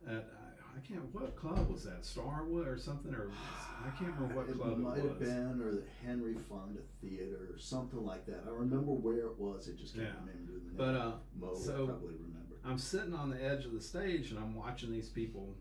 at 0.06 0.14
I- 0.36 0.46
I 0.76 0.80
can't 0.82 1.12
what 1.12 1.34
club 1.36 1.68
was 1.68 1.82
that 1.84 2.04
Starwood 2.04 2.66
or 2.68 2.78
something 2.78 3.12
or 3.14 3.28
I 3.84 3.90
can't 3.90 4.14
remember 4.14 4.34
what 4.36 4.48
it 4.48 4.54
club 4.56 4.78
might 4.78 4.98
it 4.98 5.04
might 5.04 5.08
have 5.10 5.18
been, 5.18 5.60
or 5.60 5.72
the 5.72 5.84
Henry 6.02 6.34
Fonda 6.34 6.80
Theater, 7.00 7.48
or 7.52 7.58
something 7.58 8.04
like 8.04 8.24
that. 8.26 8.44
I 8.46 8.50
remember 8.50 8.92
where 8.92 9.18
it 9.18 9.38
was. 9.38 9.68
I 9.68 9.72
just 9.72 9.94
can't 9.94 10.06
Yeah. 10.06 10.20
remember 10.20 10.52
the 10.52 10.58
name. 10.66 10.76
But 10.76 10.94
uh, 10.94 11.18
Mo 11.38 11.54
so- 11.54 11.86
probably 11.86 12.14
remember. 12.14 12.56
I'm 12.64 12.78
sitting 12.78 13.14
on 13.14 13.30
the 13.30 13.42
edge 13.42 13.64
of 13.64 13.72
the 13.72 13.80
stage 13.80 14.30
and 14.30 14.38
I'm 14.38 14.54
watching 14.54 14.92
these 14.92 15.08
people 15.08 15.56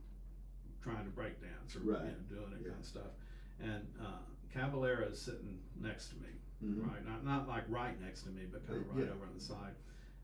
trying 0.82 1.06
to 1.06 1.12
break 1.12 1.42
dance 1.42 1.76
or 1.76 1.80
Right. 1.80 2.06
you 2.06 2.12
know, 2.12 2.18
doing 2.42 2.52
that 2.52 2.62
Yeah. 2.62 2.68
kind 2.70 2.80
of 2.80 2.86
stuff. 2.86 3.12
And 3.60 3.88
uh, 4.00 4.20
Caballero 4.54 5.08
is 5.08 5.22
sitting 5.22 5.60
next 5.80 6.10
to 6.10 6.16
me, 6.18 6.30
Mhm. 6.64 6.88
right? 6.90 7.06
Not 7.06 7.24
not 7.26 7.48
like 7.48 7.64
right 7.70 8.00
next 8.02 8.24
to 8.24 8.30
me, 8.30 8.44
but 8.52 8.66
kind 8.68 8.80
of 8.82 8.88
right 8.96 9.06
yeah. 9.06 9.12
over 9.14 9.26
on 9.26 9.34
the 9.34 9.40
side. 9.42 9.74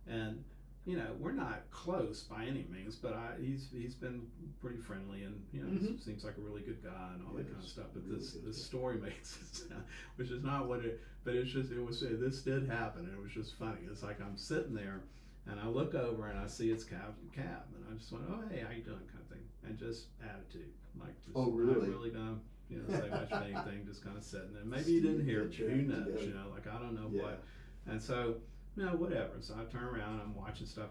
And 0.08 0.44
you 0.86 0.96
know, 0.98 1.16
we're 1.20 1.32
not 1.32 1.64
close 1.72 2.22
by 2.24 2.46
any 2.46 2.64
means, 2.70 2.96
but 2.96 3.14
I 3.14 3.36
he's 3.40 3.70
he's 3.72 3.96
been 3.96 4.30
pretty 4.62 4.78
friendly 4.78 5.24
and 5.24 5.44
you 5.52 5.64
know 5.64 5.70
Mhm. 5.70 6.00
seems 6.00 6.24
like 6.24 6.38
a 6.38 6.42
really 6.42 6.62
good 6.62 6.84
guy 6.84 7.14
and 7.14 7.26
all 7.26 7.34
that 7.34 7.46
kind 7.48 7.58
of 7.58 7.64
stuff. 7.68 7.88
But 7.94 8.04
really 8.06 8.18
this 8.18 8.34
this 8.34 8.58
guy. 8.58 8.64
story 8.64 8.98
makes 9.02 9.38
it 9.42 9.56
sound, 9.70 9.84
which 10.18 10.30
is 10.30 10.44
not 10.44 10.68
what 10.68 10.86
it, 10.86 11.02
but 11.24 11.34
it's 11.36 11.50
just 11.52 11.72
it 11.72 11.80
was 11.84 12.02
this 12.02 12.42
did 12.44 12.68
happen 12.68 13.06
and 13.06 13.14
it 13.14 13.20
was 13.22 13.32
just 13.32 13.56
funny. 13.56 13.82
It's 13.90 14.04
like 14.04 14.22
I'm 14.22 14.38
sitting 14.38 14.74
there 14.76 15.02
and 15.48 15.60
I 15.60 15.68
look 15.68 15.96
over 15.96 16.28
and 16.28 16.40
I 16.40 16.48
see 16.48 16.70
it's 16.72 16.84
cab 16.84 17.16
cab 17.32 17.64
and 17.76 17.86
I 17.92 17.98
just 17.98 18.12
went, 18.12 18.26
oh 18.30 18.44
hey, 18.50 18.60
how 18.60 18.72
you 18.72 18.84
doing, 18.84 19.00
kind 19.08 19.22
of 19.22 19.28
thing, 19.28 19.44
and 19.64 19.78
just 19.80 20.08
attitude, 20.22 20.72
like 21.00 21.16
just 21.24 21.36
Oh, 21.36 21.50
really? 21.52 21.90
really 21.90 22.12
gonna 22.12 22.40
you 22.70 22.78
know 22.78 22.88
say 22.99 23.09
much 23.09 23.32
of 23.32 23.41
anything, 23.43 23.86
just 23.88 24.03
kind 24.03 24.18
of 24.18 24.24
sitting 24.24 24.53
there. 24.53 24.63
Maybe 24.66 24.93
he 24.93 24.99
didn't 25.01 25.26
hear 25.26 25.43
your 25.45 25.70
who 25.70 25.82
knows, 25.84 26.24
you 26.24 26.34
know, 26.34 26.47
like 26.53 26.68
I 26.68 26.80
don't 26.80 26.95
know 26.95 27.09
Yeah. 27.11 27.24
what. 27.24 27.43
And 27.88 28.01
so, 28.01 28.36
you 28.76 28.84
know, 28.86 28.91
whatever. 28.95 29.34
So 29.41 29.53
I 29.59 29.63
turn 29.72 29.84
around, 29.84 30.20
I'm 30.22 30.36
watching 30.36 30.66
stuff, 30.66 30.89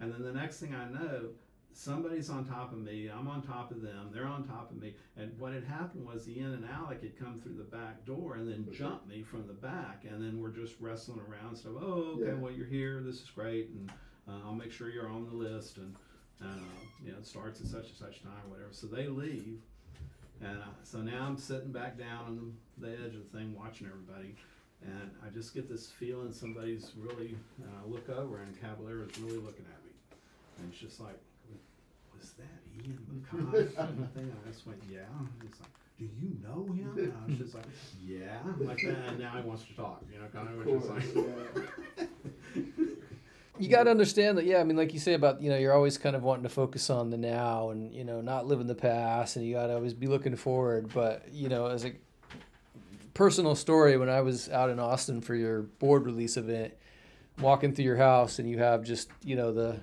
and 0.00 0.12
then 0.12 0.22
the 0.22 0.32
next 0.32 0.58
thing 0.60 0.74
I 0.74 0.88
know, 0.90 1.28
somebody's 1.72 2.30
on 2.30 2.44
top 2.46 2.72
of 2.72 2.78
me. 2.78 3.08
I'm 3.14 3.28
on 3.28 3.42
top 3.42 3.70
of 3.70 3.82
them. 3.82 4.10
They're 4.12 4.26
on 4.26 4.44
top 4.44 4.70
of 4.70 4.78
me. 4.80 4.94
And 5.16 5.38
what 5.38 5.52
had 5.52 5.64
happened 5.64 6.06
was 6.06 6.28
Ian 6.28 6.54
and 6.54 6.64
Alec 6.64 7.02
had 7.02 7.18
come 7.18 7.40
through 7.40 7.54
the 7.54 7.64
back 7.64 8.04
door 8.06 8.36
and 8.36 8.48
then 8.48 8.66
jumped 8.72 9.06
me 9.06 9.22
from 9.22 9.46
the 9.46 9.52
back, 9.52 10.04
and 10.10 10.22
then 10.22 10.40
we're 10.40 10.50
just 10.50 10.74
wrestling 10.80 11.20
around. 11.20 11.56
Stuff. 11.56 11.72
Oh, 11.80 12.16
okay. 12.16 12.28
Yeah. 12.30 12.34
Well, 12.34 12.50
you're 12.52 12.66
here. 12.66 13.02
This 13.04 13.16
is 13.22 13.30
great, 13.30 13.68
and 13.70 13.92
uh, 14.26 14.40
I'll 14.46 14.54
make 14.54 14.72
sure 14.72 14.88
you're 14.88 15.08
on 15.08 15.26
the 15.26 15.34
list. 15.34 15.76
And 15.76 15.94
uh, 16.42 16.46
you 17.04 17.12
know, 17.12 17.18
it 17.18 17.26
starts 17.26 17.60
at 17.60 17.66
such 17.66 17.88
and 17.88 17.96
such 17.96 18.22
time, 18.22 18.32
or 18.46 18.50
whatever. 18.52 18.72
So 18.72 18.86
they 18.86 19.06
leave. 19.08 19.60
And 20.42 20.58
uh, 20.58 20.72
so 20.82 20.98
now 20.98 21.26
I'm 21.26 21.36
sitting 21.36 21.70
back 21.72 21.98
down 21.98 22.24
on 22.26 22.54
the, 22.78 22.86
the 22.86 22.92
edge 22.94 23.14
of 23.14 23.30
the 23.30 23.38
thing, 23.38 23.54
watching 23.54 23.86
everybody, 23.86 24.34
and 24.82 25.10
I 25.24 25.28
just 25.30 25.54
get 25.54 25.68
this 25.68 25.86
feeling 25.86 26.32
somebody's 26.32 26.92
really. 26.96 27.36
And 27.58 27.70
I 27.78 27.86
look 27.88 28.08
over, 28.08 28.40
and 28.40 28.58
Caballero's 28.60 29.18
really 29.18 29.38
looking 29.38 29.66
at 29.66 29.84
me, 29.84 29.92
and 30.58 30.72
it's 30.72 30.80
just 30.80 31.00
like, 31.00 31.18
was 32.18 32.32
that 32.32 32.84
Ian 32.84 32.98
MacKaye? 33.12 33.76
kind 33.76 34.02
of 34.02 34.10
thing. 34.12 34.24
And 34.24 34.36
I 34.46 34.50
just 34.50 34.66
went, 34.66 34.82
yeah. 34.90 35.00
And 35.18 35.28
he's 35.42 35.60
like, 35.60 35.70
do 35.98 36.04
you 36.04 36.36
know 36.42 36.72
him? 36.72 36.94
And 36.96 37.12
I 37.12 37.26
was 37.28 37.38
just 37.38 37.54
like, 37.54 37.64
yeah, 38.02 38.38
like 38.58 38.80
that. 38.82 39.08
And 39.08 39.18
now 39.18 39.36
he 39.36 39.46
wants 39.46 39.64
to 39.64 39.74
talk, 39.76 40.02
you 40.10 40.18
know, 40.18 40.26
kind 40.32 40.48
of, 40.48 40.56
which 40.56 40.74
is 40.74 40.88
like. 40.88 42.86
you 43.60 43.68
got 43.68 43.84
to 43.84 43.90
understand 43.90 44.38
that 44.38 44.44
yeah 44.44 44.58
i 44.58 44.64
mean 44.64 44.76
like 44.76 44.92
you 44.92 44.98
say 44.98 45.14
about 45.14 45.40
you 45.42 45.50
know 45.50 45.56
you're 45.56 45.72
always 45.72 45.98
kind 45.98 46.16
of 46.16 46.22
wanting 46.22 46.42
to 46.42 46.48
focus 46.48 46.90
on 46.90 47.10
the 47.10 47.16
now 47.16 47.70
and 47.70 47.92
you 47.92 48.04
know 48.04 48.20
not 48.20 48.46
live 48.46 48.60
in 48.60 48.66
the 48.66 48.74
past 48.74 49.36
and 49.36 49.44
you 49.44 49.54
got 49.54 49.66
to 49.66 49.74
always 49.74 49.94
be 49.94 50.06
looking 50.06 50.34
forward. 50.36 50.92
But 50.92 51.26
you 51.32 51.48
know 51.48 51.66
as 51.66 51.84
a 51.84 51.92
personal 53.12 53.54
story 53.54 53.96
when 53.96 54.08
i 54.08 54.20
was 54.20 54.48
out 54.48 54.70
in 54.70 54.78
austin 54.78 55.20
for 55.20 55.34
your 55.34 55.62
board 55.62 56.06
release 56.06 56.36
event 56.36 56.72
walking 57.40 57.74
through 57.74 57.84
your 57.84 57.96
house 57.96 58.38
and 58.38 58.48
you 58.48 58.58
have 58.58 58.82
just 58.82 59.10
you 59.24 59.36
know 59.36 59.52
the 59.52 59.80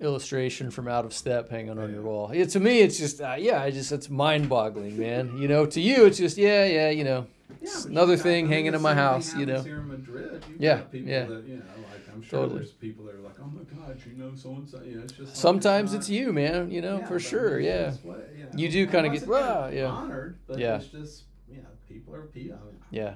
illustration 0.00 0.70
from 0.70 0.88
out 0.88 1.04
of 1.04 1.12
step 1.12 1.50
hanging 1.50 1.78
on 1.78 1.92
your 1.92 2.02
wall. 2.02 2.34
Yeah, 2.34 2.46
to 2.46 2.60
me 2.60 2.80
it's 2.80 2.98
just 2.98 3.20
uh, 3.20 3.36
yeah 3.38 3.62
i 3.62 3.70
just 3.70 3.92
it's 3.92 4.08
mind-boggling 4.08 4.98
man. 4.98 5.36
You 5.36 5.48
know 5.48 5.66
to 5.66 5.80
you 5.80 6.06
it's 6.06 6.18
just 6.18 6.36
yeah 6.38 6.64
yeah 6.64 6.90
you 6.90 7.04
know 7.04 7.26
Yeah, 7.60 7.68
It's 7.68 7.84
another 7.84 8.16
got- 8.16 8.22
thing 8.22 8.48
hanging 8.48 8.74
in 8.74 8.82
my 8.82 8.94
house, 8.94 9.34
you 9.34 9.46
know. 9.46 9.62
Here 9.62 9.78
in 9.78 9.88
Madrid, 9.88 10.44
Yeah, 10.58 10.82
yeah. 10.92 11.24
that 11.26 11.44
you 11.46 11.56
know, 11.56 11.62
like 11.90 12.08
I'm 12.12 12.22
sure 12.22 12.40
Totally. 12.40 12.58
there's 12.60 12.72
people 12.72 13.04
that 13.06 13.14
are 13.14 13.20
like, 13.20 13.36
oh 13.40 13.46
my 13.46 13.62
God, 13.64 14.00
you 14.06 14.12
know 14.16 14.34
so 14.34 14.50
and 14.54 14.68
so. 14.68 14.82
You 14.82 14.96
know, 14.96 15.02
it's 15.04 15.12
just 15.12 15.28
like, 15.28 15.36
sometimes 15.36 15.92
not- 15.92 15.98
it's 16.00 16.08
you 16.10 16.32
man 16.32 16.70
you 16.70 16.80
know 16.80 16.98
Yeah, 16.98 17.06
for 17.06 17.18
sure 17.20 17.60
yeah 17.60 17.92
what- 18.02 18.28
you 18.36 18.44
know. 18.44 18.50
You 18.54 18.68
do 18.70 18.86
kinda 18.86 19.08
get- 19.10 19.18
again, 19.22 19.28
"Wow," 19.28 19.68
yeah. 19.68 19.86
honored, 19.86 20.38
but 20.46 20.58
Yeah. 20.58 20.76
it's 20.76 20.86
just 20.86 21.24
you 21.48 21.56
know, 21.62 21.68
people 21.88 22.14
are 22.14 22.22
people. 22.22 22.58
I 22.60 22.66
mean, 22.66 22.76
Yeah. 22.90 23.14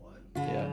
What? 0.00 0.20
yeah 0.36 0.68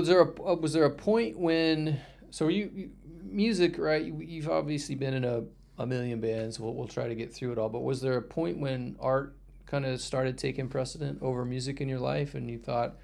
was 0.00 0.08
there 0.08 0.20
a 0.20 0.42
uh, 0.42 0.54
was 0.54 0.72
there 0.72 0.84
a 0.84 0.90
point 0.90 1.38
when 1.38 2.00
so 2.30 2.48
you, 2.48 2.70
you 2.74 2.90
music 3.22 3.78
right? 3.78 4.04
You, 4.04 4.18
you've 4.20 4.48
obviously 4.48 4.94
been 4.94 5.14
in 5.14 5.24
a, 5.24 5.44
a 5.78 5.86
million 5.86 6.20
bands. 6.20 6.58
We'll 6.58 6.74
we'll 6.74 6.88
try 6.88 7.08
to 7.08 7.14
get 7.14 7.32
through 7.32 7.52
it 7.52 7.58
all. 7.58 7.68
But 7.68 7.80
was 7.80 8.00
there 8.00 8.16
a 8.16 8.22
point 8.22 8.58
when 8.58 8.96
art 9.00 9.36
kind 9.66 9.84
of 9.86 10.00
started 10.00 10.36
taking 10.36 10.68
precedent 10.68 11.22
over 11.22 11.44
music 11.44 11.80
in 11.80 11.88
your 11.88 12.00
life, 12.00 12.34
and 12.34 12.50
you 12.50 12.58
thought, 12.58 12.96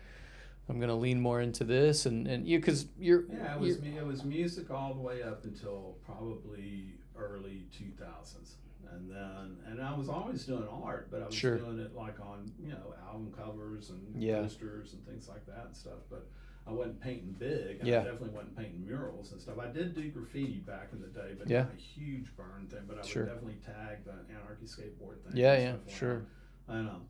I'm 0.69 0.81
gonna 0.81 0.97
lean 0.97 1.21
more 1.21 1.41
into 1.41 1.65
this, 1.65 2.07
and 2.07 2.27
and 2.27 2.47
you 2.47 2.59
because 2.59 2.87
you're 2.99 3.25
Yeah, 3.31 3.55
it 3.55 3.61
was 3.61 3.81
me. 3.81 3.99
It 3.99 4.07
was 4.07 4.25
music 4.25 4.71
all 4.71 4.95
the 4.95 5.01
way 5.01 5.23
up 5.23 5.45
until 5.45 5.97
probably 6.05 6.95
early 7.17 7.67
two 7.77 7.91
thousands, 7.99 8.57
and 8.93 9.11
then 9.11 9.59
and 9.67 9.81
I 9.83 9.95
was 9.95 10.09
always 10.09 10.45
doing 10.45 10.67
art, 10.83 11.09
but 11.11 11.23
I 11.23 11.27
was 11.27 11.35
Sure. 11.35 11.59
doing 11.59 11.79
it 11.79 11.95
like 11.95 12.19
on 12.21 12.51
you 12.59 12.71
know 12.71 12.95
album 13.07 13.33
covers 13.37 13.91
and 13.91 14.01
Yeah. 14.21 14.43
posters 14.43 14.95
and 14.95 15.07
things 15.07 15.29
like 15.29 15.45
that 15.47 15.67
and 15.67 15.77
stuff. 15.77 16.01
But 16.11 16.27
I 16.69 16.73
wasn't 16.73 17.01
painting 17.01 17.35
big. 17.39 17.81
Yeah. 17.85 18.01
I 18.01 18.05
definitely 18.05 18.31
wasn't 18.31 18.57
painting 18.57 18.85
murals 18.85 19.31
and 19.33 19.41
stuff. 19.41 19.59
I 19.59 19.69
did 19.69 19.95
do 19.95 20.09
graffiti 20.11 20.59
back 20.67 20.89
in 20.93 21.01
the 21.01 21.07
day, 21.07 21.35
but 21.39 21.49
Yeah. 21.49 21.63
not 21.63 21.73
a 21.73 21.77
huge 21.77 22.37
burn 22.37 22.67
thing. 22.69 22.81
But 22.89 22.99
I 22.99 23.03
Sure. 23.03 23.23
would 23.25 23.33
definitely 23.33 23.61
tag 23.65 24.05
the 24.05 24.15
anarchy 24.35 24.67
skateboard 24.67 25.21
thing. 25.23 25.37
Yeah, 25.37 25.57
yeah, 25.59 25.73
like 25.73 25.89
sure. 25.91 26.27
that. 26.67 26.73
I 26.73 26.83
know, 26.83 27.03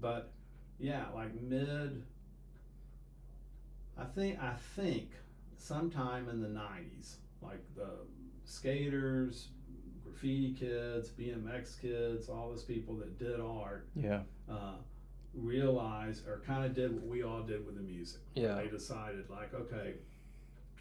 but 0.00 0.30
yeah, 0.78 1.08
like 1.14 1.40
mid. 1.40 2.02
I 3.96 4.04
think 4.04 4.38
I 4.40 4.54
think 4.76 5.10
sometime 5.56 6.28
in 6.28 6.40
the 6.40 6.48
'90s, 6.48 7.16
like 7.42 7.62
the 7.74 7.90
skaters, 8.44 9.48
graffiti 10.04 10.52
kids, 10.54 11.08
BMX 11.10 11.80
kids, 11.80 12.28
all 12.28 12.50
those 12.50 12.62
people 12.64 12.94
that 12.96 13.18
did 13.18 13.40
art, 13.40 13.88
yeah 13.96 14.22
uh, 14.48 14.76
realized 15.34 16.26
or 16.26 16.42
kind 16.46 16.64
of 16.64 16.74
did 16.74 16.92
what 16.94 17.06
we 17.06 17.22
all 17.22 17.42
did 17.42 17.64
with 17.66 17.76
the 17.76 17.82
music. 17.82 18.20
Yeah. 18.34 18.54
They 18.54 18.68
decided 18.68 19.28
like, 19.30 19.54
okay, 19.54 19.94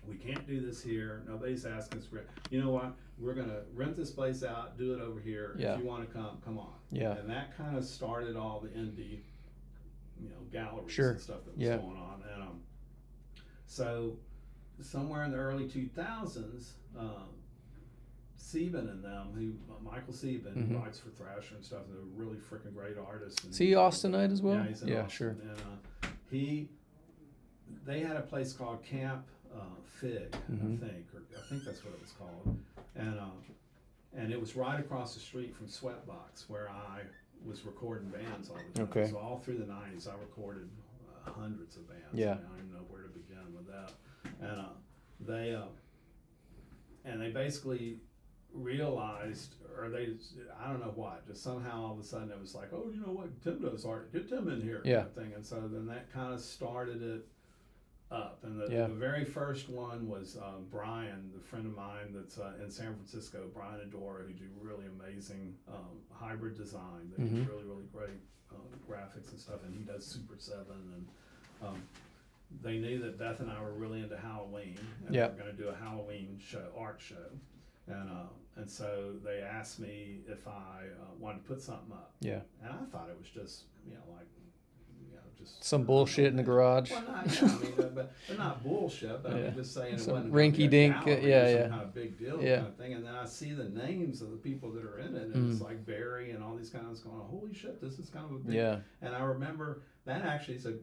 we 0.07 0.15
can't 0.15 0.48
do 0.48 0.65
this 0.65 0.82
here. 0.82 1.24
Nobody's 1.28 1.65
asking 1.65 1.99
us 1.99 2.06
for. 2.07 2.24
You 2.49 2.61
know 2.64 2.72
what? 2.72 2.94
We're 3.19 3.34
gonna 3.34 3.61
rent 3.74 3.95
this 3.95 4.11
place 4.11 4.44
out. 4.44 4.78
Do 4.78 4.94
it 4.94 5.02
over 5.02 5.19
here. 5.19 5.56
Yeah. 5.60 5.74
If 5.74 5.80
you 5.80 5.86
want 5.86 6.07
to 6.07 6.14
come, 6.14 6.38
come 6.45 6.57
on. 6.57 6.74
yeah 6.91 7.18
And 7.18 7.30
that 7.30 7.57
kind 7.57 7.78
of 7.78 7.84
started 7.86 8.36
all 8.36 8.60
the 8.60 8.69
indie 8.69 9.19
you 10.19 10.30
know 10.30 10.36
galleries 10.52 10.91
Sure. 10.91 11.11
and 11.11 11.19
stuff 11.22 11.45
that 11.45 11.56
was 11.57 11.64
Yeah. 11.68 11.78
going 11.78 11.98
on, 11.98 12.24
and 12.34 12.41
um, 12.44 12.61
so 13.68 14.18
somewhere 14.82 15.24
in 15.24 15.32
the 15.32 15.38
early 15.38 15.68
two 15.68 15.88
thousands. 15.95 16.74
Um, 16.98 17.30
Sieben 18.38 18.88
and 18.89 19.03
them, 19.03 19.27
who 19.35 19.53
uh, 19.73 19.77
Michael 19.84 20.14
Sieben, 20.14 20.53
Mhm. 20.53 20.68
who 20.69 20.77
writes 20.77 20.99
for 20.99 21.09
Thrasher 21.09 21.55
and 21.55 21.65
stuff, 21.65 21.81
they're 21.89 21.97
really 22.15 22.38
freaking 22.38 22.73
great 22.73 22.97
artists. 22.97 23.43
And, 23.43 23.51
Is 23.51 23.57
he 23.57 23.72
Austinite 23.72 24.31
as 24.31 24.41
well? 24.41 24.55
Yeah, 24.55 24.68
he's 24.68 24.81
in 24.84 24.88
Yeah, 24.89 25.03
Austin. 25.03 25.09
sure. 25.18 25.30
And 25.30 25.51
uh, 25.51 26.07
he, 26.30 26.69
they 27.85 27.99
had 28.01 28.15
a 28.15 28.22
place 28.22 28.53
called 28.53 28.84
Camp 28.84 29.26
uh, 29.53 29.59
Fig, 29.85 30.31
Mhm. 30.51 30.76
I 30.76 30.88
think, 30.88 31.05
or 31.14 31.23
I 31.38 31.41
think 31.49 31.64
that's 31.64 31.84
what 31.84 31.93
it 31.95 32.01
was 32.01 32.11
called, 32.11 32.57
and 32.95 33.19
uh, 33.19 33.26
and 34.14 34.31
it 34.31 34.39
was 34.39 34.55
right 34.55 34.80
across 34.80 35.14
the 35.14 35.19
street 35.19 35.55
from 35.55 35.68
Sweatbox, 35.68 36.47
where 36.47 36.69
I 36.69 37.01
was 37.45 37.65
recording 37.65 38.09
bands 38.09 38.49
all 38.49 38.57
the 38.57 38.73
time. 38.85 38.89
Okay. 38.89 39.07
So 39.11 39.18
all 39.18 39.39
through 39.39 39.57
the 39.57 39.65
'90s, 39.65 40.07
I 40.07 40.14
recorded 40.19 40.69
uh, 41.26 41.31
hundreds 41.31 41.76
of 41.77 41.88
bands. 41.88 42.03
Yeah. 42.14 42.34
I, 42.34 42.35
mean, 42.35 42.45
I 42.45 42.49
don't 42.49 42.57
even 42.59 42.73
know 42.73 42.85
where 42.89 43.01
to 43.03 43.09
begin 43.09 43.53
with 43.55 43.68
that. 43.68 43.91
And 44.41 44.59
uh, 44.61 44.69
they 45.22 45.55
uh, 45.55 45.65
and 47.05 47.22
they 47.22 47.30
basically 47.31 47.99
realized, 48.57 49.55
or 49.77 49.89
they, 49.89 50.09
I 50.59 50.69
don't 50.69 50.79
know 50.79 50.91
what, 50.95 51.27
just 51.27 51.43
somehow 51.43 51.85
all 51.85 51.93
of 51.93 51.99
a 51.99 52.03
sudden 52.03 52.31
it 52.31 52.39
was 52.39 52.55
like, 52.55 52.69
oh, 52.73 52.89
you 52.93 52.99
know 52.99 53.11
what, 53.13 53.41
Tim 53.43 53.61
does 53.61 53.85
art, 53.85 54.11
get 54.11 54.27
Tim 54.29 54.47
in 54.49 54.61
here, 54.61 54.81
Yeah. 54.84 54.97
kind 54.97 55.07
of 55.07 55.13
thing. 55.13 55.34
And 55.35 55.45
so 55.45 55.61
then 55.71 55.85
that 55.88 56.11
kind 56.11 56.34
of 56.34 56.39
started 56.39 57.01
it 57.01 57.25
up. 58.11 58.39
And 58.43 58.59
the, 58.59 58.71
Yeah. 58.73 58.88
the 58.88 58.93
very 58.93 59.25
first 59.25 59.69
one 59.69 60.07
was 60.07 60.38
uh, 60.38 60.59
Brian, 60.71 61.31
the 61.34 61.41
friend 61.41 61.65
of 61.65 61.75
mine 61.75 62.13
that's 62.13 62.38
uh, 62.39 62.53
in 62.63 62.71
San 62.71 62.93
Francisco, 62.95 63.49
Brian 63.53 63.79
Adora, 63.89 64.25
who 64.25 64.34
do 64.34 64.45
really 64.61 64.85
amazing 64.88 65.55
um, 65.67 65.97
hybrid 66.11 66.55
design. 66.55 67.11
They 67.17 67.23
do 67.23 67.29
Mhm. 67.29 67.47
really, 67.49 67.63
really 67.63 67.85
great 67.93 68.19
um, 68.51 68.61
graphics 68.89 69.29
and 69.31 69.39
stuff. 69.39 69.63
And 69.65 69.73
he 69.75 69.84
does 69.84 70.05
Super 70.05 70.35
Seven 70.38 70.75
and. 70.95 71.07
Um, 71.61 71.81
they 72.61 72.77
knew 72.77 72.97
that 72.99 73.19
Beth 73.19 73.41
and 73.41 73.51
I 73.51 73.61
were 73.61 73.73
really 73.73 74.01
into 74.01 74.15
Halloween, 74.17 74.77
and 75.05 75.13
Yep. 75.13 75.34
we 75.34 75.38
were 75.38 75.43
going 75.43 75.57
to 75.57 75.61
do 75.63 75.67
a 75.67 75.75
Halloween 75.75 76.38
show, 76.39 76.71
art 76.77 76.95
show, 77.01 77.15
and 77.88 78.09
uh, 78.09 78.23
and 78.55 78.69
so 78.69 79.14
they 79.23 79.41
asked 79.41 79.80
me 79.80 80.19
if 80.27 80.47
I 80.47 80.51
uh, 80.99 81.05
wanted 81.19 81.43
to 81.43 81.47
put 81.47 81.61
something 81.61 81.91
up, 81.91 82.14
Yeah. 82.22 82.39
and 82.64 82.72
I 82.73 82.85
thought 82.91 83.09
it 83.09 83.18
was 83.18 83.30
just 83.30 83.64
you 83.88 83.93
know 83.93 84.01
like 84.15 84.26
you 85.09 85.15
know 85.15 85.22
just 85.38 85.64
Some 85.64 85.84
bullshit 85.84 86.26
in 86.27 86.35
the 86.35 86.43
garage. 86.43 86.89
Well, 86.91 87.03
not, 87.07 87.27
yeah, 87.27 87.47
I 87.47 87.57
mean, 87.64 87.73
but, 87.77 87.95
but 87.95 88.14
they're 88.27 88.38
not 88.38 88.64
bullshit, 88.64 89.22
but 89.23 89.31
Yeah. 89.34 89.45
I'm 89.47 89.55
just 89.55 89.73
saying 89.73 89.93
it 89.93 89.97
wasn't 89.99 90.27
a 90.27 90.30
rinky-dink, 90.35 90.95
gallery 91.05 91.30
yeah, 91.30 91.49
yeah. 91.49 91.68
kind 91.69 91.81
of 91.84 91.93
big 91.93 92.18
deal 92.18 92.41
Yeah. 92.41 92.55
kind 92.57 92.68
of 92.68 92.76
thing. 92.77 92.93
And 92.95 93.05
then 93.05 93.15
I 93.15 93.26
see 93.26 93.53
the 93.53 93.69
names 93.69 94.22
of 94.23 94.31
the 94.31 94.38
people 94.38 94.72
that 94.72 94.84
are 94.84 94.97
in 94.99 95.15
it, 95.15 95.22
and 95.27 95.35
Mm. 95.35 95.51
it's 95.51 95.61
like 95.61 95.85
Barry 95.85 96.31
and 96.31 96.43
all 96.43 96.55
these 96.55 96.69
guys 96.72 96.99
going, 97.01 97.22
"Holy 97.22 97.53
shit, 97.53 97.80
this 97.80 97.99
is 97.99 98.09
kind 98.09 98.26
of 98.26 98.31
a 98.31 98.39
big 98.39 98.55
Yeah. 98.55 98.80
and 99.01 99.15
I 99.15 99.22
remember 99.23 99.84
that 100.07 100.23
actually 100.23 100.55
is 100.55 100.65
a 100.65 100.73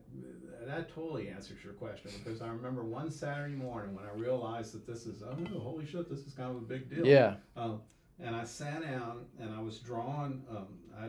that 0.66 0.88
totally 0.94 1.28
answers 1.28 1.62
your 1.62 1.74
question 1.74 2.10
because 2.22 2.40
I 2.40 2.48
remember 2.48 2.84
one 2.84 3.10
Saturday 3.10 3.54
morning 3.54 3.94
when 3.94 4.04
I 4.04 4.16
realized 4.16 4.72
that 4.74 4.86
this 4.86 5.04
is 5.06 5.22
oh 5.22 5.58
holy 5.58 5.84
shit 5.86 6.08
this 6.08 6.20
is 6.20 6.32
kind 6.34 6.50
of 6.50 6.56
a 6.56 6.60
big 6.60 6.88
deal. 6.88 7.06
Yeah. 7.06 7.34
Um, 7.56 7.80
and 8.22 8.34
I 8.36 8.44
sat 8.44 8.82
down 8.82 9.24
and 9.40 9.52
I 9.54 9.60
was 9.60 9.78
drawing. 9.80 10.42
Um, 10.50 10.66
I 10.98 11.08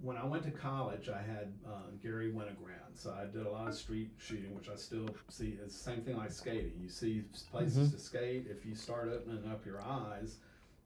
when 0.00 0.16
I 0.16 0.24
went 0.24 0.44
to 0.44 0.50
college, 0.52 1.08
I 1.08 1.18
had 1.20 1.52
uh, 1.66 1.90
Garry 2.02 2.30
Winogrand, 2.30 2.94
so 2.94 3.12
I 3.20 3.24
did 3.24 3.46
a 3.46 3.50
lot 3.50 3.66
of 3.68 3.74
street 3.74 4.10
shooting, 4.16 4.54
which 4.54 4.68
I 4.68 4.76
still 4.76 5.08
see. 5.28 5.58
It's 5.62 5.76
the 5.76 5.82
same 5.90 6.02
thing 6.02 6.16
like 6.16 6.30
skating. 6.30 6.74
You 6.80 6.88
see 6.88 7.24
places 7.50 7.90
to 7.92 7.98
skate. 7.98 8.46
If 8.48 8.64
you 8.64 8.74
start 8.76 9.08
opening 9.12 9.50
up 9.50 9.66
your 9.66 9.80
eyes 9.82 10.36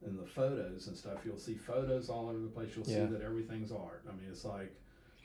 in 0.05 0.17
the 0.17 0.25
photos 0.25 0.87
and 0.87 0.97
stuff, 0.97 1.19
you'll 1.25 1.37
see 1.37 1.53
photos 1.55 2.09
all 2.09 2.29
over 2.29 2.39
the 2.39 2.47
place. 2.47 2.75
You'll 2.75 2.87
Yeah. 2.87 3.05
see 3.07 3.13
that 3.13 3.21
everything's 3.21 3.71
art. 3.71 4.03
I 4.09 4.11
mean, 4.13 4.25
it's 4.31 4.45
like, 4.45 4.73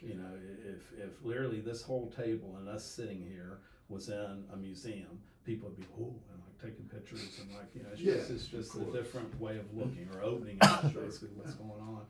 you 0.03 0.15
know, 0.15 0.31
if 0.67 0.93
if 0.99 1.25
literally 1.25 1.61
this 1.61 1.83
whole 1.83 2.11
table 2.11 2.57
and 2.59 2.69
us 2.69 2.85
sitting 2.85 3.23
here 3.23 3.59
was 3.89 4.09
in 4.09 4.45
a 4.53 4.57
museum, 4.57 5.19
people 5.45 5.69
would 5.69 5.79
be 5.79 5.87
oh 6.01 6.15
and 6.33 6.41
like 6.45 6.71
taking 6.71 6.85
pictures 6.87 7.39
and 7.41 7.51
like 7.55 7.75
you 7.75 7.83
know, 7.83 7.89
it's 7.93 8.01
Yeah, 8.01 8.15
just 8.15 8.31
it's 8.31 8.47
just 8.47 8.75
a 8.77 8.85
different 8.93 9.39
way 9.41 9.59
of 9.59 9.73
looking 9.75 10.09
or 10.15 10.23
opening 10.23 10.59
up 10.63 10.83
basically 10.95 11.31
what's 11.35 11.55
going 11.55 11.81
on. 11.81 12.03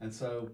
And 0.00 0.12
so 0.12 0.50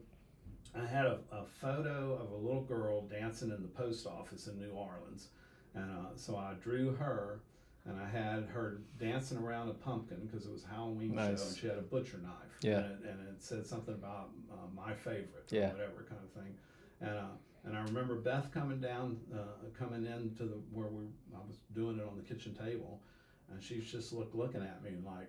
I 0.74 0.86
had 0.86 1.06
a, 1.06 1.18
a 1.30 1.44
photo 1.60 2.14
of 2.14 2.30
a 2.32 2.36
little 2.36 2.62
girl 2.62 3.02
dancing 3.02 3.50
in 3.50 3.60
the 3.62 3.68
post 3.68 4.06
office 4.06 4.46
in 4.46 4.58
New 4.58 4.70
Orleans. 4.70 5.28
And 5.74 5.90
uh, 5.90 6.16
so 6.16 6.36
I 6.36 6.54
drew 6.62 6.94
her 6.96 7.40
and 7.84 7.98
I 8.00 8.08
had 8.08 8.44
her 8.52 8.80
dancing 9.00 9.38
around 9.38 9.68
a 9.68 9.74
pumpkin 9.74 10.18
because 10.30 10.46
it 10.46 10.52
was 10.52 10.64
a 10.64 10.68
Halloween 10.74 11.14
Nice. 11.14 11.40
show 11.40 11.46
and 11.48 11.56
she 11.56 11.66
had 11.66 11.78
a 11.78 11.82
butcher 11.82 12.18
knife. 12.22 12.32
Yeah. 12.62 12.78
And 12.78 12.86
it, 12.86 12.98
and 13.10 13.28
it 13.28 13.42
said 13.42 13.66
something 13.66 13.94
about 13.94 14.30
uh, 14.52 14.56
my 14.74 14.92
favorite 14.94 15.50
or 15.52 15.56
Yeah. 15.56 15.72
whatever 15.72 16.06
kind 16.08 16.20
of 16.22 16.30
thing. 16.42 16.54
And, 17.02 17.10
uh, 17.10 17.22
and 17.64 17.76
I 17.76 17.80
remember 17.82 18.16
Beth 18.16 18.50
coming 18.52 18.80
down, 18.80 19.18
uh, 19.34 19.66
coming 19.78 20.06
into 20.06 20.44
the 20.44 20.56
where 20.72 20.88
we 20.88 21.04
I 21.34 21.38
was 21.46 21.56
doing 21.74 21.98
it 21.98 22.04
on 22.06 22.16
the 22.16 22.22
kitchen 22.22 22.54
table, 22.54 23.00
and 23.52 23.62
she's 23.62 23.84
just 23.90 24.12
look 24.12 24.30
looking 24.34 24.62
at 24.62 24.82
me 24.82 24.90
and 24.90 25.04
like, 25.04 25.28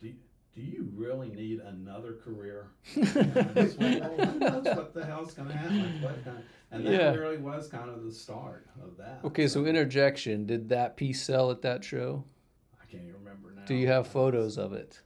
do 0.00 0.08
you, 0.08 0.14
do 0.54 0.60
you 0.60 0.88
really 0.94 1.28
need 1.28 1.60
another 1.60 2.14
career? 2.14 2.68
And 2.96 3.36
I 3.56 3.62
just 3.62 3.78
went, 3.78 4.00
well, 4.00 4.16
who 4.26 4.38
knows 4.38 4.64
what 4.64 4.94
the 4.94 5.04
hell's 5.04 5.32
gonna 5.34 5.56
happen? 5.56 5.80
Like, 5.80 6.02
what 6.02 6.24
kind 6.24 6.38
and 6.70 6.86
that 6.86 6.92
Yeah. 6.92 7.10
really 7.12 7.38
was 7.38 7.68
kind 7.68 7.90
of 7.90 8.04
the 8.04 8.12
start 8.12 8.66
of 8.82 8.96
that. 8.98 9.20
Okay, 9.24 9.48
so 9.48 9.64
interjection. 9.66 10.46
Did 10.46 10.68
that 10.68 10.96
piece 10.96 11.22
sell 11.22 11.50
at 11.50 11.62
that 11.62 11.84
show? 11.84 12.24
I 12.80 12.86
can't 12.86 13.02
even 13.04 13.14
remember 13.24 13.50
now. 13.54 13.62
Do 13.66 13.74
you 13.74 13.86
have 13.88 14.06
photos 14.06 14.58
of 14.58 14.72
it? 14.72 15.00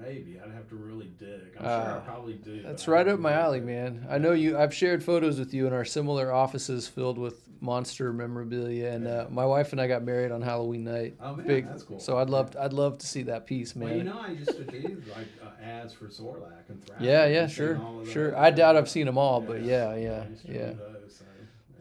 Maybe 0.00 0.38
I'd 0.42 0.52
have 0.52 0.68
to 0.70 0.76
really 0.76 1.10
dig. 1.18 1.56
I'm 1.58 1.66
Ah, 1.66 1.84
sure 1.84 1.96
I 1.96 2.00
probably 2.00 2.34
do. 2.34 2.62
That's 2.62 2.88
right 2.88 3.06
up 3.06 3.18
my 3.20 3.32
alley, 3.32 3.60
man. 3.60 4.06
I 4.10 4.18
know 4.18 4.32
you. 4.32 4.56
I've 4.58 4.74
shared 4.74 5.02
photos 5.04 5.38
with 5.38 5.52
you 5.54 5.66
in 5.66 5.72
our 5.72 5.84
similar 5.84 6.32
offices 6.32 6.88
filled 6.88 7.18
with 7.18 7.42
monster 7.62 8.10
memorabilia, 8.12 8.88
and 8.90 9.06
uh, 9.06 9.26
my 9.30 9.44
wife 9.44 9.72
and 9.72 9.80
I 9.80 9.86
got 9.86 10.02
married 10.02 10.32
on 10.32 10.40
Halloween 10.42 10.84
night. 10.84 11.14
Oh 11.20 11.36
man, 11.36 11.46
Big. 11.46 11.66
that's 11.68 11.82
cool. 11.82 12.00
So 12.00 12.18
I'd 12.18 12.30
love. 12.30 12.56
I'd 12.58 12.72
love 12.72 12.98
to 12.98 13.06
see 13.06 13.22
that 13.24 13.46
piece, 13.46 13.76
man. 13.76 13.88
Well, 13.88 13.98
you 13.98 14.04
know, 14.04 14.18
I 14.20 14.28
used 14.30 14.56
to 14.56 14.64
do 14.64 15.02
like 15.14 15.26
uh, 15.42 15.62
ads 15.62 15.92
for 15.92 16.06
Zorlac 16.06 16.68
and 16.70 16.82
Thrasher. 16.84 17.04
yeah, 17.04 17.26
yeah, 17.26 17.42
and 17.42 17.52
sure, 17.52 17.80
sure. 18.06 18.36
I 18.38 18.50
doubt 18.50 18.76
I've 18.76 18.88
seen 18.88 19.06
them 19.06 19.18
all, 19.18 19.40
but 19.40 19.62
yeah, 19.62 19.94
yeah, 19.96 20.24
to 20.24 20.46
do 20.46 20.52
yeah, 20.52 20.66
those, 20.72 21.16
so. 21.18 21.24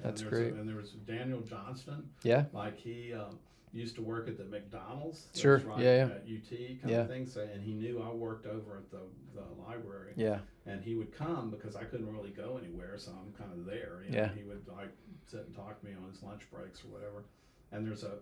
That's 0.03 0.21
was 0.23 0.27
a- 0.31 0.35
great. 0.35 0.53
and 0.53 0.67
there 0.67 0.75
was 0.75 0.91
Daniel 1.07 1.41
Johnston. 1.41 2.09
yeah. 2.23 2.45
Like 2.53 2.77
he 2.77 3.13
um, 3.13 3.37
used 3.71 3.95
to 3.95 4.01
work 4.01 4.27
at 4.27 4.37
the 4.37 4.45
McDonald's. 4.45 5.27
Sure, 5.35 5.57
right 5.59 5.79
yeah, 5.79 5.95
yeah. 5.95 6.03
At 6.05 6.23
UT 6.23 6.49
kind 6.81 6.89
Yeah. 6.91 7.01
of 7.01 7.07
thing. 7.07 7.25
So, 7.27 7.41
and 7.41 7.61
he 7.63 7.73
knew 7.73 8.01
I 8.01 8.11
worked 8.11 8.45
over 8.47 8.77
at 8.77 8.89
the, 8.89 9.01
the 9.35 9.43
library. 9.67 10.13
Yeah, 10.15 10.39
And 10.65 10.83
he 10.83 10.95
would 10.95 11.11
come 11.15 11.49
because 11.51 11.75
I 11.75 11.83
couldn't 11.83 12.11
really 12.11 12.31
go 12.31 12.59
anywhere, 12.61 12.97
so 12.97 13.11
I'm 13.11 13.31
kind 13.33 13.51
of 13.57 13.65
there. 13.65 14.03
You 14.05 14.11
know? 14.11 14.17
Yeah. 14.23 14.29
He 14.35 14.43
would 14.43 14.67
like 14.67 14.89
sit 15.27 15.41
and 15.41 15.55
talk 15.55 15.79
to 15.79 15.85
me 15.85 15.93
on 15.93 16.09
his 16.11 16.23
lunch 16.23 16.41
breaks 16.51 16.83
or 16.83 16.87
whatever. 16.87 17.25
And 17.71 17.85
there's 17.85 18.03
a, 18.03 18.13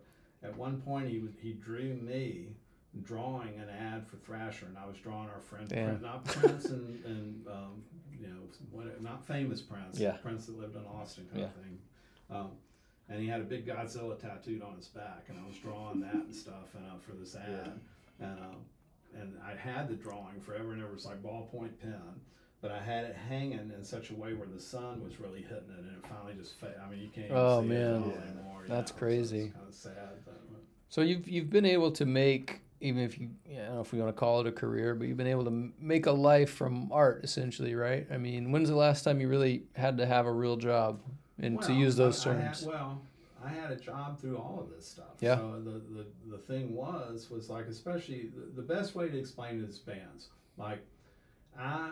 at 0.43 0.55
one 0.57 0.81
point 0.81 1.07
he 1.09 1.19
was 1.19 1.31
he 1.41 1.53
drew 1.53 1.93
me 1.95 2.47
drawing 3.03 3.55
an 3.59 3.69
ad 3.69 4.07
for 4.07 4.17
Thrasher, 4.17 4.65
and 4.65 4.77
I 4.77 4.85
was 4.85 4.97
drawing 4.97 5.29
our 5.29 5.39
friend. 5.39 5.69
Prince, 5.69 6.01
not 6.01 6.25
Prince 6.25 6.65
and, 6.65 7.03
and 7.05 7.47
um, 7.47 7.83
you 8.19 8.27
know 8.27 8.39
what, 8.71 9.01
not 9.01 9.25
famous 9.25 9.61
Prince, 9.61 9.99
Yeah. 9.99 10.13
Prince 10.13 10.47
that 10.47 10.59
lived 10.59 10.75
in 10.75 10.83
Austin 10.85 11.25
kind 11.31 11.45
of 11.45 11.53
thing. 11.53 11.79
Um, 12.29 12.49
and 13.09 13.21
he 13.21 13.27
had 13.27 13.39
a 13.41 13.43
big 13.43 13.65
Godzilla 13.65 14.19
tattooed 14.19 14.61
on 14.61 14.75
his 14.75 14.87
back, 14.87 15.25
and 15.29 15.37
I 15.37 15.47
was 15.47 15.57
drawing 15.57 16.01
that 16.01 16.13
and 16.15 16.35
stuff, 16.35 16.75
and 16.75 16.85
uh, 16.85 16.95
for 16.99 17.13
this 17.13 17.35
ad, 17.35 17.79
and 18.19 18.39
um, 18.39 18.57
and 19.19 19.33
I 19.45 19.55
had 19.55 19.87
the 19.89 19.95
drawing 19.95 20.39
forever 20.41 20.73
and 20.73 20.81
ever. 20.83 20.93
It's 20.93 21.05
like 21.05 21.23
ballpoint 21.23 21.79
pen, 21.81 22.21
but 22.61 22.71
I 22.71 22.79
had 22.79 23.05
it 23.05 23.15
hanging 23.15 23.71
in 23.75 23.83
such 23.83 24.09
a 24.09 24.13
way 24.13 24.33
where 24.33 24.47
the 24.47 24.59
sun 24.59 25.03
was 25.03 25.19
really 25.19 25.41
hitting 25.41 25.69
it, 25.71 25.79
and 25.79 25.87
it 25.97 26.05
finally 26.07 26.33
just 26.37 26.55
faded. 26.59 26.77
I 26.85 26.89
mean, 26.89 26.99
you 27.01 27.09
can't 27.09 27.27
even 27.27 27.37
Oh, 27.37 27.61
see 27.61 27.67
it 27.67 27.69
man. 27.69 27.93
at 27.95 28.01
all 28.01 28.07
Yeah. 28.19 28.31
anymore. 28.31 28.63
That's 28.67 28.91
know, 28.91 28.97
crazy. 28.97 29.47
So 29.47 29.53
kind 29.53 29.67
of 29.67 29.73
sad. 29.73 29.93
But, 30.25 30.41
So 30.89 31.01
you've 31.01 31.27
you've 31.27 31.49
been 31.49 31.65
able 31.65 31.91
to 31.91 32.05
make 32.05 32.61
even 32.79 33.01
if 33.01 33.19
you 33.19 33.29
I 33.49 33.55
don't 33.65 33.75
know 33.75 33.81
if 33.81 33.91
we 33.91 33.99
want 33.99 34.09
to 34.15 34.19
call 34.19 34.41
it 34.41 34.47
a 34.47 34.51
career, 34.51 34.93
but 34.93 35.07
you've 35.07 35.17
been 35.17 35.25
able 35.27 35.45
to 35.45 35.71
make 35.79 36.05
a 36.05 36.11
life 36.11 36.51
from 36.51 36.91
art 36.91 37.23
essentially, 37.23 37.73
right? 37.73 38.05
I 38.11 38.17
mean, 38.17 38.51
when's 38.51 38.69
the 38.69 38.75
last 38.75 39.03
time 39.03 39.19
you 39.19 39.27
really 39.27 39.63
had 39.75 39.97
to 39.97 40.05
have 40.05 40.25
a 40.27 40.31
real 40.31 40.57
job 40.57 40.99
and 41.39 41.61
to 41.61 41.73
use 41.73 41.95
those 41.95 42.25
I- 42.25 42.31
I 42.31 42.33
had- 42.35 42.43
terms? 42.45 42.65
well, 42.65 43.01
I 43.43 43.49
had 43.49 43.71
a 43.71 43.75
job 43.75 44.19
through 44.19 44.37
all 44.37 44.59
of 44.59 44.75
this 44.75 44.87
stuff. 44.87 45.15
Yeah. 45.19 45.37
So 45.37 45.61
the, 45.63 45.71
the, 45.93 46.05
the 46.31 46.37
thing 46.39 46.73
was, 46.75 47.29
was 47.29 47.49
like, 47.49 47.67
especially 47.67 48.29
the, 48.35 48.61
the 48.61 48.67
best 48.67 48.95
way 48.95 49.09
to 49.09 49.17
explain 49.17 49.61
it 49.63 49.69
is 49.69 49.77
bands. 49.77 50.29
Like, 50.57 50.79
I, 51.57 51.91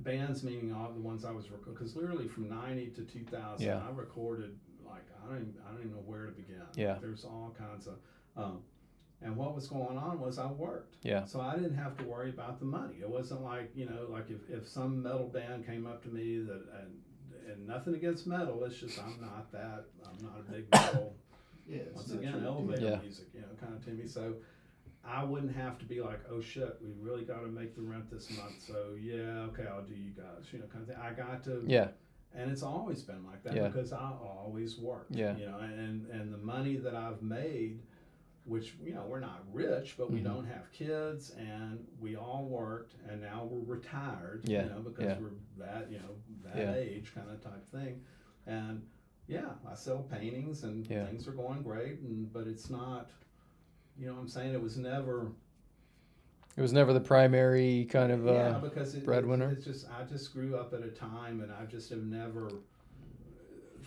bands 0.00 0.42
meaning 0.42 0.72
all 0.72 0.90
the 0.92 1.00
ones 1.00 1.24
I 1.24 1.30
was 1.30 1.50
recording, 1.50 1.74
because 1.74 1.94
literally 1.96 2.26
from 2.26 2.48
90 2.48 2.86
to 2.96 3.02
2000, 3.02 3.64
Yeah. 3.64 3.80
I 3.86 3.90
recorded, 3.92 4.56
like, 4.84 5.04
I 5.22 5.28
don't, 5.28 5.36
even, 5.42 5.54
I 5.66 5.70
don't 5.72 5.80
even 5.80 5.92
know 5.92 6.02
where 6.04 6.26
to 6.26 6.32
begin. 6.32 6.62
Yeah. 6.74 6.96
There's 7.00 7.24
all 7.24 7.54
kinds 7.56 7.86
of, 7.86 7.94
um, 8.36 8.58
and 9.22 9.36
what 9.36 9.54
was 9.54 9.68
going 9.68 9.96
on 9.96 10.18
was 10.20 10.38
I 10.38 10.46
worked. 10.46 10.96
Yeah. 11.02 11.24
So 11.24 11.40
I 11.40 11.54
didn't 11.54 11.76
have 11.76 11.96
to 11.98 12.04
worry 12.04 12.30
about 12.30 12.58
the 12.58 12.66
money. 12.66 12.96
It 13.00 13.08
wasn't 13.08 13.42
like, 13.42 13.70
you 13.74 13.86
know, 13.86 14.06
like 14.10 14.28
if, 14.28 14.50
if 14.50 14.68
some 14.68 15.02
metal 15.02 15.28
band 15.28 15.64
came 15.64 15.86
up 15.86 16.02
to 16.02 16.08
me 16.08 16.40
that, 16.40 16.62
and, 16.80 17.00
and 17.50 17.66
nothing 17.66 17.94
against 17.94 18.26
metal, 18.26 18.62
it's 18.64 18.78
just 18.78 18.98
I'm 18.98 19.20
not 19.20 19.50
that, 19.52 19.84
I'm 20.06 20.24
not 20.24 20.40
a 20.40 20.52
big 20.52 20.70
metal, 20.72 21.14
Yeah, 21.68 21.76
it's 21.78 21.94
once 21.96 22.12
again, 22.12 22.42
elevator 22.44 22.82
Yeah. 22.82 22.98
music, 23.00 23.26
you 23.34 23.40
know, 23.40 23.46
kind 23.60 23.74
of 23.74 23.84
to 23.86 23.90
me. 23.90 24.06
So 24.06 24.34
I 25.04 25.22
wouldn't 25.24 25.54
have 25.54 25.78
to 25.78 25.84
be 25.84 26.00
like, 26.00 26.20
oh 26.30 26.40
shit, 26.40 26.76
we 26.82 26.90
really 27.00 27.24
got 27.24 27.40
to 27.40 27.46
make 27.48 27.74
the 27.74 27.82
rent 27.82 28.10
this 28.10 28.30
month. 28.36 28.62
So 28.66 28.96
yeah, 29.00 29.46
okay, 29.50 29.66
I'll 29.66 29.82
do 29.82 29.94
you 29.94 30.10
guys, 30.16 30.44
you 30.52 30.58
know, 30.58 30.66
kind 30.66 30.82
of 30.82 30.88
thing. 30.88 30.96
I 31.02 31.12
got 31.12 31.44
to, 31.44 31.62
Yeah, 31.66 31.88
and 32.34 32.50
it's 32.50 32.62
always 32.62 33.02
been 33.02 33.24
like 33.24 33.42
that 33.44 33.54
Yeah. 33.54 33.68
because 33.68 33.92
I 33.92 34.10
always 34.22 34.78
work. 34.78 35.06
Yeah. 35.10 35.36
You 35.36 35.46
know, 35.46 35.58
and 35.58 36.06
and 36.10 36.32
the 36.32 36.38
money 36.38 36.76
that 36.76 36.94
I've 36.94 37.22
made, 37.22 37.80
which 38.44 38.74
you 38.84 38.94
know 38.94 39.04
we're 39.08 39.20
not 39.20 39.42
rich, 39.52 39.94
but 39.96 40.10
we 40.10 40.20
Mhm. 40.20 40.24
don't 40.24 40.44
have 40.46 40.70
kids, 40.72 41.30
and 41.30 41.86
we 42.00 42.16
all 42.16 42.46
worked, 42.46 42.94
and 43.08 43.20
now 43.22 43.44
we're 43.44 43.74
retired. 43.74 44.42
Yeah. 44.48 44.64
You 44.64 44.70
know, 44.70 44.80
because 44.80 45.04
Yeah. 45.04 45.18
we're 45.18 45.30
that 45.64 45.90
you 45.90 45.98
know 45.98 46.16
that 46.44 46.56
Yeah. 46.56 46.74
age 46.74 47.14
kind 47.14 47.30
of 47.30 47.40
type 47.40 47.66
thing, 47.68 48.02
and 48.46 48.86
yeah, 49.26 49.54
I 49.66 49.74
sell 49.74 50.02
paintings 50.02 50.64
and 50.64 50.86
things 50.86 51.26
are 51.26 51.32
going 51.32 51.62
great, 51.62 52.00
and 52.00 52.30
but 52.32 52.46
it's 52.46 52.68
not. 52.70 53.10
You 53.96 54.06
know, 54.06 54.14
what 54.14 54.20
I'm 54.22 54.28
saying 54.28 54.52
it 54.54 54.60
was 54.60 54.76
never. 54.76 55.30
It 56.56 56.60
was 56.60 56.72
never 56.72 56.92
the 56.92 57.00
primary 57.00 57.84
kind 57.86 58.12
of. 58.12 58.24
yeah, 58.26 58.56
Uh, 58.56 58.60
because 58.60 58.94
it, 58.94 59.04
breadwinner. 59.04 59.50
It's, 59.50 59.66
it's 59.66 59.82
just 59.82 59.90
I 59.92 60.04
just 60.04 60.32
grew 60.34 60.56
up 60.56 60.72
at 60.74 60.82
a 60.82 60.90
time, 60.90 61.40
and 61.40 61.50
I 61.52 61.64
just 61.66 61.90
have 61.90 62.02
never 62.04 62.50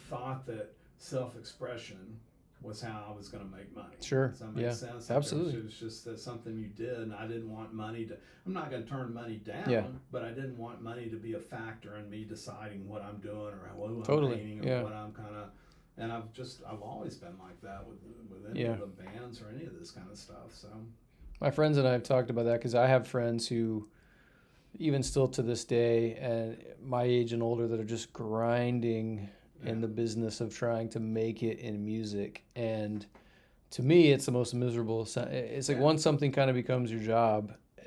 thought 0.10 0.46
that 0.48 0.74
self-expression 0.98 2.20
was 2.68 2.82
how 2.82 3.06
I 3.10 3.16
was 3.16 3.30
going 3.30 3.44
to 3.44 3.56
make 3.56 3.74
money. 3.76 3.96
Sure, 4.02 4.30
Does 4.30 4.40
that 4.40 4.54
make 4.54 4.66
yeah, 4.66 4.72
sense? 4.72 5.10
Absolutely. 5.10 5.56
It 5.56 5.64
was 5.64 5.74
just 5.74 6.06
that 6.06 6.20
something 6.20 6.58
you 6.58 6.68
did, 6.68 7.00
and 7.00 7.14
I 7.14 7.26
didn't 7.26 7.52
want 7.52 7.74
money 7.74 8.06
to. 8.06 8.18
I'm 8.46 8.54
not 8.54 8.70
going 8.70 8.84
to 8.84 8.90
turn 8.90 9.14
money 9.14 9.38
down. 9.38 9.70
Yeah. 9.70 9.84
But 10.12 10.24
I 10.24 10.30
didn't 10.30 10.58
want 10.58 10.82
money 10.82 11.10
to 11.10 11.16
be 11.16 11.34
a 11.34 11.40
factor 11.40 11.98
in 11.98 12.10
me 12.10 12.26
deciding 12.26 12.88
what 12.88 13.02
I'm 13.02 13.18
doing 13.18 13.38
or 13.38 13.72
what 13.76 14.10
I'm 14.10 14.32
painting 14.32 14.62
or 14.62 14.68
yeah. 14.68 14.84
what 14.84 14.94
I'm 14.94 15.14
kind 15.14 15.36
of. 15.36 15.50
And 15.98 16.12
I've 16.12 16.32
just 16.32 16.62
I've 16.70 16.82
always 16.82 17.16
been 17.16 17.38
like 17.40 17.60
that 17.62 17.88
with 17.88 17.98
with 18.30 18.52
any 18.52 18.66
of 18.66 18.80
the 18.80 18.86
bands 18.86 19.42
or 19.42 19.50
any 19.56 19.66
of 19.66 19.80
this 19.80 19.90
kind 19.90 20.08
of 20.12 20.18
stuff. 20.18 20.54
So 20.54 20.68
my 21.40 21.52
friends 21.52 21.78
and 21.78 21.88
I 21.88 21.92
have 21.94 22.04
talked 22.04 22.30
about 22.30 22.46
that 22.46 22.54
because 22.54 22.76
I 22.76 22.88
have 22.88 23.08
friends 23.08 23.48
who, 23.48 23.88
even 24.78 25.04
still 25.04 25.28
to 25.30 25.42
this 25.42 25.66
day, 25.66 26.16
and 26.16 26.58
my 26.84 27.04
age 27.04 27.34
and 27.34 27.42
older, 27.42 27.68
that 27.68 27.80
are 27.80 27.86
just 27.86 28.14
grinding 28.14 29.30
in 29.64 29.82
the 29.82 29.88
business 29.88 30.42
of 30.42 30.56
trying 30.56 30.90
to 30.90 31.00
make 31.00 31.44
it 31.44 31.60
in 31.60 31.84
music. 31.84 32.44
And 32.56 33.06
to 33.72 33.82
me, 33.84 34.12
it's 34.12 34.26
the 34.26 34.32
most 34.32 34.54
miserable. 34.54 35.02
It's 35.04 35.16
like 35.70 35.78
Yeah. 35.78 35.84
once 35.84 36.02
something 36.02 36.32
kind 36.32 36.50
of 36.50 36.56
becomes 36.56 36.92
your 36.92 37.02
job, 37.02 37.54
uh, 37.80 37.86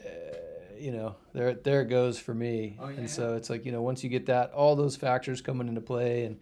you 0.78 0.92
know, 0.92 1.16
there 1.32 1.54
there 1.54 1.82
it 1.82 1.88
goes 1.88 2.18
for 2.18 2.34
me. 2.34 2.76
Oh, 2.80 2.88
yeah, 2.88 2.98
and 2.98 3.10
so 3.10 3.34
it's 3.34 3.50
like 3.50 3.64
you 3.64 3.72
know, 3.72 3.82
once 3.82 4.02
you 4.04 4.10
get 4.10 4.26
that, 4.26 4.52
all 4.52 4.76
those 4.76 4.96
factors 4.96 5.40
coming 5.40 5.68
into 5.68 5.80
play, 5.80 6.24
and 6.24 6.38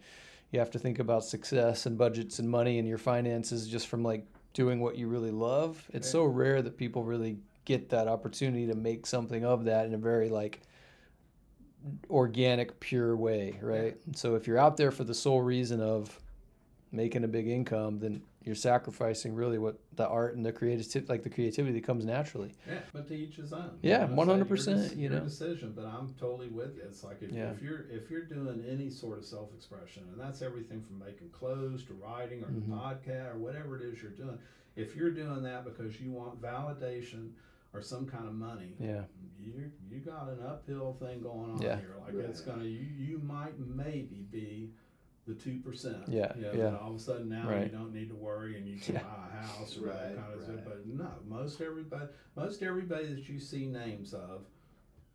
you 0.51 0.59
have 0.59 0.71
to 0.71 0.79
think 0.79 0.99
about 0.99 1.23
success 1.23 1.85
and 1.85 1.97
budgets 1.97 2.39
and 2.39 2.49
money 2.49 2.79
and 2.79 2.87
your 2.87 2.97
finances 2.97 3.67
just 3.67 3.87
from 3.87 4.03
like 4.03 4.25
doing 4.53 4.79
what 4.79 4.97
you 4.97 5.07
really 5.07 5.31
love. 5.31 5.87
It's 5.93 6.09
so 6.09 6.25
rare 6.25 6.61
that 6.61 6.75
people 6.75 7.03
really 7.03 7.37
get 7.65 7.89
that 7.89 8.07
opportunity 8.07 8.65
to 8.65 8.75
make 8.75 9.05
something 9.05 9.45
of 9.45 9.65
that 9.65 9.85
in 9.85 9.93
a 9.93 9.97
very 9.97 10.27
like 10.27 10.61
organic, 12.09 12.79
pure 12.79 13.15
way, 13.15 13.57
right? 13.61 13.97
So 14.15 14.35
if 14.35 14.47
you're 14.47 14.57
out 14.57 14.77
there 14.77 14.91
for 14.91 15.03
the 15.03 15.13
sole 15.13 15.41
reason 15.41 15.81
of 15.81 16.19
making 16.91 17.23
a 17.23 17.27
big 17.27 17.47
income, 17.47 17.99
then 17.99 18.21
you're 18.43 18.55
sacrificing 18.55 19.35
really 19.35 19.59
what 19.59 19.77
the 19.95 20.07
art 20.07 20.35
and 20.35 20.45
the 20.45 20.51
creativity, 20.51 21.05
like 21.07 21.23
the 21.23 21.29
creativity 21.29 21.73
that 21.73 21.85
comes 21.85 22.03
naturally. 22.05 22.53
Yeah, 22.67 22.79
but 22.93 23.07
to 23.09 23.13
each 23.15 23.35
his 23.35 23.53
own. 23.53 23.77
Yeah, 23.81 24.07
100%, 24.07 24.17
your 24.17 24.47
dec- 24.47 24.95
you 24.95 25.01
your 25.03 25.11
know. 25.11 25.19
decision. 25.19 25.73
But 25.75 25.85
I'm 25.85 26.13
totally 26.19 26.47
with 26.47 26.75
you. 26.77 26.83
It's 26.83 27.03
like 27.03 27.21
if, 27.21 27.31
Yeah. 27.31 27.51
if 27.51 27.61
you're 27.61 27.85
if 27.91 28.09
you're 28.09 28.23
doing 28.23 28.63
any 28.67 28.89
sort 28.89 29.19
of 29.19 29.25
self 29.25 29.53
expression, 29.53 30.03
and 30.11 30.19
that's 30.19 30.41
everything 30.41 30.81
from 30.81 30.97
making 30.99 31.29
clothes 31.29 31.83
to 31.85 31.93
writing 31.93 32.43
or 32.43 32.47
Mhm. 32.47 32.65
the 32.65 32.75
podcast 32.75 33.35
or 33.35 33.37
whatever 33.37 33.75
it 33.77 33.83
is 33.83 34.01
you're 34.01 34.11
doing. 34.11 34.39
If 34.75 34.95
you're 34.95 35.11
doing 35.11 35.43
that 35.43 35.65
because 35.65 35.99
you 36.01 36.11
want 36.11 36.41
validation 36.41 37.31
or 37.73 37.81
some 37.81 38.05
kind 38.05 38.27
of 38.27 38.33
money, 38.33 38.75
Yeah. 38.79 39.03
you 39.39 39.71
you 39.89 39.99
got 39.99 40.29
an 40.29 40.41
uphill 40.45 40.93
thing 40.99 41.21
going 41.21 41.51
on 41.51 41.61
Yeah. 41.61 41.77
here. 41.77 41.95
Like 42.05 42.13
it's 42.15 42.41
gonna 42.41 42.63
you 42.65 42.79
you 42.81 43.19
might 43.19 43.59
maybe 43.59 44.25
be 44.31 44.73
the 45.27 45.35
two 45.35 45.59
percent. 45.59 46.07
Yeah, 46.07 46.35
You 46.35 46.41
know, 46.41 46.51
yeah. 46.53 46.69
That 46.71 46.79
all 46.81 46.91
of 46.91 46.95
a 46.95 46.99
sudden 46.99 47.29
now 47.29 47.47
Right. 47.49 47.71
you 47.71 47.77
don't 47.77 47.93
need 47.93 48.09
to 48.09 48.15
worry 48.15 48.57
and 48.57 48.67
you 48.67 48.77
can 48.79 48.95
Yeah. 48.95 49.03
buy 49.03 49.27
a 49.31 49.45
house 49.45 49.77
or 49.77 49.85
Right, 49.85 49.93
that 49.95 50.15
kind 50.17 50.33
of 50.33 50.41
stuff. 50.41 50.55
right. 50.55 50.65
But 50.65 50.87
no, 50.87 51.11
most 51.27 51.61
everybody 51.61 52.11
most 52.35 52.63
everybody 52.63 53.13
that 53.13 53.29
you 53.29 53.39
see 53.39 53.67
names 53.67 54.13
of, 54.13 54.45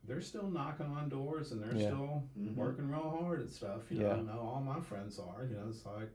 they're 0.05 0.21
still 0.21 0.49
knocking 0.49 0.87
on 0.87 1.09
doors 1.09 1.51
and 1.53 1.61
they're 1.63 1.75
Yeah. 1.75 1.89
still 1.89 2.29
Mhm. 2.39 2.55
working 2.55 2.89
real 2.89 3.11
hard 3.11 3.41
at 3.41 3.51
stuff. 3.51 3.91
You 3.91 4.03
Yeah. 4.03 4.09
know, 4.17 4.33
I 4.33 4.35
know 4.37 4.41
all 4.41 4.61
my 4.61 4.81
friends 4.81 5.19
are. 5.19 5.45
You 5.45 5.57
know, 5.57 5.69
it's 5.69 5.85
like 5.85 6.11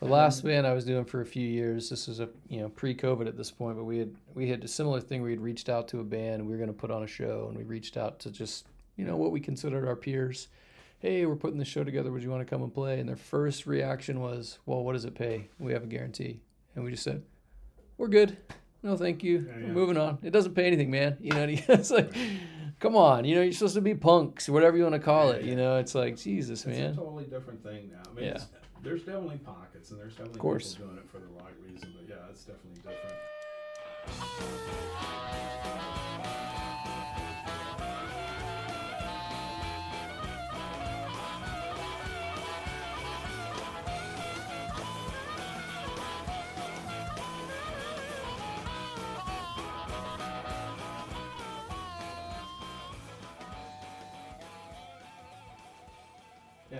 The 0.00 0.06
last 0.10 0.44
band 0.44 0.66
I 0.66 0.74
was 0.74 0.84
doing 0.84 1.04
for 1.04 1.20
a 1.22 1.26
few 1.26 1.46
years, 1.46 1.88
this 1.88 2.08
was 2.08 2.20
a 2.20 2.28
you 2.48 2.60
know 2.60 2.68
pre-COVID 2.68 3.26
at 3.26 3.36
this 3.36 3.50
point, 3.50 3.76
but 3.76 3.84
we 3.84 3.98
had 3.98 4.14
we 4.34 4.48
had 4.48 4.62
a 4.64 4.68
similar 4.68 5.00
thing. 5.00 5.22
We 5.22 5.30
had 5.30 5.40
reached 5.40 5.68
out 5.68 5.88
to 5.88 6.00
a 6.00 6.04
band. 6.04 6.44
We 6.44 6.52
were 6.52 6.58
going 6.58 6.68
to 6.68 6.74
put 6.74 6.90
on 6.90 7.02
a 7.02 7.06
show, 7.06 7.46
and 7.48 7.56
we 7.56 7.64
reached 7.64 7.96
out 7.96 8.18
to 8.20 8.30
just 8.30 8.66
you 8.96 9.04
know 9.04 9.16
what 9.16 9.30
we 9.32 9.40
considered 9.40 9.86
our 9.86 9.96
peers. 9.96 10.48
Hey, 10.98 11.24
we're 11.26 11.36
putting 11.36 11.58
this 11.58 11.68
show 11.68 11.84
together. 11.84 12.10
Would 12.12 12.22
you 12.22 12.30
want 12.30 12.40
to 12.46 12.50
come 12.50 12.62
and 12.62 12.72
play? 12.72 12.98
And 13.00 13.08
their 13.08 13.16
first 13.16 13.66
reaction 13.66 14.20
was, 14.20 14.58
"Well, 14.66 14.82
what 14.84 14.92
does 14.92 15.04
it 15.06 15.14
pay? 15.14 15.48
We 15.58 15.72
have 15.72 15.84
a 15.84 15.86
guarantee." 15.86 16.40
And 16.74 16.84
we 16.84 16.90
just 16.90 17.02
said, 17.04 17.22
"We're 17.96 18.08
good. 18.08 18.36
No, 18.82 18.96
thank 18.98 19.22
you. 19.24 19.46
Yeah, 19.48 19.68
We're 19.68 19.72
moving 19.72 19.96
on. 19.96 20.18
It 20.22 20.30
doesn't 20.32 20.54
pay 20.54 20.66
anything, 20.66 20.90
man. 20.90 21.16
You 21.20 21.32
know, 21.32 21.44
it's 21.48 21.90
like." 21.90 22.12
Come 22.80 22.96
on, 22.96 23.24
you 23.24 23.34
know 23.36 23.40
you're 23.40 23.52
supposed 23.52 23.76
to 23.76 23.80
be 23.80 23.94
punks, 23.94 24.46
whatever 24.48 24.76
you 24.76 24.82
want 24.82 24.94
to 24.96 24.98
call 24.98 25.28
Yeah, 25.30 25.34
it. 25.36 25.44
yeah. 25.44 25.50
You 25.50 25.56
know, 25.56 25.76
it's 25.78 25.94
like 25.94 26.18
Jesus, 26.18 26.66
it's 26.66 26.76
man. 26.78 26.90
a 26.90 26.94
totally 26.94 27.24
different 27.24 27.62
thing 27.62 27.88
now. 27.90 28.02
I 28.10 28.14
mean, 28.14 28.24
Yeah. 28.26 28.38
There's 28.84 29.02
definitely 29.02 29.38
pockets 29.38 29.90
and 29.90 29.98
there's 29.98 30.12
definitely 30.14 30.40
course. 30.40 30.74
people 30.74 30.88
doing 30.88 30.98
it 30.98 31.10
for 31.10 31.18
the 31.18 31.26
right 31.42 31.54
reason. 31.66 31.94
But 31.96 32.08
yeah, 32.08 32.16
it's 32.30 32.44
definitely 32.44 32.82
different. 32.82 33.00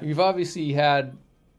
You've 0.03 0.21
obviously 0.21 0.73
had, 0.73 1.17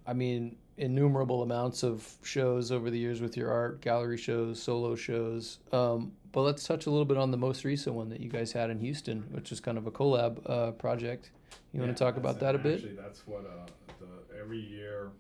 I 0.08 0.14
mean, 0.14 0.58
innumerable 0.78 1.42
amounts 1.42 1.84
of 1.84 2.08
shows 2.24 2.72
over 2.72 2.90
the 2.90 3.00
years 3.00 3.22
with 3.22 3.38
your 3.38 3.52
art, 3.52 3.82
gallery 3.82 4.18
shows, 4.18 4.62
solo 4.62 4.96
shows. 4.96 5.60
Um, 5.72 6.12
but 6.32 6.42
let's 6.42 6.66
touch 6.66 6.86
a 6.86 6.90
little 6.90 7.06
bit 7.06 7.18
on 7.18 7.32
the 7.32 7.38
most 7.38 7.64
recent 7.64 7.96
one 7.96 8.10
that 8.10 8.20
you 8.20 8.30
guys 8.30 8.52
had 8.52 8.70
in 8.70 8.80
Houston, 8.80 9.24
which 9.32 9.52
is 9.52 9.60
kind 9.60 9.78
of 9.78 9.88
a 9.88 9.92
collab 9.92 10.40
uh, 10.50 10.72
project. 10.72 11.32
You 11.72 11.80
want 11.80 11.92
Yeah, 11.92 11.96
to 11.96 12.04
talk 12.04 12.18
about 12.18 12.40
that 12.42 12.56
a 12.56 12.58
bit? 12.58 12.76
Actually, 12.76 12.96
that's 12.96 13.26
what 13.26 13.46
uh, 13.46 13.66
the 14.00 14.38
every 14.40 14.60
year, 14.60 15.12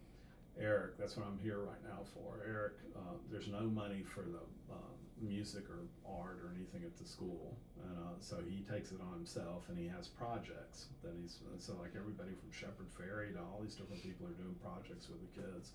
Eric. 0.60 0.98
That's 0.98 1.16
what 1.18 1.26
I'm 1.26 1.40
here 1.42 1.60
right 1.60 1.84
now 1.84 2.00
for. 2.14 2.44
Eric, 2.48 2.74
uh, 2.96 3.00
there's 3.32 3.48
no 3.48 3.62
money 3.62 4.04
for 4.14 4.22
the 4.22 4.40
uh, 4.74 4.76
music 5.22 5.64
or 5.70 5.88
art 6.04 6.40
or 6.44 6.52
anything 6.56 6.84
at 6.84 6.98
the 6.98 7.08
school, 7.08 7.56
and 7.84 7.98
uh, 7.98 8.16
so 8.20 8.38
he 8.48 8.62
takes 8.64 8.92
it 8.92 9.00
on 9.00 9.14
himself, 9.14 9.66
and 9.70 9.78
he 9.78 9.88
has 9.88 10.08
projects 10.08 10.88
that 11.04 11.14
he's 11.22 11.40
so 11.60 11.74
like 11.82 11.92
everybody 11.98 12.36
from 12.36 12.52
Shepard 12.52 12.88
Fairey 12.92 13.34
to 13.34 13.40
all 13.40 13.60
these 13.62 13.76
different 13.76 14.04
people 14.04 14.28
are 14.28 14.38
doing 14.38 14.56
projects 14.62 15.08
with 15.10 15.20
the 15.22 15.32
kids. 15.42 15.72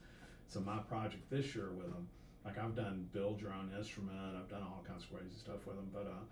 So 0.49 0.61
my 0.61 0.79
project 0.79 1.31
this 1.31 1.55
year 1.55 1.71
with 1.73 1.87
him, 1.87 2.09
like 2.45 2.59
I've 2.59 2.75
done 2.75 3.09
build 3.13 3.41
your 3.41 3.53
own 3.53 3.71
instrument, 3.77 4.37
I've 4.37 4.49
done 4.49 4.63
all 4.63 4.85
kinds 4.87 5.05
of 5.05 5.11
crazy 5.11 5.39
stuff 5.39 5.67
with 5.67 5.77
him, 5.77 5.89
but 5.93 6.07
uh, 6.07 6.25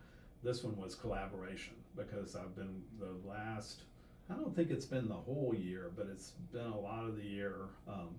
this 0.43 0.63
one 0.63 0.77
was 0.77 0.95
collaboration 0.95 1.75
because 1.97 2.37
I've 2.37 2.55
been 2.55 2.83
the 2.99 3.17
last. 3.29 3.83
I 4.31 4.35
don't 4.35 4.55
think 4.55 4.71
it's 4.71 4.85
been 4.85 5.09
the 5.09 5.15
whole 5.15 5.55
year, 5.57 5.91
but 5.97 6.07
it's 6.13 6.33
been 6.53 6.67
a 6.67 6.79
lot 6.79 7.05
of 7.07 7.17
the 7.17 7.25
year. 7.25 7.69
Um, 7.89 8.17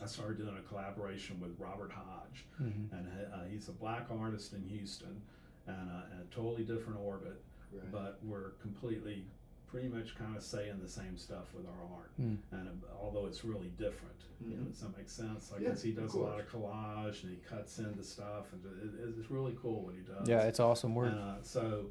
I 0.00 0.06
started 0.06 0.38
doing 0.38 0.56
a 0.56 0.62
collaboration 0.68 1.38
with 1.40 1.58
Robert 1.58 1.92
Hodge, 1.92 2.44
Mhm. 2.60 2.92
and 2.92 3.32
uh, 3.32 3.44
he's 3.44 3.68
a 3.68 3.72
black 3.72 4.10
artist 4.10 4.52
in 4.52 4.62
Houston, 4.64 5.20
and 5.66 5.90
uh, 5.90 6.22
a 6.22 6.24
totally 6.30 6.64
different 6.64 6.98
orbit, 7.00 7.40
Right. 7.72 7.90
but 7.90 8.18
we're 8.24 8.50
completely, 8.60 9.26
pretty 9.66 9.88
much 9.88 10.14
kind 10.16 10.36
of 10.36 10.42
saying 10.42 10.80
the 10.80 10.88
same 10.88 11.16
stuff 11.16 11.52
with 11.54 11.66
our 11.66 11.82
art, 11.96 12.10
Mm. 12.20 12.38
and 12.52 12.82
uh, 12.84 12.96
although 13.00 13.26
it's 13.26 13.44
really 13.44 13.68
different, 13.78 14.14
you 14.40 14.56
know, 14.56 14.62
Mhm. 14.64 14.68
does 14.70 14.80
that 14.80 14.96
make 14.96 15.08
sense? 15.08 15.50
Like, 15.52 15.60
Yeah, 15.62 15.70
'cause 15.70 15.82
he 15.82 15.92
does 15.92 16.14
a 16.14 16.18
lot 16.20 16.40
of 16.40 16.48
collage 16.48 17.22
and 17.24 17.30
he 17.32 17.38
cuts 17.38 17.78
into 17.78 18.02
stuff, 18.02 18.52
and 18.52 18.64
it, 18.64 19.18
it's 19.18 19.30
really 19.30 19.56
cool 19.60 19.82
what 19.84 19.94
he 19.94 20.00
does. 20.02 20.28
Yeah, 20.28 20.42
it's 20.42 20.60
awesome 20.60 20.94
work. 20.94 21.10
And 21.12 21.20
uh, 21.20 21.42
so 21.42 21.90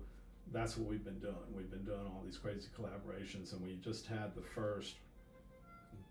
that's 0.52 0.76
what 0.78 0.88
we've 0.88 1.04
been 1.04 1.20
doing. 1.20 1.54
We've 1.56 1.72
been 1.72 1.86
doing 1.86 2.06
all 2.06 2.22
these 2.26 2.38
crazy 2.38 2.70
collaborations, 2.78 3.54
and 3.54 3.62
we 3.62 3.78
just 3.78 4.06
had 4.08 4.36
the 4.36 4.42
first 4.42 4.98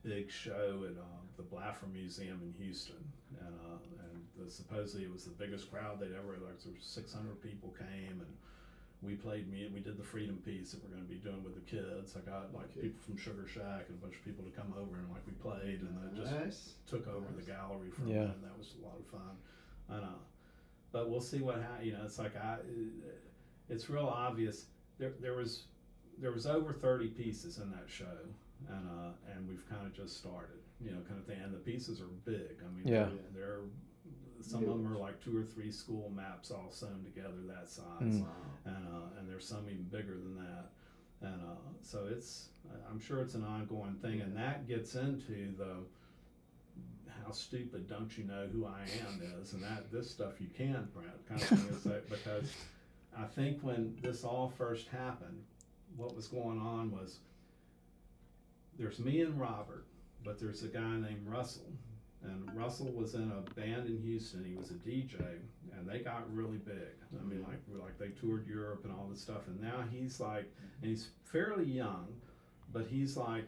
big 0.02 0.30
show 0.30 0.84
at 0.88 0.96
uh, 0.96 1.20
the 1.36 1.42
Blaffer 1.42 1.86
Museum 1.92 2.40
in 2.42 2.64
Houston, 2.64 3.02
and 3.40 3.54
uh, 3.66 3.78
and 4.04 4.22
the, 4.46 4.50
supposedly 4.50 5.04
it 5.04 5.12
was 5.12 5.24
the 5.24 5.30
biggest 5.30 5.70
crowd 5.70 6.00
they'd 6.00 6.16
ever 6.16 6.38
like. 6.44 6.60
There 6.62 6.72
were 6.72 6.78
600 6.80 7.42
people 7.42 7.74
came, 7.78 8.20
and 8.20 8.32
we 9.02 9.14
played 9.14 9.50
me. 9.50 9.68
We 9.72 9.80
did 9.80 9.98
the 9.98 10.04
Freedom 10.04 10.36
piece 10.44 10.72
that 10.72 10.82
we're 10.82 10.90
going 10.94 11.02
to 11.06 11.08
be 11.08 11.16
doing 11.20 11.42
with 11.44 11.54
the 11.54 11.64
kids. 11.70 12.16
I 12.16 12.20
got 12.28 12.52
like 12.54 12.70
Okay. 12.76 12.88
people 12.88 13.00
from 13.04 13.16
Sugar 13.16 13.46
Shack 13.46 13.86
and 13.88 13.96
a 13.98 14.00
bunch 14.00 14.16
of 14.16 14.24
people 14.24 14.44
to 14.44 14.50
come 14.50 14.72
over, 14.78 14.96
and 14.96 15.08
like 15.10 15.24
we 15.26 15.32
played, 15.34 15.80
and 15.80 15.96
it 16.12 16.16
just 16.16 16.32
nice. 16.32 16.72
took 16.86 17.06
over 17.08 17.26
the 17.36 17.42
gallery 17.42 17.90
for 17.90 18.02
Yeah. 18.02 18.30
a 18.30 18.34
minute. 18.34 18.42
That 18.42 18.58
was 18.58 18.74
a 18.80 18.84
lot 18.84 18.98
of 18.98 19.06
fun. 19.06 19.36
I 19.90 20.00
know, 20.00 20.18
but 20.92 21.10
we'll 21.10 21.20
see 21.20 21.40
what 21.40 21.56
happens. 21.60 21.86
you 21.86 21.92
know. 21.92 22.04
It's 22.04 22.18
like 22.18 22.36
I, 22.36 22.58
it's 23.68 23.90
real 23.90 24.06
obvious. 24.06 24.66
There, 24.98 25.12
there 25.20 25.34
was, 25.34 25.64
there 26.18 26.30
was 26.32 26.46
over 26.46 26.72
thirty 26.72 27.08
pieces 27.08 27.58
in 27.58 27.70
that 27.70 27.84
show, 27.88 28.18
and 28.68 28.86
uh, 28.88 29.10
and 29.34 29.48
we've 29.48 29.68
kind 29.68 29.86
of 29.86 29.92
just 29.94 30.16
started, 30.18 30.58
you 30.80 30.90
know, 30.90 30.98
kind 31.08 31.18
of 31.20 31.26
thing. 31.26 31.38
And 31.42 31.52
the 31.52 31.58
pieces 31.58 32.00
are 32.00 32.08
big. 32.24 32.58
I 32.64 32.68
mean, 32.76 32.86
Yeah. 32.86 33.08
they're, 33.34 33.42
they're 33.46 33.60
some 34.42 34.62
of 34.62 34.68
them 34.68 34.90
are 34.90 34.96
like 34.96 35.22
two 35.22 35.36
or 35.36 35.42
three 35.44 35.70
school 35.70 36.10
maps 36.14 36.50
all 36.50 36.70
sewn 36.70 37.02
together 37.04 37.36
that 37.48 37.68
size, 37.68 37.84
Mm. 38.00 38.26
And 38.64 38.86
uh, 38.94 39.18
and 39.18 39.28
there's 39.28 39.46
some 39.46 39.64
even 39.68 39.84
bigger 39.84 40.14
than 40.14 40.34
that. 40.36 40.70
And 41.22 41.40
uh, 41.42 41.54
so 41.82 42.06
it's, 42.10 42.48
I- 42.70 42.90
I'm 42.90 42.98
sure 42.98 43.20
it's 43.20 43.34
an 43.34 43.44
ongoing 43.44 43.94
thing, 44.00 44.22
and 44.22 44.34
that 44.36 44.66
gets 44.66 44.94
into 44.94 45.54
the 45.58 45.76
how 47.24 47.32
stupid 47.32 47.86
don't 47.88 48.16
you 48.16 48.24
know 48.24 48.46
who 48.50 48.64
I 48.66 48.80
am 49.06 49.20
is, 49.40 49.52
and 49.52 49.62
that 49.62 49.92
this 49.92 50.10
stuff 50.10 50.40
you 50.40 50.46
can 50.56 50.88
print 50.94 51.10
kind 51.28 51.42
of 51.42 51.48
thing 51.48 51.76
is 51.76 51.82
that 51.84 52.08
because 52.08 52.50
I 53.16 53.24
think 53.24 53.58
when 53.60 53.96
this 54.00 54.24
all 54.24 54.52
first 54.56 54.88
happened, 54.88 55.42
what 55.96 56.16
was 56.16 56.28
going 56.28 56.58
on 56.58 56.90
was 56.90 57.18
there's 58.80 58.98
me 58.98 59.20
and 59.20 59.38
Robert, 59.38 59.84
but 60.24 60.40
there's 60.40 60.62
a 60.62 60.68
guy 60.68 60.80
named 60.96 61.26
Russell, 61.26 61.70
and 62.24 62.50
Russell 62.56 62.90
was 62.92 63.14
in 63.14 63.30
a 63.30 63.50
band 63.60 63.86
in 63.86 64.00
Houston. 64.02 64.42
He 64.42 64.56
was 64.56 64.70
a 64.70 64.74
DJ, 64.74 65.20
and 65.76 65.86
they 65.86 65.98
got 65.98 66.34
really 66.34 66.56
big. 66.56 66.96
I 67.18 67.22
mean, 67.22 67.44
like 67.46 67.60
like 67.80 67.98
they 67.98 68.08
toured 68.18 68.46
Europe 68.48 68.84
and 68.84 68.92
all 68.92 69.06
this 69.10 69.20
stuff. 69.20 69.46
And 69.48 69.60
now 69.60 69.84
he's 69.90 70.18
like, 70.18 70.50
and 70.80 70.90
he's 70.90 71.08
fairly 71.24 71.64
young, 71.66 72.08
but 72.72 72.86
he's 72.86 73.18
like 73.18 73.44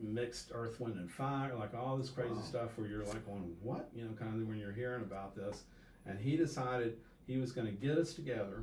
mixed 0.00 0.52
Earth, 0.54 0.78
Wind, 0.80 0.96
and 0.96 1.10
Fire, 1.10 1.54
like 1.58 1.74
all 1.74 1.96
this 1.96 2.10
crazy 2.10 2.34
Wow. 2.34 2.40
stuff 2.42 2.70
where 2.78 2.86
you're 2.86 3.04
like 3.04 3.26
going, 3.26 3.56
what? 3.62 3.90
You 3.94 4.04
know, 4.04 4.12
kind 4.12 4.40
of 4.40 4.48
when 4.48 4.58
you're 4.58 4.72
hearing 4.72 5.02
about 5.02 5.34
this. 5.34 5.64
And 6.06 6.18
he 6.18 6.36
decided 6.36 6.98
he 7.26 7.38
was 7.38 7.52
going 7.52 7.66
to 7.66 7.72
get 7.72 7.98
us 7.98 8.14
together 8.14 8.62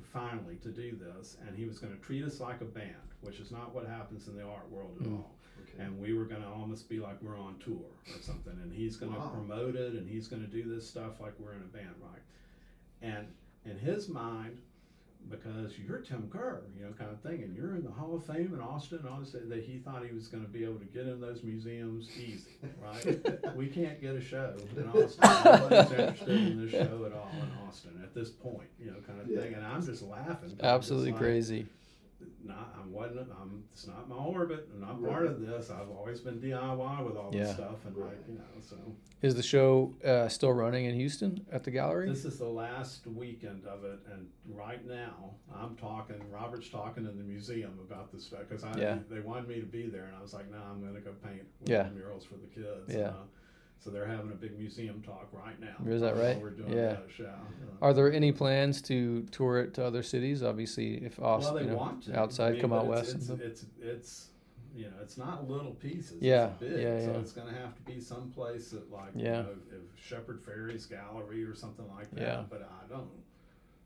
finally 0.00 0.56
to 0.56 0.68
do 0.68 0.96
this, 0.96 1.36
and 1.46 1.56
he 1.56 1.64
was 1.64 1.78
going 1.78 1.94
to 1.94 2.00
treat 2.00 2.24
us 2.24 2.40
like 2.40 2.60
a 2.60 2.64
band, 2.64 2.94
which 3.20 3.38
is 3.40 3.50
not 3.50 3.74
what 3.74 3.86
happens 3.86 4.26
in 4.28 4.36
the 4.36 4.42
art 4.44 4.68
world 4.70 4.96
at 5.00 5.06
Mm. 5.06 5.12
all 5.14 5.34
Okay. 5.62 5.84
and 5.84 6.00
we 6.00 6.12
were 6.12 6.24
going 6.24 6.42
to 6.42 6.48
almost 6.48 6.88
be 6.88 6.98
like 6.98 7.20
we're 7.22 7.38
on 7.38 7.56
tour 7.58 7.86
or 8.12 8.20
something 8.20 8.52
and 8.60 8.72
he's 8.72 8.96
going 8.96 9.12
to 9.12 9.18
Wow. 9.18 9.28
promote 9.28 9.76
it 9.76 9.94
and 9.94 10.08
he's 10.08 10.26
going 10.26 10.42
to 10.42 10.48
do 10.48 10.68
this 10.68 10.84
stuff 10.88 11.20
like 11.20 11.38
we're 11.38 11.52
in 11.52 11.60
a 11.62 11.66
band 11.66 11.94
right 12.00 12.20
and 13.00 13.32
in 13.64 13.78
his 13.78 14.08
mind 14.08 14.58
because 15.30 15.72
you're 15.78 15.98
tim 15.98 16.28
kerr 16.30 16.62
you 16.78 16.84
know 16.84 16.92
kind 16.92 17.10
of 17.10 17.20
thing 17.20 17.42
and 17.42 17.56
you're 17.56 17.76
in 17.76 17.84
the 17.84 17.90
hall 17.90 18.14
of 18.14 18.24
fame 18.26 18.52
in 18.54 18.60
austin 18.60 18.98
and 18.98 19.08
all 19.08 19.20
this 19.20 19.32
that 19.32 19.62
he 19.64 19.78
thought 19.78 20.04
he 20.04 20.14
was 20.14 20.28
going 20.28 20.42
to 20.42 20.48
be 20.48 20.64
able 20.64 20.78
to 20.78 20.84
get 20.86 21.06
in 21.06 21.20
those 21.20 21.42
museums 21.42 22.08
easy 22.16 22.56
right 22.82 23.54
we 23.56 23.66
can't 23.66 24.00
get 24.00 24.14
a 24.14 24.20
show 24.20 24.54
in 24.76 24.88
austin 24.88 25.20
nobody's 25.44 25.90
interested 25.90 26.28
in 26.28 26.62
this 26.62 26.70
show 26.70 27.04
at 27.04 27.12
all 27.12 27.30
in 27.40 27.66
austin 27.66 28.00
at 28.02 28.14
this 28.14 28.30
point 28.30 28.68
you 28.78 28.90
know 28.90 28.98
kind 29.06 29.20
of 29.20 29.26
thing 29.26 29.54
and 29.54 29.64
i'm 29.64 29.84
just 29.84 30.02
laughing. 30.02 30.36
I'm 30.42 30.50
just 30.50 30.62
Absolutely 30.62 31.12
like, 31.12 31.20
crazy. 31.20 31.66
Not 32.44 32.74
I 32.78 32.86
wasn't 32.88 33.28
I'm 33.40 33.64
it's 33.72 33.86
not 33.86 34.08
my 34.08 34.16
orbit 34.16 34.68
and 34.74 34.84
I'm 34.84 35.02
not 35.02 35.10
part 35.10 35.26
of 35.26 35.40
this. 35.40 35.70
I've 35.70 35.88
always 35.90 36.20
been 36.20 36.38
DIY 36.40 37.04
with 37.06 37.16
all 37.16 37.30
this 37.30 37.52
stuff 37.54 37.84
and 37.86 37.96
like 37.96 38.04
Right. 38.10 38.16
you 38.28 38.34
know 38.34 38.44
so 38.60 38.76
Is 39.22 39.34
the 39.34 39.42
show 39.42 39.92
uh, 40.04 40.28
still 40.28 40.52
running 40.52 40.84
in 40.84 40.94
Houston 40.94 41.46
at 41.50 41.64
the 41.64 41.70
gallery? 41.70 42.08
this 42.08 42.24
is 42.24 42.38
the 42.38 42.48
last 42.48 43.06
weekend 43.06 43.64
of 43.66 43.84
it 43.84 43.98
and 44.12 44.28
right 44.52 44.86
now 44.86 45.34
I'm 45.54 45.76
talking 45.76 46.16
Robert's 46.30 46.68
talking 46.68 47.06
in 47.06 47.16
the 47.16 47.24
museum 47.24 47.78
about 47.86 48.12
this 48.12 48.24
stuff 48.26 48.40
because 48.48 48.64
I 48.64 48.76
Yeah. 48.78 48.98
they 49.10 49.20
wanted 49.20 49.48
me 49.48 49.60
to 49.60 49.66
be 49.66 49.86
there 49.86 50.04
and 50.04 50.16
I 50.16 50.22
was 50.22 50.34
like 50.34 50.50
no 50.50 50.58
I'm 50.58 50.80
gonna 50.84 51.00
go 51.00 51.12
paint 51.24 51.42
one 51.60 51.70
Yeah. 51.70 51.84
the 51.84 51.90
murals 51.94 52.24
for 52.24 52.34
the 52.36 52.46
kids. 52.46 52.94
Yeah. 52.94 53.08
Uh, 53.08 53.12
so 53.84 53.90
they're 53.90 54.06
having 54.06 54.30
a 54.32 54.34
big 54.34 54.58
museum 54.58 55.02
talk 55.02 55.28
right 55.32 55.60
now. 55.60 55.74
Is 55.92 56.00
that 56.00 56.16
right? 56.16 56.38
Yeah. 56.66 56.96
that 57.18 57.36
Are 57.82 57.92
there 57.92 58.10
any 58.10 58.32
plans 58.32 58.80
to 58.82 59.24
tour 59.30 59.58
it 59.60 59.74
to 59.74 59.84
other 59.84 60.02
cities? 60.02 60.42
Obviously, 60.42 61.04
if 61.04 61.20
Austin, 61.20 61.52
well, 61.54 61.62
they 61.62 61.68
you 61.68 61.74
know, 61.74 61.78
want 61.82 62.02
to. 62.04 62.18
outside, 62.18 62.46
I 62.48 62.52
mean, 62.52 62.60
come 62.62 62.72
out 62.72 62.86
west. 62.86 63.14
It's, 63.14 63.28
and 63.28 63.42
it's, 63.42 63.66
it's, 63.82 64.28
you 64.74 64.86
know, 64.86 64.92
it's 65.02 65.18
not 65.18 65.50
little 65.50 65.72
pieces. 65.72 66.16
Yeah, 66.22 66.46
It's 66.46 66.60
big. 66.60 66.80
yeah, 66.82 67.04
So 67.04 67.18
it's 67.20 67.32
going 67.32 67.52
to 67.52 67.60
have 67.60 67.74
to 67.76 67.82
be 67.82 68.00
someplace 68.00 68.70
that, 68.70 68.90
like, 68.90 69.10
Yeah. 69.14 69.24
you 69.38 69.42
know, 69.42 69.48
if 69.70 70.02
Shepard 70.02 70.42
Fairey's 70.42 70.86
gallery 70.86 71.44
or 71.44 71.54
something 71.54 71.86
like 71.94 72.10
that. 72.12 72.20
Yeah. 72.22 72.42
But 72.48 72.62
I 72.62 72.88
don't. 72.88 73.10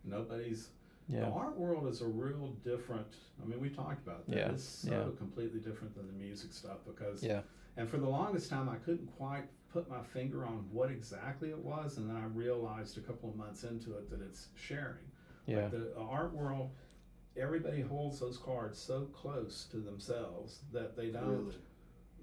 Nobody's. 0.05 0.69
Yeah. 1.09 1.20
The 1.20 1.27
art 1.31 1.59
world 1.59 1.89
is 1.89 2.03
a 2.03 2.07
real 2.07 2.53
different. 2.65 3.07
I 3.43 3.47
mean, 3.49 3.59
we 3.61 3.69
talked 3.69 4.07
about 4.07 4.27
that. 4.29 4.37
Yeah, 4.37 4.53
It's 4.53 4.62
so 4.65 4.91
yeah. 4.93 5.19
completely 5.19 5.59
different 5.59 5.97
than 5.97 6.07
the 6.07 6.12
music 6.12 6.53
stuff 6.53 6.79
because. 6.87 7.23
yeah, 7.25 7.41
And 7.77 7.89
for 7.91 7.97
the 7.97 8.09
longest 8.09 8.49
time, 8.49 8.69
I 8.69 8.77
couldn't 8.77 9.09
quite 9.16 9.45
put 9.73 9.89
my 9.89 10.03
finger 10.03 10.45
on 10.47 10.66
what 10.73 10.90
exactly 10.90 11.51
it 11.51 11.59
was, 11.59 11.99
and 11.99 12.09
then 12.09 12.16
I 12.16 12.24
realized 12.27 12.99
a 12.99 13.01
couple 13.01 13.28
of 13.31 13.36
months 13.36 13.65
into 13.65 13.93
it 13.99 14.11
that 14.11 14.20
it's 14.23 14.49
sharing. 14.57 15.05
yeah, 15.47 15.62
Like 15.62 15.70
the 15.73 15.93
art 15.99 16.32
world, 16.35 16.70
everybody 17.36 17.81
holds 17.81 18.19
those 18.19 18.39
cards 18.39 18.78
so 18.78 19.03
close 19.12 19.66
to 19.70 19.77
themselves 19.78 20.61
that 20.73 20.97
they 20.97 21.09
don't. 21.09 21.45
Really? 21.47 21.55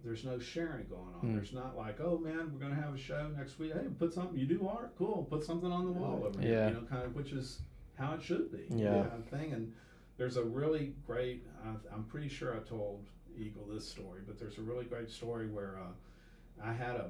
There's 0.03 0.23
no 0.23 0.37
sharing 0.37 0.85
going 0.87 1.13
on. 1.15 1.21
Hmm. 1.21 1.35
There's 1.35 1.53
not 1.53 1.75
like, 1.75 1.99
oh 1.99 2.19
man, 2.19 2.51
we're 2.53 2.59
gonna 2.59 2.79
have 2.79 2.93
a 2.93 2.97
show 2.97 3.27
next 3.35 3.57
week. 3.57 3.73
Hey, 3.73 3.87
put 3.97 4.13
something. 4.13 4.37
You 4.37 4.45
do 4.45 4.67
art, 4.67 4.93
cool. 4.97 5.27
Put 5.29 5.43
something 5.43 5.71
on 5.71 5.85
the 5.85 5.91
wall 5.91 6.23
over 6.25 6.39
here. 6.39 6.51
Yeah. 6.51 6.67
You 6.67 6.73
know, 6.75 6.81
kind 6.81 7.03
of 7.03 7.15
which 7.15 7.31
is 7.31 7.61
how 7.97 8.13
it 8.13 8.21
should 8.21 8.51
be. 8.51 8.65
Yeah. 8.69 9.01
Kind 9.09 9.13
of 9.13 9.25
thing. 9.27 9.53
And 9.53 9.73
there's 10.17 10.37
a 10.37 10.43
really 10.43 10.93
great. 11.07 11.45
I, 11.65 11.69
I'm 11.93 12.03
pretty 12.03 12.29
sure 12.29 12.55
I 12.55 12.59
told 12.59 13.07
Eagle 13.37 13.65
this 13.65 13.87
story, 13.87 14.21
but 14.25 14.37
there's 14.39 14.57
a 14.59 14.61
really 14.61 14.85
great 14.85 15.09
story 15.09 15.47
where 15.47 15.79
uh, 15.79 16.63
I 16.63 16.73
had 16.73 16.95
a, 16.97 17.09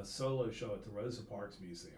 a 0.00 0.04
solo 0.04 0.50
show 0.50 0.72
at 0.72 0.82
the 0.84 0.90
Rosa 0.90 1.22
Parks 1.22 1.58
Museum 1.60 1.92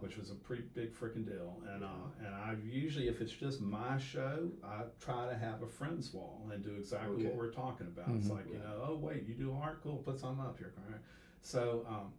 which 0.00 0.18
was 0.18 0.30
a 0.30 0.34
pretty 0.34 0.64
big 0.74 0.92
freaking 0.92 1.24
deal. 1.24 1.56
And 1.72 1.82
uh, 1.82 1.86
and 2.18 2.34
I 2.34 2.56
usually, 2.62 3.08
if 3.08 3.22
it's 3.22 3.32
just 3.32 3.62
my 3.62 3.96
show, 3.96 4.50
I 4.62 4.82
try 5.00 5.26
to 5.28 5.34
have 5.34 5.62
a 5.62 5.66
friends 5.66 6.12
wall 6.12 6.46
and 6.52 6.62
do 6.62 6.74
exactly 6.76 7.14
Okay. 7.14 7.24
what 7.26 7.36
we're 7.36 7.52
talking 7.52 7.86
about. 7.86 8.14
It's 8.16 8.26
Mhm. 8.26 8.30
like 8.36 8.46
you 8.52 8.58
know, 8.58 8.84
oh 8.86 8.96
wait, 8.96 9.24
you 9.26 9.32
do 9.34 9.54
art, 9.54 9.80
cool, 9.82 9.98
put 9.98 10.18
something 10.18 10.44
up 10.44 10.58
here, 10.58 10.74
all 10.76 10.92
right? 10.92 11.00
So 11.40 11.86
um, 11.88 12.12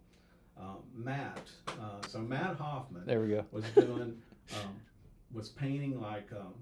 um, 0.66 0.78
Mat, 0.96 1.42
uh, 1.80 2.02
so 2.08 2.20
Mat 2.20 2.56
Hoffman 2.56 3.06
there 3.06 3.22
we 3.22 3.28
go. 3.28 3.46
was 3.52 3.66
doing 3.76 4.20
um, 4.54 4.76
was 5.32 5.50
painting 5.50 6.00
like 6.02 6.32
um, 6.32 6.54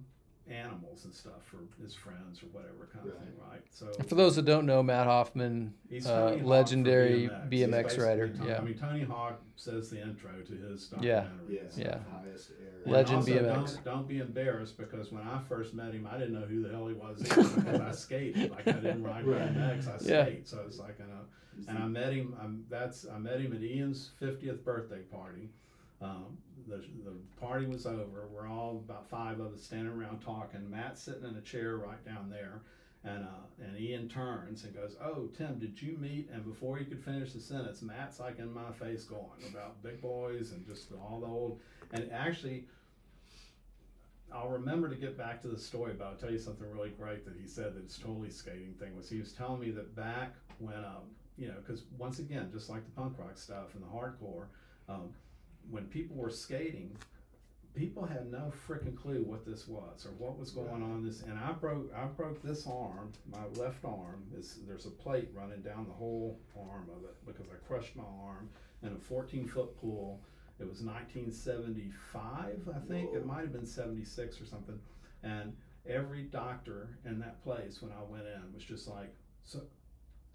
animals 0.49 1.05
and 1.05 1.13
stuff 1.13 1.41
for 1.45 1.57
his 1.81 1.95
friends 1.95 2.43
or 2.43 2.47
whatever 2.47 2.89
kind 2.93 3.05
of 3.07 3.13
Right. 3.13 3.23
thing, 3.23 3.33
right? 3.49 3.61
So 3.71 3.91
For 4.07 4.15
those 4.15 4.35
that 4.35 4.43
don't 4.45 4.65
know, 4.65 4.83
Mat 4.83 5.07
Hoffman, 5.07 5.73
He's 5.89 6.05
uh, 6.05 6.09
Tony 6.19 6.31
Hawk 6.31 6.41
for 6.41 6.45
legendary 6.47 7.29
BMX. 7.29 7.49
BMX, 7.49 7.97
rider. 8.05 8.27
Tony- 8.29 8.49
yeah, 8.49 8.57
I 8.57 8.61
mean, 8.61 8.77
Tony 8.77 9.03
Hawk 9.03 9.41
says 9.55 9.89
the 9.89 10.01
intro 10.01 10.31
to 10.45 10.53
his 10.53 10.89
Yeah. 10.99 11.21
documentary. 11.21 11.55
Yeah. 11.55 11.61
Yeah. 11.85 11.97
Highest 12.11 12.51
air. 12.61 12.67
And 12.83 12.91
Legend 12.91 13.17
also, 13.19 13.31
BMX. 13.31 13.73
Don't, 13.75 13.85
don't 13.85 14.07
be 14.07 14.19
embarrassed 14.19 14.77
because 14.77 15.11
when 15.11 15.23
I 15.23 15.39
first 15.47 15.73
met 15.73 15.93
him, 15.93 16.07
I 16.11 16.17
didn't 16.17 16.33
know 16.33 16.45
who 16.45 16.61
the 16.61 16.69
hell 16.69 16.87
he 16.87 16.93
was 16.93 17.21
either 17.21 17.43
because 17.61 17.79
I 17.79 17.91
skated. 17.91 18.51
Like 18.51 18.67
I 18.67 18.71
didn't 18.73 19.03
ride 19.11 19.25
Right. 19.25 19.53
BMX, 19.55 19.87
I 19.87 19.91
Yeah. 20.05 20.25
skate. 20.25 20.47
So 20.47 20.63
it's 20.67 20.77
like, 20.79 20.99
you 20.99 21.05
know, 21.05 21.21
and 21.69 21.77
I 21.77 21.85
met 21.87 22.11
him. 22.11 22.35
I'm, 22.41 22.65
that's 22.69 23.05
I 23.07 23.17
met 23.17 23.39
him 23.39 23.53
at 23.53 23.61
Ian's 23.61 24.11
50th 24.21 24.63
birthday 24.65 25.03
party. 25.03 25.49
Um, 26.03 26.37
the, 26.67 26.77
the 26.77 27.13
party 27.39 27.65
was 27.65 27.85
over. 27.85 28.27
We're 28.31 28.47
all 28.47 28.81
about 28.85 29.09
five 29.09 29.39
of 29.39 29.53
us 29.53 29.63
standing 29.63 29.93
around 29.93 30.19
talking. 30.21 30.69
Mat's 30.69 31.01
sitting 31.01 31.25
in 31.25 31.35
a 31.35 31.41
chair 31.41 31.77
right 31.77 32.03
down 32.05 32.29
there, 32.29 32.61
and 33.03 33.23
uh, 33.23 33.65
and 33.65 33.79
Ian 33.79 34.09
turns 34.09 34.63
and 34.63 34.73
goes, 34.73 34.95
"Oh, 35.03 35.29
Tim, 35.37 35.59
did 35.59 35.81
you 35.81 35.97
meet?" 35.97 36.29
And 36.33 36.45
before 36.45 36.77
he 36.77 36.85
could 36.85 37.03
finish 37.03 37.33
the 37.33 37.39
sentence, 37.39 37.81
Mat's 37.81 38.19
like 38.19 38.39
in 38.39 38.53
my 38.53 38.71
face 38.71 39.03
going 39.03 39.43
about 39.49 39.81
big 39.83 40.01
boys 40.01 40.51
and 40.51 40.65
just 40.65 40.91
all 40.93 41.19
the 41.19 41.27
old. 41.27 41.59
And 41.91 42.11
actually, 42.11 42.65
I'll 44.33 44.49
remember 44.49 44.89
to 44.89 44.95
get 44.95 45.17
back 45.17 45.41
to 45.43 45.47
the 45.47 45.59
story, 45.59 45.93
but 45.97 46.05
I'll 46.05 46.15
tell 46.15 46.31
you 46.31 46.39
something 46.39 46.69
really 46.71 46.89
great 46.89 47.25
that 47.25 47.35
he 47.39 47.47
said 47.47 47.73
that's 47.75 47.97
totally 47.97 48.29
skating 48.29 48.73
thing 48.79 48.95
was 48.95 49.09
he 49.09 49.19
was 49.19 49.33
telling 49.33 49.59
me 49.59 49.71
that 49.71 49.95
back 49.95 50.33
when 50.59 50.77
um, 50.77 51.03
you 51.37 51.47
know, 51.47 51.55
because 51.65 51.83
once 51.97 52.19
again, 52.19 52.49
just 52.51 52.69
like 52.69 52.85
the 52.85 52.91
punk 52.91 53.17
rock 53.17 53.37
stuff 53.37 53.73
and 53.73 53.83
the 53.83 53.87
hardcore, 53.87 54.45
um, 54.87 55.09
when 55.69 55.85
people 55.85 56.15
were 56.15 56.29
skating, 56.29 56.95
people 57.75 58.05
had 58.05 58.31
no 58.31 58.51
freaking 58.67 58.95
clue 58.95 59.23
what 59.23 59.45
this 59.45 59.67
was 59.67 60.05
or 60.05 60.11
what 60.17 60.37
was 60.37 60.51
going 60.51 60.83
on. 60.83 61.03
This 61.05 61.21
and 61.21 61.37
I 61.39 61.51
broke 61.53 61.91
I 61.95 62.05
broke 62.05 62.41
this 62.41 62.67
arm, 62.67 63.11
my 63.31 63.45
left 63.61 63.83
arm 63.83 64.23
is 64.37 64.59
there's 64.67 64.85
a 64.85 64.91
plate 64.91 65.29
running 65.33 65.61
down 65.61 65.87
the 65.87 65.93
whole 65.93 66.39
arm 66.57 66.89
of 66.95 67.03
it 67.03 67.15
because 67.25 67.47
I 67.51 67.67
crushed 67.67 67.95
my 67.95 68.03
arm 68.03 68.49
in 68.83 68.89
a 68.89 68.97
14 68.97 69.47
foot 69.47 69.79
pool. 69.79 70.21
It 70.59 70.69
was 70.69 70.81
1975, 70.81 72.69
I 72.69 72.79
think. 72.87 73.13
It 73.13 73.25
might 73.25 73.41
have 73.41 73.51
been 73.51 73.65
76 73.65 74.39
or 74.39 74.45
something. 74.45 74.79
And 75.23 75.53
every 75.87 76.23
doctor 76.23 76.89
in 77.05 77.19
that 77.19 77.43
place 77.43 77.81
when 77.81 77.91
I 77.91 78.03
went 78.07 78.25
in 78.25 78.53
was 78.53 78.63
just 78.63 78.87
like, 78.87 79.13
so. 79.43 79.61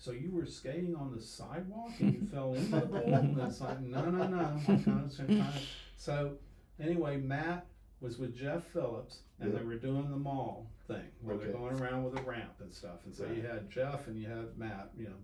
So 0.01 0.13
you 0.13 0.31
were 0.31 0.47
skating 0.47 0.95
on 0.95 1.13
the 1.15 1.21
sidewalk 1.21 1.91
and 1.99 2.15
you 2.15 2.21
fell 2.29 2.55
into 2.55 2.71
the 2.71 2.81
pool? 2.83 3.15
And 3.15 3.39
it's 3.41 3.61
like, 3.61 3.81
no, 3.81 4.05
no, 4.09 4.27
no. 4.29 4.61
Of. 4.69 5.69
So 5.97 6.35
anyway, 6.81 7.17
Mat 7.17 7.67
was 8.01 8.17
with 8.17 8.35
Jeff 8.37 8.63
Phillips, 8.65 9.19
and 9.41 9.53
Yeah. 9.53 9.59
they 9.59 9.65
were 9.65 9.75
doing 9.75 10.09
the 10.09 10.17
mall 10.17 10.71
thing 10.87 11.09
where 11.21 11.37
they're 11.37 11.53
going 11.53 11.81
around 11.81 12.05
with 12.05 12.17
a 12.19 12.23
ramp 12.23 12.55
and 12.61 12.73
stuff. 12.73 13.05
And 13.07 13.15
so 13.15 13.27
you 13.27 13.43
had 13.43 13.69
Jeff 13.69 14.07
and 14.07 14.17
you 14.17 14.29
had 14.29 14.57
Mat, 14.57 14.91
you 14.97 15.07
know, 15.07 15.17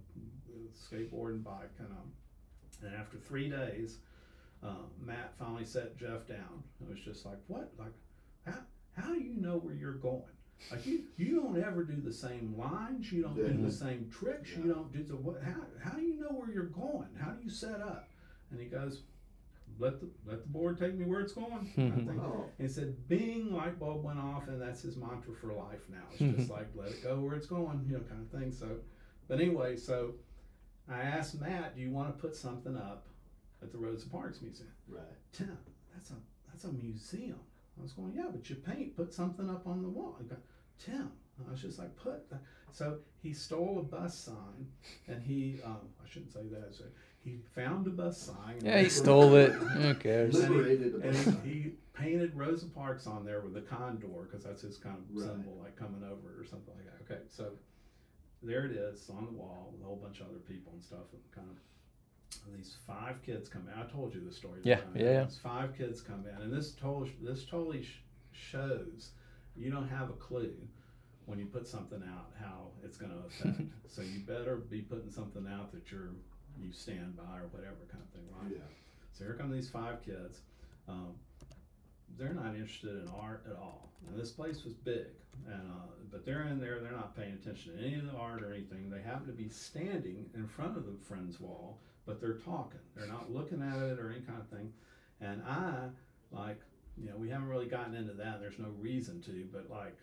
skateboard 0.75 1.31
and 1.31 1.45
bike, 1.45 1.77
kind 1.79 1.91
of. 1.93 2.85
and 2.85 2.95
after 2.97 3.17
three 3.17 3.49
days, 3.49 3.99
uh, 4.63 4.75
Mat 5.01 5.33
finally 5.39 5.65
set 5.65 5.97
Jeff 5.97 6.27
down. 6.27 6.65
It 6.81 6.89
was 6.89 6.99
just 6.99 7.25
like, 7.25 7.39
what? 7.47 7.73
Like, 7.79 7.93
how 8.45 8.59
how 8.97 9.13
do 9.15 9.21
you 9.21 9.35
know 9.41 9.59
where 9.59 9.75
you're 9.75 9.93
going? 9.95 10.23
Like 10.71 10.87
you, 10.87 11.03
you 11.17 11.41
don't 11.41 11.63
ever 11.63 11.85
do 11.85 12.01
the 12.01 12.13
same 12.13 12.55
lines. 12.57 13.13
You 13.13 13.23
don't 13.23 13.37
do 13.37 13.63
the 13.63 13.73
same 13.73 14.11
tricks. 14.11 14.51
You 14.57 14.73
don't 14.73 14.93
do 14.93 15.03
the 15.03 15.17
what? 15.17 15.43
How, 15.43 15.61
how 15.83 15.97
do 15.97 16.03
you 16.03 16.19
know 16.19 16.29
where 16.31 16.51
you're 16.51 16.65
going? 16.65 17.09
How 17.21 17.31
do 17.33 17.43
you 17.43 17.51
set 17.51 17.81
up? 17.81 18.09
And 18.51 18.61
he 18.61 18.67
goes, 18.67 19.03
let 19.79 20.01
the 20.01 20.09
let 20.27 20.43
the 20.43 20.49
board 20.49 20.79
take 20.79 20.95
me 20.95 21.05
where 21.05 21.21
it's 21.21 21.33
going. 21.33 21.71
kind 21.77 22.09
of. 22.09 22.19
Oh, 22.19 22.45
And 22.59 22.69
he 22.69 22.73
said, 22.73 23.09
Bing, 23.09 23.53
light 23.53 23.79
bulb 23.79 24.05
went 24.05 24.19
off, 24.19 24.49
and 24.49 24.61
that's 24.61 24.83
his 24.83 24.97
mantra 24.97 25.35
for 25.35 25.53
life 25.53 25.81
now. 25.91 26.05
It's 26.13 26.39
just 26.39 26.51
like, 26.59 26.69
let 26.75 26.89
it 26.89 27.03
go 27.03 27.21
where 27.21 27.35
it's 27.35 27.47
going, 27.47 27.85
you 27.87 27.95
know, 27.99 28.05
kind 28.05 28.23
of 28.23 28.41
thing. 28.41 28.53
So, 28.53 28.69
but 29.29 29.41
anyway, 29.41 29.77
so 29.77 30.15
I 30.91 31.01
asked 31.01 31.41
Mat, 31.41 31.75
do 31.75 31.83
you 31.83 31.91
want 31.91 32.09
to 32.17 32.21
put 32.21 32.37
something 32.37 32.77
up 32.77 33.07
at 33.63 33.73
the 33.73 33.79
Rosa 33.79 34.09
Parks 34.09 34.41
Museum? 34.43 34.69
right. 34.89 35.03
Tim, 35.33 35.59
that's 35.93 36.11
a 36.11 36.15
that's 36.51 36.65
a 36.65 36.73
museum. 36.73 37.41
I 37.79 37.83
was 37.83 37.93
going, 37.93 38.13
yeah, 38.17 38.27
but 38.31 38.49
you 38.49 38.57
paint, 38.57 38.97
put 38.97 39.13
something 39.13 39.51
up 39.51 39.67
on 39.67 39.83
the 39.83 39.89
wall. 39.89 40.17
He 40.21 40.27
go, 40.29 40.37
Tim, 40.79 41.11
I 41.47 41.51
was 41.51 41.61
just 41.61 41.79
like, 41.79 41.95
put. 41.97 42.29
That. 42.31 42.41
So 42.73 42.99
he 43.23 43.33
stole 43.33 43.79
a 43.79 43.83
bus 43.83 44.17
sign, 44.19 44.67
and 45.09 45.23
he, 45.23 45.61
um, 45.65 45.79
I 46.05 46.09
shouldn't 46.09 46.33
say 46.33 46.43
that. 46.53 46.75
So 46.75 46.85
he 47.25 47.39
found 47.55 47.87
a 47.87 47.91
bus 47.91 48.19
sign. 48.21 48.61
Yeah, 48.63 48.81
he 48.81 48.89
stole 48.89 49.35
it. 49.35 49.53
Who 49.53 49.95
cares? 49.95 50.35
And 50.37 50.45
he- 50.49 50.55
Liberated 50.61 50.95
and 51.05 51.17
he, 51.45 51.51
he 51.51 51.71
painted 51.95 52.35
Rosa 52.35 52.67
Parks 52.67 53.07
on 53.07 53.25
there 53.25 53.41
with 53.41 53.57
a 53.57 53.61
condor 53.61 54.07
because 54.29 54.45
that's 54.45 54.63
his 54.63 54.77
kind 54.77 54.97
of 54.99 55.05
Right. 55.17 55.29
symbol, 55.31 55.59
like 55.63 55.77
coming 55.77 56.03
over 56.05 56.41
or 56.41 56.45
something 56.45 56.75
like 56.77 56.85
that. 56.87 57.13
Okay, 57.13 57.23
so 57.29 57.51
there 58.43 58.67
it 58.67 58.73
is 58.73 59.09
on 59.11 59.27
the 59.27 59.33
wall 59.33 59.71
with 59.73 59.83
a 59.83 59.85
whole 59.85 59.97
bunch 59.97 60.21
of 60.21 60.27
other 60.29 60.39
people 60.39 60.73
and 60.75 60.83
stuff, 60.85 61.07
and 61.13 61.23
kind 61.35 61.49
of 61.49 61.57
and 61.57 61.61
these 62.57 62.77
five 62.87 63.23
kids 63.25 63.49
come 63.49 63.67
in. 63.73 63.79
I 63.81 63.87
told 63.91 64.15
you 64.15 64.21
the 64.25 64.33
story. 64.35 64.61
Yeah, 64.63 64.77
didn't 64.77 64.97
yeah, 64.97 65.13
yeah. 65.13 65.25
These 65.25 65.39
five 65.39 65.77
kids 65.77 66.01
come 66.01 66.25
in, 66.27 66.43
and 66.43 66.53
this 66.53 66.73
total 66.73 67.09
this 67.23 67.45
totally 67.45 67.83
sh- 67.83 68.01
shows 68.33 69.11
you 69.57 69.71
don't 69.71 69.89
have 69.89 70.11
a 70.11 70.15
clue 70.15 70.55
when 71.27 71.39
you 71.39 71.47
put 71.47 71.67
something 71.67 72.03
out 72.13 72.31
how 72.41 72.69
it's 72.83 72.97
going 72.97 73.13
to 73.17 73.19
affect. 73.27 73.63
so 73.87 74.03
you 74.03 74.21
better 74.21 74.57
be 74.57 74.81
putting 74.81 75.11
something 75.11 75.47
out 75.51 75.73
that 75.73 75.91
you're 75.91 76.11
you 76.61 76.73
stand 76.73 77.17
by 77.17 77.39
or 77.39 77.49
whatever 77.51 77.77
kind 77.91 78.03
of 78.03 78.11
thing, 78.11 78.23
right? 78.41 78.53
Yeah. 78.53 78.63
So 79.13 79.25
here 79.25 79.35
come 79.35 79.51
these 79.51 79.69
five 79.71 80.05
kids. 80.05 80.41
Um, 80.89 81.15
they're 82.19 82.35
not 82.35 82.55
interested 82.55 82.91
in 82.91 83.09
art 83.21 83.45
at 83.51 83.57
all. 83.57 83.91
And 84.09 84.21
this 84.21 84.31
place 84.31 84.65
was 84.65 84.75
big, 84.75 85.07
and 85.47 85.63
uh, 85.71 85.87
but 86.13 86.25
they're 86.27 86.43
in 86.43 86.61
there. 86.61 86.79
They're 86.81 86.93
not 86.93 87.17
paying 87.17 87.33
attention 87.33 87.77
to 87.77 87.83
any 87.85 87.95
of 87.95 88.07
the 88.07 88.13
art 88.13 88.43
or 88.43 88.53
anything. 88.53 88.91
They 88.91 89.01
happen 89.01 89.27
to 89.27 89.33
be 89.33 89.49
standing 89.49 90.27
in 90.35 90.47
front 90.47 90.77
of 90.77 90.85
the 90.85 90.93
friend's 91.09 91.41
wall, 91.41 91.79
but 92.07 92.21
they're 92.21 92.39
talking. 92.39 92.81
They're 92.97 93.07
not 93.09 93.33
looking 93.33 93.63
at 93.63 93.77
it 93.79 93.99
or 93.99 94.11
any 94.11 94.21
kind 94.21 94.41
of 94.41 94.49
thing. 94.49 94.73
And 95.21 95.43
I 95.49 95.89
like, 96.31 96.61
you 96.97 97.09
know, 97.09 97.17
we 97.17 97.29
haven't 97.29 97.49
really 97.49 97.67
gotten 97.67 97.95
into 97.95 98.13
that. 98.15 98.41
There's 98.41 98.59
no 98.59 98.69
reason 98.81 99.21
to, 99.23 99.47
but 99.53 99.71
like, 99.71 99.97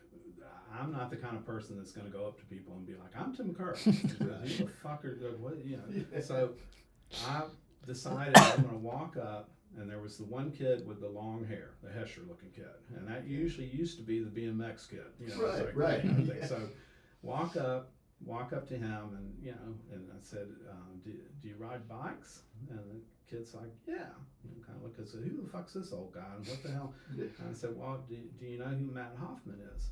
I'm 0.79 0.91
not 0.91 1.09
the 1.09 1.17
kind 1.17 1.35
of 1.35 1.45
person 1.45 1.77
that's 1.77 1.91
going 1.91 2.09
to 2.09 2.17
go 2.17 2.25
up 2.25 2.37
to 2.39 2.45
people 2.45 2.73
and 2.75 2.85
be 2.87 2.93
like, 2.93 3.11
"I'm 3.17 3.35
Tim 3.35 3.53
Kerr." 3.53 3.75
Who 3.75 3.91
the 3.91 4.67
fuck 4.81 5.03
are 5.03 5.15
what? 5.39 5.63
You 5.65 5.77
know. 5.77 5.83
Yeah. 6.13 6.21
So 6.21 6.53
I 7.27 7.43
decided 7.85 8.37
I'm 8.37 8.61
going 8.61 8.69
to 8.73 8.77
walk 8.79 9.17
up, 9.17 9.49
and 9.77 9.89
there 9.89 9.99
was 9.99 10.17
the 10.17 10.23
one 10.23 10.51
kid 10.51 10.87
with 10.87 11.01
the 11.01 11.09
long 11.09 11.45
hair, 11.45 11.71
the 11.83 11.89
Hesher 11.89 12.25
looking 12.27 12.49
kid, 12.55 12.65
and 12.95 13.05
that 13.07 13.27
usually 13.27 13.67
used 13.67 13.97
to 13.97 14.03
be 14.03 14.23
the 14.23 14.29
BMX 14.29 14.89
kid. 14.89 14.99
You 15.19 15.27
know, 15.35 15.43
Right, 15.45 15.65
like, 15.65 15.75
right, 15.75 16.05
of 16.05 16.15
thing. 16.15 16.31
yeah. 16.39 16.47
So 16.47 16.61
walk 17.21 17.57
up, 17.57 17.91
walk 18.25 18.53
up 18.53 18.67
to 18.69 18.75
him, 18.77 19.15
and 19.15 19.33
you 19.41 19.51
know, 19.51 19.75
and 19.93 20.09
I 20.11 20.17
said, 20.21 20.47
um, 20.69 20.99
do, 21.03 21.11
"Do 21.41 21.47
you 21.49 21.55
ride 21.57 21.87
bikes?" 21.87 22.43
And 22.69 22.79
the 22.79 23.35
kid's 23.35 23.53
like, 23.53 23.71
"Yeah." 23.87 23.95
Know, 24.43 24.63
kind 24.65 24.77
of 24.77 24.83
look 24.83 24.97
and 24.97 25.07
said, 25.07 25.21
"Who 25.21 25.41
the 25.41 25.47
fuck's 25.47 25.73
this 25.73 25.91
old 25.91 26.13
guy? 26.13 26.33
And 26.37 26.47
what 26.47 26.63
the 26.63 26.71
hell?" 26.71 26.93
And 27.17 27.31
I 27.49 27.53
said, 27.53 27.75
"Well, 27.75 28.03
do, 28.07 28.17
do 28.39 28.45
you 28.45 28.59
know 28.59 28.65
who 28.65 28.91
Mat 28.91 29.15
Hoffman 29.19 29.59
is?" 29.75 29.89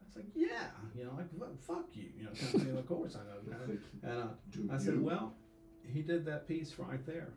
I 0.00 0.04
was 0.06 0.16
like, 0.16 0.26
"Yeah." 0.34 0.68
You 0.94 1.04
know, 1.04 1.12
like 1.16 1.30
"Fuck- 1.38 1.60
fuck 1.62 1.86
you. 1.94 2.08
You 2.16 2.24
know, 2.24 2.30
kind 2.30 2.54
of 2.54 2.62
thing. 2.62 2.76
Of 2.76 2.86
course 2.86 3.16
I 3.16 3.18
know. 3.20 3.40
Kind 3.50 3.62
of, 3.62 3.78
and 4.02 4.70
uh, 4.70 4.74
I 4.74 4.78
said, 4.78 5.00
well, 5.00 5.34
he 5.84 6.02
did 6.02 6.24
that 6.26 6.48
piece 6.48 6.78
right 6.78 7.04
there. 7.06 7.34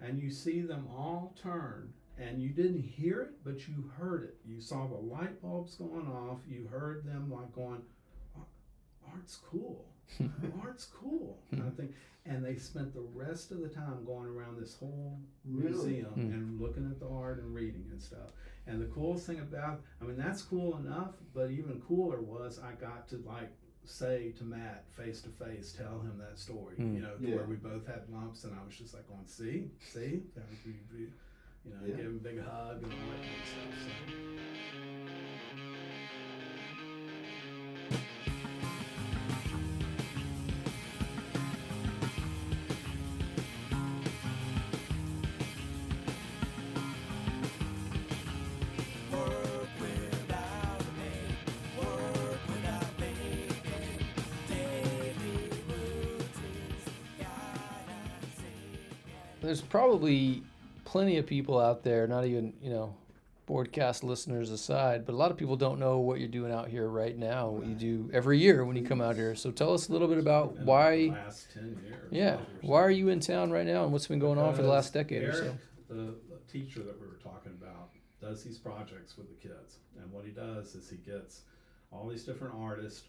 And 0.00 0.20
you 0.20 0.30
see 0.30 0.60
them 0.62 0.86
all 0.90 1.34
turn, 1.40 1.92
and 2.18 2.42
you 2.42 2.48
didn't 2.50 2.80
hear 2.82 3.20
it, 3.22 3.30
but 3.44 3.68
you 3.68 3.90
heard 3.96 4.24
it. 4.24 4.36
You 4.44 4.60
saw 4.60 4.86
the 4.86 4.96
light 4.96 5.40
bulbs 5.42 5.74
going 5.76 6.06
off. 6.08 6.38
You 6.48 6.66
heard 6.70 7.04
them 7.04 7.30
like 7.30 7.52
going, 7.52 7.76
"Ar- 7.76 7.82
art's 9.12 9.36
cool. 9.48 9.84
art's 10.62 10.84
cool. 10.86 11.38
Kind 11.50 11.66
of 11.68 11.74
thing. 11.76 11.94
And 12.24 12.44
they 12.44 12.54
spent 12.56 12.94
the 12.94 13.04
rest 13.14 13.50
of 13.50 13.60
the 13.60 13.68
time 13.68 14.04
going 14.04 14.28
around 14.28 14.60
this 14.60 14.74
whole 14.76 15.18
museum 15.44 16.06
Hmm. 16.12 16.20
and 16.20 16.60
looking 16.60 16.88
at 16.90 17.00
the 17.00 17.08
art 17.08 17.38
and 17.42 17.52
reading 17.54 17.84
and 17.90 18.00
stuff. 18.00 18.30
And 18.68 18.80
the 18.80 18.86
coolest 18.86 19.26
thing 19.26 19.40
about, 19.40 19.80
I 20.00 20.04
mean, 20.04 20.16
that's 20.16 20.40
cool 20.42 20.76
enough, 20.76 21.14
but 21.34 21.50
even 21.50 21.80
cooler 21.80 22.20
was 22.20 22.60
I 22.60 22.72
got 22.80 23.08
to 23.08 23.16
like 23.26 23.50
say 23.84 24.32
to 24.38 24.44
Mat 24.44 24.84
face 24.96 25.20
to 25.22 25.28
face, 25.30 25.72
tell 25.76 25.98
him 26.00 26.16
that 26.18 26.38
story, 26.38 26.76
Hmm. 26.76 26.94
you 26.94 27.00
know, 27.02 27.16
to 27.16 27.26
Yeah. 27.28 27.34
where 27.36 27.46
we 27.46 27.56
both 27.56 27.84
had 27.88 28.08
lumps, 28.08 28.44
and 28.44 28.54
I 28.54 28.64
was 28.64 28.76
just 28.76 28.94
like 28.94 29.08
going, 29.08 29.26
see, 29.26 29.70
see, 29.80 30.22
That 30.36 30.48
was- 30.48 30.64
we- 30.64 30.78
we- 30.96 31.12
you 31.64 31.70
know, 31.74 31.80
Yeah. 31.86 31.96
give 31.96 32.06
him 32.06 32.16
a 32.16 32.20
big 32.22 32.38
hug 32.40 32.82
and 32.84 32.92
all 32.92 32.98
that 33.10 33.22
kind 33.22 33.40
of 33.42 33.48
stuff. 33.48 33.74
So. 35.56 36.01
There's 59.52 59.60
probably 59.60 60.42
plenty 60.86 61.18
of 61.18 61.26
people 61.26 61.60
out 61.60 61.82
there, 61.82 62.06
not 62.06 62.24
even, 62.24 62.54
you 62.62 62.70
know, 62.70 62.94
broadcast 63.44 64.02
listeners 64.02 64.48
aside, 64.48 65.04
but 65.04 65.12
a 65.12 65.18
lot 65.18 65.30
of 65.30 65.36
people 65.36 65.56
don't 65.56 65.78
know 65.78 65.98
what 65.98 66.20
you're 66.20 66.28
doing 66.28 66.50
out 66.50 66.68
here 66.68 66.88
right 66.88 67.18
now, 67.18 67.50
what 67.50 67.66
you 67.66 67.74
do 67.74 68.08
every 68.14 68.38
year 68.38 68.64
when 68.64 68.76
you 68.76 68.82
come 68.82 69.02
out 69.02 69.14
here. 69.14 69.34
So 69.34 69.50
tell 69.50 69.74
us 69.74 69.90
a 69.90 69.92
little 69.92 70.08
bit 70.08 70.16
about 70.16 70.56
why, 70.60 70.96
the 70.96 71.10
last 71.10 71.48
10 71.52 71.78
years. 71.86 72.08
yeah, 72.10 72.38
why 72.62 72.80
are 72.80 72.90
you 72.90 73.10
in 73.10 73.20
town 73.20 73.50
right 73.50 73.66
now 73.66 73.84
and 73.84 73.92
what's 73.92 74.06
been 74.06 74.18
going 74.18 74.38
on 74.38 74.54
for 74.54 74.62
the 74.62 74.68
last 74.68 74.94
decade 74.94 75.22
or 75.22 75.34
so? 75.34 75.58
The 75.90 76.14
teacher 76.50 76.82
that 76.84 76.98
we 76.98 77.06
were 77.06 77.20
talking 77.22 77.52
about 77.60 77.90
does 78.22 78.42
these 78.42 78.56
projects 78.56 79.18
with 79.18 79.28
the 79.28 79.48
kids, 79.48 79.80
and 80.00 80.10
what 80.10 80.24
he 80.24 80.30
does 80.30 80.74
is 80.74 80.88
he 80.88 80.96
gets 80.96 81.42
all 81.92 82.08
these 82.08 82.24
different 82.24 82.54
artists 82.58 83.02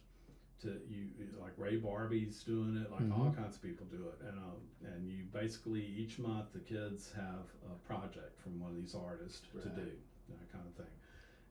to 0.64 0.80
you 0.90 1.08
like 1.40 1.54
Ray 1.58 1.78
Barbee's 1.78 2.44
doing 2.44 2.78
it, 2.78 2.92
like 2.92 3.02
all 3.12 3.30
Mm-hmm. 3.30 3.42
kinds 3.42 3.56
of 3.56 3.62
people 3.62 3.86
do 3.92 4.08
it, 4.08 4.28
and 4.28 4.38
um, 4.40 4.60
and 4.94 5.08
you 5.08 5.24
basically 5.32 5.82
each 5.98 6.20
month 6.20 6.48
the 6.54 6.60
kids 6.60 7.12
have 7.16 7.46
a 7.72 7.76
project 7.88 8.40
from 8.42 8.60
one 8.60 8.72
of 8.72 8.78
these 8.78 8.96
artists 8.96 9.42
to 9.62 9.70
do 9.70 9.92
that 10.30 10.52
kind 10.52 10.66
of 10.68 10.74
thing, 10.76 10.94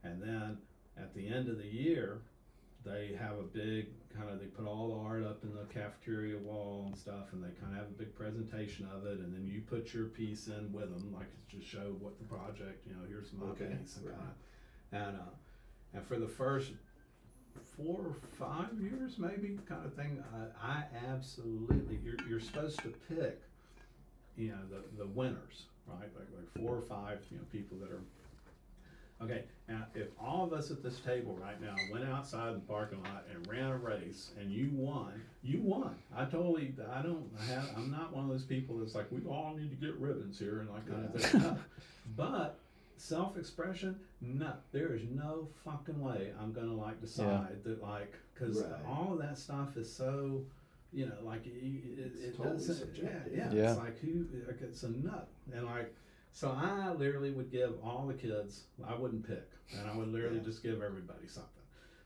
and 0.05 0.21
then 0.23 0.59
at 0.99 1.15
the 1.15 1.27
end 1.27 1.49
of 1.49 1.59
the 1.59 1.67
year 1.67 2.23
they 2.85 3.15
have 3.19 3.39
a 3.39 3.43
big 3.43 3.87
kind 4.17 4.29
of 4.29 4.41
they 4.41 4.47
put 4.47 4.67
all 4.67 4.89
the 4.89 5.09
art 5.09 5.23
up 5.25 5.45
in 5.45 5.55
the 5.55 5.65
cafeteria 5.73 6.37
wall 6.39 6.85
and 6.89 6.99
stuff 6.99 7.27
and 7.33 7.43
they 7.43 7.49
kind 7.61 7.73
of 7.73 7.79
have 7.79 7.87
a 7.87 7.97
big 7.97 8.13
presentation 8.15 8.89
of 8.93 9.07
it 9.07 9.21
and 9.21 9.33
then 9.33 9.47
you 9.47 9.61
put 9.61 9.95
your 9.95 10.07
piece 10.07 10.49
in 10.49 10.73
with 10.73 10.91
them 10.91 11.13
like 11.15 11.29
to 11.49 11.57
just 11.57 11.71
show 11.71 11.95
what 12.01 12.19
the 12.19 12.25
project 12.25 12.85
you 12.87 12.93
know 12.93 12.99
here's 13.09 13.33
my 13.33 13.47
Okay, 13.51 13.71
piece 13.81 13.97
and 13.99 14.07
right. 14.07 14.17
kind 14.17 14.29
of 14.29 14.99
and 14.99 15.17
uh 15.17 15.31
and 15.95 16.05
for 16.05 16.19
the 16.19 16.27
first 16.27 16.73
four 17.77 18.01
or 18.01 18.17
five 18.39 18.69
years 18.81 19.19
maybe 19.19 19.59
kind 19.69 19.85
of 19.85 19.95
thing 19.95 20.23
I, 20.63 20.67
I 20.67 20.85
absolutely 21.11 21.99
you're, 22.05 22.17
you're 22.29 22.41
supposed 22.41 22.79
to 22.81 22.93
pick 23.09 23.41
you 24.37 24.49
know 24.49 24.59
the 24.71 25.05
the 25.05 25.07
winners 25.09 25.65
right 25.87 26.09
like 26.17 26.29
like 26.37 26.65
four 26.65 26.77
or 26.77 26.83
five 26.83 27.19
you 27.31 27.39
know 27.39 27.45
people 27.51 27.79
that 27.79 27.91
are 27.91 28.01
Okay, 29.25 29.45
now 29.69 29.87
if 29.95 30.09
all 30.21 30.45
of 30.45 30.53
us 30.53 30.71
at 30.71 30.83
this 30.83 30.99
table 31.01 31.39
right 31.41 31.61
now 31.61 31.77
went 31.93 32.05
outside 32.05 32.57
the 32.57 32.61
parking 32.61 33.01
lot 33.05 33.25
and 33.33 33.47
ran 33.47 33.71
a 33.71 33.77
race 33.77 34.31
and 34.41 34.51
you 34.51 34.71
won, 34.73 35.13
you 35.45 35.61
won. 35.63 35.95
I 36.17 36.25
totally, 36.25 36.75
I 36.93 37.03
don't 37.03 37.31
have, 37.49 37.71
I'm 37.77 37.91
not 37.91 38.13
one 38.13 38.25
of 38.25 38.31
those 38.31 38.43
people 38.43 38.79
that's 38.79 38.95
like, 38.95 39.07
we 39.13 39.21
all 39.29 39.55
need 39.57 39.71
to 39.71 39.87
get 39.87 39.97
ribbons 39.99 40.39
here 40.39 40.61
and 40.61 40.71
like 40.71 40.89
kind 40.89 41.05
of 41.05 41.23
thing. 41.23 41.41
No. 41.41 41.59
But 42.17 42.59
self-expression, 43.03 43.99
no, 44.21 44.53
there 44.73 44.95
is 44.95 45.03
no 45.11 45.49
fucking 45.65 46.01
way 46.01 46.33
I'm 46.41 46.53
gonna 46.53 46.75
like 46.75 47.01
decide 47.01 47.63
that 47.65 47.83
like, 47.83 48.15
cause 48.35 48.63
Right. 48.63 48.81
all 48.87 49.13
of 49.13 49.19
that 49.19 49.37
stuff 49.39 49.77
is 49.77 49.93
so, 49.93 50.45
you 50.93 51.07
know, 51.07 51.17
like 51.23 51.47
it, 51.47 51.51
it, 51.51 51.99
It's 51.99 52.21
it 52.25 52.37
totally 52.37 52.57
doesn't, 52.57 52.77
subjective. 52.77 53.33
yeah, 53.37 53.49
yeah, 53.49 53.53
Yeah. 53.53 53.71
it's 53.73 53.81
like 53.81 53.99
who, 53.99 54.27
like 54.47 54.61
it's 54.63 54.83
a 54.85 54.91
nut 54.91 55.29
and 55.53 55.67
like. 55.67 55.95
So 56.35 56.49
I 56.51 56.91
literally 56.95 57.31
would 57.31 57.51
give 57.51 57.75
all 57.85 58.07
the 58.07 58.15
kids, 58.15 58.65
I 58.83 58.95
wouldn't 58.95 59.27
pick, 59.27 59.51
and 59.79 59.87
I 59.91 59.95
would 59.95 60.09
literally 60.09 60.39
Yeah. 60.39 60.45
just 60.45 60.63
give 60.63 60.81
everybody 60.83 61.27
something. 61.27 61.51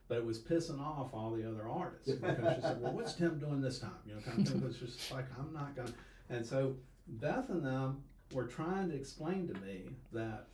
But 0.09 0.17
it 0.17 0.25
was 0.25 0.37
pissing 0.39 0.81
off 0.81 1.13
all 1.13 1.31
the 1.31 1.47
other 1.49 1.65
artists 1.65 2.11
because 2.21 2.55
she 2.55 2.61
said, 2.61 2.81
"Well, 2.81 2.91
what's 2.93 3.13
Tim 3.13 3.39
doing 3.39 3.61
this 3.61 3.79
time?" 3.79 3.91
You 4.05 4.15
know, 4.15 4.21
kind 4.21 4.39
of 4.39 4.47
thing. 4.51 4.61
It 4.61 4.65
was 4.67 4.77
just 4.79 5.11
like 5.11 5.25
I'm 5.39 5.53
not 5.53 5.75
gonna. 5.77 5.93
And 6.29 6.45
so 6.45 6.75
Beth 7.07 7.49
and 7.49 7.63
them 7.65 8.03
were 8.33 8.47
trying 8.47 8.89
to 8.89 8.95
explain 8.95 9.47
to 9.47 9.53
me 9.61 9.95
that 10.11 10.47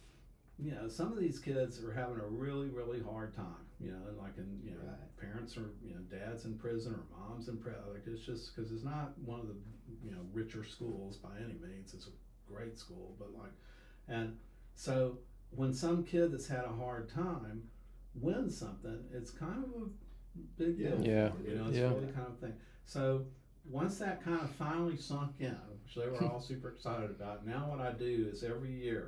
you 0.59 0.71
know, 0.71 0.87
some 0.87 1.11
of 1.11 1.19
these 1.19 1.39
kids 1.39 1.83
are 1.83 1.91
having 1.91 2.17
a 2.19 2.25
really, 2.25 2.69
really 2.69 3.01
hard 3.01 3.35
time, 3.35 3.65
you 3.79 3.91
know, 3.91 3.97
and 4.07 4.17
like, 4.17 4.37
in, 4.37 4.59
you 4.63 4.71
know, 4.71 4.77
Right. 4.85 5.17
parents 5.17 5.57
are, 5.57 5.71
you 5.83 5.93
know, 5.95 6.01
dad's 6.09 6.45
in 6.45 6.57
prison 6.57 6.93
or 6.93 7.17
mom's 7.17 7.47
in 7.47 7.57
prison. 7.57 7.81
Like, 7.91 8.03
it's 8.05 8.23
just 8.25 8.55
because 8.55 8.71
it's 8.71 8.83
not 8.83 9.17
one 9.25 9.39
of 9.39 9.47
the, 9.47 9.55
you 10.03 10.11
know, 10.11 10.21
richer 10.31 10.63
schools 10.63 11.17
by 11.17 11.35
any 11.37 11.53
means. 11.53 11.93
It's 11.93 12.07
a 12.07 12.51
great 12.51 12.77
school, 12.77 13.15
but 13.17 13.33
like, 13.33 13.51
and 14.07 14.37
so 14.75 15.17
when 15.51 15.73
some 15.73 16.03
kid 16.03 16.31
that's 16.31 16.47
had 16.47 16.65
a 16.65 16.73
hard 16.73 17.09
time 17.09 17.63
wins 18.15 18.55
something, 18.57 18.99
it's 19.13 19.31
kind 19.31 19.63
of 19.63 19.81
a 19.83 19.85
big 20.57 20.77
deal. 20.77 20.99
Yeah. 21.03 21.29
For 21.29 21.37
them, 21.37 21.45
you 21.47 21.55
know, 21.55 21.67
it's 21.67 21.77
Yeah. 21.77 21.89
really 21.93 22.11
kind 22.11 22.27
of 22.27 22.37
thing. 22.39 22.53
So 22.85 23.25
once 23.65 23.97
that 23.99 24.23
kind 24.23 24.41
of 24.41 24.49
finally 24.51 24.97
sunk 24.97 25.31
in, 25.39 25.57
which 25.83 25.95
they 25.95 26.07
were 26.07 26.23
all 26.23 26.39
super 26.39 26.69
excited 26.69 27.09
about, 27.09 27.45
now 27.45 27.69
what 27.69 27.79
I 27.79 27.91
do 27.91 28.27
is 28.31 28.43
every 28.43 28.71
year 28.71 29.07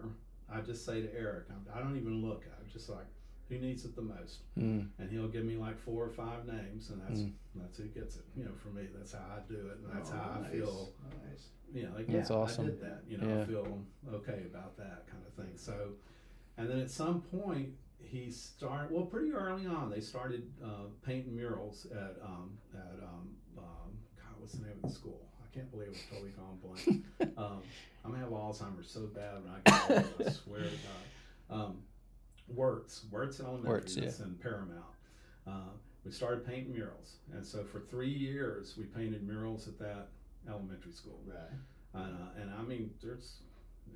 I 0.52 0.62
just 0.62 0.86
say 0.86 1.02
to 1.02 1.14
Eric, 1.16 1.46
I'm, 1.50 1.66
I 1.76 1.80
don't 1.80 1.98
even 1.98 2.22
look. 2.26 2.44
I'm 2.60 2.70
just 2.72 2.90
like, 2.90 3.06
who 3.50 3.58
needs 3.58 3.86
it 3.86 3.96
the 3.96 4.02
most? 4.02 4.40
Mm. 4.58 4.88
And 5.00 5.10
he'll 5.12 5.28
give 5.28 5.46
me 5.46 5.56
like 5.56 5.80
four 5.80 6.04
or 6.04 6.10
five 6.10 6.46
names, 6.48 6.90
and 6.90 7.02
that's 7.02 7.22
Mm. 7.22 7.34
that's 7.56 7.78
who 7.78 7.86
gets 7.86 8.16
it. 8.18 8.26
You 8.36 8.46
know, 8.46 8.52
for 8.62 8.70
me, 8.70 8.88
that's 8.96 9.14
how 9.14 9.20
I 9.38 9.40
do 9.52 9.68
it, 9.68 9.78
and 9.84 9.92
that's 9.96 10.12
Oh, 10.12 10.16
how 10.16 10.40
nice, 10.42 10.48
I 10.50 10.52
feel 10.52 10.94
Nice. 11.30 11.50
you 11.74 11.84
know, 11.84 11.96
like 11.96 12.08
That's 12.08 12.30
yeah, 12.30 12.36
awesome. 12.36 12.66
I 12.66 12.68
did 12.70 12.82
that. 12.82 13.04
You 13.08 13.18
know, 13.18 13.28
Yeah. 13.28 13.42
I 13.42 13.46
feel 13.46 13.86
okay 14.14 14.44
about 14.46 14.78
that 14.78 15.08
kind 15.08 15.24
of 15.28 15.34
thing. 15.34 15.56
So, 15.58 15.94
and 16.58 16.70
then 16.70 16.80
at 16.80 16.90
some 16.92 17.22
point 17.22 17.70
he 18.00 18.30
started. 18.32 18.92
Well, 18.92 19.06
pretty 19.06 19.32
early 19.32 19.66
on, 19.68 19.90
they 19.90 20.00
started 20.02 20.52
uh, 20.64 20.88
painting 21.06 21.36
murals 21.36 21.86
at 21.92 22.18
um, 22.24 22.58
at 22.74 23.04
um, 23.04 23.30
um, 23.58 23.92
God, 24.18 24.36
what's 24.40 24.54
the 24.54 24.64
name 24.66 24.78
of 24.84 24.90
the 24.90 24.96
school? 24.96 25.22
I 25.56 25.60
can't 25.60 25.72
believe 25.72 25.90
it's 25.90 26.03
totally 26.11 26.32
gone 26.32 26.57
blank. 26.61 27.06
um, 27.38 27.61
I'm 28.03 28.11
gonna 28.11 28.23
have 28.23 28.32
Alzheimer's 28.32 28.90
so 28.90 29.02
bad 29.02 29.36
when 29.44 29.53
I 29.53 29.88
get 29.88 29.98
old. 29.98 30.27
I 30.27 30.30
swear 30.44 30.60
to 30.60 30.69
God. 31.49 31.61
Um, 31.61 31.77
Wirtz, 32.48 33.06
Wirtz 33.10 33.40
Elementary, 33.40 33.69
Wirtz, 33.69 33.95
that's 33.95 34.19
in 34.19 34.36
Paramount. 34.36 34.84
Uh, 35.48 35.72
we 36.03 36.11
started 36.11 36.45
painting 36.45 36.73
murals, 36.73 37.15
and 37.34 37.45
so 37.45 37.64
for 37.64 37.80
three 37.80 38.11
years 38.11 38.76
we 38.77 38.84
painted 38.84 39.26
murals 39.26 39.68
at 39.68 39.80
that 39.80 40.10
elementary 40.48 40.91
school. 40.91 41.19
Right. 41.26 41.38
And, 41.94 42.14
uh, 42.14 42.41
and 42.41 42.52
I 42.53 42.61
mean, 42.61 42.91
there's, 43.02 43.38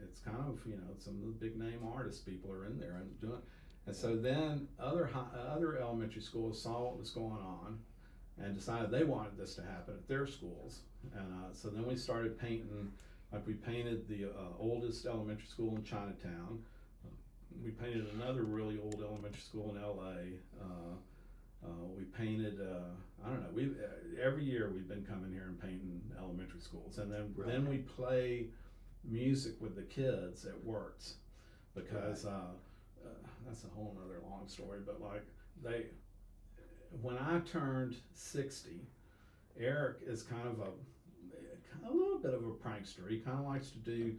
it's 0.02 0.22
kind 0.22 0.38
of, 0.38 0.60
you 0.66 0.76
know, 0.78 0.94
some 0.98 1.16
of 1.16 1.22
the 1.22 1.46
big 1.46 1.60
name 1.60 1.82
artists, 1.94 2.22
people 2.22 2.52
are 2.52 2.66
in 2.66 2.80
there 2.80 3.02
and 3.02 3.20
doing, 3.20 3.42
and 3.86 3.96
so 3.96 4.16
then 4.16 4.68
other 4.80 5.06
hi- 5.06 5.38
other 5.54 5.78
elementary 5.78 6.22
schools 6.22 6.62
saw 6.62 6.86
what 6.86 6.98
was 6.98 7.10
going 7.10 7.42
on 7.42 7.80
and 8.44 8.56
decided 8.56 8.92
they 8.92 9.04
wanted 9.04 9.38
this 9.38 9.56
to 9.56 9.62
happen 9.62 9.96
at 9.96 10.08
their 10.08 10.28
schools. 10.28 10.82
And 11.16 11.34
uh, 11.34 11.54
so 11.54 11.70
then 11.70 11.86
we 11.86 11.96
started 11.96 12.40
painting, 12.40 12.92
like 13.32 13.46
we 13.46 13.54
painted 13.54 14.08
the 14.08 14.26
uh, 14.26 14.58
oldest 14.60 15.06
elementary 15.06 15.48
school 15.48 15.76
in 15.76 15.84
Chinatown. 15.84 16.64
We 17.64 17.72
painted 17.72 18.08
another 18.14 18.44
really 18.44 18.80
old 18.82 19.02
elementary 19.02 19.42
school 19.42 19.76
in 19.76 19.82
LA. 19.82 20.38
Uh, 20.62 20.96
uh, 21.66 21.86
we 21.98 22.04
painted, 22.04 22.60
uh, 22.62 23.26
I 23.26 23.30
don't 23.30 23.42
know, 23.42 23.50
we 23.54 23.66
uh, 23.66 24.24
every 24.24 24.46
year 24.46 24.72
we've 24.74 24.88
been 24.88 25.04
coming 25.04 25.32
here 25.34 25.48
and 25.48 25.60
painting 25.60 26.02
elementary 26.18 26.62
schools, 26.62 27.00
and 27.00 27.12
then 27.12 27.34
then 27.46 27.68
we 27.68 27.80
play 27.80 28.46
music 29.04 29.54
with 29.60 29.76
the 29.76 29.82
kids 29.84 30.46
at 30.46 30.64
Wirtz 30.64 31.16
because 31.76 32.26
uh, 32.26 32.52
uh, 33.06 33.10
that's 33.46 33.66
a 33.66 33.68
whole 33.76 33.96
nother 34.00 34.20
long 34.30 34.48
story. 34.48 34.80
But 34.86 35.02
like 35.02 35.26
they, 35.64 35.88
when 37.02 37.18
I 37.18 37.40
turned 37.40 37.96
sixty, 38.14 38.82
Eric 39.60 39.98
is 40.06 40.24
kind 40.24 40.48
of 40.48 40.60
a 40.60 40.70
a 41.88 41.94
little 41.94 42.20
bit 42.20 42.34
of 42.34 42.46
a 42.46 42.52
prankster. 42.52 43.10
He 43.10 43.20
kind 43.20 43.40
of 43.40 43.46
likes 43.46 43.72
to 43.72 43.78
do. 43.78 44.16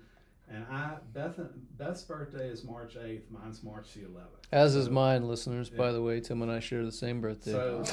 And 0.53 0.65
I 0.69 0.97
Beth 1.13 1.39
Beth's 1.79 2.03
birthday 2.03 2.49
is 2.49 2.65
March 2.65 2.97
eighth. 2.97 3.31
Mine's 3.31 3.63
March 3.63 3.95
the 3.95 4.01
eleventh. 4.01 4.47
As 4.51 4.75
is 4.75 4.91
mine, 4.91 5.29
listeners. 5.29 5.71
Yeah. 5.71 5.79
By 5.79 5.93
the 5.93 6.03
way, 6.03 6.19
Tim 6.21 6.43
and 6.43 6.51
I 6.51 6.59
share 6.59 6.85
the 6.85 6.91
same 6.91 7.21
birthday. 7.21 7.53
So, 7.53 7.85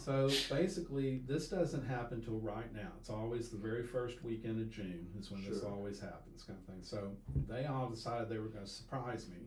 so 0.04 0.28
basically, 0.52 1.20
this 1.28 1.46
doesn't 1.48 1.86
happen 1.86 2.20
till 2.20 2.40
right 2.40 2.74
now. 2.74 2.88
It's 2.98 3.08
always 3.08 3.50
the 3.50 3.56
very 3.56 3.84
first 3.84 4.24
weekend 4.24 4.60
of 4.60 4.68
June 4.68 5.06
is 5.16 5.30
when 5.30 5.44
this 5.44 5.62
always 5.62 6.00
happens, 6.00 6.42
kind 6.42 6.58
of 6.58 6.66
thing. 6.66 6.82
So 6.82 7.12
they 7.48 7.66
all 7.66 7.88
decided 7.88 8.28
they 8.28 8.38
were 8.38 8.48
going 8.48 8.64
to 8.64 8.70
surprise 8.70 9.28
me 9.28 9.46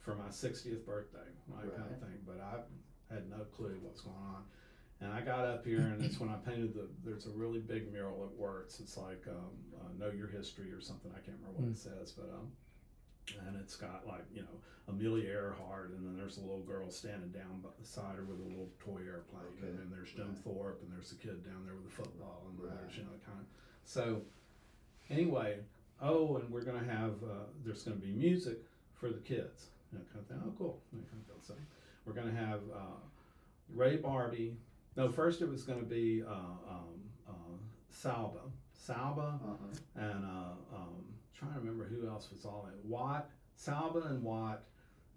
for 0.00 0.14
my 0.14 0.28
60th 0.28 0.84
birthday, 0.84 1.18
right, 1.48 1.76
kind 1.76 1.90
of 1.90 1.98
thing. 1.98 2.18
But 2.26 2.40
I 2.42 2.60
had 3.10 3.28
no 3.30 3.44
clue 3.56 3.78
what's 3.82 4.00
going 4.02 4.16
on. 4.16 4.44
And 5.02 5.12
I 5.12 5.22
got 5.22 5.46
up 5.46 5.64
here, 5.64 5.80
and 5.80 6.04
it's 6.04 6.20
when 6.20 6.28
I 6.28 6.36
painted 6.36 6.74
the. 6.74 6.86
There's 7.04 7.26
a 7.26 7.30
really 7.30 7.58
big 7.60 7.90
mural 7.90 8.22
at 8.30 8.38
Wirtz. 8.38 8.80
It's 8.80 8.96
like 8.98 9.24
um, 9.28 9.56
uh, 9.80 9.88
"Know 9.98 10.12
Your 10.12 10.28
History" 10.28 10.70
or 10.72 10.80
something. 10.80 11.10
I 11.16 11.20
can't 11.24 11.38
remember 11.40 11.62
what 11.62 11.70
it 11.72 11.78
says, 11.78 12.12
but 12.12 12.28
um, 12.28 12.52
and 13.46 13.56
it's 13.56 13.76
got 13.76 14.06
like 14.06 14.24
you 14.34 14.42
know 14.42 14.56
Amelia 14.88 15.30
Earhart, 15.30 15.92
and 15.96 16.04
then 16.04 16.16
there's 16.18 16.36
a 16.36 16.40
little 16.42 16.60
girl 16.68 16.90
standing 16.90 17.30
down 17.30 17.64
beside 17.80 18.16
her 18.16 18.24
with 18.24 18.40
a 18.40 18.48
little 18.48 18.68
toy 18.78 19.00
airplane, 19.08 19.48
Okay, 19.56 19.68
and 19.72 19.78
then 19.78 19.88
there's 19.90 20.12
Jim 20.12 20.28
right. 20.28 20.44
Thorpe, 20.44 20.82
and 20.84 20.92
there's 20.92 21.08
the 21.08 21.16
kid 21.16 21.42
down 21.48 21.64
there 21.64 21.74
with 21.74 21.88
the 21.88 21.96
football, 21.96 22.44
and 22.52 22.60
Right. 22.60 22.76
there's 22.84 22.96
you 22.98 23.04
know 23.04 23.16
kind 23.24 23.40
of. 23.40 23.46
So, 23.84 24.20
anyway, 25.08 25.58
oh, 26.02 26.36
and 26.36 26.50
we're 26.50 26.62
gonna 26.68 26.84
have 26.84 27.16
uh, 27.24 27.48
there's 27.64 27.82
gonna 27.84 27.96
be 27.96 28.12
music 28.12 28.58
for 28.92 29.08
the 29.08 29.20
kids, 29.24 29.68
you 29.92 29.98
know, 29.98 30.04
kind 30.12 30.20
of 30.20 30.26
thing. 30.28 30.42
Oh, 30.44 30.52
cool. 30.58 30.78
You 30.92 30.98
know, 31.00 31.04
kind 31.08 31.22
of 31.24 31.26
thing. 31.40 31.40
So, 31.40 31.54
we're 32.10 32.20
gonna 32.22 32.36
have 32.36 32.60
uh, 32.74 32.98
Ray 33.72 33.98
Barbee. 33.98 34.54
No, 34.96 35.08
first 35.08 35.42
it 35.42 35.48
was 35.48 35.62
gonna 35.62 35.82
be 35.82 36.22
uh, 36.26 36.32
um, 36.32 37.00
uh, 37.28 37.32
Salba, 37.94 38.40
Salba, 38.76 39.34
Uh-huh. 39.34 39.56
and 39.96 40.24
uh, 40.24 40.76
um, 40.76 41.04
trying 41.32 41.52
to 41.52 41.60
remember 41.60 41.84
who 41.84 42.08
else 42.08 42.30
was 42.32 42.44
all 42.44 42.68
in 42.72 42.90
Watt, 42.90 43.30
Salba 43.56 44.10
and 44.10 44.22
Watt, 44.22 44.64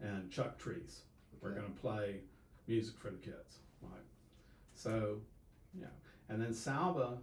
and 0.01 0.29
Chuck 0.29 0.59
Treece. 0.61 1.01
We're 1.41 1.51
going 1.53 1.65
to 1.65 1.79
play 1.81 2.21
music 2.67 2.97
for 2.97 3.09
the 3.09 3.17
kids, 3.17 3.57
right? 3.81 3.91
So, 4.75 5.17
yeah, 5.77 5.87
and 6.29 6.41
then 6.41 6.51
Salba, 6.51 7.17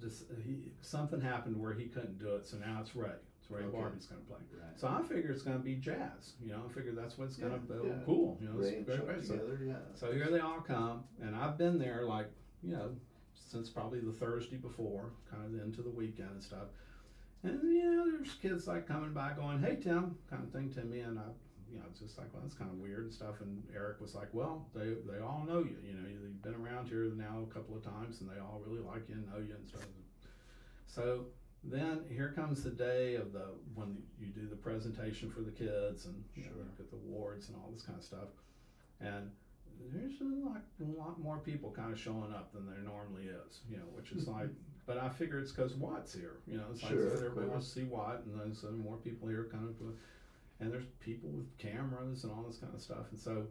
just 0.00 0.24
he 0.44 0.70
something 0.82 1.20
happened 1.20 1.58
where 1.60 1.72
he 1.72 1.86
couldn't 1.86 2.18
do 2.18 2.34
it, 2.36 2.46
so 2.46 2.58
now 2.58 2.78
it's 2.80 2.94
Ray. 2.94 3.10
It's 3.48 3.50
Ray 3.50 3.62
Okay. 3.66 3.76
Going 3.78 3.92
to 3.92 4.06
play. 4.26 4.36
Right. 4.52 4.78
So 4.80 4.88
I 4.88 5.02
figure 5.02 5.30
it's 5.30 5.42
going 5.42 5.56
to 5.56 5.62
be 5.62 5.76
jazz. 5.76 6.32
You 6.42 6.52
know, 6.52 6.62
I 6.68 6.72
figure 6.72 6.92
that's 6.92 7.16
what's 7.16 7.36
going 7.36 7.52
to 7.52 7.58
Yeah, 7.74 7.80
be. 7.82 7.88
yeah. 7.88 7.94
Cool. 8.04 8.38
You 8.40 8.48
know, 8.48 8.54
Ray 8.54 8.68
it's 8.68 8.84
great. 9.00 9.24
So- 9.24 9.34
together, 9.34 9.60
yeah. 9.64 9.74
so 9.94 10.12
here 10.12 10.28
they 10.30 10.40
all 10.40 10.60
come, 10.60 11.04
and 11.22 11.36
I've 11.36 11.56
been 11.56 11.78
there 11.78 12.04
like, 12.04 12.26
you 12.62 12.72
know, 12.72 12.90
since 13.34 13.70
probably 13.70 14.00
the 14.00 14.12
Thursday 14.12 14.56
before, 14.56 15.10
kind 15.30 15.44
of 15.44 15.62
into 15.62 15.82
the 15.82 15.90
weekend 15.90 16.30
and 16.30 16.42
stuff. 16.42 16.68
And, 17.44 17.62
you 17.62 17.84
know, 17.94 18.10
there's 18.10 18.34
kids 18.34 18.66
like 18.66 18.88
coming 18.88 19.12
by 19.12 19.32
going, 19.34 19.60
hey, 19.60 19.76
Tim, 19.76 20.16
kind 20.28 20.42
of 20.42 20.50
thing 20.50 20.72
to 20.74 20.82
me. 20.82 21.00
And 21.00 21.18
I, 21.18 21.22
you 21.70 21.78
know, 21.78 21.84
it's 21.90 22.00
just 22.00 22.18
like, 22.18 22.26
well, 22.32 22.42
that's 22.42 22.54
kind 22.56 22.70
of 22.70 22.78
weird 22.78 23.04
and 23.04 23.12
stuff. 23.14 23.40
And 23.40 23.62
Eric 23.74 24.00
was 24.00 24.14
like, 24.16 24.28
well, 24.32 24.66
they, 24.74 24.94
they 25.08 25.20
all 25.22 25.44
know 25.46 25.58
you. 25.60 25.76
You 25.86 25.94
know, 25.94 26.08
you've 26.08 26.42
been 26.42 26.54
around 26.54 26.88
here 26.88 27.04
now 27.16 27.46
a 27.48 27.54
couple 27.54 27.76
of 27.76 27.84
times, 27.84 28.20
and 28.20 28.28
they 28.28 28.40
all 28.40 28.60
really 28.66 28.80
like 28.82 29.08
you 29.08 29.14
and 29.14 29.26
know 29.28 29.38
you 29.38 29.54
and 29.54 29.68
stuff. 29.68 29.82
So 30.88 31.26
then 31.70 32.00
here 32.08 32.32
comes 32.34 32.62
the 32.62 32.70
day 32.70 33.14
of 33.16 33.32
the 33.32 33.46
when 33.74 33.96
you 34.20 34.28
do 34.28 34.46
the 34.48 34.56
presentation 34.56 35.30
for 35.30 35.40
the 35.40 35.50
kids 35.50 36.06
and 36.06 36.22
you 36.34 36.44
know, 36.44 36.50
Sure. 36.54 36.64
get 36.78 36.90
the 36.90 36.96
awards 36.96 37.48
and 37.48 37.56
all 37.58 37.70
this 37.72 37.82
kind 37.82 37.98
of 37.98 38.04
stuff. 38.04 38.28
And 39.00 39.30
there's 39.92 40.20
a 40.20 40.24
lot, 40.24 40.62
a 40.80 40.98
lot 40.98 41.20
more 41.20 41.38
people 41.38 41.70
kind 41.70 41.92
of 41.92 41.98
showing 41.98 42.32
up 42.32 42.52
than 42.52 42.66
there 42.66 42.78
normally 42.78 43.24
is, 43.24 43.60
you 43.68 43.76
know, 43.76 43.84
which 43.94 44.12
is 44.12 44.26
like, 44.36 44.48
but 44.86 44.96
I 44.98 45.08
figure 45.08 45.38
it's 45.38 45.52
because 45.52 45.74
Watt's 45.74 46.14
here, 46.14 46.36
you 46.46 46.56
know, 46.56 46.64
it's 46.72 46.82
like 46.82 46.92
Sure, 46.92 47.08
of 47.08 47.22
everybody 47.22 47.46
wants 47.48 47.68
to 47.68 47.80
see 47.80 47.84
Watt, 47.84 48.22
and 48.24 48.40
then 48.40 48.54
so 48.54 48.68
uh, 48.68 48.72
more 48.72 48.96
people 48.96 49.28
here 49.28 49.48
kind 49.50 49.68
of, 49.68 49.74
uh, 49.86 49.90
and 50.60 50.72
there's 50.72 50.86
people 51.00 51.28
with 51.30 51.58
cameras 51.58 52.22
and 52.24 52.32
all 52.32 52.42
this 52.48 52.56
kind 52.58 52.72
of 52.74 52.80
stuff, 52.80 53.06
and 53.10 53.20
so 53.20 53.46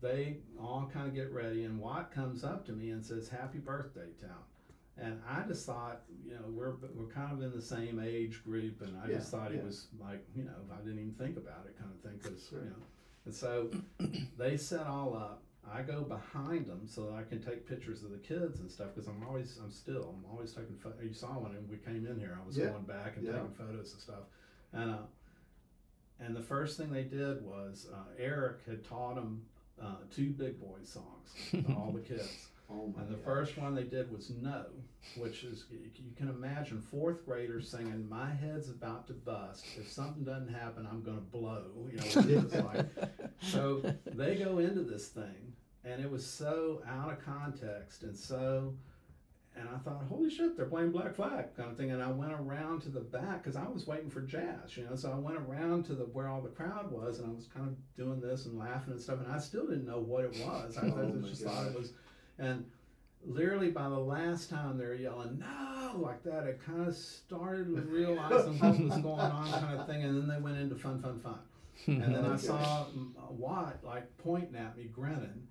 they 0.00 0.38
all 0.58 0.90
kind 0.92 1.06
of 1.06 1.14
get 1.14 1.30
ready, 1.32 1.64
and 1.64 1.78
Watt 1.78 2.10
comes 2.12 2.42
up 2.44 2.64
to 2.66 2.72
me 2.72 2.90
and 2.90 3.04
says, 3.04 3.28
"Happy 3.28 3.58
birthday, 3.58 4.08
Tim." 4.18 4.30
And 4.96 5.20
I 5.28 5.42
just 5.48 5.66
thought, 5.66 6.02
you 6.24 6.34
know, 6.34 6.44
we're 6.48 6.74
we're 6.94 7.12
kind 7.12 7.32
of 7.32 7.42
in 7.42 7.50
the 7.52 7.60
same 7.62 7.98
age 7.98 8.44
group, 8.44 8.80
and 8.80 8.96
I 9.04 9.08
just 9.08 9.30
thought 9.30 9.50
yeah. 9.50 9.58
it 9.58 9.64
was 9.64 9.88
like, 10.00 10.24
you 10.36 10.44
know, 10.44 10.52
I 10.72 10.76
didn't 10.82 11.00
even 11.00 11.14
think 11.14 11.36
about 11.36 11.66
it, 11.66 11.76
kind 11.78 11.90
of 11.92 12.00
thing, 12.00 12.18
because 12.22 12.46
Sure. 12.48 12.60
you 12.60 12.70
know, 12.70 12.76
and 13.24 13.34
so 13.34 13.70
they 14.38 14.56
set 14.56 14.86
all 14.86 15.16
up. 15.16 15.42
I 15.68 15.82
go 15.82 16.02
behind 16.02 16.66
them 16.66 16.82
so 16.86 17.06
that 17.06 17.14
I 17.14 17.22
can 17.22 17.40
take 17.42 17.66
pictures 17.66 18.04
of 18.04 18.10
the 18.10 18.18
kids 18.18 18.60
and 18.60 18.70
stuff 18.70 18.88
because 18.94 19.08
I'm 19.08 19.24
always, 19.26 19.58
I'm 19.64 19.70
still, 19.70 20.14
I'm 20.14 20.30
always 20.30 20.52
taking. 20.52 20.76
Pho- 20.76 20.92
you 21.02 21.12
saw 21.14 21.28
when 21.38 21.52
we 21.68 21.78
came 21.78 22.06
in 22.06 22.18
here, 22.20 22.38
I 22.40 22.46
was 22.46 22.56
Yeah, 22.56 22.66
going 22.66 22.82
back 22.84 23.16
and 23.16 23.24
yeah. 23.26 23.32
taking 23.32 23.50
photos 23.52 23.92
and 23.94 24.00
stuff, 24.02 24.24
and 24.74 24.90
uh, 24.90 24.96
and 26.20 26.36
the 26.36 26.42
first 26.42 26.76
thing 26.78 26.92
they 26.92 27.02
did 27.02 27.42
was 27.44 27.88
uh, 27.92 27.96
Eric 28.18 28.58
had 28.68 28.84
taught 28.84 29.16
them 29.16 29.42
uh, 29.82 29.96
two 30.14 30.30
big 30.30 30.60
boy 30.60 30.78
songs, 30.84 31.34
to 31.50 31.64
all 31.74 31.90
the 31.92 32.00
kids. 32.00 32.46
Oh 32.70 32.92
my 32.96 33.02
And 33.02 33.10
the 33.10 33.16
gosh. 33.16 33.24
first 33.24 33.58
one 33.58 33.74
they 33.74 33.84
did 33.84 34.10
was 34.10 34.30
No, 34.30 34.64
which 35.16 35.44
is, 35.44 35.64
you 35.70 36.12
can 36.16 36.28
imagine 36.28 36.80
fourth 36.80 37.24
graders 37.26 37.68
singing, 37.68 38.08
My 38.08 38.30
head's 38.30 38.70
about 38.70 39.06
to 39.08 39.12
bust. 39.12 39.64
If 39.78 39.90
something 39.90 40.24
doesn't 40.24 40.52
happen, 40.52 40.86
I'm 40.90 41.02
going 41.02 41.18
to 41.18 41.22
blow. 41.22 41.64
You 41.90 41.98
know, 41.98 42.04
what 42.04 42.26
it's 42.26 42.54
like. 42.54 42.86
So 43.42 43.82
they 44.06 44.36
go 44.36 44.58
into 44.58 44.82
this 44.82 45.08
thing, 45.08 45.52
and 45.84 46.02
it 46.02 46.10
was 46.10 46.24
so 46.26 46.82
out 46.88 47.12
of 47.12 47.22
context 47.22 48.02
and 48.02 48.16
so. 48.16 48.72
and 49.54 49.68
I 49.68 49.76
thought, 49.78 50.04
holy 50.08 50.30
shit, 50.30 50.56
they're 50.56 50.64
playing 50.64 50.92
Black 50.92 51.14
Flag 51.14 51.54
kind 51.56 51.70
of 51.70 51.76
thing. 51.76 51.90
And 51.90 52.02
I 52.02 52.10
went 52.10 52.32
around 52.32 52.80
to 52.82 52.88
the 52.88 53.00
back 53.00 53.42
because 53.42 53.54
I 53.56 53.68
was 53.68 53.86
waiting 53.86 54.08
for 54.08 54.22
jazz, 54.22 54.76
you 54.76 54.84
know. 54.84 54.96
So 54.96 55.12
I 55.12 55.16
went 55.16 55.36
around 55.36 55.84
to 55.86 55.94
the 55.94 56.04
where 56.04 56.28
all 56.28 56.40
the 56.40 56.48
crowd 56.48 56.90
was, 56.90 57.18
and 57.18 57.30
I 57.30 57.34
was 57.34 57.46
kind 57.54 57.68
of 57.68 57.76
doing 57.96 58.18
this 58.20 58.46
and 58.46 58.58
laughing 58.58 58.94
and 58.94 59.02
stuff. 59.02 59.20
And 59.22 59.30
I 59.30 59.38
still 59.38 59.66
didn't 59.66 59.86
know 59.86 60.00
what 60.00 60.24
it 60.24 60.36
was. 60.46 60.78
I, 60.78 60.86
Oh 60.86 61.12
just 61.28 61.42
thought 61.42 61.66
it 61.66 61.78
was, 61.78 61.92
and 62.38 62.64
literally 63.26 63.70
by 63.70 63.88
the 63.88 63.98
last 63.98 64.50
time 64.50 64.76
they're 64.78 64.94
yelling 64.94 65.38
no 65.38 65.98
like 65.98 66.22
that, 66.24 66.44
it 66.46 66.60
kind 66.66 66.86
of 66.86 66.94
started 66.94 67.68
realize 67.88 68.46
what 68.60 68.78
was 68.80 68.96
going 68.98 69.20
on, 69.20 69.50
kind 69.60 69.78
of 69.80 69.86
thing. 69.86 70.02
And 70.02 70.20
then 70.20 70.28
they 70.28 70.42
went 70.42 70.58
into 70.58 70.74
fun, 70.74 71.00
fun, 71.00 71.20
fun. 71.20 71.38
And 71.86 72.14
then 72.14 72.24
I 72.26 72.36
saw 72.36 72.82
uh, 72.82 73.30
Watt 73.30 73.78
like 73.84 74.16
pointing 74.18 74.56
at 74.56 74.76
me, 74.76 74.84
grinning, 74.84 75.46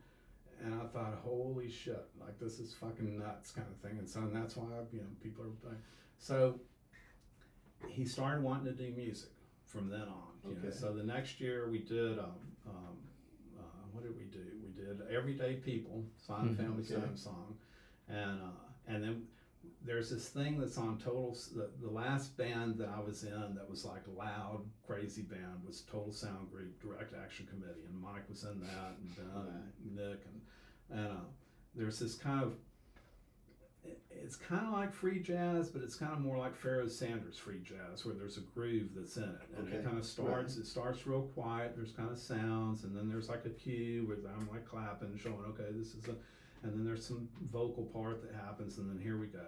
and 0.64 0.74
I 0.74 0.86
thought, 0.88 1.20
"Holy 1.24 1.70
shit! 1.70 2.04
Like 2.20 2.40
this 2.40 2.60
is 2.60 2.74
fucking 2.74 3.20
nuts," 3.20 3.52
kind 3.52 3.68
of 3.70 3.78
thing. 3.90 3.98
And 4.00 4.10
so 4.10 4.20
and 4.22 4.36
that's 4.36 4.56
why 4.56 4.66
you 4.92 5.00
know 5.00 5.06
people 5.22 5.44
are 5.46 5.70
like, 5.70 5.80
so 6.20 6.60
he 7.88 8.06
started 8.06 8.42
wanting 8.44 8.66
to 8.66 8.72
do 8.72 8.92
music 8.96 9.30
from 9.66 9.90
then 9.90 10.02
on. 10.04 10.28
You 10.48 10.56
know, 10.56 10.68
Okay. 10.68 10.76
so 10.76 10.94
the 10.94 11.04
next 11.04 11.40
year 11.42 11.70
we 11.70 11.80
did. 11.80 12.18
Um, 12.20 12.32
what 13.94 14.04
did 14.04 14.16
we 14.18 14.24
do? 14.26 14.44
We 14.64 14.72
did 14.72 15.02
Everyday 15.10 15.56
People, 15.56 16.04
Simon 16.18 16.54
Mhm. 16.54 16.58
Family 16.58 16.84
Okay. 16.84 16.96
Stone 16.96 17.16
song, 17.16 17.58
and 18.10 18.42
uh, 18.42 18.68
and 18.88 19.04
then 19.04 19.28
there's 19.86 20.10
this 20.10 20.28
thing 20.30 20.60
that's 20.60 20.78
on 20.78 20.98
Total. 20.98 21.32
The, 21.56 21.70
the 21.82 21.90
last 21.90 22.36
band 22.38 22.78
that 22.80 22.90
I 22.90 23.00
was 23.00 23.24
in 23.24 23.56
that 23.56 23.70
was 23.70 23.86
like 23.86 24.02
loud, 24.08 24.66
crazy 24.86 25.22
band 25.22 25.64
was 25.66 25.82
Total 25.82 26.12
Sound 26.12 26.52
Group 26.52 26.82
Direct 26.82 27.14
Action 27.14 27.46
Committee, 27.46 27.86
and 27.88 28.00
Mike 28.02 28.28
was 28.30 28.44
in 28.44 28.60
that, 28.62 28.98
and 29.00 29.16
Ben 29.16 29.72
and 29.86 29.96
Nick, 29.96 30.26
and 30.26 30.42
and 31.00 31.12
uh, 31.12 31.22
there's 31.76 32.00
this 32.00 32.16
kind 32.16 32.44
of. 32.44 32.54
It- 33.86 34.00
It's 34.12 34.36
kind 34.38 34.66
of 34.66 34.72
like 34.72 34.94
free 34.94 35.20
jazz, 35.20 35.70
but 35.70 35.82
it's 35.82 35.96
kind 35.96 36.14
of 36.14 36.20
more 36.22 36.38
like 36.38 36.56
Pharaoh 36.56 36.88
Sanders 36.88 37.38
free 37.38 37.60
jazz, 37.60 38.06
where 38.06 38.16
there's 38.16 38.38
a 38.38 38.42
groove 38.56 38.92
that's 38.96 39.18
in 39.18 39.24
it, 39.24 39.42
and 39.58 39.68
it 39.68 39.84
kind 39.84 39.98
of 39.98 40.06
starts. 40.06 40.56
It 40.58 40.66
starts 40.66 41.06
real 41.06 41.24
quiet. 41.34 41.76
There's 41.76 41.92
kind 41.92 42.10
of 42.10 42.18
sounds, 42.18 42.86
and 42.86 42.96
then 42.96 43.10
there's 43.10 43.28
like 43.28 43.46
a 43.46 43.50
cue 43.50 44.08
where 44.08 44.18
I'm 44.34 44.48
like 44.50 44.66
clapping, 44.66 45.18
showing, 45.18 45.44
okay, 45.50 45.68
this 45.74 45.94
is 45.96 46.08
a, 46.08 46.12
and 46.66 46.72
then 46.74 46.86
there's 46.86 47.06
some 47.06 47.28
vocal 47.52 47.84
part 47.86 48.22
that 48.22 48.34
happens, 48.34 48.78
and 48.78 48.90
then 48.90 48.98
here 49.02 49.18
we 49.18 49.28
go, 49.28 49.46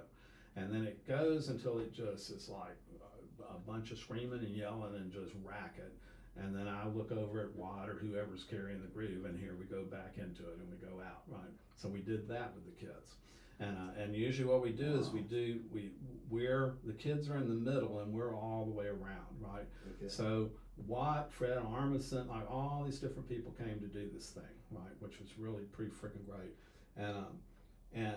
and 0.58 0.74
then 0.74 0.84
it 0.84 1.08
goes 1.08 1.48
until 1.48 1.80
it 1.80 1.94
just 1.94 2.30
is 2.32 2.50
like 2.50 2.76
a, 3.40 3.56
a 3.56 3.60
bunch 3.66 3.92
of 3.92 3.98
screaming 3.98 4.40
and 4.40 4.56
yelling 4.58 4.96
and 4.96 5.10
just 5.12 5.32
racket, 5.46 5.94
and 6.36 6.54
then 6.54 6.68
I 6.68 6.86
look 6.90 7.14
over 7.14 7.40
at 7.40 7.56
Watt 7.56 7.88
or 7.90 7.94
whoever's 7.94 8.44
carrying 8.44 8.82
the 8.82 8.88
groove, 8.88 9.24
and 9.24 9.40
here 9.40 9.56
we 9.58 9.64
go 9.66 9.84
back 9.86 10.16
into 10.18 10.44
it, 10.44 10.58
and 10.60 10.70
we 10.70 10.76
go 10.86 11.02
out, 11.02 11.24
right? 11.30 11.54
So 11.78 11.88
we 11.88 12.02
did 12.02 12.28
that 12.28 12.54
with 12.54 12.66
the 12.66 12.86
kids. 12.86 13.16
And, 13.60 13.78
uh, 13.78 14.02
and 14.02 14.14
usually 14.16 14.48
what 14.48 14.62
we 14.62 14.72
do 14.72 15.00
is 15.00 15.10
we 15.10 15.22
do 15.22 15.60
we 15.74 15.92
we're 16.30 16.76
the 16.84 16.94
kids 16.94 17.30
are 17.30 17.38
in 17.38 17.48
the 17.48 17.72
middle 17.72 18.00
and 18.00 18.12
we're 18.14 18.36
all 18.36 18.66
the 18.66 18.72
way 18.72 18.88
around 18.88 19.28
right 19.40 19.66
Okay. 19.98 20.10
so 20.10 20.50
Watt, 20.88 21.32
Fred 21.32 21.58
Armisen, 21.60 22.28
like 22.28 22.50
all 22.52 22.84
these 22.86 23.00
different 23.00 23.30
people 23.30 23.54
came 23.54 23.80
to 23.80 23.88
do 23.88 24.10
this 24.14 24.32
thing, 24.32 24.44
right? 24.72 24.92
Which 25.00 25.20
was 25.22 25.30
really 25.38 25.64
pretty 25.72 25.92
freaking 25.92 26.26
great. 26.26 26.54
And 26.98 27.16
um, 27.18 27.40
and 27.94 28.16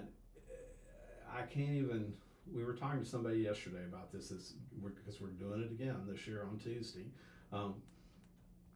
uh, 0.48 1.38
I 1.38 1.42
can't 1.42 1.70
even. 1.70 2.12
We 2.52 2.64
were 2.64 2.72
talking 2.74 3.00
to 3.00 3.08
somebody 3.08 3.38
yesterday 3.40 3.84
about 3.86 4.10
this, 4.10 4.32
we're, 4.80 4.88
because 4.90 5.20
we're 5.20 5.28
doing 5.28 5.60
it 5.62 5.70
again 5.70 5.96
this 6.10 6.26
year 6.26 6.46
on 6.50 6.58
Tuesday, 6.58 7.04
um, 7.52 7.74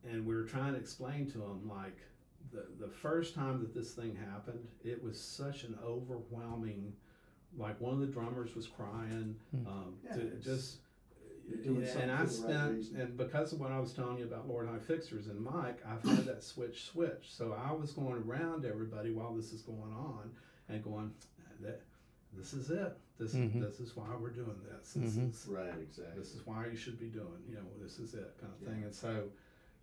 and 0.08 0.26
we 0.26 0.34
were 0.34 0.44
trying 0.44 0.74
to 0.74 0.78
explain 0.78 1.28
to 1.30 1.38
them 1.38 1.68
like 1.68 1.96
the 2.50 2.66
the 2.80 2.88
first 2.90 3.34
time 3.34 3.60
that 3.60 3.74
this 3.74 3.92
thing 3.94 4.16
happened, 4.16 4.66
it 4.84 5.02
was 5.02 5.20
such 5.20 5.64
an 5.64 5.78
overwhelming. 5.84 6.92
Like 7.56 7.80
one 7.80 7.92
of 7.94 8.00
the 8.00 8.06
drummers 8.06 8.54
was 8.54 8.66
crying. 8.66 9.36
Hmm. 9.50 9.66
Um, 9.66 9.94
Yeah, 10.04 10.14
to, 10.16 10.24
just 10.40 10.78
you're 11.48 11.58
doing 11.58 11.84
and 11.86 12.10
I 12.10 12.24
something 12.24 12.42
for 12.46 12.52
the 12.52 12.72
right 12.74 12.84
spent, 12.84 12.98
and 13.02 13.16
because 13.18 13.52
of 13.52 13.60
what 13.60 13.72
I 13.72 13.78
was 13.80 13.92
telling 13.92 14.18
you 14.18 14.24
about 14.24 14.48
Lord 14.48 14.68
High 14.68 14.78
Fixers 14.78 15.26
and 15.26 15.40
Mike, 15.40 15.80
I've 15.86 16.02
had 16.08 16.24
that 16.26 16.42
switch 16.42 16.84
switch. 16.84 17.26
So 17.28 17.52
I 17.52 17.72
was 17.72 17.92
going 17.92 18.22
around 18.26 18.64
everybody 18.64 19.10
while 19.12 19.34
this 19.34 19.52
is 19.52 19.62
going 19.62 19.92
on 19.92 20.30
and 20.68 20.82
going, 20.82 21.12
that, 21.60 21.82
this 22.32 22.54
is 22.54 22.70
it. 22.70 22.96
This 23.18 23.34
Mhm. 23.34 23.60
this 23.60 23.80
is 23.80 23.94
why 23.96 24.08
we're 24.18 24.30
doing 24.30 24.58
this. 24.64 24.94
This 24.94 25.16
Mhm. 25.16 25.30
is 25.30 25.46
Right, 25.46 25.78
exactly. 25.78 26.18
this 26.18 26.34
is 26.34 26.46
why 26.46 26.66
you 26.68 26.76
should 26.76 26.98
be 26.98 27.08
doing. 27.08 27.42
You 27.46 27.56
know, 27.56 27.66
this 27.82 27.98
is 27.98 28.14
it 28.14 28.34
kind 28.40 28.52
of 28.52 28.66
thing. 28.66 28.84
And 28.84 28.94
so, 28.94 29.28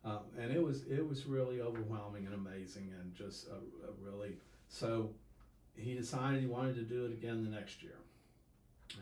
um, 0.05 0.19
and 0.39 0.51
it 0.51 0.63
was 0.63 0.83
it 0.89 1.07
was 1.07 1.25
really 1.25 1.61
overwhelming 1.61 2.25
and 2.25 2.33
amazing 2.33 2.93
and 2.99 3.13
just 3.13 3.47
a, 3.47 3.55
a 3.55 3.91
really 4.01 4.33
so. 4.67 5.09
He 5.75 5.93
decided 5.93 6.41
he 6.41 6.47
wanted 6.47 6.75
to 6.75 6.81
do 6.81 7.05
it 7.05 7.13
again 7.13 7.41
the 7.43 7.49
next 7.49 7.81
year, 7.81 7.95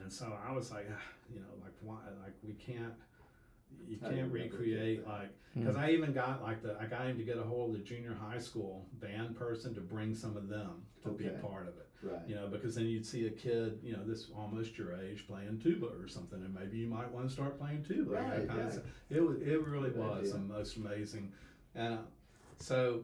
and 0.01 0.11
so 0.11 0.37
I 0.47 0.51
was 0.51 0.69
like, 0.71 0.87
"Ah, 0.91 1.01
you 1.33 1.39
know, 1.39 1.47
like 1.63 1.73
why, 1.81 1.97
like 2.23 2.33
we 2.43 2.53
can't, 2.53 2.93
you 3.87 3.97
can't 3.97 4.31
recreate 4.31 5.07
like 5.07 5.29
because 5.55 5.75
I 5.75 5.89
even 5.91 6.13
got 6.13 6.43
like 6.43 6.61
the 6.61 6.75
I 6.79 6.85
got 6.85 7.07
him 7.07 7.17
to 7.17 7.23
get 7.23 7.37
a 7.37 7.43
hold 7.43 7.73
of 7.73 7.81
the 7.81 7.83
junior 7.83 8.15
high 8.19 8.37
school 8.37 8.85
band 8.93 9.35
person 9.35 9.73
to 9.73 9.81
bring 9.81 10.13
some 10.13 10.37
of 10.37 10.49
them 10.49 10.83
to 11.03 11.09
be 11.09 11.27
a 11.27 11.31
part 11.31 11.67
of 11.67 11.77
it 11.77 11.86
Right. 12.03 12.21
you 12.27 12.35
know, 12.35 12.47
because 12.47 12.75
then 12.75 12.85
you'd 12.85 13.05
see 13.05 13.25
a 13.25 13.31
kid, 13.31 13.79
you 13.83 13.93
know, 13.93 14.03
this 14.05 14.27
almost 14.37 14.77
your 14.77 14.93
age 14.95 15.25
playing 15.27 15.59
tuba 15.59 15.87
or 15.87 16.07
something, 16.07 16.39
and 16.43 16.53
maybe 16.53 16.77
you 16.77 16.87
might 16.87 17.09
want 17.11 17.27
to 17.27 17.33
start 17.33 17.57
playing 17.59 17.83
tuba. 17.83 18.11
you 18.11 18.15
know, 18.47 18.53
Right, 18.63 18.79
It 19.09 19.21
was, 19.21 19.37
it 19.41 19.65
really 19.67 19.89
Good 19.89 19.97
was 19.99 20.19
idea. 20.19 20.33
the 20.33 20.39
most 20.39 20.77
amazing, 20.77 21.31
and 21.73 21.95
uh, 21.95 21.97
so 22.59 23.01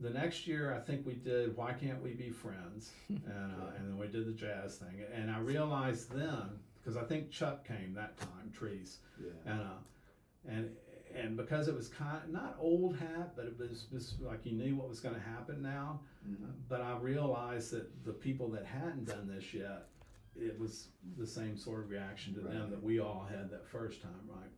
the 0.00 0.10
next 0.10 0.46
year 0.46 0.74
I 0.74 0.80
think 0.80 1.06
we 1.06 1.14
did 1.14 1.54
Why 1.56 1.72
Can't 1.74 2.02
We 2.02 2.14
Be 2.14 2.30
Friends, 2.30 2.92
and 3.08 3.22
uh, 3.28 3.76
and 3.78 3.88
then 3.90 3.98
we 3.98 4.06
did 4.08 4.26
the 4.26 4.32
jazz 4.32 4.76
thing, 4.76 5.02
and 5.12 5.30
I 5.30 5.38
realized 5.40 6.10
then 6.10 6.48
because 6.80 6.96
I 6.96 7.04
think 7.04 7.30
Chuck 7.30 7.66
came 7.66 7.92
that 7.94 8.16
time, 8.18 8.50
Treece, 8.58 8.96
Yeah. 9.22 9.52
and 9.52 9.60
uh, 9.60 10.48
and 10.48 10.70
and 11.14 11.36
because 11.36 11.68
it 11.68 11.74
was 11.74 11.88
kind 11.88 12.20
not 12.32 12.56
old 12.58 12.96
hat, 12.96 13.32
but 13.36 13.46
it 13.46 13.58
was 13.58 13.84
just 13.92 14.20
like 14.20 14.44
you 14.44 14.52
knew 14.52 14.76
what 14.76 14.88
was 14.88 15.00
going 15.00 15.14
to 15.14 15.20
happen 15.20 15.62
now. 15.62 16.00
Mhm. 16.28 16.52
But 16.68 16.80
I 16.80 16.96
realized 16.98 17.70
that 17.72 18.04
the 18.04 18.12
people 18.12 18.48
that 18.50 18.64
hadn't 18.64 19.04
done 19.06 19.26
this 19.28 19.54
yet, 19.54 19.88
it 20.36 20.58
was 20.58 20.88
the 21.16 21.26
same 21.26 21.56
sort 21.56 21.84
of 21.84 21.90
reaction 21.90 22.34
to 22.34 22.40
them 22.40 22.70
that 22.70 22.82
we 22.82 22.98
all 22.98 23.24
had 23.28 23.50
that 23.50 23.66
first 23.66 24.02
time, 24.02 24.28
right? 24.28 24.50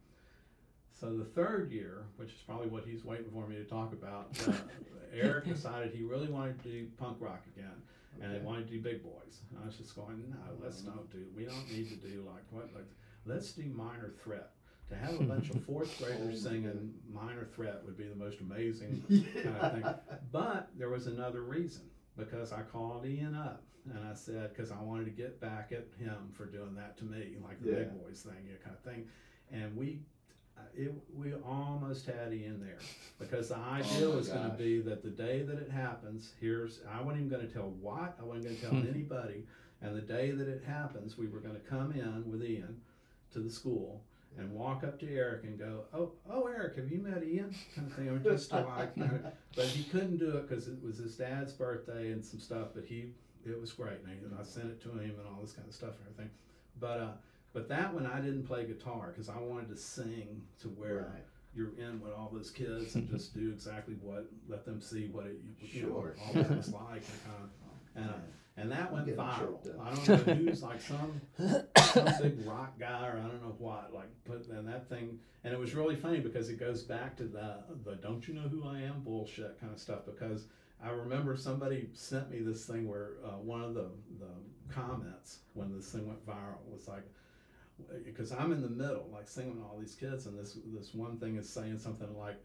So 0.92 1.14
the 1.16 1.24
third 1.26 1.70
year, 1.70 2.06
which 2.16 2.30
is 2.32 2.40
probably 2.40 2.68
what 2.68 2.84
he's 2.84 3.04
waiting 3.04 3.30
for 3.30 3.46
me 3.46 3.56
to 3.56 3.64
talk 3.64 3.92
about, 3.92 4.30
uh, 4.48 4.54
Eric 5.12 5.44
decided 5.44 5.92
he 5.92 6.02
really 6.02 6.28
wanted 6.28 6.62
to 6.62 6.68
do 6.70 6.86
punk 6.96 7.18
rock 7.20 7.42
again, 7.54 7.82
and 8.20 8.32
he 8.32 8.38
wanted 8.40 8.66
to 8.68 8.74
do 8.74 8.80
big 8.80 9.02
boys. 9.02 9.42
And 9.50 9.60
I 9.62 9.66
was 9.66 9.76
just 9.76 9.94
going, 9.94 10.24
no, 10.30 10.36
let's 10.62 10.80
Mhm. 10.80 10.94
don't 10.94 11.10
do. 11.10 11.26
We 11.36 11.44
don't 11.44 11.70
need 11.70 11.88
to 11.90 11.96
do 11.96 12.22
like 12.22 12.44
what 12.50 12.72
like 12.74 12.86
let's 13.26 13.52
do 13.52 13.64
minor 13.64 14.08
threat. 14.22 14.52
To 14.88 14.94
have 14.94 15.20
a 15.20 15.24
bunch 15.24 15.50
of 15.50 15.62
fourth 15.64 16.00
Oh 16.02 16.04
graders 16.06 16.42
singing 16.42 16.94
minor 17.12 17.44
threat 17.44 17.82
would 17.84 17.96
be 17.98 18.04
the 18.04 18.14
most 18.14 18.38
amazing 18.40 19.02
kind 19.42 19.56
of 19.56 19.72
thing. 19.72 19.94
But 20.30 20.68
there 20.78 20.88
was 20.90 21.06
another 21.08 21.42
reason 21.42 21.82
because 22.16 22.52
I 22.52 22.62
called 22.62 23.04
Ian 23.04 23.34
up 23.34 23.62
and 23.92 23.98
I 24.08 24.14
said 24.14 24.50
because 24.54 24.70
I 24.70 24.80
wanted 24.80 25.04
to 25.06 25.10
get 25.10 25.40
back 25.40 25.72
at 25.72 25.86
him 25.98 26.30
for 26.36 26.46
doing 26.46 26.74
that 26.76 26.96
to 26.98 27.04
me, 27.04 27.36
like 27.44 27.60
the 27.60 27.70
Yeah. 27.70 27.76
big 27.78 28.00
boys 28.04 28.22
thing, 28.22 28.34
you 28.44 28.52
know, 28.52 28.58
kind 28.62 28.76
of 28.76 28.82
thing. 28.82 29.06
And 29.52 29.76
we, 29.76 30.00
uh, 30.56 30.60
it, 30.74 30.92
we 31.14 31.34
almost 31.34 32.06
had 32.06 32.32
Ian 32.32 32.60
there 32.60 32.78
because 33.18 33.48
the 33.48 33.56
idea 33.58 34.06
Oh 34.08 34.16
was 34.16 34.28
going 34.28 34.48
to 34.50 34.56
be 34.56 34.80
that 34.82 35.02
the 35.02 35.10
day 35.10 35.42
that 35.42 35.58
it 35.58 35.70
happens, 35.70 36.32
here's 36.40 36.80
I 36.88 37.02
wasn't 37.02 37.26
even 37.26 37.28
going 37.28 37.46
to 37.46 37.52
tell 37.52 37.70
Watt, 37.80 38.16
I 38.20 38.24
wasn't 38.24 38.44
going 38.44 38.56
to 38.56 38.62
tell 38.84 38.90
anybody, 38.94 39.44
and 39.82 39.96
the 39.96 40.00
day 40.00 40.30
that 40.30 40.46
it 40.48 40.62
happens, 40.64 41.18
we 41.18 41.26
were 41.26 41.40
going 41.40 41.54
to 41.56 41.60
come 41.60 41.92
in 41.92 42.30
with 42.30 42.42
Ian 42.44 42.80
to 43.32 43.40
the 43.40 43.50
school 43.50 44.02
and 44.38 44.52
walk 44.52 44.84
up 44.84 44.98
to 45.00 45.08
Eric 45.14 45.44
and 45.44 45.58
go, 45.58 45.84
"Oh, 45.94 46.12
oh, 46.30 46.46
Eric, 46.46 46.76
have 46.76 46.90
you 46.90 46.98
met 46.98 47.22
Ian?" 47.24 47.54
Kind 47.74 47.88
of 47.90 47.96
thing. 47.96 48.08
I'm 48.08 48.22
just 48.22 48.50
to 48.50 48.60
like, 48.60 48.96
know, 48.96 49.08
but 49.54 49.64
he 49.66 49.84
couldn't 49.84 50.18
do 50.18 50.36
it 50.36 50.48
because 50.48 50.68
it 50.68 50.82
was 50.82 50.98
his 50.98 51.16
dad's 51.16 51.52
birthday 51.52 52.12
and 52.12 52.24
some 52.24 52.40
stuff. 52.40 52.68
But 52.74 52.84
he, 52.84 53.10
it 53.44 53.60
was 53.60 53.72
great, 53.72 53.98
and, 54.04 54.08
he, 54.08 54.24
and 54.24 54.36
I 54.38 54.42
sent 54.42 54.66
it 54.66 54.82
to 54.82 54.90
him 54.90 55.14
and 55.18 55.26
all 55.34 55.40
this 55.40 55.52
kind 55.52 55.66
of 55.68 55.74
stuff 55.74 55.94
and 55.98 56.08
everything. 56.12 56.30
But 56.80 57.00
uh, 57.00 57.12
but 57.52 57.68
that 57.68 57.92
one 57.94 58.06
I 58.06 58.20
didn't 58.20 58.46
play 58.46 58.64
guitar 58.66 59.08
because 59.12 59.28
I 59.28 59.38
wanted 59.38 59.68
to 59.70 59.76
sing 59.76 60.42
to 60.60 60.68
where 60.68 61.10
Right. 61.14 61.24
you're 61.54 61.72
in 61.78 62.00
with 62.02 62.12
all 62.12 62.30
those 62.32 62.50
kids 62.50 62.96
and 62.96 63.08
just 63.08 63.32
do 63.34 63.50
exactly 63.50 63.94
what, 64.02 64.26
let 64.46 64.66
them 64.66 64.78
see 64.80 65.06
what 65.08 65.24
it, 65.26 65.38
you 65.60 65.82
know, 65.84 65.88
Sure. 65.88 66.14
all 66.26 66.32
that 66.34 66.54
was 66.54 66.68
like 66.72 67.02
and 67.08 67.24
kind 67.24 67.42
of. 67.44 67.50
And, 67.94 68.10
uh, 68.10 68.14
and 68.56 68.72
that 68.72 68.92
went 68.92 69.06
viral. 69.08 69.58
I 69.80 69.94
don't 69.94 70.26
know 70.26 70.34
who's 70.34 70.62
like 70.62 70.80
some 70.80 71.20
some 71.92 72.08
big 72.22 72.46
rock 72.46 72.78
guy 72.78 73.06
or 73.06 73.18
I 73.18 73.28
don't 73.28 73.42
know 73.42 73.54
what 73.58 73.92
like 73.94 74.08
put 74.24 74.46
and 74.48 74.66
that 74.68 74.88
thing 74.88 75.18
and 75.44 75.52
it 75.52 75.58
was 75.58 75.74
really 75.74 75.96
funny 75.96 76.20
because 76.20 76.48
it 76.48 76.58
goes 76.58 76.82
back 76.82 77.16
to 77.18 77.24
the 77.24 77.58
the 77.84 77.96
don't 77.96 78.26
you 78.26 78.34
know 78.34 78.48
who 78.48 78.66
I 78.66 78.80
am 78.80 79.02
bullshit 79.04 79.60
kind 79.60 79.72
of 79.72 79.78
stuff 79.78 80.00
because 80.06 80.44
I 80.82 80.90
remember 80.90 81.36
somebody 81.36 81.88
sent 81.92 82.30
me 82.30 82.40
this 82.40 82.64
thing 82.66 82.88
where 82.88 83.12
uh, 83.24 83.38
one 83.38 83.62
of 83.62 83.74
the 83.74 83.90
the 84.18 84.72
comments 84.72 85.38
when 85.54 85.74
this 85.74 85.90
thing 85.90 86.06
went 86.06 86.24
viral 86.26 86.64
was 86.70 86.88
like 86.88 87.04
because 88.04 88.32
I'm 88.32 88.52
in 88.52 88.62
the 88.62 88.70
middle 88.70 89.08
like 89.12 89.28
singing 89.28 89.62
all 89.62 89.78
these 89.78 89.94
kids 89.94 90.26
and 90.26 90.38
this 90.38 90.58
this 90.74 90.94
one 90.94 91.18
thing 91.18 91.36
is 91.36 91.48
saying 91.48 91.78
something 91.78 92.16
like 92.18 92.36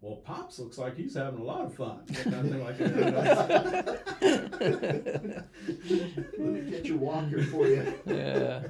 well, 0.00 0.16
Pops 0.16 0.58
looks 0.58 0.78
like 0.78 0.96
he's 0.96 1.14
having 1.14 1.40
a 1.40 1.44
lot 1.44 1.64
of 1.64 1.74
fun. 1.74 2.00
Kind 2.14 2.54
of 2.54 2.60
like 2.60 2.78
that. 2.78 3.96
Let 6.38 6.38
me 6.38 6.70
get 6.70 6.84
your 6.86 6.98
walker 6.98 7.42
for 7.44 7.66
you. 7.66 7.94
yeah. 8.06 8.62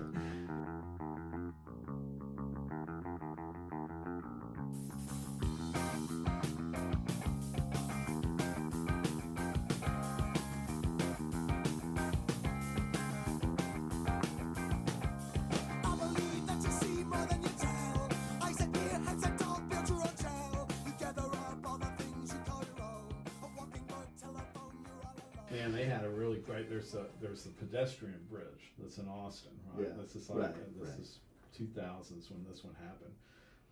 There's 26.77 26.95
a 26.95 27.07
there's 27.23 27.47
a 27.47 27.51
pedestrian 27.51 28.21
bridge 28.31 28.73
that's 28.79 28.99
in 28.99 29.09
Austin, 29.09 29.53
right? 29.75 29.87
Yeah, 29.89 30.03
This 30.03 30.15
is 30.15 30.29
like 30.29 30.39
right, 30.41 30.79
this 30.79 30.91
right. 30.91 31.01
is 31.01 31.19
2000s 31.59 32.31
when 32.31 32.45
this 32.51 32.65
one 32.65 32.75
happened, 32.85 33.15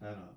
and 0.01 0.17
uh, 0.17 0.33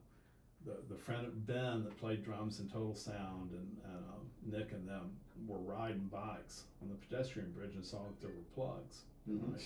the 0.66 0.94
the 0.94 1.00
friend 1.00 1.26
of 1.26 1.48
Ben 1.48 1.86
that 1.86 1.98
played 1.98 2.26
drums 2.26 2.60
in 2.60 2.68
Total 2.68 2.94
Sound 2.94 3.52
and, 3.52 3.78
and 3.86 4.04
uh, 4.12 4.58
Nick 4.58 4.74
and 4.74 4.86
them 4.86 5.12
were 5.48 5.60
riding 5.60 6.10
bikes 6.12 6.64
on 6.82 6.90
the 6.90 6.96
pedestrian 6.96 7.52
bridge 7.52 7.76
and 7.76 7.86
saw 7.86 8.00
that 8.00 8.20
there 8.20 8.32
were 8.32 8.44
plugs. 8.54 9.04
Mhm. 9.30 9.54
Right? 9.54 9.62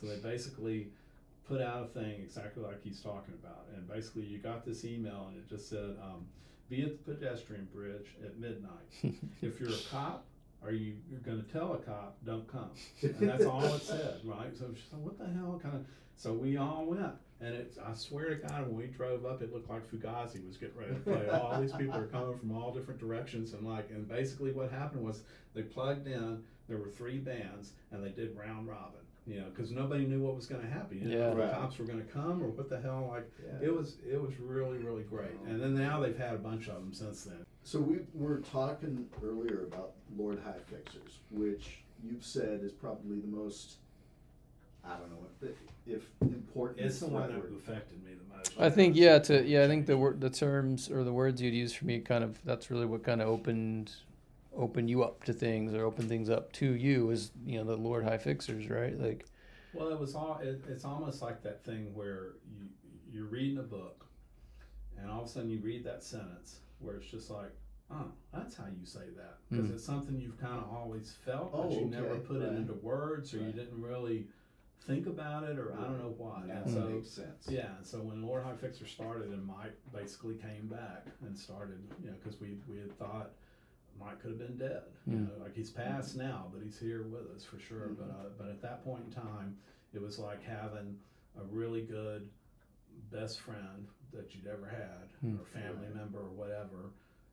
So 0.00 0.06
they 0.06 0.16
basically 0.18 0.92
put 1.48 1.60
out 1.60 1.82
a 1.82 1.86
thing 1.86 2.20
exactly 2.22 2.62
like 2.62 2.80
he's 2.84 3.00
talking 3.00 3.34
about, 3.42 3.66
and 3.74 3.88
basically 3.88 4.22
you 4.26 4.38
got 4.38 4.64
this 4.64 4.84
email 4.84 5.26
and 5.28 5.36
it 5.38 5.48
just 5.48 5.68
said, 5.68 5.96
um, 6.00 6.24
"Be 6.68 6.82
at 6.84 7.04
the 7.04 7.14
pedestrian 7.14 7.64
bridge 7.74 8.14
at 8.24 8.38
midnight." 8.38 8.88
if 9.42 9.58
you're 9.58 9.70
a 9.70 9.82
cop, 9.90 10.24
are 10.64 10.72
you 10.72 10.94
you're 11.10 11.20
going 11.20 11.42
to 11.42 11.52
tell 11.52 11.74
a 11.74 11.78
cop 11.78 12.16
don't 12.24 12.50
come? 12.50 12.70
And 13.02 13.28
that's 13.28 13.44
all 13.44 13.62
it 13.64 13.82
said, 13.82 14.20
right? 14.24 14.56
So 14.56 14.66
she 14.74 14.82
said, 14.90 14.98
what 15.00 15.18
the 15.18 15.26
hell 15.26 15.58
kind 15.62 15.76
of? 15.76 15.84
So 16.16 16.32
we 16.32 16.56
all 16.56 16.84
went, 16.86 17.12
and 17.40 17.54
it's 17.54 17.76
I 17.78 17.92
swear 17.94 18.30
to 18.30 18.36
God, 18.36 18.66
when 18.68 18.76
we 18.76 18.86
drove 18.86 19.26
up, 19.26 19.42
it 19.42 19.52
looked 19.52 19.68
like 19.68 19.90
Fugazi 19.90 20.46
was 20.46 20.56
getting 20.56 20.76
ready 20.78 20.94
to 20.94 21.00
play. 21.00 21.28
all 21.28 21.60
these 21.60 21.72
people 21.72 21.96
are 21.96 22.06
coming 22.06 22.38
from 22.38 22.56
all 22.56 22.72
different 22.72 23.00
directions, 23.00 23.52
and 23.52 23.66
like, 23.66 23.90
and 23.90 24.08
basically 24.08 24.52
what 24.52 24.70
happened 24.70 25.04
was 25.04 25.22
they 25.54 25.62
plugged 25.62 26.06
in. 26.06 26.42
There 26.68 26.78
were 26.78 26.88
three 26.88 27.18
bands, 27.18 27.72
and 27.90 28.02
they 28.02 28.08
did 28.10 28.34
round 28.36 28.68
robin. 28.68 29.00
You 29.26 29.40
know, 29.40 29.46
because 29.54 29.70
nobody 29.70 30.04
knew 30.04 30.20
what 30.20 30.34
was 30.36 30.46
going 30.46 30.60
to 30.62 30.68
happen. 30.68 30.98
You 31.00 31.08
know 31.18 31.32
if 31.32 31.38
Yeah. 31.38 31.46
the 31.46 31.52
cops 31.52 31.78
were 31.78 31.86
going 31.86 32.04
to 32.04 32.12
come 32.12 32.42
or 32.42 32.48
what 32.48 32.68
the 32.70 32.78
hell. 32.80 33.08
Like, 33.10 33.28
Yeah. 33.42 33.66
it 33.68 33.74
was 33.74 33.96
it 34.08 34.20
was 34.20 34.38
really 34.38 34.78
really 34.78 35.02
great. 35.02 35.32
And 35.46 35.60
then 35.60 35.74
now 35.74 36.00
they've 36.00 36.16
had 36.16 36.34
a 36.34 36.38
bunch 36.38 36.68
of 36.68 36.74
them 36.76 36.92
since 36.92 37.24
then. 37.24 37.44
So 37.64 37.80
we 37.80 38.00
were 38.12 38.40
talking 38.40 39.06
earlier 39.24 39.64
about 39.66 39.92
Lord 40.18 40.38
High 40.44 40.60
Fixers, 40.66 41.20
which 41.30 41.82
you've 42.04 42.22
said 42.22 42.60
is 42.62 42.72
probably 42.72 43.20
the 43.20 43.26
most, 43.26 43.76
I 44.84 44.90
don't 44.90 45.10
know 45.10 45.26
if, 45.40 45.56
if 45.86 46.02
important. 46.20 46.80
It's 46.80 47.00
the 47.00 47.06
one 47.06 47.28
that 47.28 47.36
record. 47.36 47.54
affected 47.56 48.04
me 48.04 48.12
the 48.12 48.36
most. 48.36 48.52
I 48.58 48.68
think 48.68 48.94
yeah 48.94 49.18
to 49.20 49.42
yeah 49.46 49.64
I 49.64 49.66
think 49.66 49.86
the 49.86 49.96
word 49.96 50.20
the 50.20 50.28
terms 50.28 50.90
or 50.90 51.04
the 51.04 51.12
words 51.12 51.40
you'd 51.40 51.54
use 51.54 51.72
for 51.72 51.86
me 51.86 52.00
kind 52.00 52.22
of 52.22 52.38
that's 52.44 52.70
really 52.70 52.84
what 52.84 53.02
kind 53.02 53.22
of 53.22 53.28
opened 53.28 53.92
opened 54.54 54.90
you 54.90 55.02
up 55.02 55.24
to 55.24 55.32
things 55.32 55.72
or 55.72 55.86
opened 55.86 56.10
things 56.10 56.28
up 56.28 56.52
to 56.52 56.74
you 56.74 57.08
is 57.10 57.30
you 57.46 57.56
know 57.56 57.64
the 57.64 57.76
Lord 57.76 58.04
High 58.04 58.18
Fixers 58.18 58.68
right 58.68 59.00
like 59.00 59.24
Well, 59.72 59.88
it 59.88 59.98
was 59.98 60.14
all. 60.14 60.38
It, 60.42 60.62
it's 60.68 60.84
almost 60.84 61.22
like 61.22 61.42
that 61.44 61.64
thing 61.64 61.94
where 61.94 62.34
you 62.54 62.66
you're 63.10 63.24
reading 63.24 63.56
a 63.56 63.62
book, 63.62 64.04
and 65.00 65.10
all 65.10 65.22
of 65.22 65.26
a 65.26 65.30
sudden 65.30 65.48
you 65.48 65.60
read 65.60 65.82
that 65.84 66.04
sentence 66.04 66.58
where 66.84 66.96
it's 66.96 67.10
just 67.10 67.30
like, 67.30 67.52
oh, 67.90 68.06
that's 68.32 68.56
how 68.56 68.64
you 68.66 68.84
say 68.84 69.08
that 69.16 69.36
because 69.50 69.68
Mm. 69.70 69.74
it's 69.74 69.84
something 69.84 70.18
you've 70.18 70.38
kind 70.38 70.58
of 70.60 70.68
always 70.70 71.12
felt, 71.12 71.52
but 71.52 71.60
Oh, 71.60 71.70
you 71.70 71.86
never 71.86 72.06
okay, 72.14 72.20
put 72.26 72.40
it 72.40 72.52
into 72.56 72.74
words, 72.74 73.34
or 73.34 73.38
you 73.38 73.52
didn't 73.52 73.80
really 73.80 74.26
think 74.86 75.06
about 75.06 75.44
it, 75.44 75.58
or 75.58 75.72
I 75.74 75.84
don't 75.84 75.98
know 75.98 76.14
why. 76.16 76.42
Now 76.46 76.54
And 76.56 76.66
it 76.66 76.72
so 76.72 76.80
makes 76.94 77.08
sense. 77.08 77.48
Yeah, 77.48 77.74
and 77.76 77.86
so 77.86 77.98
when 77.98 78.22
Lord 78.22 78.42
High 78.42 78.54
Fixer 78.54 78.86
started, 78.86 79.30
and 79.30 79.44
Mike 79.44 79.76
basically 79.92 80.34
came 80.34 80.66
back 80.68 81.06
and 81.22 81.36
started, 81.36 81.78
you 82.02 82.08
know, 82.08 82.16
because 82.22 82.40
we 82.40 82.56
we 82.68 82.78
had 82.78 82.92
thought 82.98 83.30
Mike 83.98 84.18
could 84.20 84.30
have 84.30 84.38
been 84.38 84.56
dead, 84.56 84.82
you 85.06 85.14
Mm. 85.16 85.24
know, 85.26 85.42
like 85.42 85.54
he's 85.54 85.70
passed 85.70 86.16
now, 86.16 86.48
but 86.52 86.62
he's 86.62 86.78
here 86.78 87.02
with 87.02 87.30
us 87.34 87.44
for 87.44 87.58
sure. 87.58 87.88
But 87.96 88.10
uh, 88.10 88.28
but 88.36 88.48
at 88.48 88.60
that 88.62 88.82
point 88.84 89.04
in 89.04 89.10
time, 89.10 89.56
it 89.92 90.02
was 90.02 90.18
like 90.18 90.42
having 90.42 90.96
a 91.38 91.44
really 91.44 91.82
good 91.82 92.28
best 93.10 93.40
friend 93.40 93.86
that 94.14 94.34
you'd 94.34 94.46
ever 94.46 94.66
had, 94.66 95.08
Mm. 95.22 95.40
or 95.40 95.44
family 95.44 95.88
member, 95.94 96.18
or 96.20 96.30
whatever. 96.30 96.90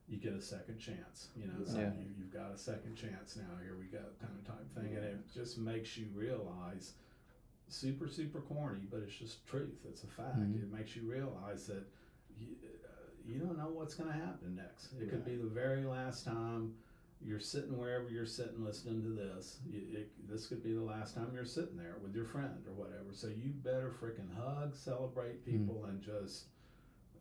You 0.08 0.18
get 0.18 0.32
a 0.34 0.42
second 0.42 0.78
chance, 0.78 1.30
you 1.36 1.46
know. 1.46 1.64
So 1.64 1.78
Yeah. 1.78 1.94
you, 1.94 2.06
you've 2.18 2.32
got 2.32 2.50
a 2.52 2.56
second 2.58 2.96
chance 2.96 3.36
now. 3.36 3.56
Here 3.62 3.76
we 3.78 3.86
go, 3.86 4.04
kind 4.20 4.34
of 4.36 4.44
type 4.44 4.68
thing, 4.74 4.94
and 4.96 5.04
it 5.04 5.18
just 5.32 5.58
makes 5.58 5.96
you 5.96 6.06
realize 6.14 6.94
super 7.68 8.06
super 8.08 8.40
corny, 8.42 8.86
but 8.90 9.00
it's 9.00 9.16
just 9.16 9.46
truth. 9.46 9.84
It's 9.88 10.02
a 10.04 10.08
fact. 10.08 10.38
Mhm. 10.38 10.62
It 10.62 10.70
makes 10.72 10.94
you 10.96 11.02
realize 11.10 11.66
that 11.68 11.84
you, 12.36 12.56
uh, 12.84 12.88
you 13.24 13.38
don't 13.38 13.56
know 13.56 13.70
what's 13.70 13.94
going 13.94 14.10
to 14.10 14.16
happen 14.18 14.56
next. 14.56 14.92
It 15.00 15.08
could 15.08 15.24
be 15.24 15.36
the 15.36 15.46
very 15.48 15.84
last 15.84 16.24
time 16.24 16.74
you're 17.20 17.38
sitting 17.40 17.78
wherever 17.78 18.10
you're 18.10 18.26
sitting 18.26 18.62
listening 18.64 19.02
to 19.04 19.10
this. 19.10 19.60
You, 19.64 19.80
it, 19.92 20.28
this 20.28 20.48
could 20.48 20.62
be 20.62 20.72
the 20.74 20.82
last 20.82 21.14
time 21.14 21.32
you're 21.32 21.44
sitting 21.46 21.76
there 21.76 21.96
with 22.02 22.14
your 22.14 22.24
friend 22.26 22.66
or 22.66 22.72
whatever. 22.74 23.12
So 23.12 23.28
you 23.28 23.50
better 23.52 23.90
freaking 23.90 24.30
hug, 24.34 24.74
celebrate 24.74 25.44
people, 25.44 25.84
and 25.84 26.02
just 26.02 26.46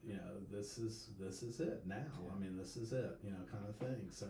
you 0.04 0.14
know 0.16 0.40
this 0.52 0.78
is 0.78 1.10
this 1.20 1.44
is 1.44 1.60
it 1.60 1.84
now. 1.86 2.06
I 2.36 2.40
mean 2.40 2.58
this 2.58 2.76
is 2.78 2.92
it. 2.94 3.18
You 3.24 3.32
know, 3.32 3.38
kind 3.52 3.64
of 3.68 3.76
thing. 3.76 4.08
So 4.12 4.28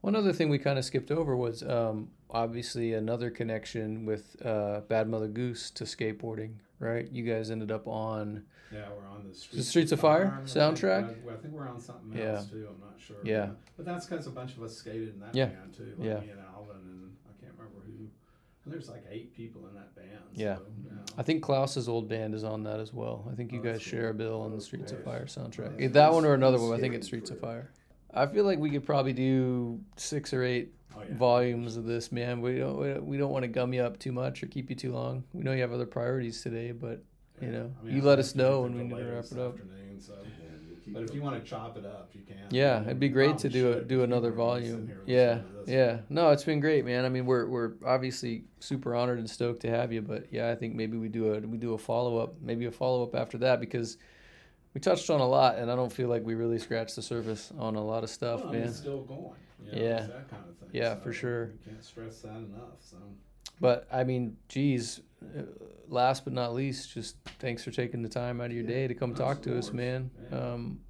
One 0.00 0.14
other 0.16 0.32
thing 0.32 0.48
we 0.48 0.58
kind 0.58 0.78
of 0.78 0.84
skipped 0.84 1.10
over 1.10 1.36
was 1.36 1.62
um, 1.62 2.10
obviously 2.30 2.92
another 2.94 3.30
connection 3.30 4.04
with 4.06 4.36
uh, 4.44 4.80
Bad 4.80 5.08
Mutha 5.08 5.32
Goose 5.32 5.70
to 5.72 5.84
skateboarding, 5.84 6.54
right? 6.78 7.08
You 7.10 7.24
guys 7.24 7.50
ended 7.50 7.72
up 7.72 7.86
on, 7.86 8.44
Yeah, 8.70 8.84
we're 8.94 9.08
on 9.08 9.26
the 9.26 9.34
Streets, 9.34 9.68
Streets 9.68 9.92
of 9.92 10.00
Fire 10.00 10.42
think. 10.44 10.48
soundtrack? 10.58 11.04
I, 11.04 11.32
I 11.32 11.36
think 11.38 11.54
we're 11.54 11.68
on 11.68 11.80
something 11.80 12.12
Yeah. 12.18 12.36
else 12.36 12.50
too. 12.50 12.68
I'm 12.70 12.80
not 12.80 13.00
sure. 13.00 13.16
Yeah. 13.24 13.50
but 13.76 13.86
that's 13.86 14.06
because 14.06 14.26
a 14.26 14.30
bunch 14.30 14.56
of 14.56 14.62
us 14.62 14.76
skated 14.76 15.14
in 15.14 15.20
that 15.20 15.34
Yeah. 15.34 15.46
band 15.46 15.72
too. 15.74 15.94
Like 15.96 16.06
Yeah. 16.06 16.20
me 16.20 16.28
and 16.30 16.40
I 16.40 16.44
can't 17.40 17.52
remember 17.58 17.80
who. 17.86 18.08
And 18.64 18.72
there's 18.72 18.88
like 18.88 19.04
eight 19.10 19.34
people 19.34 19.66
in 19.68 19.74
that 19.74 19.94
band. 19.94 20.08
Yeah. 20.32 20.56
So. 20.56 20.62
I 21.18 21.22
think 21.22 21.42
Klaus's 21.42 21.88
old 21.88 22.08
band 22.08 22.34
is 22.34 22.44
on 22.44 22.62
that 22.64 22.80
as 22.80 22.92
well. 22.92 23.28
I 23.30 23.34
think 23.34 23.52
you 23.52 23.60
Oh, 23.60 23.62
guys 23.62 23.82
share 23.82 24.08
a 24.08 24.14
bill 24.14 24.40
on 24.40 24.54
the 24.54 24.60
Streets 24.60 24.90
of. 24.92 25.04
Fire 25.04 25.26
soundtrack. 25.26 25.78
Nice. 25.78 25.92
That 25.92 26.12
one 26.12 26.24
or 26.24 26.34
another 26.34 26.58
one. 26.58 26.72
I 26.72 26.80
think 26.80 26.94
it's 26.94 27.06
Streets 27.06 27.30
of 27.30 27.38
Fire. 27.40 27.70
I 28.12 28.26
feel 28.26 28.44
like 28.44 28.58
we 28.58 28.70
could 28.70 28.84
probably 28.86 29.12
do 29.12 29.80
six 29.96 30.32
or 30.32 30.42
eight 30.44 30.72
oh, 30.96 31.02
yeah. 31.06 31.14
volumes 31.16 31.76
of 31.76 31.84
this, 31.84 32.10
man. 32.10 32.40
We 32.40 32.58
don't 32.58 33.04
we 33.06 33.16
don't- 33.18 33.30
want 33.30 33.42
to 33.42 33.48
gum 33.48 33.74
you 33.74 33.82
up 33.82 33.98
too 33.98 34.12
much 34.12 34.42
or 34.42 34.46
keep 34.46 34.70
you 34.70 34.76
too 34.76 34.92
long. 34.92 35.24
We 35.32 35.42
know 35.42 35.52
you 35.52 35.60
have 35.62 35.72
other 35.72 35.86
priorities 35.86 36.40
today, 36.42 36.72
but 36.72 37.02
you 37.42 37.48
know, 37.50 37.72
you 37.84 38.00
I 38.00 38.04
let 38.04 38.18
us 38.20 38.34
know 38.34 38.62
when 38.62 38.76
we 38.76 38.84
need 38.84 38.96
to 38.96 39.04
wrap 39.04 39.24
it 39.24 39.38
up. 39.38 39.58
So. 40.00 40.14
And 40.86 40.94
you'll 40.94 41.02
keep 41.02 41.08
But 41.08 41.10
if 41.10 41.14
you 41.14 41.22
want 41.22 41.42
to 41.42 41.48
chop 41.48 41.76
it 41.76 41.84
up, 41.84 42.10
you 42.12 42.22
can. 42.22 42.36
Yeah, 42.50 42.82
it'd 42.82 43.00
be 43.00 43.08
great 43.08 43.38
to 43.38 43.48
do 43.48 43.72
it, 43.72 43.74
should, 43.80 43.88
do 43.88 44.02
another 44.02 44.30
people 44.30 44.44
are 44.44 44.48
gonna 44.50 44.60
be 44.60 44.66
sitting 44.66 44.86
volume. 44.86 45.02
Yeah, 45.06 45.30
listening 45.34 45.52
to 45.52 45.58
this. 45.60 45.74
yeah. 45.74 45.98
No, 46.08 46.30
it's 46.30 46.44
been 46.44 46.60
great, 46.60 46.84
man. 46.84 47.04
I 47.04 47.08
mean, 47.08 47.26
we're 47.26 47.46
we're 47.46 47.72
obviously 47.86 48.44
super 48.60 48.94
honored 48.94 49.18
and 49.18 49.28
stoked 49.28 49.60
to 49.62 49.70
have 49.70 49.92
you, 49.92 50.02
but 50.02 50.26
yeah, 50.32 50.50
I 50.50 50.54
think 50.54 50.74
maybe 50.74 50.96
we 50.96 51.08
do 51.08 51.34
a 51.34 51.40
we 51.40 51.58
do 51.58 51.74
a 51.74 51.78
follow 51.78 52.18
up, 52.18 52.34
maybe 52.40 52.66
a 52.66 52.70
follow 52.70 53.02
up 53.02 53.14
after 53.14 53.38
that 53.38 53.60
because 53.60 53.96
we 54.74 54.80
touched 54.80 55.08
on 55.10 55.20
a 55.20 55.26
lot, 55.26 55.56
and 55.56 55.70
I 55.70 55.76
don't 55.76 55.92
feel 55.92 56.08
like 56.08 56.24
we 56.24 56.34
really 56.34 56.58
scratched 56.58 56.96
the 56.96 57.02
surface 57.02 57.52
on 57.58 57.76
a 57.76 57.84
lot 57.84 58.02
of 58.02 58.10
stuff, 58.10 58.40
Well, 58.40 58.48
I 58.48 58.52
mean, 58.52 58.60
man. 58.62 58.68
It's 58.70 58.78
still 58.78 59.02
going. 59.02 59.34
You 59.64 59.72
know, 59.72 59.78
Yeah. 59.78 60.00
That 60.00 60.28
kind 60.28 60.42
of 60.48 60.56
thing. 60.58 60.68
Yeah, 60.72 60.94
so 60.96 61.00
for 61.00 61.12
sure. 61.12 61.52
Can't 61.64 61.82
stress 61.84 62.20
that 62.22 62.36
enough. 62.36 62.80
So. 62.80 62.96
But 63.60 63.86
I 63.92 64.04
mean, 64.04 64.36
geez, 64.48 65.00
uh, 65.22 65.42
last 65.88 66.24
but 66.24 66.32
not 66.32 66.54
least, 66.54 66.92
just 66.92 67.16
thanks 67.38 67.62
for 67.62 67.70
taking 67.70 68.02
the 68.02 68.08
time 68.08 68.40
out 68.40 68.46
of 68.46 68.52
your 68.52 68.62
Yeah, 68.64 68.70
day 68.70 68.88
to 68.88 68.94
come 68.94 69.14
talk 69.14 69.42
to 69.42 69.56
us, 69.58 69.72
man. 69.72 70.10
Yeah. 70.30 70.38
Um, 70.38 70.80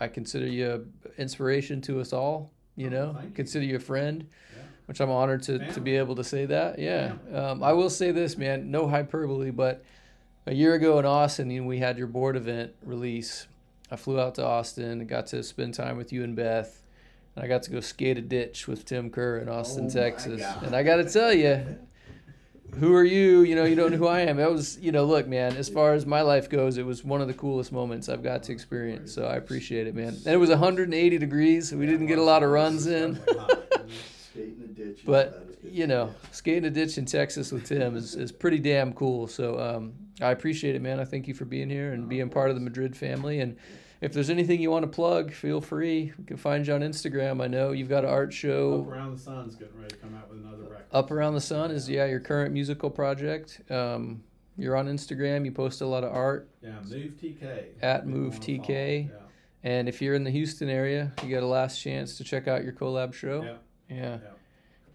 I 0.00 0.08
consider 0.08 0.46
you 0.46 0.86
inspiration 1.18 1.80
to 1.82 2.00
us 2.00 2.12
all. 2.12 2.52
You 2.76 2.86
Oh, 2.88 2.90
know, 2.90 3.16
you. 3.22 3.30
consider 3.34 3.64
you 3.64 3.76
a 3.76 3.80
friend, 3.80 4.26
Yeah. 4.56 4.62
which 4.86 5.00
I'm 5.00 5.10
honored 5.10 5.42
to, 5.44 5.58
to 5.72 5.80
be 5.80 5.96
able 5.96 6.14
to 6.16 6.24
say 6.24 6.46
that. 6.46 6.78
Yeah. 6.78 7.12
Um, 7.32 7.62
I 7.62 7.72
will 7.72 7.90
say 7.90 8.10
this, 8.12 8.36
man, 8.38 8.70
no 8.70 8.88
hyperbole, 8.88 9.50
but 9.50 9.84
a 10.46 10.54
year 10.54 10.74
ago 10.74 10.98
in 10.98 11.04
Austin, 11.06 11.50
you 11.50 11.60
know, 11.60 11.66
we 11.68 11.78
had 11.78 11.98
your 11.98 12.06
board 12.08 12.34
event 12.36 12.72
release. 12.82 13.46
I 13.90 13.96
flew 13.96 14.18
out 14.18 14.34
to 14.36 14.44
Austin 14.44 15.00
and 15.00 15.08
got 15.08 15.26
to 15.28 15.42
spend 15.42 15.74
time 15.74 15.96
with 15.98 16.12
you 16.12 16.24
and 16.24 16.34
Beth. 16.34 16.82
And 17.36 17.44
I 17.44 17.48
got 17.48 17.62
to 17.64 17.70
go 17.70 17.80
skate 17.80 18.18
a 18.18 18.22
ditch 18.22 18.66
with 18.66 18.84
Tim 18.86 19.10
Kerr 19.10 19.38
in 19.38 19.48
Austin, 19.48 19.86
Oh 19.86 19.90
Texas. 19.90 20.42
And 20.62 20.74
I 20.74 20.82
got 20.82 20.96
to 20.96 21.04
tell 21.04 21.32
you, 21.32 21.78
who 22.78 22.94
are 22.94 23.04
you? 23.04 23.42
You 23.42 23.54
know, 23.54 23.64
you 23.64 23.76
don't 23.76 23.92
know 23.92 23.98
who 23.98 24.06
I 24.06 24.20
am. 24.20 24.38
That 24.38 24.50
was, 24.50 24.78
you 24.80 24.90
know, 24.90 25.04
look, 25.04 25.28
man, 25.28 25.56
as 25.56 25.68
far 25.68 25.94
as 25.94 26.06
my 26.06 26.22
life 26.22 26.48
goes, 26.48 26.78
it 26.78 26.86
was 26.86 27.04
one 27.04 27.20
of 27.20 27.28
the 27.28 27.34
coolest 27.34 27.72
moments 27.72 28.08
I've 28.08 28.22
got 28.22 28.42
to 28.44 28.52
experience. 28.52 29.14
So 29.14 29.26
I 29.26 29.36
appreciate 29.36 29.86
it, 29.86 29.94
man. 29.94 30.08
And 30.08 30.26
it 30.26 30.38
was 30.38 30.50
180 30.50 31.18
degrees. 31.18 31.72
We 31.72 31.86
didn't 31.86 32.06
get 32.06 32.18
a 32.18 32.22
lot 32.22 32.42
of 32.42 32.50
runs 32.50 32.86
in. 32.86 33.20
But 35.04 35.46
you 35.62 35.86
know, 35.86 36.14
skating 36.32 36.64
a 36.64 36.70
ditch 36.70 36.98
in 36.98 37.04
Texas 37.04 37.52
with 37.52 37.66
Tim 37.66 37.96
is, 37.96 38.14
is 38.14 38.32
pretty 38.32 38.58
damn 38.58 38.92
cool. 38.92 39.26
So 39.26 39.58
um, 39.58 39.92
I 40.20 40.30
appreciate 40.30 40.74
it, 40.74 40.82
man. 40.82 40.98
I 40.98 41.04
thank 41.04 41.28
you 41.28 41.34
for 41.34 41.44
being 41.44 41.70
here 41.70 41.92
and 41.92 42.08
being 42.08 42.28
part 42.28 42.50
of 42.50 42.56
the. 42.56 42.62
Madrid 42.62 42.96
family. 42.96 43.40
And 43.40 43.56
if 44.02 44.12
there's 44.12 44.28
anything 44.28 44.60
you 44.60 44.70
want 44.70 44.82
to 44.82 44.88
plug, 44.88 45.32
feel 45.32 45.60
free. 45.62 46.12
You 46.18 46.24
can 46.26 46.36
find 46.36 46.66
you 46.66 46.74
on 46.74 46.80
Instagram. 46.82 47.42
I 47.42 47.46
know 47.46 47.72
you've 47.72 47.88
got 47.88 48.04
an 48.04 48.10
art 48.10 48.32
show. 48.34 48.82
Up. 48.82 48.88
Around 48.88 49.12
the 49.16 49.22
Sun's 49.22 49.54
getting 49.54 49.76
ready 49.80 49.94
to 49.94 49.96
come 49.96 50.14
out 50.14 50.28
with 50.28 50.40
another 50.40 50.64
record. 50.64 50.84
Up 50.92 51.10
Around 51.10 51.34
the 51.34 51.40
Sun 51.40 51.70
is 51.70 51.88
yeah 51.88 52.04
your 52.06 52.20
current 52.20 52.52
musical 52.52 52.90
project. 52.90 53.62
Um, 53.70 54.22
you're 54.58 54.76
on 54.76 54.86
Instagram. 54.86 55.44
You 55.46 55.52
post 55.52 55.80
a 55.80 55.86
lot 55.86 56.04
of 56.04 56.12
art. 56.12 56.50
Yeah, 56.62 56.80
Move 56.84 57.12
TK. 57.16 57.64
At 57.80 58.06
Move 58.06 58.38
TK. 58.40 59.08
follow. 59.08 59.18
And 59.64 59.88
if 59.88 60.02
you're 60.02 60.14
in 60.14 60.24
the 60.24 60.30
Houston 60.30 60.68
area, 60.68 61.12
you 61.22 61.30
got 61.32 61.44
a 61.44 61.46
last 61.46 61.80
chance 61.80 62.16
to 62.18 62.24
check 62.24 62.48
out 62.48 62.64
your 62.64 62.72
collab 62.72 63.14
show. 63.14 63.42
Yeah. 63.44 63.54
Yeah. 63.88 64.18
Yeah. 64.22 64.28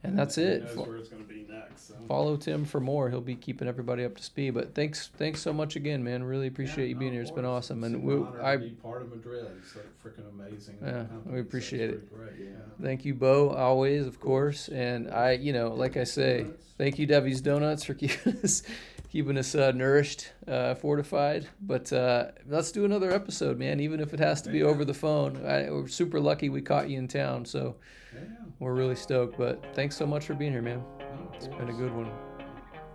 And 0.03 0.19
that's 0.19 0.35
Who 0.35 0.41
it. 0.41 0.63
knows 0.65 0.75
where 0.87 0.97
it's 0.97 1.09
going 1.09 1.23
to 1.25 1.27
be. 1.27 1.36
So. 1.77 1.93
Follow 2.07 2.35
Tim 2.37 2.65
for 2.65 2.79
more. 2.79 3.09
He'll 3.09 3.21
be 3.21 3.35
keeping 3.35 3.67
everybody 3.67 4.03
up 4.03 4.15
to 4.17 4.23
speed. 4.23 4.53
But 4.53 4.73
thanks, 4.75 5.09
thanks 5.17 5.41
so 5.41 5.53
much 5.53 5.75
again, 5.75 6.03
man. 6.03 6.23
Really 6.23 6.47
appreciate 6.47 6.85
Yeah, 6.85 6.89
you 6.89 6.95
being 6.95 7.13
here. 7.13 7.21
It's 7.21 7.31
been 7.31 7.45
awesome, 7.45 7.83
It's 7.83 7.93
and 7.93 7.95
an 7.95 8.03
we, 8.03 8.13
honor 8.15 8.41
I 8.43 8.53
to 8.53 8.59
be 8.59 8.69
part 8.71 9.01
of 9.01 9.09
Madrid. 9.09 9.45
It's 9.61 9.75
like 9.75 9.85
freaking 10.03 10.27
amazing. 10.29 10.77
Yeah, 10.81 11.03
company, 11.05 11.35
we 11.35 11.39
appreciate 11.41 11.89
it's 11.89 12.03
it. 12.11 12.35
Yeah. 12.39 12.45
thank 12.81 13.05
you, 13.05 13.13
Bo, 13.13 13.49
always, 13.49 14.05
of 14.07 14.19
course. 14.19 14.67
And 14.69 15.09
I, 15.11 15.31
you 15.33 15.53
know, 15.53 15.69
like 15.73 15.97
I 15.97 16.03
say, 16.03 16.45
thank 16.77 16.97
you, 16.99 17.05
Debbie's 17.05 17.41
Donuts, 17.41 17.83
for 17.83 17.93
keeping 17.95 18.37
us, 18.43 18.63
keeping 19.11 19.37
us 19.37 19.53
uh, 19.55 19.71
nourished, 19.71 20.31
uh, 20.47 20.75
fortified. 20.75 21.47
But 21.61 21.91
uh, 21.93 22.31
let's 22.47 22.71
do 22.71 22.85
another 22.85 23.11
episode, 23.11 23.57
man. 23.59 23.79
Even 23.79 23.99
if 23.99 24.13
it 24.13 24.19
has 24.19 24.41
to 24.43 24.49
be 24.49 24.63
over 24.63 24.83
the 24.85 24.93
phone. 24.93 25.45
I, 25.45 25.69
we're 25.69 25.87
super 25.87 26.19
lucky 26.19 26.49
we 26.49 26.61
caught 26.61 26.89
you 26.89 26.97
in 26.97 27.07
town, 27.07 27.45
so 27.45 27.75
we're 28.59 28.73
really 28.73 28.95
stoked. 28.95 29.37
But 29.37 29.65
thanks 29.75 29.95
so 29.95 30.05
much 30.07 30.25
for 30.25 30.33
being 30.33 30.51
here, 30.51 30.61
man. 30.61 30.83
It's 31.33 31.47
been 31.47 31.69
a 31.69 31.73
good 31.73 31.93
one. 31.93 32.11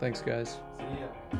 Thanks, 0.00 0.20
guys. 0.20 0.58
See 0.78 0.84
ya. 1.00 1.38